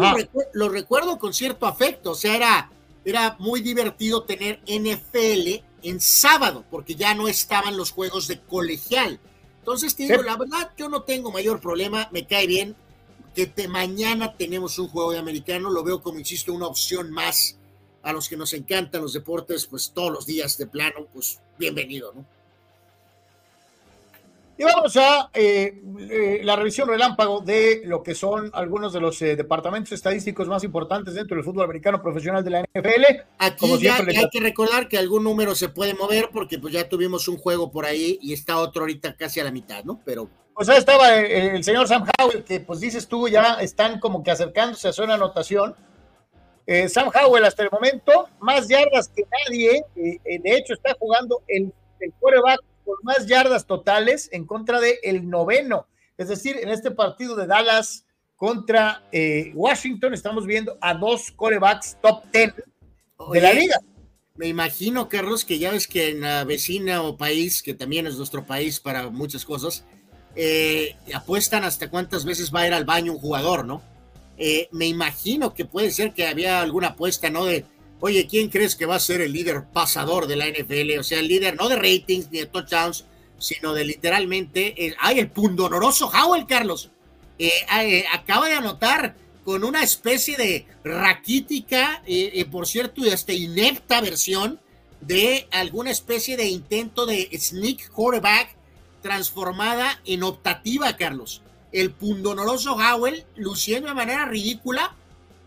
[0.53, 2.71] lo, recuerdo con cierto afecto, o sea, era,
[3.05, 9.19] era muy divertido tener NFL en sábado, porque ya no estaban los juegos de colegial.
[9.59, 12.75] Entonces, te digo, la verdad, yo no tengo mayor problema, me cae bien
[13.35, 17.57] que mañana tenemos un juego de americano, lo veo como, insisto, una opción más
[18.01, 22.13] a los que nos encantan los deportes, pues todos los días de plano, pues bienvenido,
[22.13, 22.25] ¿no?
[24.57, 29.21] Y vamos a eh, eh, la revisión relámpago de lo que son algunos de los
[29.21, 33.03] eh, departamentos estadísticos más importantes dentro del fútbol americano profesional de la NFL.
[33.37, 37.27] Aquí ya, hay que recordar que algún número se puede mover porque pues ya tuvimos
[37.27, 39.99] un juego por ahí y está otro ahorita casi a la mitad, ¿no?
[40.05, 44.23] Pero pues ahí estaba el, señor Sam Howell, que pues dices tú, ya están como
[44.23, 45.75] que acercándose a su anotación.
[46.65, 50.95] Eh, Sam Howell hasta el momento, más yardas que nadie, eh, eh, de hecho está
[50.97, 55.87] jugando el, el quarterback con más yardas totales en contra del el noveno.
[56.17, 58.05] Es decir, en este partido de Dallas
[58.35, 59.03] contra
[59.53, 62.53] Washington estamos viendo a dos corebacks top ten
[63.31, 63.77] de la liga.
[64.35, 68.17] Me imagino, Carlos, que ya ves que en la vecina o país, que también es
[68.17, 69.85] nuestro país para muchas cosas,
[70.35, 73.81] eh, apuestan hasta cuántas veces va a ir al baño un jugador, ¿no?
[74.37, 77.45] Eh, me imagino que puede ser que había alguna apuesta, ¿no?
[77.45, 77.63] De,
[78.05, 80.99] oye, ¿quién crees que va a ser el líder pasador de la NFL?
[80.99, 83.05] O sea, el líder no de ratings ni de touchdowns,
[83.39, 86.91] sino de literalmente, el, ay, el pundonoroso Howell, Carlos.
[87.39, 92.03] Eh, acaba de anotar con una especie de raquítica,
[92.51, 94.59] por cierto, hasta inepta versión
[95.01, 98.55] de alguna especie de intento de sneak quarterback
[99.01, 101.41] transformada en optativa, Carlos.
[101.71, 104.95] El pundonoroso Howell, luciendo de manera ridícula,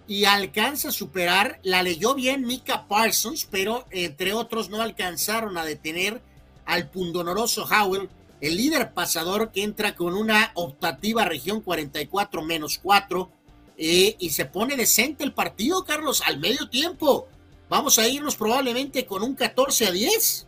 [0.08, 5.66] y alcanza a superar, la leyó bien Mika Parsons, pero entre otros no alcanzaron a
[5.66, 6.22] detener
[6.64, 8.08] al pundonoroso Howell,
[8.40, 13.30] el líder pasador que entra con una optativa región 44 menos 4,
[13.76, 17.28] eh, y se pone decente el partido, Carlos, al medio tiempo.
[17.68, 20.46] Vamos a irnos probablemente con un 14 a 10.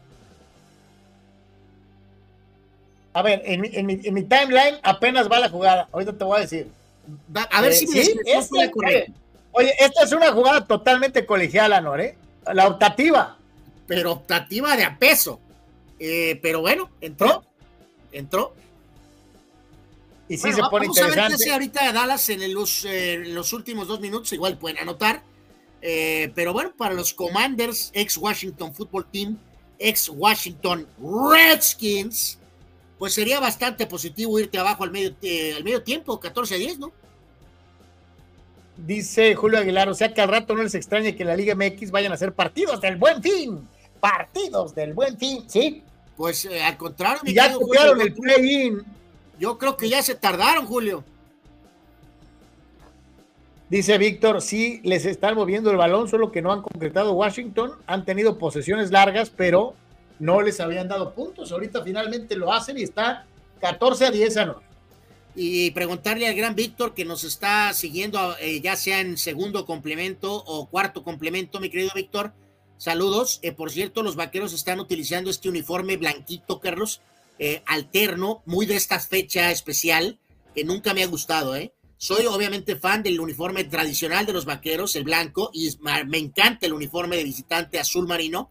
[3.13, 5.89] A ver, en, mi, timeline apenas va la jugada.
[5.93, 6.71] Ahorita te voy a decir.
[7.51, 8.15] a ver si me ¿sí?
[9.53, 12.17] Oye, esta es una jugada totalmente colegial, Anor, ¿eh?
[12.53, 13.37] La optativa.
[13.87, 15.41] Pero optativa de a peso.
[15.99, 17.45] Eh, pero bueno, entró.
[18.13, 18.55] Entró.
[20.29, 21.21] Y sí se pone interesante.
[21.21, 24.33] Vamos a ver qué ahorita Dallas en los, eh, los últimos dos minutos.
[24.33, 25.23] Igual pueden anotar.
[25.83, 29.39] Eh, pero bueno, para los Commanders, ex Washington Football Team,
[29.79, 30.87] ex Washington
[31.33, 32.39] Redskins,
[32.99, 36.79] pues sería bastante positivo irte abajo al medio, eh, al medio tiempo, 14 a 10,
[36.79, 36.93] ¿no?
[38.87, 41.55] Dice Julio Aguilar, o sea que al rato no les extrañe que en la Liga
[41.55, 43.69] MX vayan a ser partidos del buen fin.
[44.01, 45.83] Partidos del buen fin, ¿sí?
[46.17, 48.83] Pues eh, al contrario, y ya jugaron el play-in.
[49.39, 51.05] Yo creo que ya se tardaron, Julio.
[53.69, 57.73] Dice Víctor, sí, les están moviendo el balón, solo que no han concretado Washington.
[57.87, 59.75] Han tenido posesiones largas, pero
[60.19, 61.53] no les habían dado puntos.
[61.53, 63.27] Ahorita finalmente lo hacen y está
[63.61, 64.61] 14 a 10 a 9.
[65.35, 70.35] Y preguntarle al gran Víctor que nos está siguiendo, eh, ya sea en segundo complemento
[70.35, 72.33] o cuarto complemento, mi querido Víctor.
[72.79, 73.39] Saludos.
[73.43, 77.01] Eh, por cierto, los vaqueros están utilizando este uniforme blanquito, Carlos,
[77.39, 80.19] eh, alterno, muy de esta fecha especial,
[80.55, 81.73] que nunca me ha gustado, ¿eh?
[81.97, 85.71] Soy obviamente fan del uniforme tradicional de los vaqueros, el blanco, y
[86.07, 88.51] me encanta el uniforme de visitante azul marino,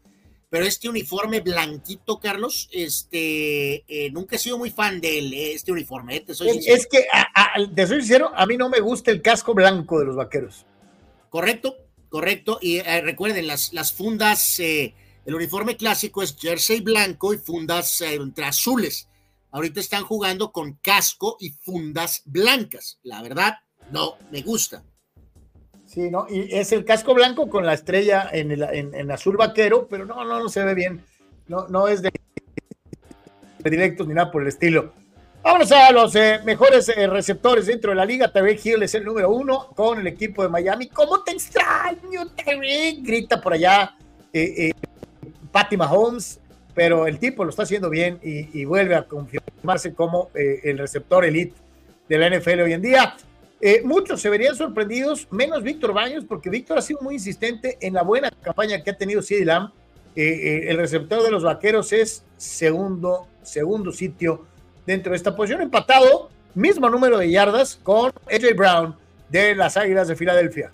[0.49, 6.15] pero este uniforme blanquito, Carlos, este, eh, nunca he sido muy fan de este uniforme.
[6.17, 7.05] Eh, es, que,
[7.75, 10.65] te soy sincero, a mí no me gusta el casco blanco de los vaqueros.
[11.29, 11.77] Correcto,
[12.09, 12.57] correcto.
[12.61, 14.93] Y eh, recuerden, las, las fundas, el
[15.27, 19.07] uniforme clásico es jersey blanco y fundas entre azules.
[19.51, 22.99] Ahorita están jugando con casco y fundas blancas.
[23.03, 23.53] La verdad,
[23.91, 24.83] no me gusta.
[26.29, 30.23] Y es el casco blanco con la estrella en, el, en, azul vaquero, pero no,
[30.23, 31.03] no, no se ve bien.
[31.47, 32.11] No, no es de,
[33.63, 34.93] directos ni nada por el estilo.
[35.41, 38.31] Vámonos a los eh, mejores eh, receptores dentro de la liga.
[38.31, 40.87] Tarek Hill es el número uno con el equipo de Miami.
[40.89, 43.01] ¿Cómo te extraño, Tarek?
[43.01, 43.95] Grita por allá
[44.33, 44.71] eh,
[45.51, 46.39] Patty Mahomes
[46.79, 51.25] pero el tipo lo está haciendo bien y, vuelve a confirmarse como eh, el receptor
[51.25, 51.53] elite
[52.07, 53.17] de la NFL hoy en día.
[53.61, 57.93] Eh, muchos se verían sorprendidos, menos Víctor Baños, porque Víctor ha sido muy insistente en
[57.93, 59.71] la buena campaña que ha tenido CeeDee Lamb.
[60.15, 64.45] Eh, el receptor de los vaqueros es segundo, segundo sitio
[64.85, 68.95] dentro de esta posición, empatado, mismo número de yardas con AJ Brown
[69.29, 70.71] de las Águilas de Filadelfia.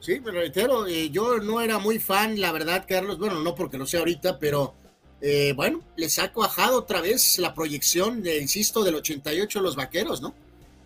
[0.00, 3.86] Sí, pero reitero, yo no era muy fan, la verdad, Carlos, bueno, no porque lo
[3.86, 4.74] sé ahorita, pero
[5.22, 10.20] eh, bueno, les ha cuajado otra vez la proyección, de, insisto, del 88 los vaqueros,
[10.20, 10.34] ¿no?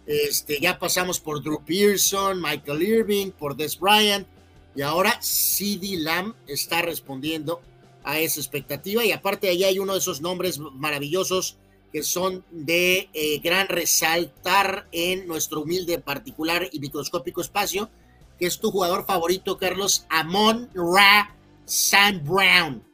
[0.09, 4.27] Este, ya pasamos por Drew Pearson, Michael Irving, por Des Bryant,
[4.75, 7.61] y ahora CD Lamb está respondiendo
[8.05, 9.05] a esa expectativa.
[9.05, 11.59] Y aparte, ahí hay uno de esos nombres maravillosos
[11.93, 17.91] que son de eh, gran resaltar en nuestro humilde, particular y microscópico espacio,
[18.39, 22.89] que es tu jugador favorito, Carlos, Amon Ra Sam Brown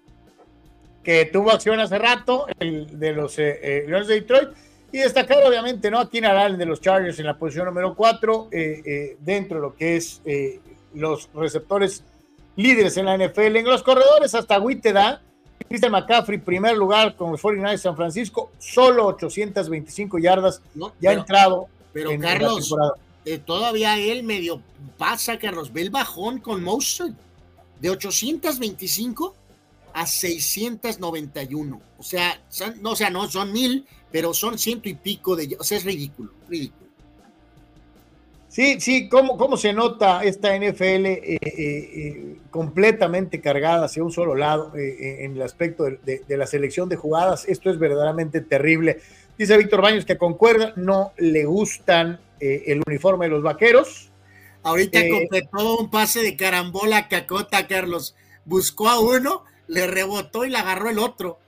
[1.04, 4.48] que tuvo acción hace rato, el de los eh, eh, Leones de Detroit,
[4.94, 5.98] y destacar obviamente ¿no?
[5.98, 9.74] a Keenan Allen de los Chargers en la posición número 4, eh, dentro de lo
[9.74, 10.22] que es
[10.94, 12.04] los receptores
[12.54, 13.56] líderes en la NFL.
[13.56, 15.20] En los corredores hasta Witte da,
[15.68, 20.62] Christian McCaffrey, primer lugar con los 49 de San Francisco, solo 825 yardas,
[21.00, 21.66] ya ha entrado.
[21.92, 22.72] Pero Carlos,
[23.44, 24.62] todavía él medio
[24.96, 27.16] pasa, Carlos, ve el bajón con Mostert
[27.80, 29.34] de 825
[29.94, 31.80] a 691.
[31.96, 32.40] O sea,
[32.80, 35.56] no, o sea, no son mil, pero son ciento y pico de.
[35.58, 36.84] O sea, es ridículo, ridículo.
[38.54, 44.12] Sí, sí, cómo, cómo se nota esta NFL eh, eh, eh, completamente cargada hacia un
[44.12, 47.46] solo lado en el aspecto de, la selección de jugadas.
[47.48, 49.00] Esto es verdaderamente terrible.
[49.36, 54.12] Dice Víctor Baños que concuerda, no le gustan el uniforme de los vaqueros.
[54.62, 58.14] Ahorita completó un pase de carambola cacota, Carlos.
[58.44, 61.38] Buscó a uno le rebotó y le agarró el otro.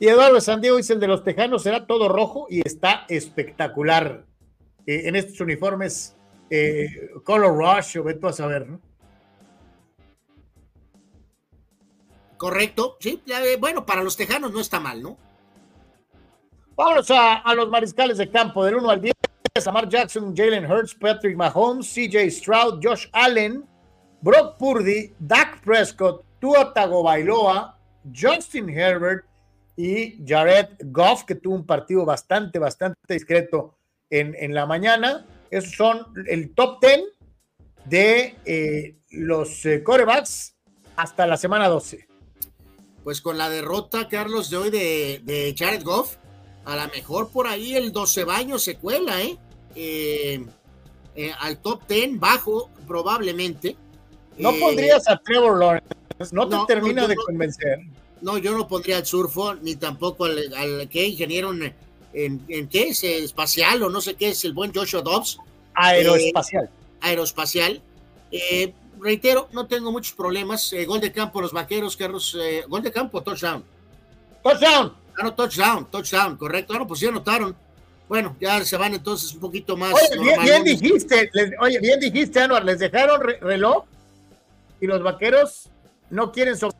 [0.00, 4.24] Y Eduardo Sandiego dice el de los Tejanos será todo rojo y está espectacular.
[4.86, 6.16] Eh, en estos uniformes
[6.48, 8.80] eh, Color Rush o veto a saber, ¿no?
[12.38, 15.18] Correcto, sí, eh, bueno, para los Tejanos no está mal, ¿no?
[16.76, 19.14] Vámonos a, a los mariscales de campo del 1 al 10.
[19.66, 23.66] Amar Jackson, Jalen Hurts, Patrick Mahomes, CJ Stroud, Josh Allen,
[24.22, 27.78] Brock Purdy, Dak Prescott, Tua Tagovailoa,
[28.14, 29.24] Justin Herbert
[29.76, 33.76] y Jared Goff, que tuvo un partido bastante, bastante discreto
[34.10, 35.26] en, la mañana.
[35.50, 37.02] Esos son el top 10
[37.84, 40.56] de eh, los eh, corebacks
[40.96, 42.06] hasta la semana 12.
[43.04, 46.16] Pues con la derrota, Carlos, de hoy de, Jared Goff,
[46.64, 49.38] a lo mejor por ahí el 12 baños se cuela, ¿eh?
[49.74, 51.32] ¿eh?
[51.38, 53.76] al top 10 bajo, probablemente.
[54.38, 55.98] No pondrías a Trevor Lawrence
[56.32, 57.80] no te termina de convencer.
[58.20, 61.74] No, yo no pondría al surfo, ni tampoco al, al que ingeniero en,
[62.48, 65.38] en, qué es espacial o no sé qué es el buen Joshua Dobbs.
[65.74, 66.64] Aeroespacial.
[66.64, 66.68] Eh,
[67.02, 67.80] aeroespacial.
[68.32, 70.72] Eh, reitero, no tengo muchos problemas.
[70.72, 72.36] Eh, gol de campo, los vaqueros, Carlos.
[72.66, 73.64] gol de campo, touchdown.
[74.42, 74.92] Touchdown.
[75.16, 76.74] Ah, no, touchdown, touchdown, correcto.
[76.74, 77.54] Ah, no, pues ya notaron.
[78.08, 79.92] Bueno, ya se van entonces un poquito más.
[79.92, 83.84] Oye, bien, dijiste, oye, bien dijiste, Anuar, les dejaron reloj
[84.80, 85.70] y los vaqueros
[86.10, 86.76] no quieren sobre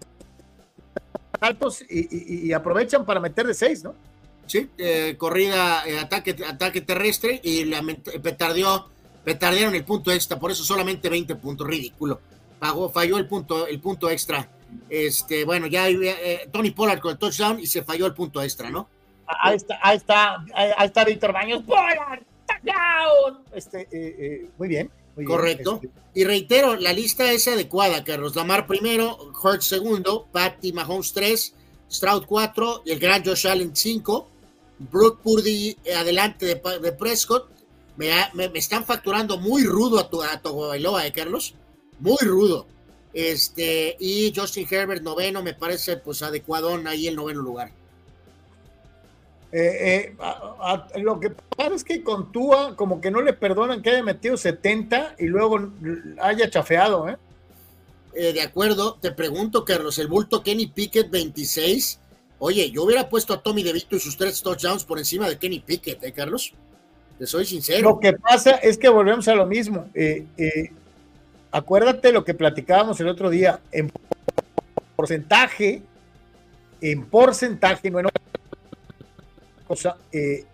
[1.40, 3.94] altos y, aprovechan para meter de seis, ¿no?
[4.46, 7.82] Sí, eh, corrida, eh, ataque, ataque terrestre y la,
[8.22, 8.88] petardeó,
[9.22, 12.20] petardearon el punto extra, por eso solamente 20 puntos, ridículo.
[12.58, 14.48] Pagó, falló el punto, el punto extra
[14.88, 18.70] Este, bueno, ya eh, Tony Pollard con el touchdown y se falló el punto extra,
[18.70, 18.88] ¿no?
[19.26, 23.44] Ahí está, ahí está, ahí está Víctor Baños, Pollard, touchdown.
[23.52, 24.90] Este, eh, eh, muy bien.
[25.18, 25.80] Muy Correcto.
[25.80, 26.20] Bien, este.
[26.20, 28.36] Y reitero, la lista es adecuada, Carlos.
[28.36, 31.54] Lamar primero, Hurts segundo, Patty Mahomes 3,
[31.90, 34.28] Stroud 4 y el gran Josh Allen 5.
[34.78, 37.50] Brooke Purdy adelante de, de Prescott.
[37.96, 41.56] Me, me, me, están facturando muy rudo a tu, a tu Bailoa, ¿eh, Carlos?
[41.98, 42.64] Muy rudo.
[43.12, 47.72] Este, y Justin Herbert noveno, me parece pues adecuadón ahí el noveno lugar.
[49.50, 53.32] Eh, eh, a, a, lo que pasa es que con Tua como que no le
[53.32, 55.70] perdonan que haya metido 70 y luego
[56.20, 57.16] haya chafeado, ¿eh?
[58.14, 61.98] Eh, de acuerdo, te pregunto, Carlos, el bulto Kenny Pickett 26.
[62.40, 65.60] Oye, yo hubiera puesto a Tommy DeVito y sus tres touchdowns por encima de Kenny
[65.60, 66.52] Pickett, ¿eh, Carlos?
[67.18, 67.90] Te soy sincero.
[67.90, 69.88] Lo que pasa es que volvemos a lo mismo.
[71.50, 73.60] Acuérdate lo que platicábamos el otro día.
[73.72, 73.90] En
[74.94, 75.82] porcentaje,
[76.80, 78.06] en porcentaje, no en
[79.68, 80.44] cosa, eh,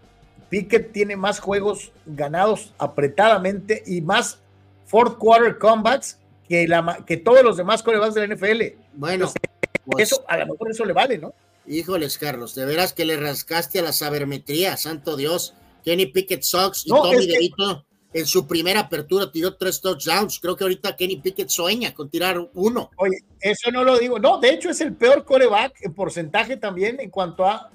[0.51, 4.39] Pickett tiene más juegos ganados apretadamente y más
[4.87, 6.19] fourth quarter comebacks
[6.49, 8.63] que, la, que todos los demás corebacks de la NFL.
[8.93, 9.41] Bueno, Entonces,
[9.87, 11.33] pues, eso, a lo mejor eso le vale, ¿no?
[11.67, 15.55] Híjoles, Carlos, de veras que le rascaste a la sabermetría, santo Dios.
[15.85, 19.81] Kenny Pickett Sox y No, Tommy es que- DeVito en su primera apertura tiró tres
[19.81, 20.39] touchdowns.
[20.39, 22.91] Creo que ahorita Kenny Pickett sueña con tirar uno.
[22.97, 24.19] Oye, eso no lo digo.
[24.19, 27.71] No, de hecho es el peor coreback en porcentaje también en cuanto a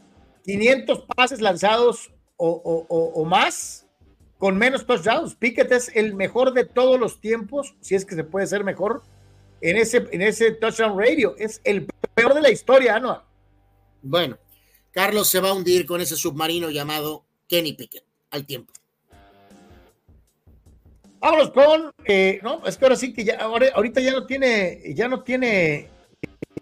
[0.58, 3.86] 500 pases lanzados o, o- o- o más
[4.40, 5.36] con menos touchdowns.
[5.36, 9.04] Pickett es el mejor de todos los tiempos, si es que se puede ser mejor,
[9.62, 11.36] en ese, en ese touchdown radio.
[11.38, 13.24] Es el peor de la historia, Anuar.
[14.02, 14.38] Bueno,
[14.92, 18.74] Carlos se va a hundir con ese submarino llamado Kenny Pickett al tiempo.
[21.20, 24.82] Vámonos con, eh, no, es que ahora sí que ya, ahora, ahorita ya no tiene,
[24.96, 25.90] ya no tiene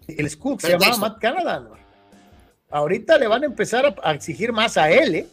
[0.08, 1.54] el scoop, se llama Matt Canada.
[1.56, 1.78] Anuar.
[2.70, 5.26] Ahorita le van a empezar a, a exigir más a él, ¿eh?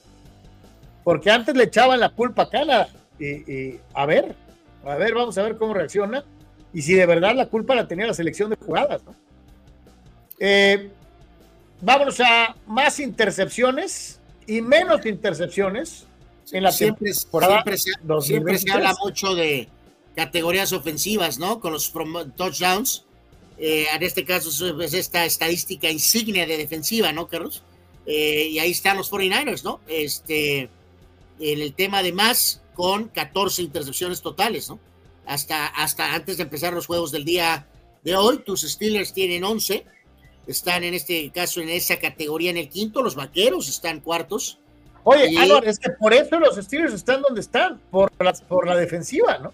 [1.04, 2.90] Porque antes le echaban la culpa a Canadá.
[3.20, 4.36] Eh, a ver,
[4.86, 6.24] a ver, vamos a ver cómo reacciona.
[6.74, 9.16] Y si de verdad la culpa la tenía la selección de jugadas, ¿no?
[10.40, 10.90] Eh,
[11.82, 16.06] vámonos a más intercepciones y menos intercepciones
[16.52, 17.84] en la siempre, temporada siempre, se,
[18.28, 18.76] siempre se 2023.
[18.76, 19.70] habla mucho de
[20.16, 21.60] categorías ofensivas, ¿no?
[21.60, 21.94] Con los
[22.36, 23.05] touchdowns.
[23.58, 24.50] Eh, en este caso
[24.82, 27.64] es esta estadística insignia de defensiva, ¿no, Carlos?
[28.06, 29.80] Eh, y ahí están los 49ers, ¿no?
[29.88, 30.70] Este,
[31.40, 34.80] en el tema de más, con 14 intercepciones totales, ¿no?
[35.26, 37.68] Hasta, hasta antes de empezar los juegos del día
[38.04, 39.86] de hoy, tus Steelers tienen 11,
[40.46, 44.60] están en este caso en esa categoría en el quinto, los Vaqueros están cuartos,
[45.08, 48.76] Oye, Y- es que por eso los Steelers están donde están, por la, por la
[48.76, 49.54] defensiva, ¿no?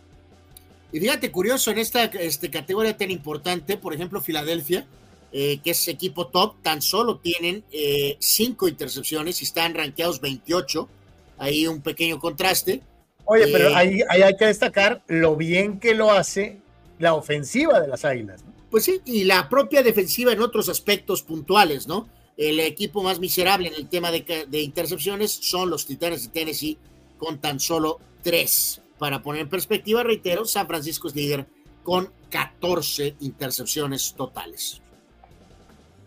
[0.91, 4.85] Y fíjate, curioso, en esta este, categoría tan importante, por ejemplo, Filadelfia,
[5.31, 10.89] eh, que es equipo top, tan solo tienen eh, cinco intercepciones y están rankeados 28.
[11.37, 12.81] Ahí un pequeño contraste.
[13.23, 16.57] Oye, Eh, pero ahí, ahí hay que destacar lo bien que lo hace
[16.99, 18.43] la ofensiva de las Águilas.
[18.43, 18.51] ¿no?
[18.69, 22.09] Pues sí, y la propia defensiva en otros aspectos puntuales, ¿no?
[22.37, 26.77] El equipo más miserable en el tema de, de intercepciones son los Titanes de Tennessee,
[27.17, 28.80] con tan solo tres.
[29.01, 31.47] Para poner en perspectiva, reitero, San Francisco es líder
[31.81, 34.79] con 14 intercepciones totales.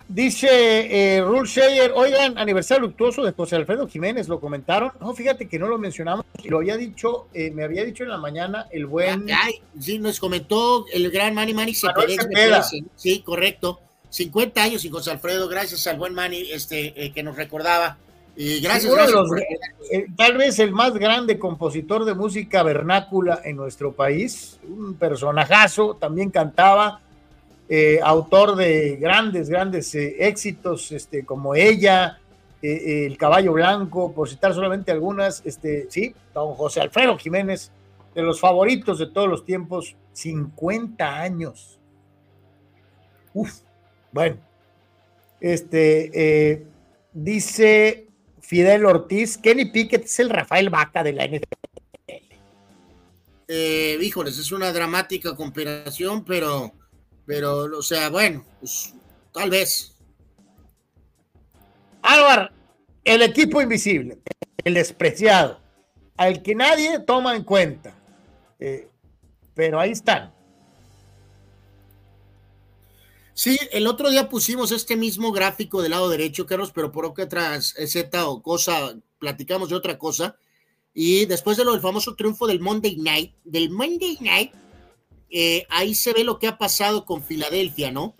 [0.06, 4.92] Dice eh, Rule Shayer, oigan, aniversario luctuoso de José Alfredo Jiménez, lo comentaron.
[5.00, 8.18] No, fíjate que no lo mencionamos, lo había dicho, eh, me había dicho en la
[8.18, 9.26] mañana el buen.
[9.28, 11.74] Ay, sí, nos comentó el gran Manny Manny.
[11.74, 12.64] Cepeda.
[12.94, 13.80] Sí, correcto.
[14.10, 17.98] 50 años y José Alfredo, gracias al buen Manny este, eh, que nos recordaba.
[18.36, 22.62] Y gracias, de gracias los- por- eh, tal vez el más grande compositor de música
[22.62, 27.00] vernácula en nuestro país, un personajazo, también cantaba,
[27.68, 32.18] eh, autor de grandes, grandes eh, éxitos, este, como ella,
[32.60, 37.70] eh, eh, El Caballo Blanco, por citar solamente algunas, este, sí, don José Alfredo Jiménez,
[38.14, 41.78] de los favoritos de todos los tiempos, 50 años.
[43.32, 43.60] Uf,
[44.12, 44.36] bueno,
[45.40, 46.10] este,
[46.52, 46.66] eh,
[47.12, 48.03] dice
[48.44, 51.44] Fidel Ortiz, Kenny Pickett es el Rafael Vaca de la NFL.
[53.48, 56.72] eh, híjoles, es una dramática comparación, pero,
[57.24, 58.94] pero, o sea, bueno, pues,
[59.32, 59.96] tal vez.
[62.02, 62.50] Álvaro,
[63.02, 64.18] el equipo invisible,
[64.62, 65.60] el despreciado,
[66.18, 67.94] al que nadie toma en cuenta.
[68.60, 68.88] Eh,
[69.54, 70.33] pero ahí están.
[73.34, 77.60] Sí, el otro día pusimos este mismo gráfico del lado derecho, Carlos, pero por otra
[77.60, 80.36] Z o cosa, platicamos de otra cosa.
[80.94, 84.52] Y después de lo del famoso triunfo del Monday Night, del Monday Night,
[85.30, 88.14] eh, ahí se ve lo que ha pasado con Filadelfia, ¿no?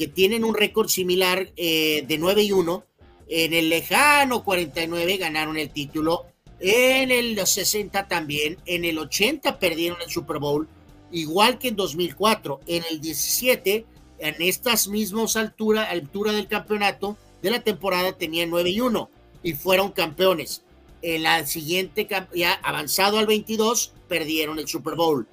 [0.00, 2.84] que tienen un récord similar eh, de 9 y 1.
[3.28, 6.24] En el lejano 49 ganaron el título.
[6.58, 8.56] En el 60 también.
[8.64, 10.66] En el 80 perdieron el Super Bowl.
[11.12, 12.60] Igual que en 2004.
[12.66, 13.84] En el 17,
[14.20, 19.10] en estas mismas alturas altura del campeonato de la temporada, tenían 9 y 1
[19.42, 20.62] y fueron campeones.
[21.02, 25.26] En la siguiente, ya avanzado al 22, perdieron el Super Bowl.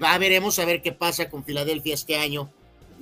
[0.00, 2.50] Va, veremos a ver qué pasa con Filadelfia este año,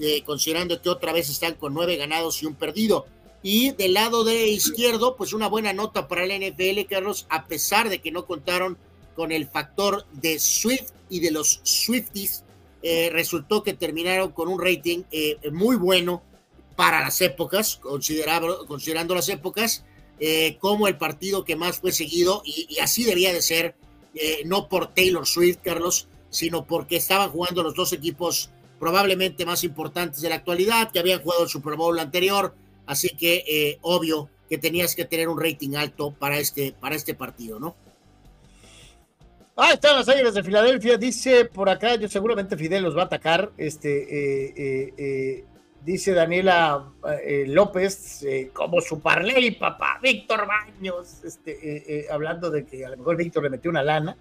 [0.00, 3.06] eh, considerando que otra vez están con nueve ganados y un perdido.
[3.42, 7.88] Y del lado de izquierdo, pues una buena nota para el NFL, Carlos, a pesar
[7.88, 8.78] de que no contaron
[9.16, 12.44] con el factor de Swift y de los Swifties,
[12.82, 16.22] eh, resultó que terminaron con un rating eh, muy bueno
[16.76, 19.84] para las épocas, considerando las épocas,
[20.60, 23.74] como el partido que más fue seguido, y, y así debía de ser,
[24.46, 28.50] no por Taylor Swift, Carlos, sino porque estaban jugando los dos equipos
[28.82, 32.52] probablemente más importantes de la actualidad, que habían jugado el Super Bowl anterior,
[32.84, 37.14] así que eh, obvio que tenías que tener un rating alto para este, para este
[37.14, 37.76] partido, ¿no?
[39.56, 43.04] Ah, están las Águilas de Filadelfia, dice por acá, yo seguramente Fidel los va a
[43.04, 45.44] atacar, este, eh, eh,
[45.84, 46.90] dice Daniela
[47.46, 48.24] López,
[48.54, 53.50] como su parley, papá, Víctor Baños, este, hablando de que a lo mejor Víctor le
[53.50, 54.16] metió una lana,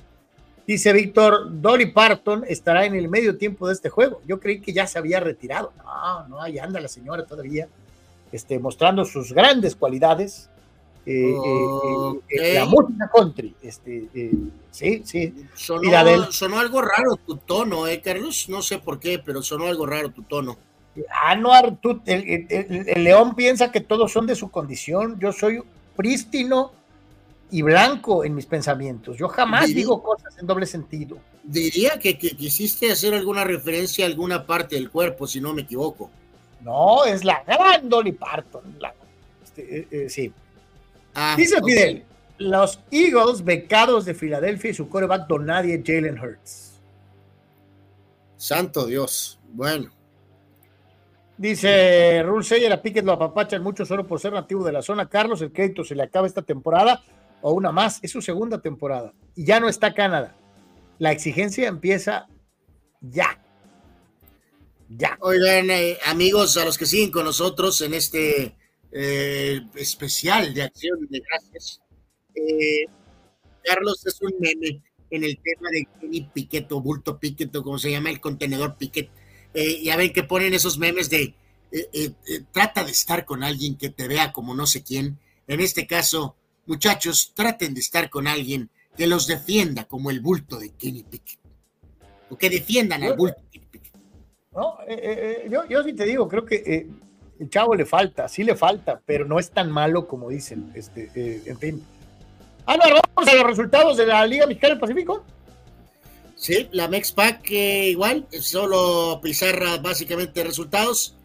[0.67, 4.21] Dice Víctor, Dolly Parton estará en el medio tiempo de este juego.
[4.25, 5.73] Yo creí que ya se había retirado.
[5.77, 7.67] No, no, ahí anda la señora todavía,
[8.31, 10.49] este, mostrando sus grandes cualidades.
[11.05, 13.55] Eh, eh, eh, la música country.
[13.61, 14.07] Este,
[14.71, 15.33] sí, sí.
[15.55, 18.47] Sonó, algo raro tu tono, ¿eh, Carlos?
[18.49, 20.57] No sé por qué, pero sonó algo raro tu tono.
[21.23, 21.51] Ah, no,
[22.05, 25.19] el, el león piensa que todos son de su condición.
[25.19, 25.61] Yo soy
[25.95, 26.73] prístino
[27.51, 29.17] y blanco en mis pensamientos.
[29.17, 31.17] Yo jamás digo cosas en doble sentido.
[31.43, 36.09] Diría que, quisiste hacer alguna referencia a alguna parte del cuerpo, si no me equivoco.
[36.61, 38.77] No, es la gran Dolly Parton.
[39.43, 40.31] Este, eh, eh, sí.
[41.13, 42.03] Ah, Dice Fidel,
[42.37, 46.79] los Eagles becados de Filadelfia y su coreback don nadie, Jalen Hurts.
[48.37, 49.39] Santo Dios.
[49.53, 49.91] Bueno.
[51.37, 55.09] Dice Rule Sayer, a Piquet lo apapachan mucho solo por ser nativo de la zona.
[55.09, 57.03] Carlos, el crédito se le acaba esta temporada
[57.41, 60.35] o una más, es su segunda temporada y ya no está Canadá.
[60.99, 62.27] La exigencia empieza
[63.01, 63.39] ya.
[64.89, 65.17] Ya.
[65.21, 68.55] Oigan, eh, amigos, a los que siguen con nosotros en este
[68.91, 71.81] eh, especial de acción de gracias.
[72.35, 72.85] Eh,
[73.63, 77.77] Carlos es un meme en el tema de Kenny Piquet o Bulto Piquet o como
[77.77, 79.09] se llama el contenedor Piquet.
[79.83, 81.35] ya ven que ponen esos memes de
[82.51, 85.19] trata de estar con alguien que te vea como no sé quién.
[85.47, 90.59] En este caso, Muchachos, traten de estar con alguien que los defienda como el bulto
[90.59, 91.39] de Kenny Pickett.
[92.29, 93.93] O que defiendan al bulto de Kenny Pickett.
[94.53, 96.87] No, eh, eh, eh, yo, sí te digo, creo que
[97.41, 100.71] el chavo le falta, sí le falta, pero no es tan malo como dicen.
[100.75, 101.09] Este,
[101.45, 101.83] en fin.
[102.67, 102.83] Ah, no,
[103.15, 105.25] vamos a los resultados de la Liga Mexicana del Pacífico.
[106.35, 111.15] Sí, la Mexpac igual, solo pizarra básicamente resultados.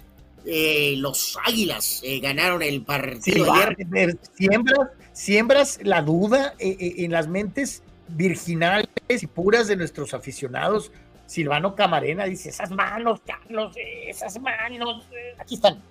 [0.45, 4.19] los Águilas ganaron el partido ayer.
[4.35, 10.93] Siembras, siembras la duda eh, eh, en las mentes virginales y puras de nuestros aficionados.
[11.27, 13.75] Silvano Camarena dice, esas manos, Carlos,
[14.07, 15.83] esas manos, eh, aquí están.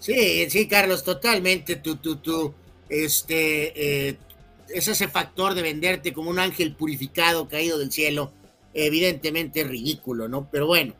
[0.00, 1.76] Sí, sí, Carlos, totalmente.
[1.76, 2.52] Tú, tú, tú,
[2.88, 4.08] este,
[4.68, 8.32] es ese factor de venderte como un ángel purificado caído del cielo,
[8.74, 10.48] evidentemente ridículo, ¿no?
[10.50, 10.94] Pero bueno,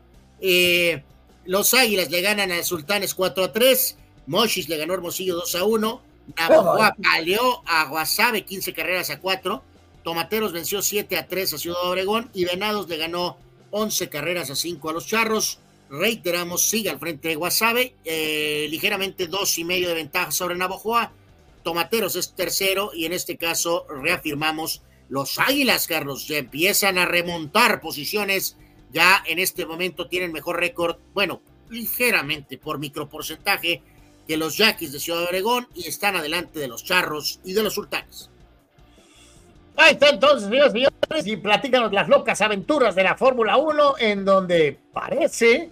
[1.45, 3.97] los Águilas le ganan a Sultanes 4 a 3.
[4.27, 6.01] Moshis le ganó Hermosillo 2 a 1.
[6.37, 9.63] Navajoa paleó a Guasave 15 carreras a 4.
[10.03, 12.29] Tomateros venció 7 a 3 a Ciudad Obregón.
[12.33, 13.37] Y Venados le ganó
[13.71, 15.59] 11 carreras a 5 a los Charros.
[15.91, 17.95] Reiteramos, sigue al frente de Guasave.
[18.05, 21.11] Eh, ligeramente dos y medio de ventaja sobre Navajoa.
[21.63, 22.91] Tomateros es tercero.
[22.93, 26.29] Y en este caso reafirmamos los Águilas, Carlos.
[26.29, 28.55] Ya empiezan a remontar posiciones.
[28.93, 30.95] Ya en este momento tienen mejor récord.
[31.13, 33.83] Bueno, ligeramente por microporcentaje
[34.25, 37.73] que los Yaquis de Ciudad Obregón y están adelante de los Charros y de los
[37.73, 38.29] Sultanes.
[39.75, 44.23] Ahí está entonces, señores, señores, y platícanos las locas aventuras de la Fórmula 1, en
[44.23, 45.69] donde parece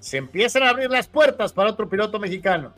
[0.00, 2.72] se empiezan a abrir las puertas para otro piloto mexicano.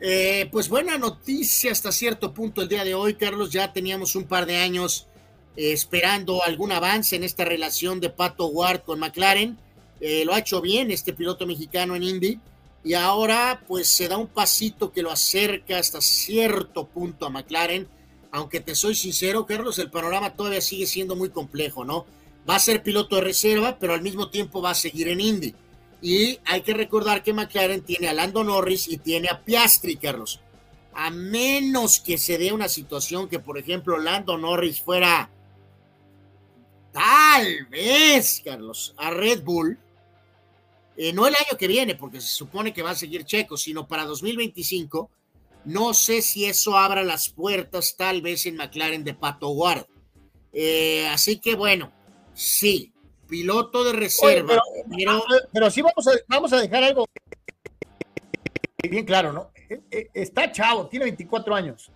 [0.00, 3.50] Eh, pues buena noticia hasta cierto punto el día de hoy, Carlos.
[3.50, 5.06] Ya teníamos un par de años
[5.56, 9.56] eh, esperando algún avance en esta relación de Pato Ward con McLaren.
[10.00, 12.40] Eh, lo ha hecho bien este piloto mexicano en Indy
[12.82, 17.88] y ahora pues se da un pasito que lo acerca hasta cierto punto a McLaren,
[18.30, 22.04] aunque te soy sincero, Carlos, el panorama todavía sigue siendo muy complejo, ¿no?
[22.48, 25.54] Va a ser piloto de reserva, pero al mismo tiempo va a seguir en Indy.
[26.04, 30.38] Y hay que recordar que McLaren tiene a Lando Norris y tiene a Piastri, Carlos.
[30.92, 35.30] A menos que se dé una situación que, por ejemplo, Lando Norris fuera
[36.92, 39.78] tal vez, Carlos, a Red Bull,
[40.98, 43.88] eh, no el año que viene, porque se supone que va a seguir Checo, sino
[43.88, 45.10] para 2025.
[45.64, 49.86] No sé si eso abra las puertas, tal vez en McLaren de Pato Ward.
[50.52, 51.90] Eh, así que bueno,
[52.34, 52.92] sí,
[53.26, 54.60] piloto de reserva.
[55.52, 57.06] pero, sí vamos a, vamos a dejar algo
[58.88, 59.50] bien claro, ¿no?
[59.90, 61.90] Eh, está chavo, tiene 24 años.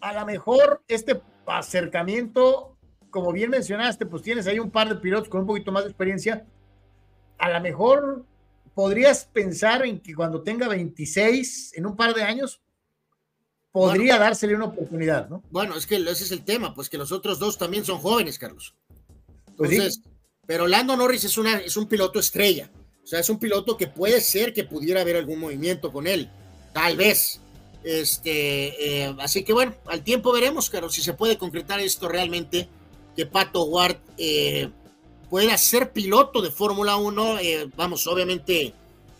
[0.00, 2.76] a lo mejor este acercamiento,
[3.10, 5.90] como bien mencionaste, pues tienes ahí un par de pilotos con un poquito más de
[5.90, 6.44] experiencia
[7.38, 8.24] a lo mejor
[8.74, 12.60] podrías pensar en que cuando tenga 26, en un par de años,
[13.70, 15.42] podría dársele una oportunidad, ¿no?
[15.50, 18.38] Bueno, es que ese es el tema, pues que los otros dos también son jóvenes,
[18.38, 18.74] Carlos.
[19.56, 20.02] Pues Entonces,
[20.46, 22.70] pero Lando Norris es, una, es un piloto estrella.
[23.02, 26.30] O sea, es un piloto que puede ser que pudiera haber algún movimiento con él.
[26.72, 27.40] Tal vez.
[27.82, 32.66] Este, eh, así que bueno, al tiempo veremos, Carlos, si se puede concretar esto realmente,
[33.14, 34.70] que Pato Ward eh,
[35.28, 38.72] pueda ser piloto de Fórmula 1, eh, vamos, obviamente,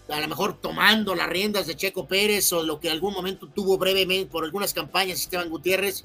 [0.09, 3.77] a lo mejor tomando las riendas de Checo Pérez o lo que algún momento tuvo
[3.77, 6.05] brevemente por algunas campañas Esteban Gutiérrez,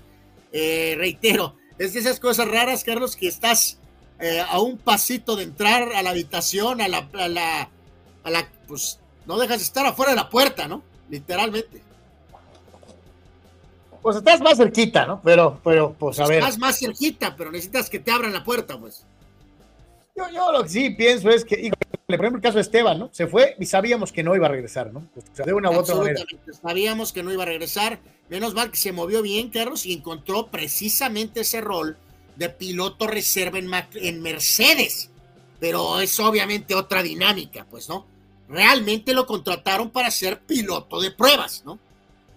[0.51, 3.79] reitero, es de esas cosas raras, Carlos, que estás
[4.19, 7.69] eh, a un pasito de entrar a la habitación, a la, a la,
[8.23, 10.83] a la, pues no dejas de estar afuera de la puerta, ¿no?
[11.09, 11.81] Literalmente.
[14.01, 15.21] Pues estás más cerquita, ¿no?
[15.23, 16.39] Pero, pero, pues a ver.
[16.39, 19.05] Estás más cerquita, pero necesitas que te abran la puerta, pues.
[20.15, 21.71] Yo, lo que sí pienso es que,
[22.05, 23.09] por ejemplo, el caso de Esteban, ¿no?
[23.13, 25.07] Se fue y sabíamos que no iba a regresar, ¿no?
[25.15, 26.21] O sea, de una u otra manera.
[26.61, 27.99] Sabíamos que no iba a regresar.
[28.27, 31.97] Menos mal que se movió bien, Carlos, y encontró precisamente ese rol
[32.39, 35.09] de piloto reserva en, en Mercedes.
[35.59, 38.07] Pero es obviamente otra dinámica, pues, ¿no?
[38.47, 41.77] Realmente lo contrataron para ser piloto de pruebas, ¿no?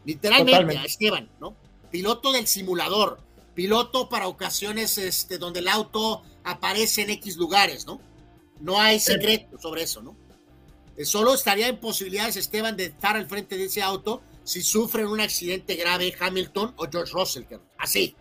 [0.04, 1.54] Literalmente a Esteban, ¿no?
[1.92, 3.20] Piloto del simulador,
[3.54, 8.00] piloto para ocasiones este, donde el auto aparece en X lugares, ¿no?
[8.60, 10.16] No hay secreto sobre eso, ¿no?
[10.96, 15.06] Eh, solo estaría en posibilidades, Esteban, de estar al frente de ese auto si sufren
[15.06, 17.44] un accidente grave Hamilton o George Russell,
[17.78, 18.16] así,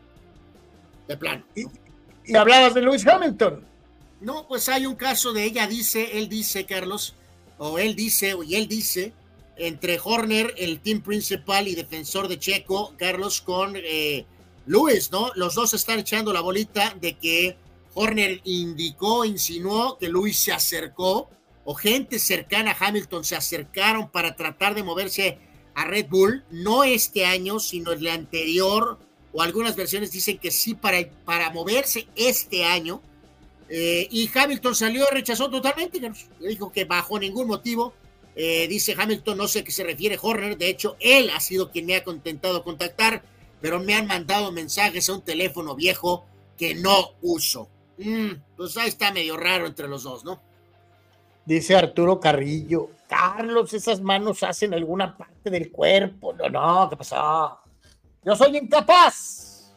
[1.12, 1.44] de plano.
[1.56, 3.66] ¿Y, hablabas de Lewis Hamilton?
[4.22, 7.16] No, pues hay un caso de ella dice, él dice, Carlos,
[7.58, 9.14] o él dice, y él dice,
[9.58, 14.26] entre Horner, el team principal y defensor de Checo, Carlos, con eh,
[14.66, 15.32] Lewis, ¿no?
[15.36, 17.58] Los dos están echando la bolita de que
[17.94, 21.30] Horner indicó, insinuó que Luis se acercó
[21.64, 25.38] o gente cercana a Hamilton se acercaron para tratar de moverse
[25.76, 29.00] a Red Bull, no este año, sino el anterior,
[29.34, 33.02] o algunas versiones dicen que sí para, para moverse este año.
[33.70, 36.02] Eh, y Hamilton salió rechazó totalmente,
[36.40, 37.94] dijo que bajo ningún motivo,
[38.36, 41.72] eh, dice Hamilton, no sé a qué se refiere Horner, de hecho él ha sido
[41.72, 43.24] quien me ha intentado contactar,
[43.62, 46.26] pero me han mandado mensajes a un teléfono viejo
[46.58, 47.70] que no uso.
[47.98, 50.42] Mm, pues ahí está medio raro entre los dos, ¿no?
[51.46, 56.34] Dice Arturo Carrillo, Carlos, esas manos hacen alguna parte del cuerpo.
[56.34, 57.61] No, no, ¿qué pasó?
[58.24, 59.74] Yo soy incapaz.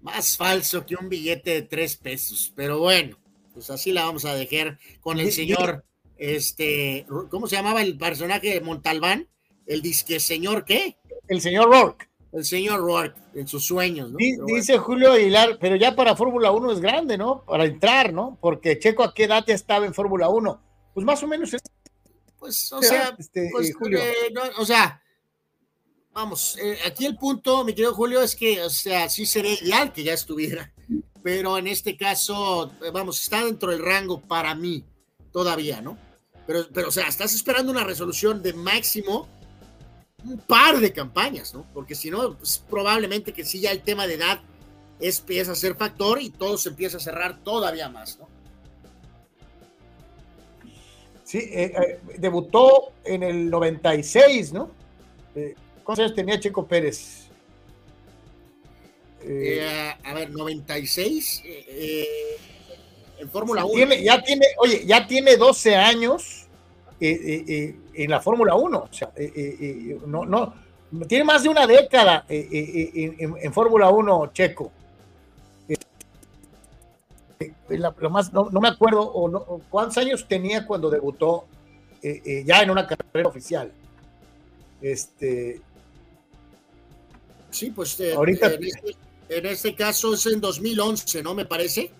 [0.00, 3.18] Más falso que un billete de tres pesos, pero bueno,
[3.52, 5.84] pues así la vamos a dejar con el señor,
[6.16, 9.28] este, ¿cómo se llamaba el personaje de Montalbán?
[9.66, 10.96] El disque señor qué?
[11.28, 14.18] El señor Rourke el señor Rourke en sus sueños, ¿no?
[14.46, 17.44] Dice Julio Aguilar, pero ya para Fórmula 1 es grande, ¿no?
[17.44, 18.38] Para entrar, ¿no?
[18.40, 20.62] Porque Checo a qué edad ya estaba en Fórmula 1.
[20.94, 21.60] Pues más o menos es.
[22.38, 23.98] Pues, o sea, este, pues, eh, Julio.
[23.98, 25.01] Eh, o sea,
[26.12, 29.92] vamos, eh, aquí el punto, mi querido Julio, es que, o sea, sí sería ideal
[29.92, 30.72] que ya estuviera,
[31.22, 34.84] pero en este caso, vamos, está dentro del rango para mí
[35.32, 35.96] todavía, ¿no?
[36.46, 39.28] Pero, pero, o sea, estás esperando una resolución de máximo
[40.24, 41.66] un par de campañas, ¿no?
[41.72, 44.40] Porque si no, pues, probablemente que sí ya el tema de edad
[45.00, 48.28] empieza a ser factor y todo se empieza a cerrar todavía más, ¿no?
[51.24, 54.70] Sí, eh, eh, debutó en el 96, ¿no?
[55.34, 57.28] Eh, ¿Cuántos años tenía Checo Pérez?
[60.04, 61.42] a ver, 96
[63.22, 63.94] en Fórmula 1.
[64.02, 66.46] ya tiene, oye, ya tiene 12 años
[67.00, 68.78] eh, eh, en la Fórmula 1.
[68.78, 70.54] O sea, eh, no, no,
[71.06, 74.72] tiene más de una década en, Fórmula 1 checo.
[77.68, 81.46] lo más, no, me acuerdo o cuántos años tenía cuando debutó
[82.02, 83.72] ya en una carrera oficial.
[84.80, 85.60] Este.
[87.52, 88.96] Sí, pues ahorita en este,
[89.28, 91.34] en este, caso es en 2011, ¿no?
[91.34, 91.92] Me parece.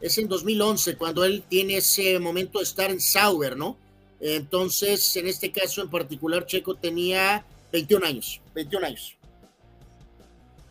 [0.00, 3.76] es en 2011, cuando él tiene ese momento de estar en Sauber, ¿no?
[4.20, 9.16] Entonces, en este caso en particular, Checo tenía 21 años, 21 años.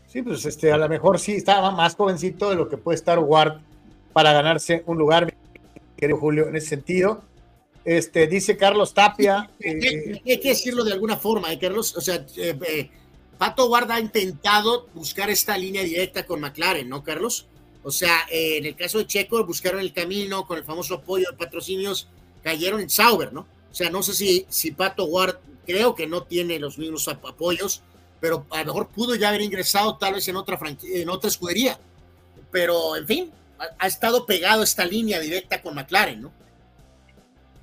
[0.08, 3.20] Sí, pues este, a lo mejor sí estaba más jovencito de lo que puede estar
[3.20, 3.62] Ward
[4.14, 5.34] para ganarse un lugar,
[5.98, 7.24] querido Julio, en ese sentido.
[7.86, 9.50] Este, dice Carlos Tapia.
[9.60, 11.98] Eh, hay, que decirlo de alguna forma, ¿eh, Carlos.
[11.98, 12.90] O sea, eh, eh,
[13.44, 17.46] Pato Ward ha intentado buscar esta línea directa con McLaren, ¿no, Carlos?
[17.84, 21.36] O sea, en el caso de Checo, buscaron el camino con el famoso apoyo de
[21.36, 22.08] patrocinios,
[22.42, 23.42] cayeron en Sauber, ¿no?
[23.70, 27.82] O sea, no sé si, si Pato Ward, creo que no tiene los mismos apoyos,
[28.22, 31.78] pero a lo mejor pudo ya haber ingresado tal vez en otra, en otra escudería.
[32.50, 33.32] Pero, en fin,
[33.78, 36.32] ha, estado pegado esta línea directa con McLaren, ¿no?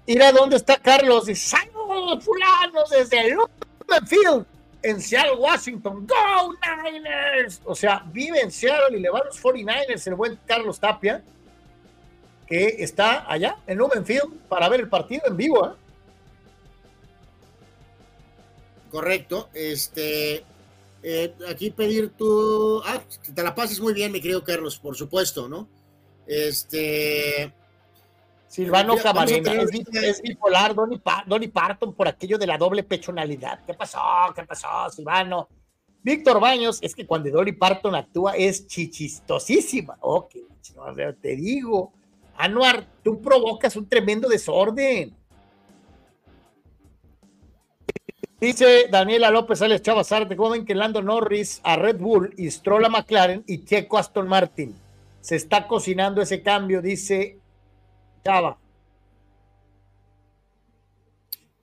[0.07, 1.25] Mira dónde está Carlos.
[1.25, 3.39] Dice, saludos fulanos desde el
[4.07, 4.45] Field
[4.83, 6.07] en Seattle, Washington.
[6.07, 7.61] ¡Go Niners!
[7.65, 11.23] O sea, vive en Seattle y le va a los 49ers el buen Carlos Tapia,
[12.47, 15.67] que está allá en Lumen Field para ver el partido en vivo.
[15.67, 15.73] ¿eh?
[18.91, 19.49] Correcto.
[19.55, 20.45] Este,
[21.03, 22.83] eh, aquí pedir tu.
[22.85, 23.01] Ah,
[23.35, 25.69] te la pases muy bien, mi querido Carlos, por supuesto, ¿no?
[26.27, 27.53] Este.
[28.51, 33.65] Silvano Camarena es, es, bipolar, Donny, pa Donny, Parton por aquello de la doble pechonalidad.
[33.65, 34.01] ¿Qué pasó?
[34.35, 35.49] ¿Qué pasó, Silvano?
[36.03, 39.99] Víctor Baños, es que cuando Dolly Parton actúa es chichistosísima.
[40.01, 40.35] Ok,
[41.21, 41.93] te digo,
[42.37, 45.15] Anuar, tú provocas un tremendo desorden.
[48.41, 52.87] Dice Daniela López Alex Chavazarte, ¿cómo ven que Lando Norris a Red Bull y Stroll
[52.87, 54.75] a McLaren y Checo Aston Martin?
[55.21, 57.39] Se está cocinando ese cambio, dice
[58.25, 58.59] Chava.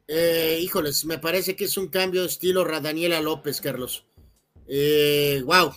[0.07, 4.05] Eh, híjoles, me parece que es un cambio de estilo Daniela López, Carlos.
[4.67, 5.73] Eh, wow.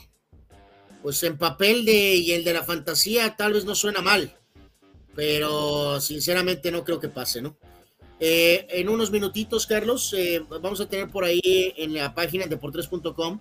[1.03, 4.37] Pues en papel de y el de la fantasía tal vez no suena mal,
[5.15, 7.57] pero sinceramente no creo que pase, ¿no?
[8.21, 11.41] Eh, en unos minutitos, Carlos, eh, vamos a tener por ahí
[11.77, 13.41] en la página de deportes.com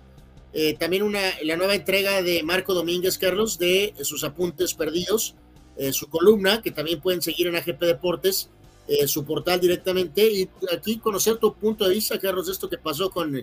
[0.51, 5.35] eh, también una, la nueva entrega de Marco Domínguez, Carlos, de sus apuntes perdidos
[5.79, 8.49] eh, su columna, que también pueden seguir en AGP Deportes,
[8.85, 12.77] eh, su portal directamente, y aquí conocer tu punto de vista, Carlos, de esto que
[12.77, 13.41] pasó con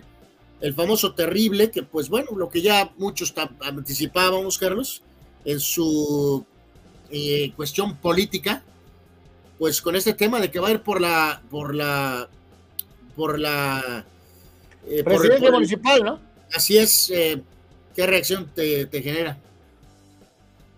[0.61, 5.01] el famoso terrible, que pues bueno, lo que ya muchos anticipábamos, Carlos,
[5.45, 6.45] en su
[7.09, 8.63] eh, cuestión política,
[9.57, 12.29] pues con este tema de que va a ir por la, por la,
[13.15, 14.05] por la...
[14.87, 16.19] Eh, Presidencia municipal, ¿no?
[16.53, 17.11] Así es,
[17.95, 19.39] ¿qué reacción te, te genera?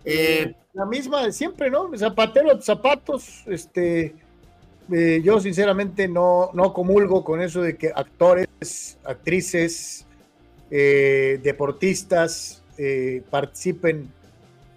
[0.05, 1.91] Eh, la misma de siempre, ¿no?
[1.97, 4.15] Zapatero, zapatos, este,
[4.89, 10.05] eh, yo sinceramente no, no comulgo con eso de que actores, actrices,
[10.71, 14.09] eh, deportistas eh, participen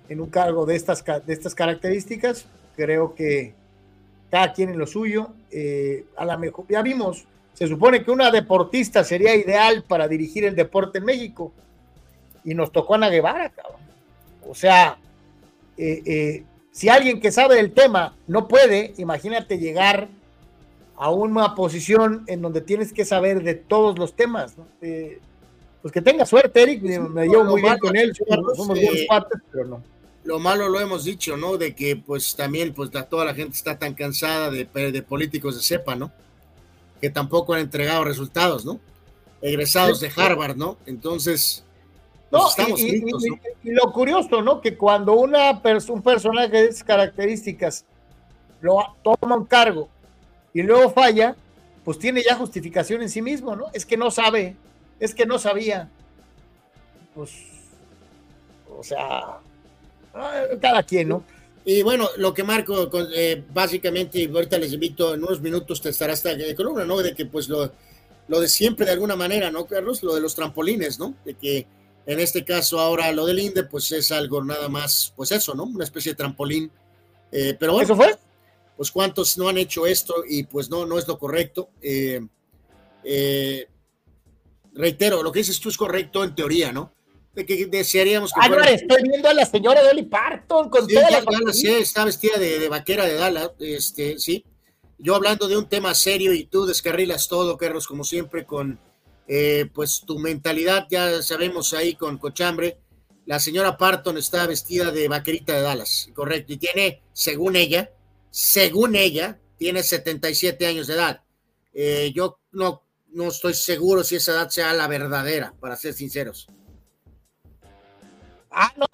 [0.09, 2.47] en un cargo de estas, de estas características.
[2.75, 3.55] Creo que
[4.29, 5.35] cada quien en lo suyo.
[6.17, 10.57] a la mejor, ya vimos, se supone que una deportista sería ideal para dirigir el
[10.57, 11.53] deporte en México.
[12.43, 13.81] Y nos tocó a Ana Guevara, cabrón.
[14.49, 14.99] O sea,
[15.83, 20.09] eh, eh, si alguien que sabe del tema no puede, imagínate llegar
[20.97, 24.57] a una posición en donde tienes que saber de todos los temas.
[24.57, 24.69] ¿no?
[24.81, 25.19] Eh,
[25.83, 29.65] pues que tenga suerte, Eric, me llevo muy bien con él, somos, somos buenos pero
[29.67, 29.83] no.
[30.23, 31.59] Lo malo lo hemos dicho, ¿no?
[31.59, 35.57] De que pues también pues la, toda la gente está tan cansada de, de, políticos
[35.57, 36.13] de cepa, ¿no?
[37.01, 38.79] Que tampoco han entregado resultados, ¿no?
[39.41, 40.79] Egresados de Harvard, ¿no?
[40.87, 41.65] Entonces,
[42.33, 44.63] no, y, lo curioso, ¿no?
[44.63, 47.85] Que cuando una un personaje de esas características
[48.63, 49.91] lo toma un cargo
[50.55, 51.37] y luego falla,
[51.85, 53.67] pues tiene ya justificación en sí mismo, ¿no?
[53.75, 54.57] Es que no sabe,
[54.99, 55.91] es que no sabía.
[57.15, 57.33] Pues,
[58.79, 59.39] o sea,
[60.15, 61.23] ah, cada quien, ¿no?
[61.67, 66.15] Y bueno, lo que Marco, eh, básicamente, ahorita les invito en unos minutos te estará
[66.15, 67.03] esta columna, ¿no?
[67.03, 67.71] De que pues lo,
[68.29, 70.03] lo de siempre de alguna manera, ¿no, Carlos?
[70.03, 71.15] Lo de los trampolines, ¿no?
[71.27, 71.67] De que
[72.05, 75.65] en este caso, ahora lo del INDE, pues es algo nada más, pues eso, ¿no?
[75.65, 76.71] Una especie de trampolín.
[77.31, 78.17] Eh, pero bueno, ¿Eso fue?
[78.77, 81.71] Pues cuántos no han hecho esto y pues no, no es lo correcto.
[81.81, 82.21] Eh,
[83.05, 83.69] eh,
[84.75, 86.93] reitero, lo que dices tú es correcto en teoría, ¿no?
[87.35, 88.41] De que desearíamos que.
[88.43, 88.65] Ah, fuera...
[88.65, 91.25] no, estoy viendo a la señora Dolly Parton con sí, toda ya, la.
[91.47, 94.45] Ya sí, está vestida de, de, vaquera de Dallas, este, sí.
[94.99, 98.79] Yo hablando de un tema serio y tú descarrilas todo, Carlos, como siempre, con
[99.27, 102.79] eh, pues tu mentalidad, ya sabemos ahí con Cochambre,
[103.25, 107.91] la señora Parton está vestida de vaquerita de Dallas, correcto, y tiene, según ella,
[108.31, 111.23] según ella, tiene 77 años de edad.
[111.73, 116.49] Eh, yo no, no estoy seguro si esa edad sea la verdadera, para ser sinceros.
[118.77, 118.87] No,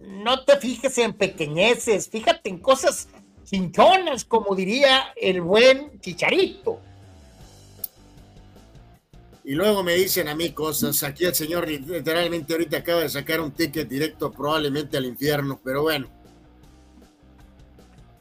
[0.00, 3.08] no te fijes en pequeñeces, fíjate en cosas
[3.44, 6.80] chinchonas, como diría el buen Chicharito.
[9.46, 11.04] Y luego me dicen a mí cosas.
[11.04, 15.82] Aquí el señor literalmente ahorita acaba de sacar un ticket directo probablemente al infierno, pero
[15.82, 16.08] bueno.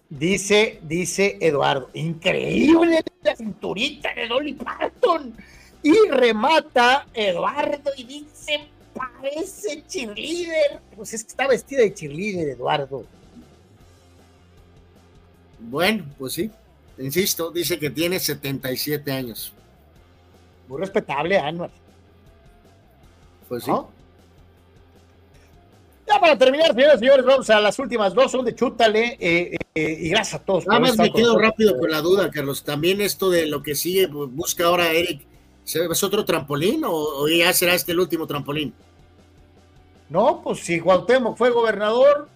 [0.08, 5.36] Dice, dice Eduardo, increíble la cinturita de Dolly Parton.
[5.82, 10.80] Y remata Eduardo y dice, parece cheerleader.
[10.96, 13.04] Pues es que está vestida de cheerleader, Eduardo.
[15.58, 16.52] Bueno, pues sí,
[17.00, 19.56] insisto, dice que tiene 77 años.
[20.68, 21.72] Muy respetable, Anual.
[23.48, 23.72] Pues sí.
[26.08, 29.98] Ya para terminar, señores señores, vamos a las últimas dos, son de chútale, eh, eh,
[30.02, 30.68] y gracias a todos.
[30.68, 32.64] Nada más me quedo rápido con la duda, Carlos.
[32.64, 35.26] También esto de lo que sigue, busca ahora Eric,
[35.66, 38.74] ¿es otro trampolín o, ya será este el último trampolín?
[40.10, 42.30] No, pues si Cuauhtémoc fue gobernador,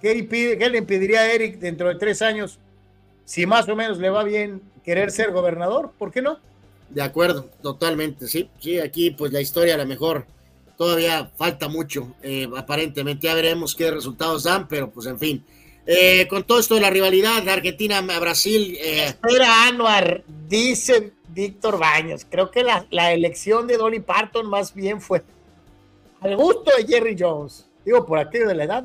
[0.00, 2.60] ¿qué, ¿qué le impediría a Eric dentro de tres años,
[3.24, 5.90] si más o menos le va bien querer ser gobernador?
[5.98, 6.38] ¿Por qué no?
[6.90, 10.26] De acuerdo, totalmente, sí, sí, aquí pues la historia a lo mejor
[10.76, 15.44] todavía falta mucho, eh, aparentemente ya veremos qué resultados dan, pero pues en fin.
[15.86, 18.76] Eh, con todo esto de la rivalidad de Argentina a Brasil.
[18.80, 19.04] Eh...
[19.06, 25.00] Espera, Anuar, dice Víctor Baños, creo que la, la, elección de Dolly Parton más bien
[25.00, 25.22] fue
[26.20, 28.84] al gusto de Jerry Jones, digo por aquello de la edad.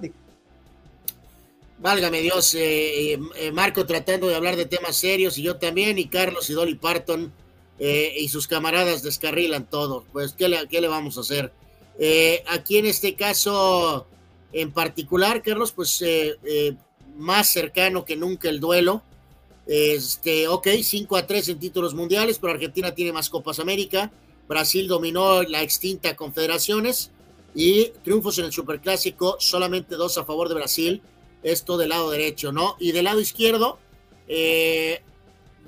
[1.77, 3.17] Válgame Dios, eh,
[3.53, 7.31] Marco tratando de hablar de temas serios y yo también, y Carlos y Dolly Parton
[7.79, 10.05] eh, y sus camaradas descarrilan todo.
[10.11, 11.51] Pues, ¿qué le, qué le vamos a hacer?
[11.97, 14.07] Eh, aquí en este caso
[14.51, 16.75] en particular, Carlos, pues eh,
[17.17, 19.03] más cercano que nunca el duelo.
[19.67, 24.11] Este, ok, 5 a 3 en títulos mundiales, pero Argentina tiene más Copas América.
[24.47, 27.11] Brasil dominó la extinta Confederaciones
[27.53, 31.01] y triunfos en el Superclásico, solamente dos a favor de Brasil.
[31.43, 32.75] Esto del lado derecho, ¿no?
[32.79, 33.77] Y del lado izquierdo,
[34.27, 35.03] eh,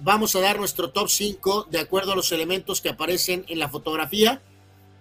[0.04, 3.70] vamos a dar nuestro top 5 de acuerdo a los elementos que aparecen en la
[3.70, 4.42] fotografía.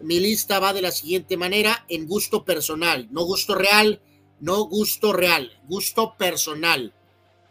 [0.01, 4.01] Mi lista va de la siguiente manera, en gusto personal, no gusto real,
[4.41, 6.95] no gusto real, gusto personal.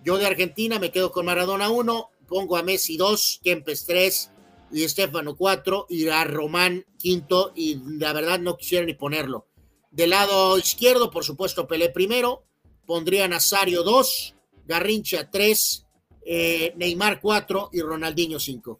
[0.03, 4.31] Yo de Argentina me quedo con Maradona 1, pongo a Messi 2, Kempes 3
[4.71, 9.47] y Estefano 4 y a Román quinto y la verdad no quisiera ni ponerlo.
[9.91, 12.43] Del lado izquierdo, por supuesto, Pelé primero,
[12.85, 15.87] pondría Nazario 2, Garrincha 3,
[16.25, 18.79] eh, Neymar 4 y Ronaldinho 5.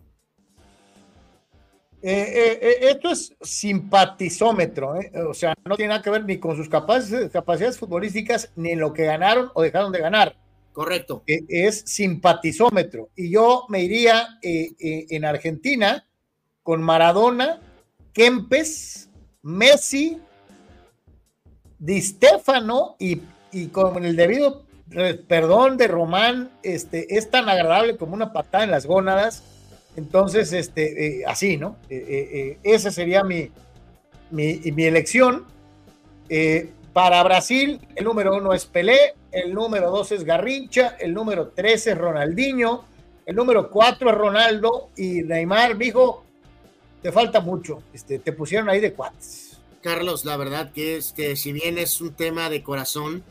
[2.01, 4.93] Eh, eh, esto es simpatizómetro,
[5.27, 8.79] o sea, no tiene nada que ver ni con sus capacidades, capacidades futbolísticas, ni en
[8.79, 10.37] lo que ganaron o dejaron de ganar.
[10.71, 11.23] Correcto.
[11.25, 13.09] es simpatizómetro.
[13.15, 16.07] Y yo me iría en Argentina
[16.63, 17.59] con Maradona,
[18.13, 19.09] Kempes,
[19.41, 20.21] Messi,
[21.79, 24.68] Di Stefano y, y con el debido
[25.27, 29.43] perdón de Román, este, es tan agradable como una patada en las gónadas.
[29.95, 31.75] Entonces, este, eh, así, ¿no?
[31.89, 33.51] Eh, eh, esa sería mi,
[34.31, 35.45] mi, mi elección.
[36.93, 41.87] para Brasil, el número uno es Pelé, el número dos es Garrincha, el número tres
[41.87, 42.85] es Ronaldinho,
[43.25, 46.23] el número cuatro es Ronaldo y Neymar, dijo,
[47.01, 49.57] te falta mucho, este, te pusieron ahí de cuates.
[49.81, 53.23] Carlos, la verdad que es que si bien es un tema de corazón,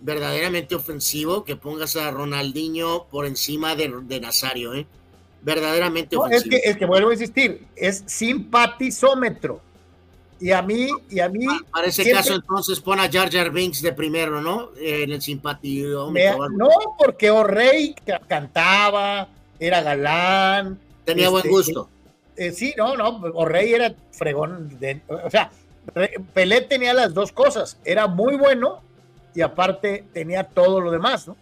[0.00, 4.86] verdaderamente ofensivo que pongas a Ronaldinho por encima de, de Nazario, ¿eh?
[5.42, 6.56] Verdaderamente ofensivo.
[6.56, 9.60] Es que, es que vuelvo a insistir, es simpatizómetro.
[10.40, 11.44] Y a mí, y a mí.
[11.48, 14.70] Ah, para ese caso, entonces pon a Jar Jar Binks de primero, ¿no?
[14.78, 16.48] en el simpatizómetro.
[16.50, 17.96] no, porque O'Reilly
[18.28, 19.28] cantaba,
[19.58, 20.78] era galán.
[21.04, 21.88] Tenía buen este, gusto.
[22.36, 24.78] Eh, sí, no, no, O'Reilly era fregón.
[25.08, 25.50] o sea,
[26.34, 27.78] Pelé tenía las dos cosas.
[27.84, 28.82] Era muy bueno
[29.34, 31.36] y aparte tenía todo lo demás, ¿no?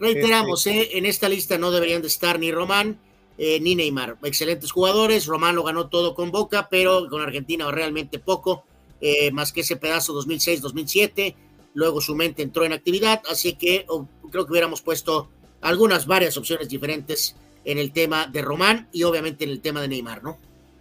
[0.00, 2.98] Reiteramos, este, eh, en esta lista no deberían de estar ni Román
[3.36, 4.16] eh, ni Neymar.
[4.22, 8.64] Excelentes jugadores, Román lo ganó todo con Boca, pero con Argentina realmente poco,
[9.00, 11.34] eh, más que ese pedazo 2006-2007.
[11.74, 15.28] Luego su mente entró en actividad, así que oh, creo que hubiéramos puesto
[15.60, 19.88] algunas, varias opciones diferentes en el tema de Román y obviamente en el tema de
[19.88, 20.38] Neymar, ¿no?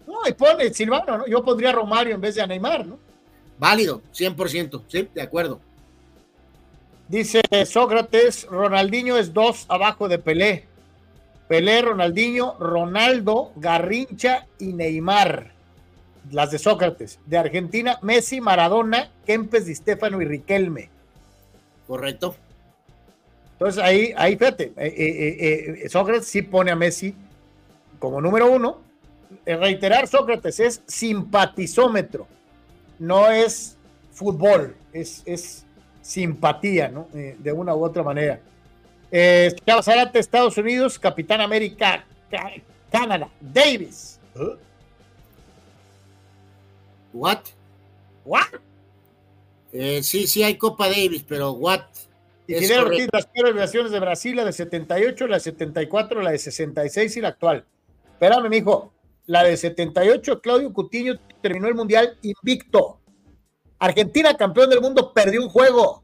[0.08, 1.28] No, y pone Silvano, ¿no?
[1.28, 2.98] Yo pondría a Romario en vez de a Neymar, ¿no?
[3.60, 5.60] Válido, 100%, sí, de acuerdo.
[7.08, 10.66] Dice Sócrates, Ronaldinho es dos abajo de Pelé.
[11.48, 15.54] Pelé, Ronaldinho, Ronaldo, Garrincha y Neymar.
[16.32, 17.20] Las de Sócrates.
[17.26, 20.90] De Argentina, Messi, Maradona, Kempes, Di Stefano y Riquelme.
[21.88, 22.36] Correcto.
[23.54, 27.16] Entonces ahí, ahí fíjate, eh, eh, eh, Sócrates sí pone a Messi
[27.98, 28.82] como número uno.
[29.46, 32.28] reiterar, Sócrates es simpatizómetro,
[33.00, 33.78] no es
[34.12, 35.66] fútbol, es, es
[36.08, 37.10] simpatía, ¿no?
[37.14, 38.40] Eh, de una u otra manera.
[39.12, 39.54] Eh,
[39.84, 42.06] Zarate, Estados Unidos, Capitán América,
[42.90, 44.18] Canadá, Davis.
[47.12, 47.40] What?
[48.24, 48.46] What?
[49.74, 51.82] Eh, sí, sí hay Copa Davis, pero what?
[52.48, 56.38] Y Fidel Ortiz, las versiones de Brasil, la de 78, la de 74, la de
[56.38, 57.66] 66 y la actual.
[58.14, 58.94] Espérame, mijo.
[59.26, 63.02] La de 78, Claudio Cutiño terminó el Mundial invicto.
[63.80, 66.04] Argentina, campeón del mundo, perdió un juego.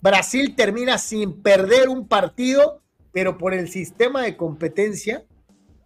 [0.00, 5.24] Brasil termina sin perder un partido, pero por el sistema de competencia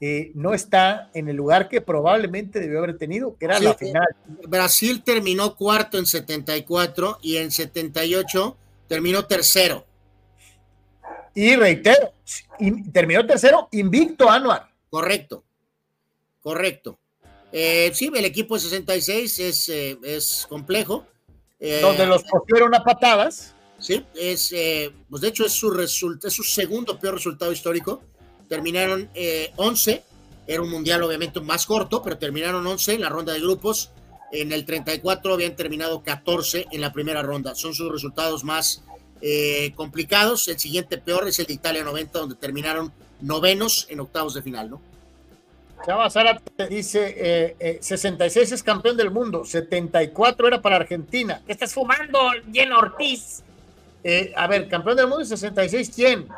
[0.01, 4.09] eh, no está en el lugar que probablemente debió haber tenido, que era la final.
[4.49, 8.57] Brasil terminó cuarto en 74 y en 78
[8.89, 9.85] terminó tercero.
[11.35, 12.15] Y reitero,
[12.93, 14.69] terminó tercero invicto Anuar.
[14.89, 15.45] Correcto,
[16.41, 17.00] correcto.
[17.53, 21.07] Eh, sí, el equipo de 66 es, eh, es complejo.
[21.83, 23.55] Donde los cogieron a patadas.
[23.79, 24.55] Sí, es,
[25.09, 28.03] pues de hecho es su, es su segundo peor resultado histórico
[28.51, 29.09] terminaron
[29.57, 30.03] 11, eh,
[30.49, 33.93] era un mundial obviamente más corto, pero terminaron 11 en la ronda de grupos,
[34.33, 38.83] en el 34 habían terminado 14 en la primera ronda, son sus resultados más
[39.23, 44.35] eh, complicados, el siguiente peor es el de Italia 90, donde terminaron novenos en octavos
[44.35, 44.83] de final, ¿no?
[45.84, 51.42] Chava Sara te dice, 66 eh, es campeón del mundo, 74 era para Argentina.
[51.47, 52.18] ¿Qué estás fumando,
[52.52, 53.42] Jen Ortiz?
[54.34, 56.28] a ver, campeón del mundo 66, ¿quién?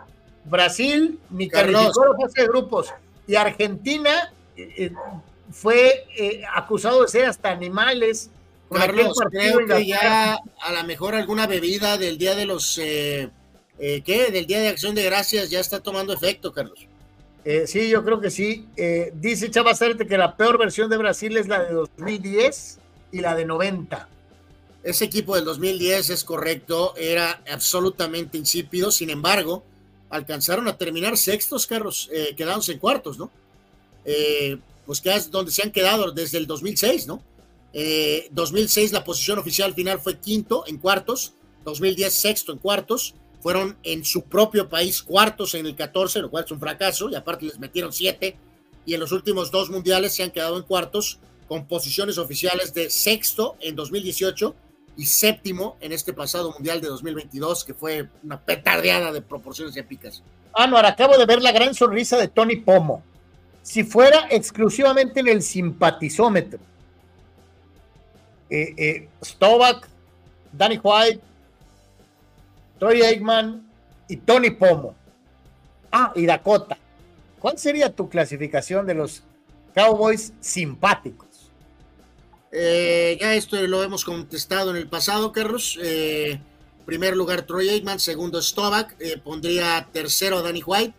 [0.45, 2.93] Brasil ni calificó la fase de grupos
[3.27, 4.93] y Argentina eh, eh,
[5.51, 8.31] fue eh, acusado de ser hasta animales.
[8.71, 13.31] Carlos, creo que ya a lo mejor alguna bebida del día de los ¿qué?
[14.33, 16.89] Del día de Acción de Gracias ya está tomando efecto, Carlos.
[17.67, 18.67] Sí, yo creo que sí.
[19.15, 22.79] dice Chava Certe que la peor versión de Brasil es la de 2010
[23.13, 24.09] y la de 90.
[24.83, 29.63] Ese equipo del 2010 es correcto, era absolutamente insípido, sin embargo,
[30.11, 33.31] alcanzaron a terminar sextos, Carlos, eh, en cuartos, ¿no?
[34.05, 37.23] Eh, pues que es donde se han quedado desde el 2006, ¿no?
[38.33, 41.33] 2006 eh, la posición oficial final fue quinto en cuartos,
[41.65, 46.45] 2010 sexto en cuartos, fueron en su propio país cuartos en el 14, lo cual
[46.45, 48.37] es un fracaso, y aparte les metieron siete,
[48.87, 52.89] y en los últimos dos mundiales se han quedado en cuartos con posiciones oficiales de
[52.89, 54.55] sexto en 2018
[54.97, 60.23] y séptimo en este pasado Mundial de 2022, que fue una petardeada de proporciones épicas.
[60.55, 63.03] Anuar, acabo de ver la gran sonrisa de Tony Pomo.
[63.63, 66.61] Si fuera exclusivamente en el simpatizómetro,
[68.51, 69.89] eh, eh, Stovak,
[70.53, 71.21] Danny White,
[72.83, 73.65] Troy Aikman
[74.09, 74.97] y Tony Pomo.
[75.93, 76.77] Ah, y Dakota.
[77.39, 79.23] ¿Cuál sería tu clasificación de los
[79.73, 81.29] Cowboys simpáticos?
[82.51, 85.79] Eh, ya esto lo hemos contestado en el pasado, Carlos.
[85.81, 86.41] Eh,
[86.85, 90.95] primer lugar Troy Aikman, segundo Stovak, eh, pondría tercero a Danny White,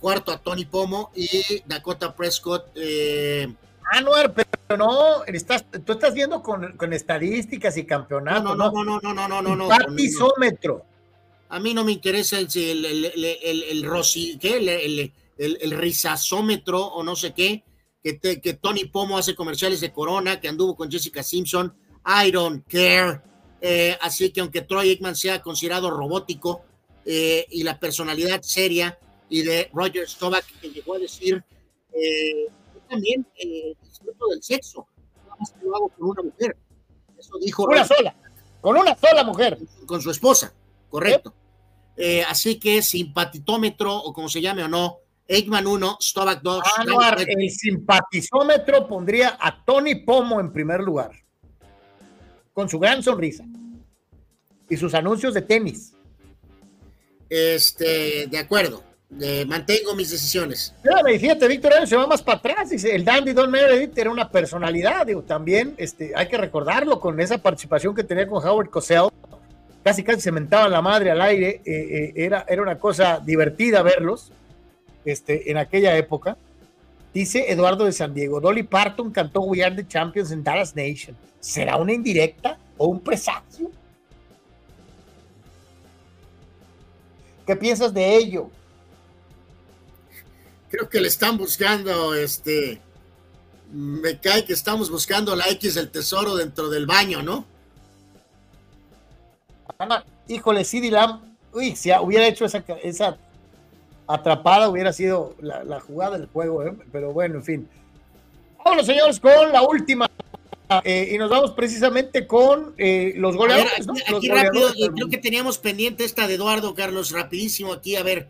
[0.00, 2.76] cuarto a Tony Pomo y Dakota Prescott.
[3.92, 8.54] Anuar, pero no, estás, tú estás viendo con, estadísticas y campeonatos.
[8.54, 9.68] No, no, no, no, no, no, no, no.
[11.50, 15.12] A mí no me interesa el, el, el, el, Rossi, ¿qué?
[15.36, 17.64] El, rizazómetro o no sé qué
[18.02, 21.74] que, Tony Pomo hace comerciales de Corona, que anduvo con Jessica Simpson.
[22.06, 23.20] I don't care.
[23.60, 26.62] Eh, así que aunque Troy Aikman sea considerado robótico
[27.04, 28.98] eh, y la personalidad seria
[29.28, 31.44] y de Roger Stovak que llegó a decir
[31.92, 32.46] eh,
[32.88, 33.26] también
[33.82, 34.86] disfruto del sexo,
[35.24, 36.56] nada más que lo hago con una mujer.
[37.18, 37.64] Eso dijo.
[37.64, 38.16] Una sola,
[38.62, 39.58] con una sola mujer.
[39.84, 40.54] Con su esposa,
[40.88, 41.34] correcto.
[42.28, 46.62] Así que simpatitómetro o como se llame o no, Eggman 1, Stovak 2.
[47.26, 51.12] el simpatizómetro pondría a Tony Pomo en primer lugar,
[52.52, 53.44] con su gran sonrisa
[54.68, 55.92] y sus anuncios de tenis.
[57.28, 58.82] Este, de acuerdo,
[59.46, 60.74] mantengo mis decisiones.
[61.04, 62.70] me fíjate, Víctor se va más para atrás.
[62.70, 67.20] Dice, el Dandy Don Meredith era una personalidad, digo, también este, hay que recordarlo con
[67.20, 69.08] esa participación que tenía con Howard Cosell.
[69.82, 73.82] Casi casi se mentaba la madre al aire, eh, eh, era, era una cosa divertida
[73.82, 74.30] verlos
[75.04, 76.36] este, en aquella época.
[77.14, 81.16] Dice Eduardo de San Diego, Dolly Parton cantó We Are the Champions en Dallas Nation.
[81.40, 83.70] ¿Será una indirecta o un presagio?
[87.46, 88.50] ¿Qué piensas de ello?
[90.70, 92.80] Creo que le están buscando, este,
[93.72, 97.44] me cae que estamos buscando la X del tesoro dentro del baño, ¿no?
[100.28, 103.16] Híjole, CD Lamb, uy, si hubiera hecho esa, esa
[104.06, 106.74] atrapada hubiera sido la, jugada del juego, ¿eh?
[106.92, 107.68] pero bueno, en fin.
[108.64, 110.06] Vámonos, señores, con la última
[110.84, 113.86] eh, y nos vamos precisamente con eh, los goleadores.
[113.86, 113.94] ¿no?
[114.16, 118.28] Aquí, rápido, eh, creo que teníamos pendiente esta de Eduardo Carlos, rapidísimo aquí, a ver,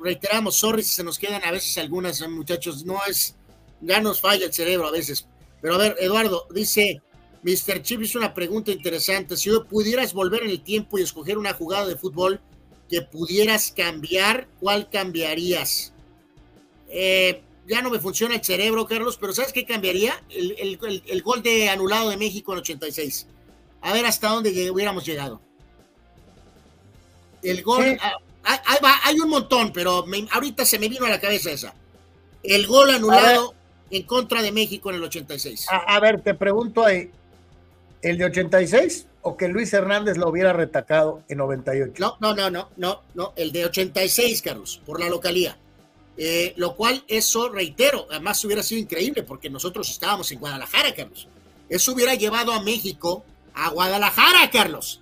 [0.00, 3.36] reiteramos, sorry si se nos quedan a veces algunas, muchachos, no es,
[3.80, 5.28] ya nos falla el cerebro a veces,
[5.62, 7.00] pero a ver, Eduardo, dice,
[7.42, 7.82] Mr.
[7.82, 11.86] Chip hizo una pregunta interesante, si pudieras volver en el tiempo y escoger una jugada
[11.86, 12.40] de fútbol
[12.88, 15.92] que pudieras cambiar, ¿cuál cambiarías?
[16.88, 20.22] Eh, ya no me funciona el cerebro, Carlos, pero ¿sabes qué cambiaría?
[20.30, 20.78] El,
[21.22, 23.26] gol de anulado de México en 86.
[23.80, 25.40] A ver hasta dónde hubiéramos llegado.
[27.42, 31.74] El gol, ah, hay, un montón, pero ahorita se me vino a la cabeza esa.
[32.42, 33.54] El gol anulado
[33.90, 35.66] en contra de México en el 86.
[35.68, 37.10] A, ver, te pregunto ahí,
[38.02, 41.94] ¿el de 86 o que Luis Hernández lo hubiera retacado en 98?
[41.98, 45.56] No, no, no, no, no, no, el de 86, Carlos, por la localía.
[46.18, 51.28] Eh, lo cual eso, reitero, además hubiera sido increíble porque nosotros estábamos en Guadalajara, Carlos.
[51.68, 53.24] Eso hubiera llevado a México
[53.56, 55.00] a Guadalajara, Carlos,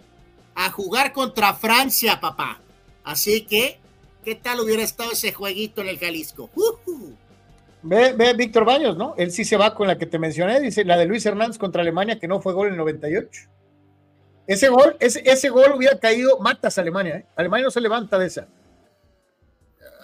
[0.54, 2.60] a jugar contra Francia, papá.
[3.02, 3.78] Así que,
[4.24, 6.50] ¿qué tal hubiera estado ese jueguito en el Jalisco?
[7.86, 9.14] Ve, ve Víctor Baños, ¿no?
[9.18, 11.82] Él sí se va con la que te mencioné, dice la de Luis Hernández contra
[11.82, 13.42] Alemania, que no fue gol en 98.
[14.46, 17.26] Ese gol, ese, ese gol hubiera caído, matas a Alemania, ¿eh?
[17.36, 18.48] Alemania no se levanta de esa.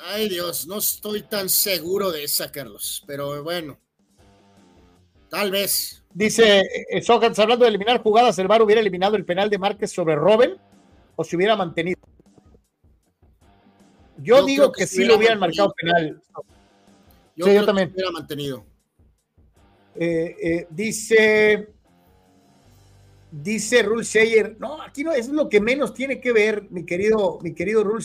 [0.09, 3.79] Ay Dios, no estoy tan seguro de esa, Carlos, pero bueno,
[5.31, 6.03] tal vez.
[6.13, 9.91] Dice eh, Sogans, hablando de eliminar jugadas, el VAR hubiera eliminado el penal de Márquez
[9.91, 10.57] sobre Robin
[11.17, 11.99] o se hubiera mantenido.
[14.19, 16.21] Yo, digo que, sí lo hubieran marcado penal.
[17.41, 17.91] Yo, sí, yo también.
[17.93, 18.65] hubiera mantenido.
[19.97, 21.69] Eh, eh, dice
[23.33, 24.05] dice Rule
[24.59, 28.05] no, aquí no, es lo que menos tiene que ver, mi querido, mi querido Rule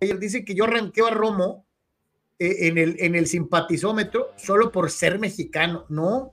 [0.00, 1.66] él dice que yo arranqué a Romo
[2.38, 5.84] eh, en, el, en el simpatizómetro solo por ser mexicano.
[5.90, 6.32] No.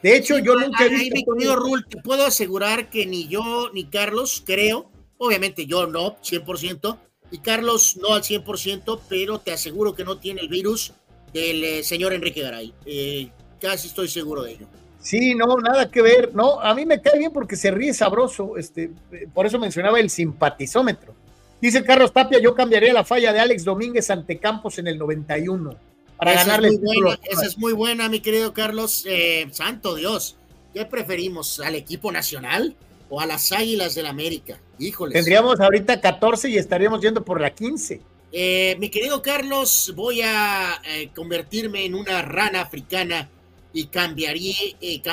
[0.00, 1.56] De hecho, yo nunca he visto.
[1.56, 6.98] Rul, te puedo asegurar que ni yo ni Carlos, creo, obviamente yo no, 100%,
[7.32, 10.92] y Carlos no al 100%, pero te aseguro que no tiene el virus
[11.32, 12.72] del eh, señor Enrique Garay.
[12.86, 13.30] Eh,
[13.60, 14.66] casi estoy seguro de ello.
[15.00, 16.34] Sí, no, nada que ver.
[16.34, 18.56] No, a mí me cae bien porque se ríe sabroso.
[18.56, 18.90] Este,
[19.34, 21.14] por eso mencionaba el simpatizómetro.
[21.60, 25.76] Dice Carlos Tapia, yo cambiaría la falla de Alex Domínguez ante Campos en el 91
[26.16, 26.80] para ganarle el
[27.24, 29.04] Esa es muy buena, mi querido Carlos.
[29.06, 30.36] Eh, santo Dios,
[30.72, 31.60] ¿qué preferimos?
[31.60, 32.76] ¿Al equipo nacional
[33.08, 34.60] o a las Águilas del América?
[34.78, 35.14] Híjole.
[35.14, 38.00] Tendríamos ahorita 14 y estaríamos yendo por la 15.
[38.32, 43.30] Eh, mi querido Carlos, voy a eh, convertirme en una rana africana
[43.74, 44.54] y cambiaría,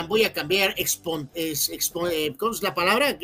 [0.07, 3.17] voy a cambiar, ¿cómo es la palabra?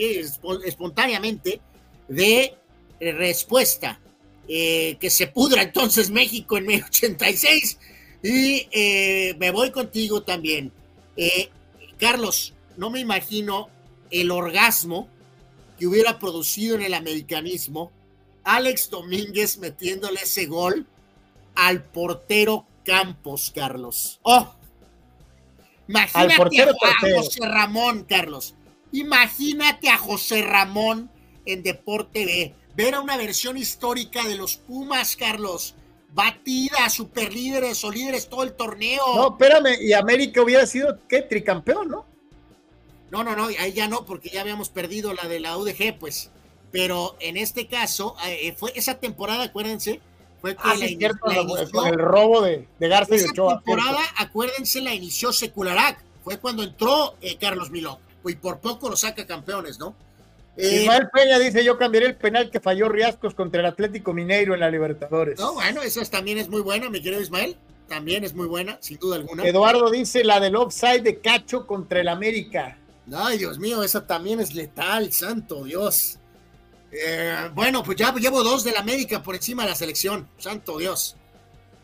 [0.65, 1.61] Espontáneamente
[2.07, 2.56] de
[2.99, 3.99] eh, respuesta.
[4.48, 7.80] Eh, que se pudra entonces México en 86
[8.22, 10.72] y eh, me voy contigo también.
[11.98, 13.69] Carlos, no me imagino
[14.11, 15.09] el orgasmo
[15.80, 17.91] que hubiera producido en el americanismo
[18.45, 20.88] Alex Domínguez metiéndole ese gol
[21.56, 24.19] al portero Campos, Carlos.
[24.22, 24.53] Oh,
[25.88, 28.56] imagínate a José Ramón, Carlos.
[28.91, 31.09] Imagínate a José Ramón
[31.45, 35.75] en Deporte B ver a una versión histórica de los Pumas, Carlos.
[36.14, 39.03] Batida, super líderes o líderes todo el torneo.
[39.15, 41.22] No, espérame, y América hubiera sido, ¿qué?
[41.22, 42.06] Tricampeón, ¿no?
[43.11, 46.32] No, no, no, ahí ya no, porque ya habíamos perdido la de la UDG, pues.
[46.76, 50.02] Pero en este caso, eh, fue esa temporada, acuérdense,
[50.42, 50.76] fue ah,
[51.72, 53.62] con el robo de, de Garza y Ochoa.
[53.64, 56.04] temporada, acuérdense, la inició Secularac.
[56.22, 57.98] Fue cuando entró eh, Carlos Miló.
[58.26, 59.95] Y por poco lo saca campeones, ¿no?
[60.58, 64.54] Eh, Ismael Peña dice: Yo cambiaré el penal que falló Riascos contra el Atlético Mineiro
[64.54, 65.40] en la Libertadores.
[65.40, 67.56] No, bueno, esa también es muy buena, mi querido Ismael.
[67.88, 69.45] También es muy buena, sin duda alguna.
[69.45, 72.78] Eduardo dice: La del offside de Cacho contra el América.
[73.14, 76.20] Ay, Dios mío, esa también es letal, santo Dios.
[76.98, 81.17] Eh, bueno, pues ya llevo dos del América por encima de la selección, santo Dios.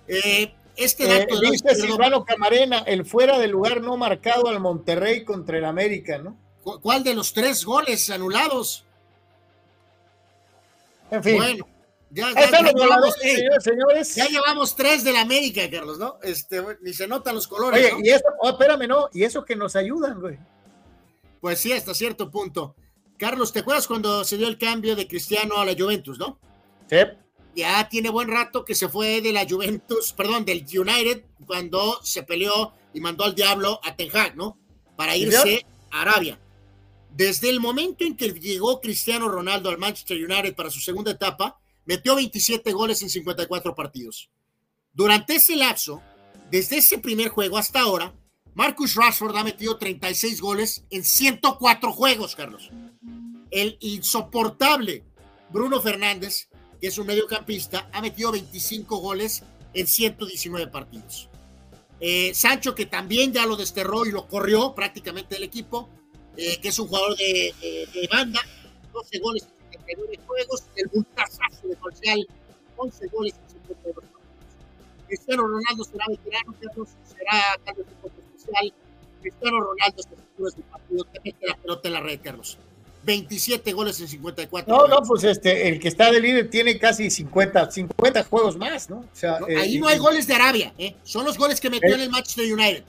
[0.07, 5.57] Eh, este dato dice Silvano Camarena, el fuera del lugar no marcado al Monterrey contra
[5.57, 6.37] el América, ¿no?
[6.63, 8.85] ¿Cuál de los tres goles anulados?
[11.09, 11.37] En fin.
[11.37, 11.67] Bueno,
[12.11, 13.15] ya, llevamos,
[13.59, 16.17] señores, ya llevamos tres del América, Carlos, ¿no?
[16.21, 17.93] Este, ni se notan los colores.
[17.93, 20.37] Oye, y eso, oh, espérame, no, y eso que nos ayudan, güey.
[21.41, 22.75] Pues sí, hasta cierto punto.
[23.21, 26.39] Carlos, ¿te acuerdas cuando se dio el cambio de Cristiano a la Juventus, no?
[26.89, 26.97] Sí.
[27.55, 32.23] Ya tiene buen rato que se fue de la Juventus, perdón, del United, cuando se
[32.23, 34.57] peleó y mandó al diablo a Ten Hag, ¿no?
[34.95, 36.39] Para irse a Arabia.
[37.11, 41.59] Desde el momento en que llegó Cristiano Ronaldo al Manchester United para su segunda etapa,
[41.85, 44.31] metió 27 goles en 54 partidos.
[44.93, 46.01] Durante ese lapso,
[46.49, 48.15] desde ese primer juego hasta ahora,
[48.55, 52.71] Marcus Rashford ha metido 36 goles en 104 juegos, Carlos.
[53.51, 55.03] El insoportable
[55.49, 56.49] Bruno Fernández,
[56.79, 61.29] que es un mediocampista, ha metido 25 goles en 119 partidos.
[61.99, 65.89] Eh, Sancho, que también ya lo desterró y lo corrió prácticamente del equipo,
[66.35, 67.53] eh, que es un jugador de,
[68.11, 68.39] banda,
[68.91, 72.27] 12 goles en 79 juegos, el multazazo de Marcial,
[72.77, 74.21] 11 goles en 52 partidos.
[75.07, 77.85] Cristiano Ronaldo será veterano, Carlos, será Carlos
[78.33, 78.73] especial.
[79.21, 82.57] Cristiano Ronaldo se de partido, que mete la pelota en la red, Carlos.
[83.03, 84.75] 27 goles en 54.
[84.75, 88.89] No, no, pues este, el que está de líder tiene casi 50, 50 juegos más,
[88.89, 88.97] ¿no?
[88.97, 90.95] O sea, ahí no hay goles de Arabia, ¿eh?
[91.03, 92.83] son los goles que metió en el Manchester United.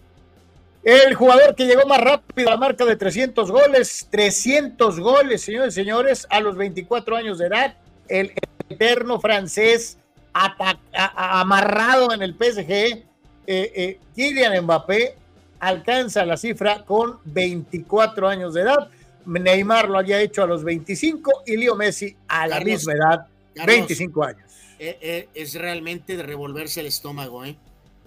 [0.82, 5.74] El jugador que llegó más rápido a la marca de 300 goles, 300 goles, señores
[5.74, 7.76] y señores, a los 24 años de edad,
[8.08, 8.32] el
[8.68, 9.98] eterno francés
[10.32, 13.04] amarrado en el PSG, eh,
[13.46, 15.16] eh, Kylian Mbappé,
[15.60, 18.88] alcanza la cifra con 24 años de edad
[19.26, 23.26] Neymar lo había hecho a los 25 y Leo Messi a la misma edad,
[23.66, 24.52] 25 años.
[24.78, 27.44] Eh, eh, es realmente de revolverse el estómago.
[27.44, 27.56] ¿eh?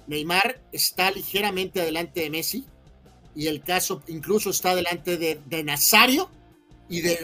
[0.08, 2.66] Neymar está ligeramente adelante de Messi
[3.34, 6.30] y el caso incluso está delante de, Nazario
[6.90, 7.20] y de,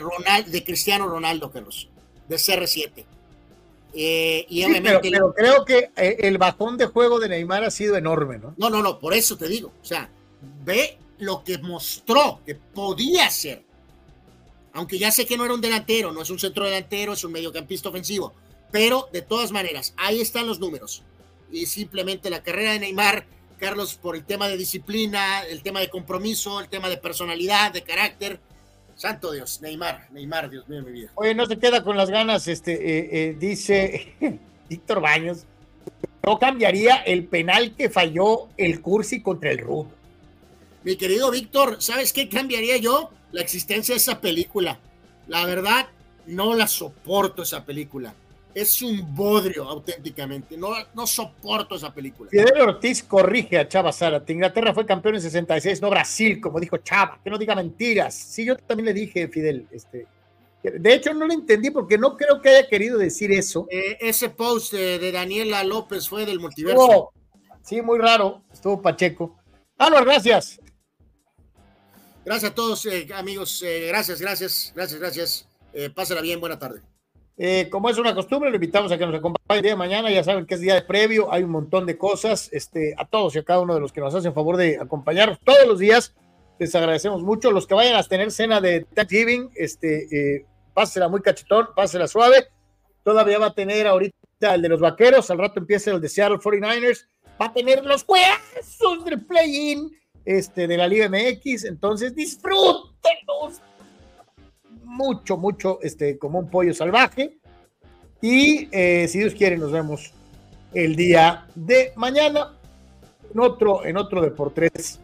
[0.48, 1.90] de Cristiano Ronaldo, Carlos,
[2.30, 3.06] de CR7.
[3.94, 8.56] y pero, creo que el bajón de juego de Neymar ha sido enorme, ¿no?
[8.58, 9.74] No, no, no, por eso te digo.
[9.82, 10.10] O sea,
[10.64, 13.64] ve lo que mostró que podía ser
[14.74, 17.32] aunque ya sé que no era un delantero, no es un centro delantero, es un
[17.32, 18.34] mediocampista ofensivo,
[18.72, 21.04] pero de todas maneras, ahí están los números.
[21.52, 23.26] Y simplemente la carrera de Neymar,
[23.60, 27.84] Carlos, por el tema de disciplina, el tema de compromiso, el tema de personalidad, de
[27.84, 28.40] carácter.
[28.96, 31.12] Santo Dios, Neymar, Neymar, Dios mío, mi vida.
[31.16, 34.14] Oye, no se queda con las ganas, este, eh, eh, dice
[34.70, 35.46] Víctor Baños,
[36.26, 39.88] no cambiaría el penal que falló el Cursi contra el Rudo.
[40.84, 43.12] Mi querido Víctor, ¿sabes qué cambiaría yo?
[43.32, 44.80] La existencia de esa película.
[45.28, 45.88] La verdad,
[46.28, 48.14] no la soporto esa película.
[48.54, 50.58] Es un bodrio auténticamente.
[50.58, 52.30] No, no soporto esa película.
[52.30, 54.34] Fidel Ortiz corrige a Chava Zárate.
[54.34, 57.20] Inglaterra fue campeón en 66, no Brasil, como dijo Chava.
[57.24, 58.14] Que no diga mentiras.
[58.14, 60.06] Sí, yo también le dije, Fidel, este,
[60.64, 63.66] de hecho, no lo entendí porque no creo que haya querido decir eso.
[63.70, 67.12] Eh, ese post de, Daniela López fue del multiverso.
[67.64, 68.44] sí, muy raro.
[68.52, 69.38] Estuvo Pacheco.
[69.78, 70.61] Álvaro, gracias.
[72.24, 73.64] Gracias a todos, eh, amigos.
[73.64, 75.48] Eh, gracias, gracias, gracias, gracias.
[75.74, 76.82] Eh, pásala bien, buena tarde.
[77.38, 80.12] Eh, como es una costumbre, lo invitamos a que nos acompañe el día de mañana.
[80.12, 82.50] Ya saben que es día de previo, hay un montón de cosas.
[82.52, 85.40] Este, a todos y a cada uno de los que nos hacen favor de acompañarnos
[85.44, 86.14] todos los días,
[86.60, 87.52] les agradecemos mucho.
[87.52, 92.48] Los que vayan a tener cena de Thanksgiving, este, eh, pásela muy cachetón, pásela suave.
[93.04, 96.38] Todavía va a tener ahorita el de los vaqueros, al rato empieza el de Seattle
[96.38, 97.08] 49ers.
[97.42, 99.92] Va a tener los juegos del play-in
[100.26, 101.66] este, de la Liga MX.
[101.66, 103.62] Entonces, disfrútenlos
[104.84, 107.38] mucho, mucho, este, como un pollo salvaje.
[108.22, 110.14] Y eh, si Dios quiere, nos vemos
[110.74, 112.54] el día de mañana
[113.34, 115.00] en otro, en otro Deportes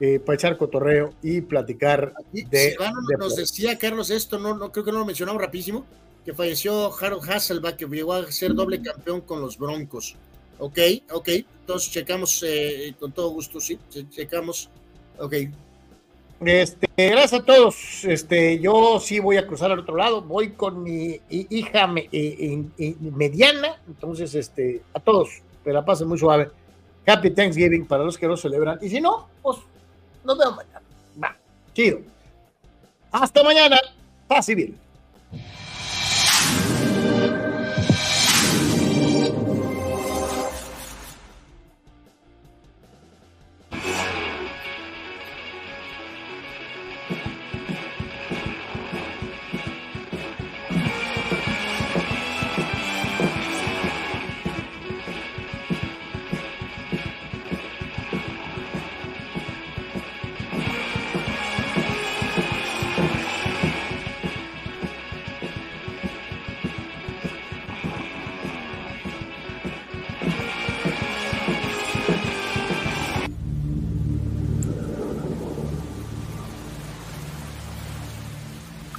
[0.00, 2.76] eh, para echar cotorreo y platicar de,
[3.18, 5.84] Nos decía Carlos esto, no, no creo que no lo mencionamos rapidísimo,
[6.24, 10.16] que falleció Harold Hasselbach, que llegó a ser doble campeón con los Broncos.
[10.58, 10.78] Ok,
[11.12, 11.28] ok.
[11.60, 13.78] Entonces checamos eh, con todo gusto, sí.
[14.10, 14.68] Checamos.
[15.18, 15.34] Ok.
[16.40, 18.04] Este, gracias a todos.
[18.04, 20.20] Este, yo sí voy a cruzar al otro lado.
[20.22, 22.64] Voy con mi hija eh,
[23.00, 23.80] mediana.
[23.86, 26.50] Entonces, este, a todos, que la pasen muy suave.
[27.06, 28.78] Happy Thanksgiving para los que lo celebran.
[28.82, 29.58] Y si no, pues
[30.24, 30.82] nos vemos mañana.
[31.22, 31.36] Va,
[31.72, 32.00] chido.
[33.10, 33.78] Hasta mañana.
[34.26, 34.76] Paz civil.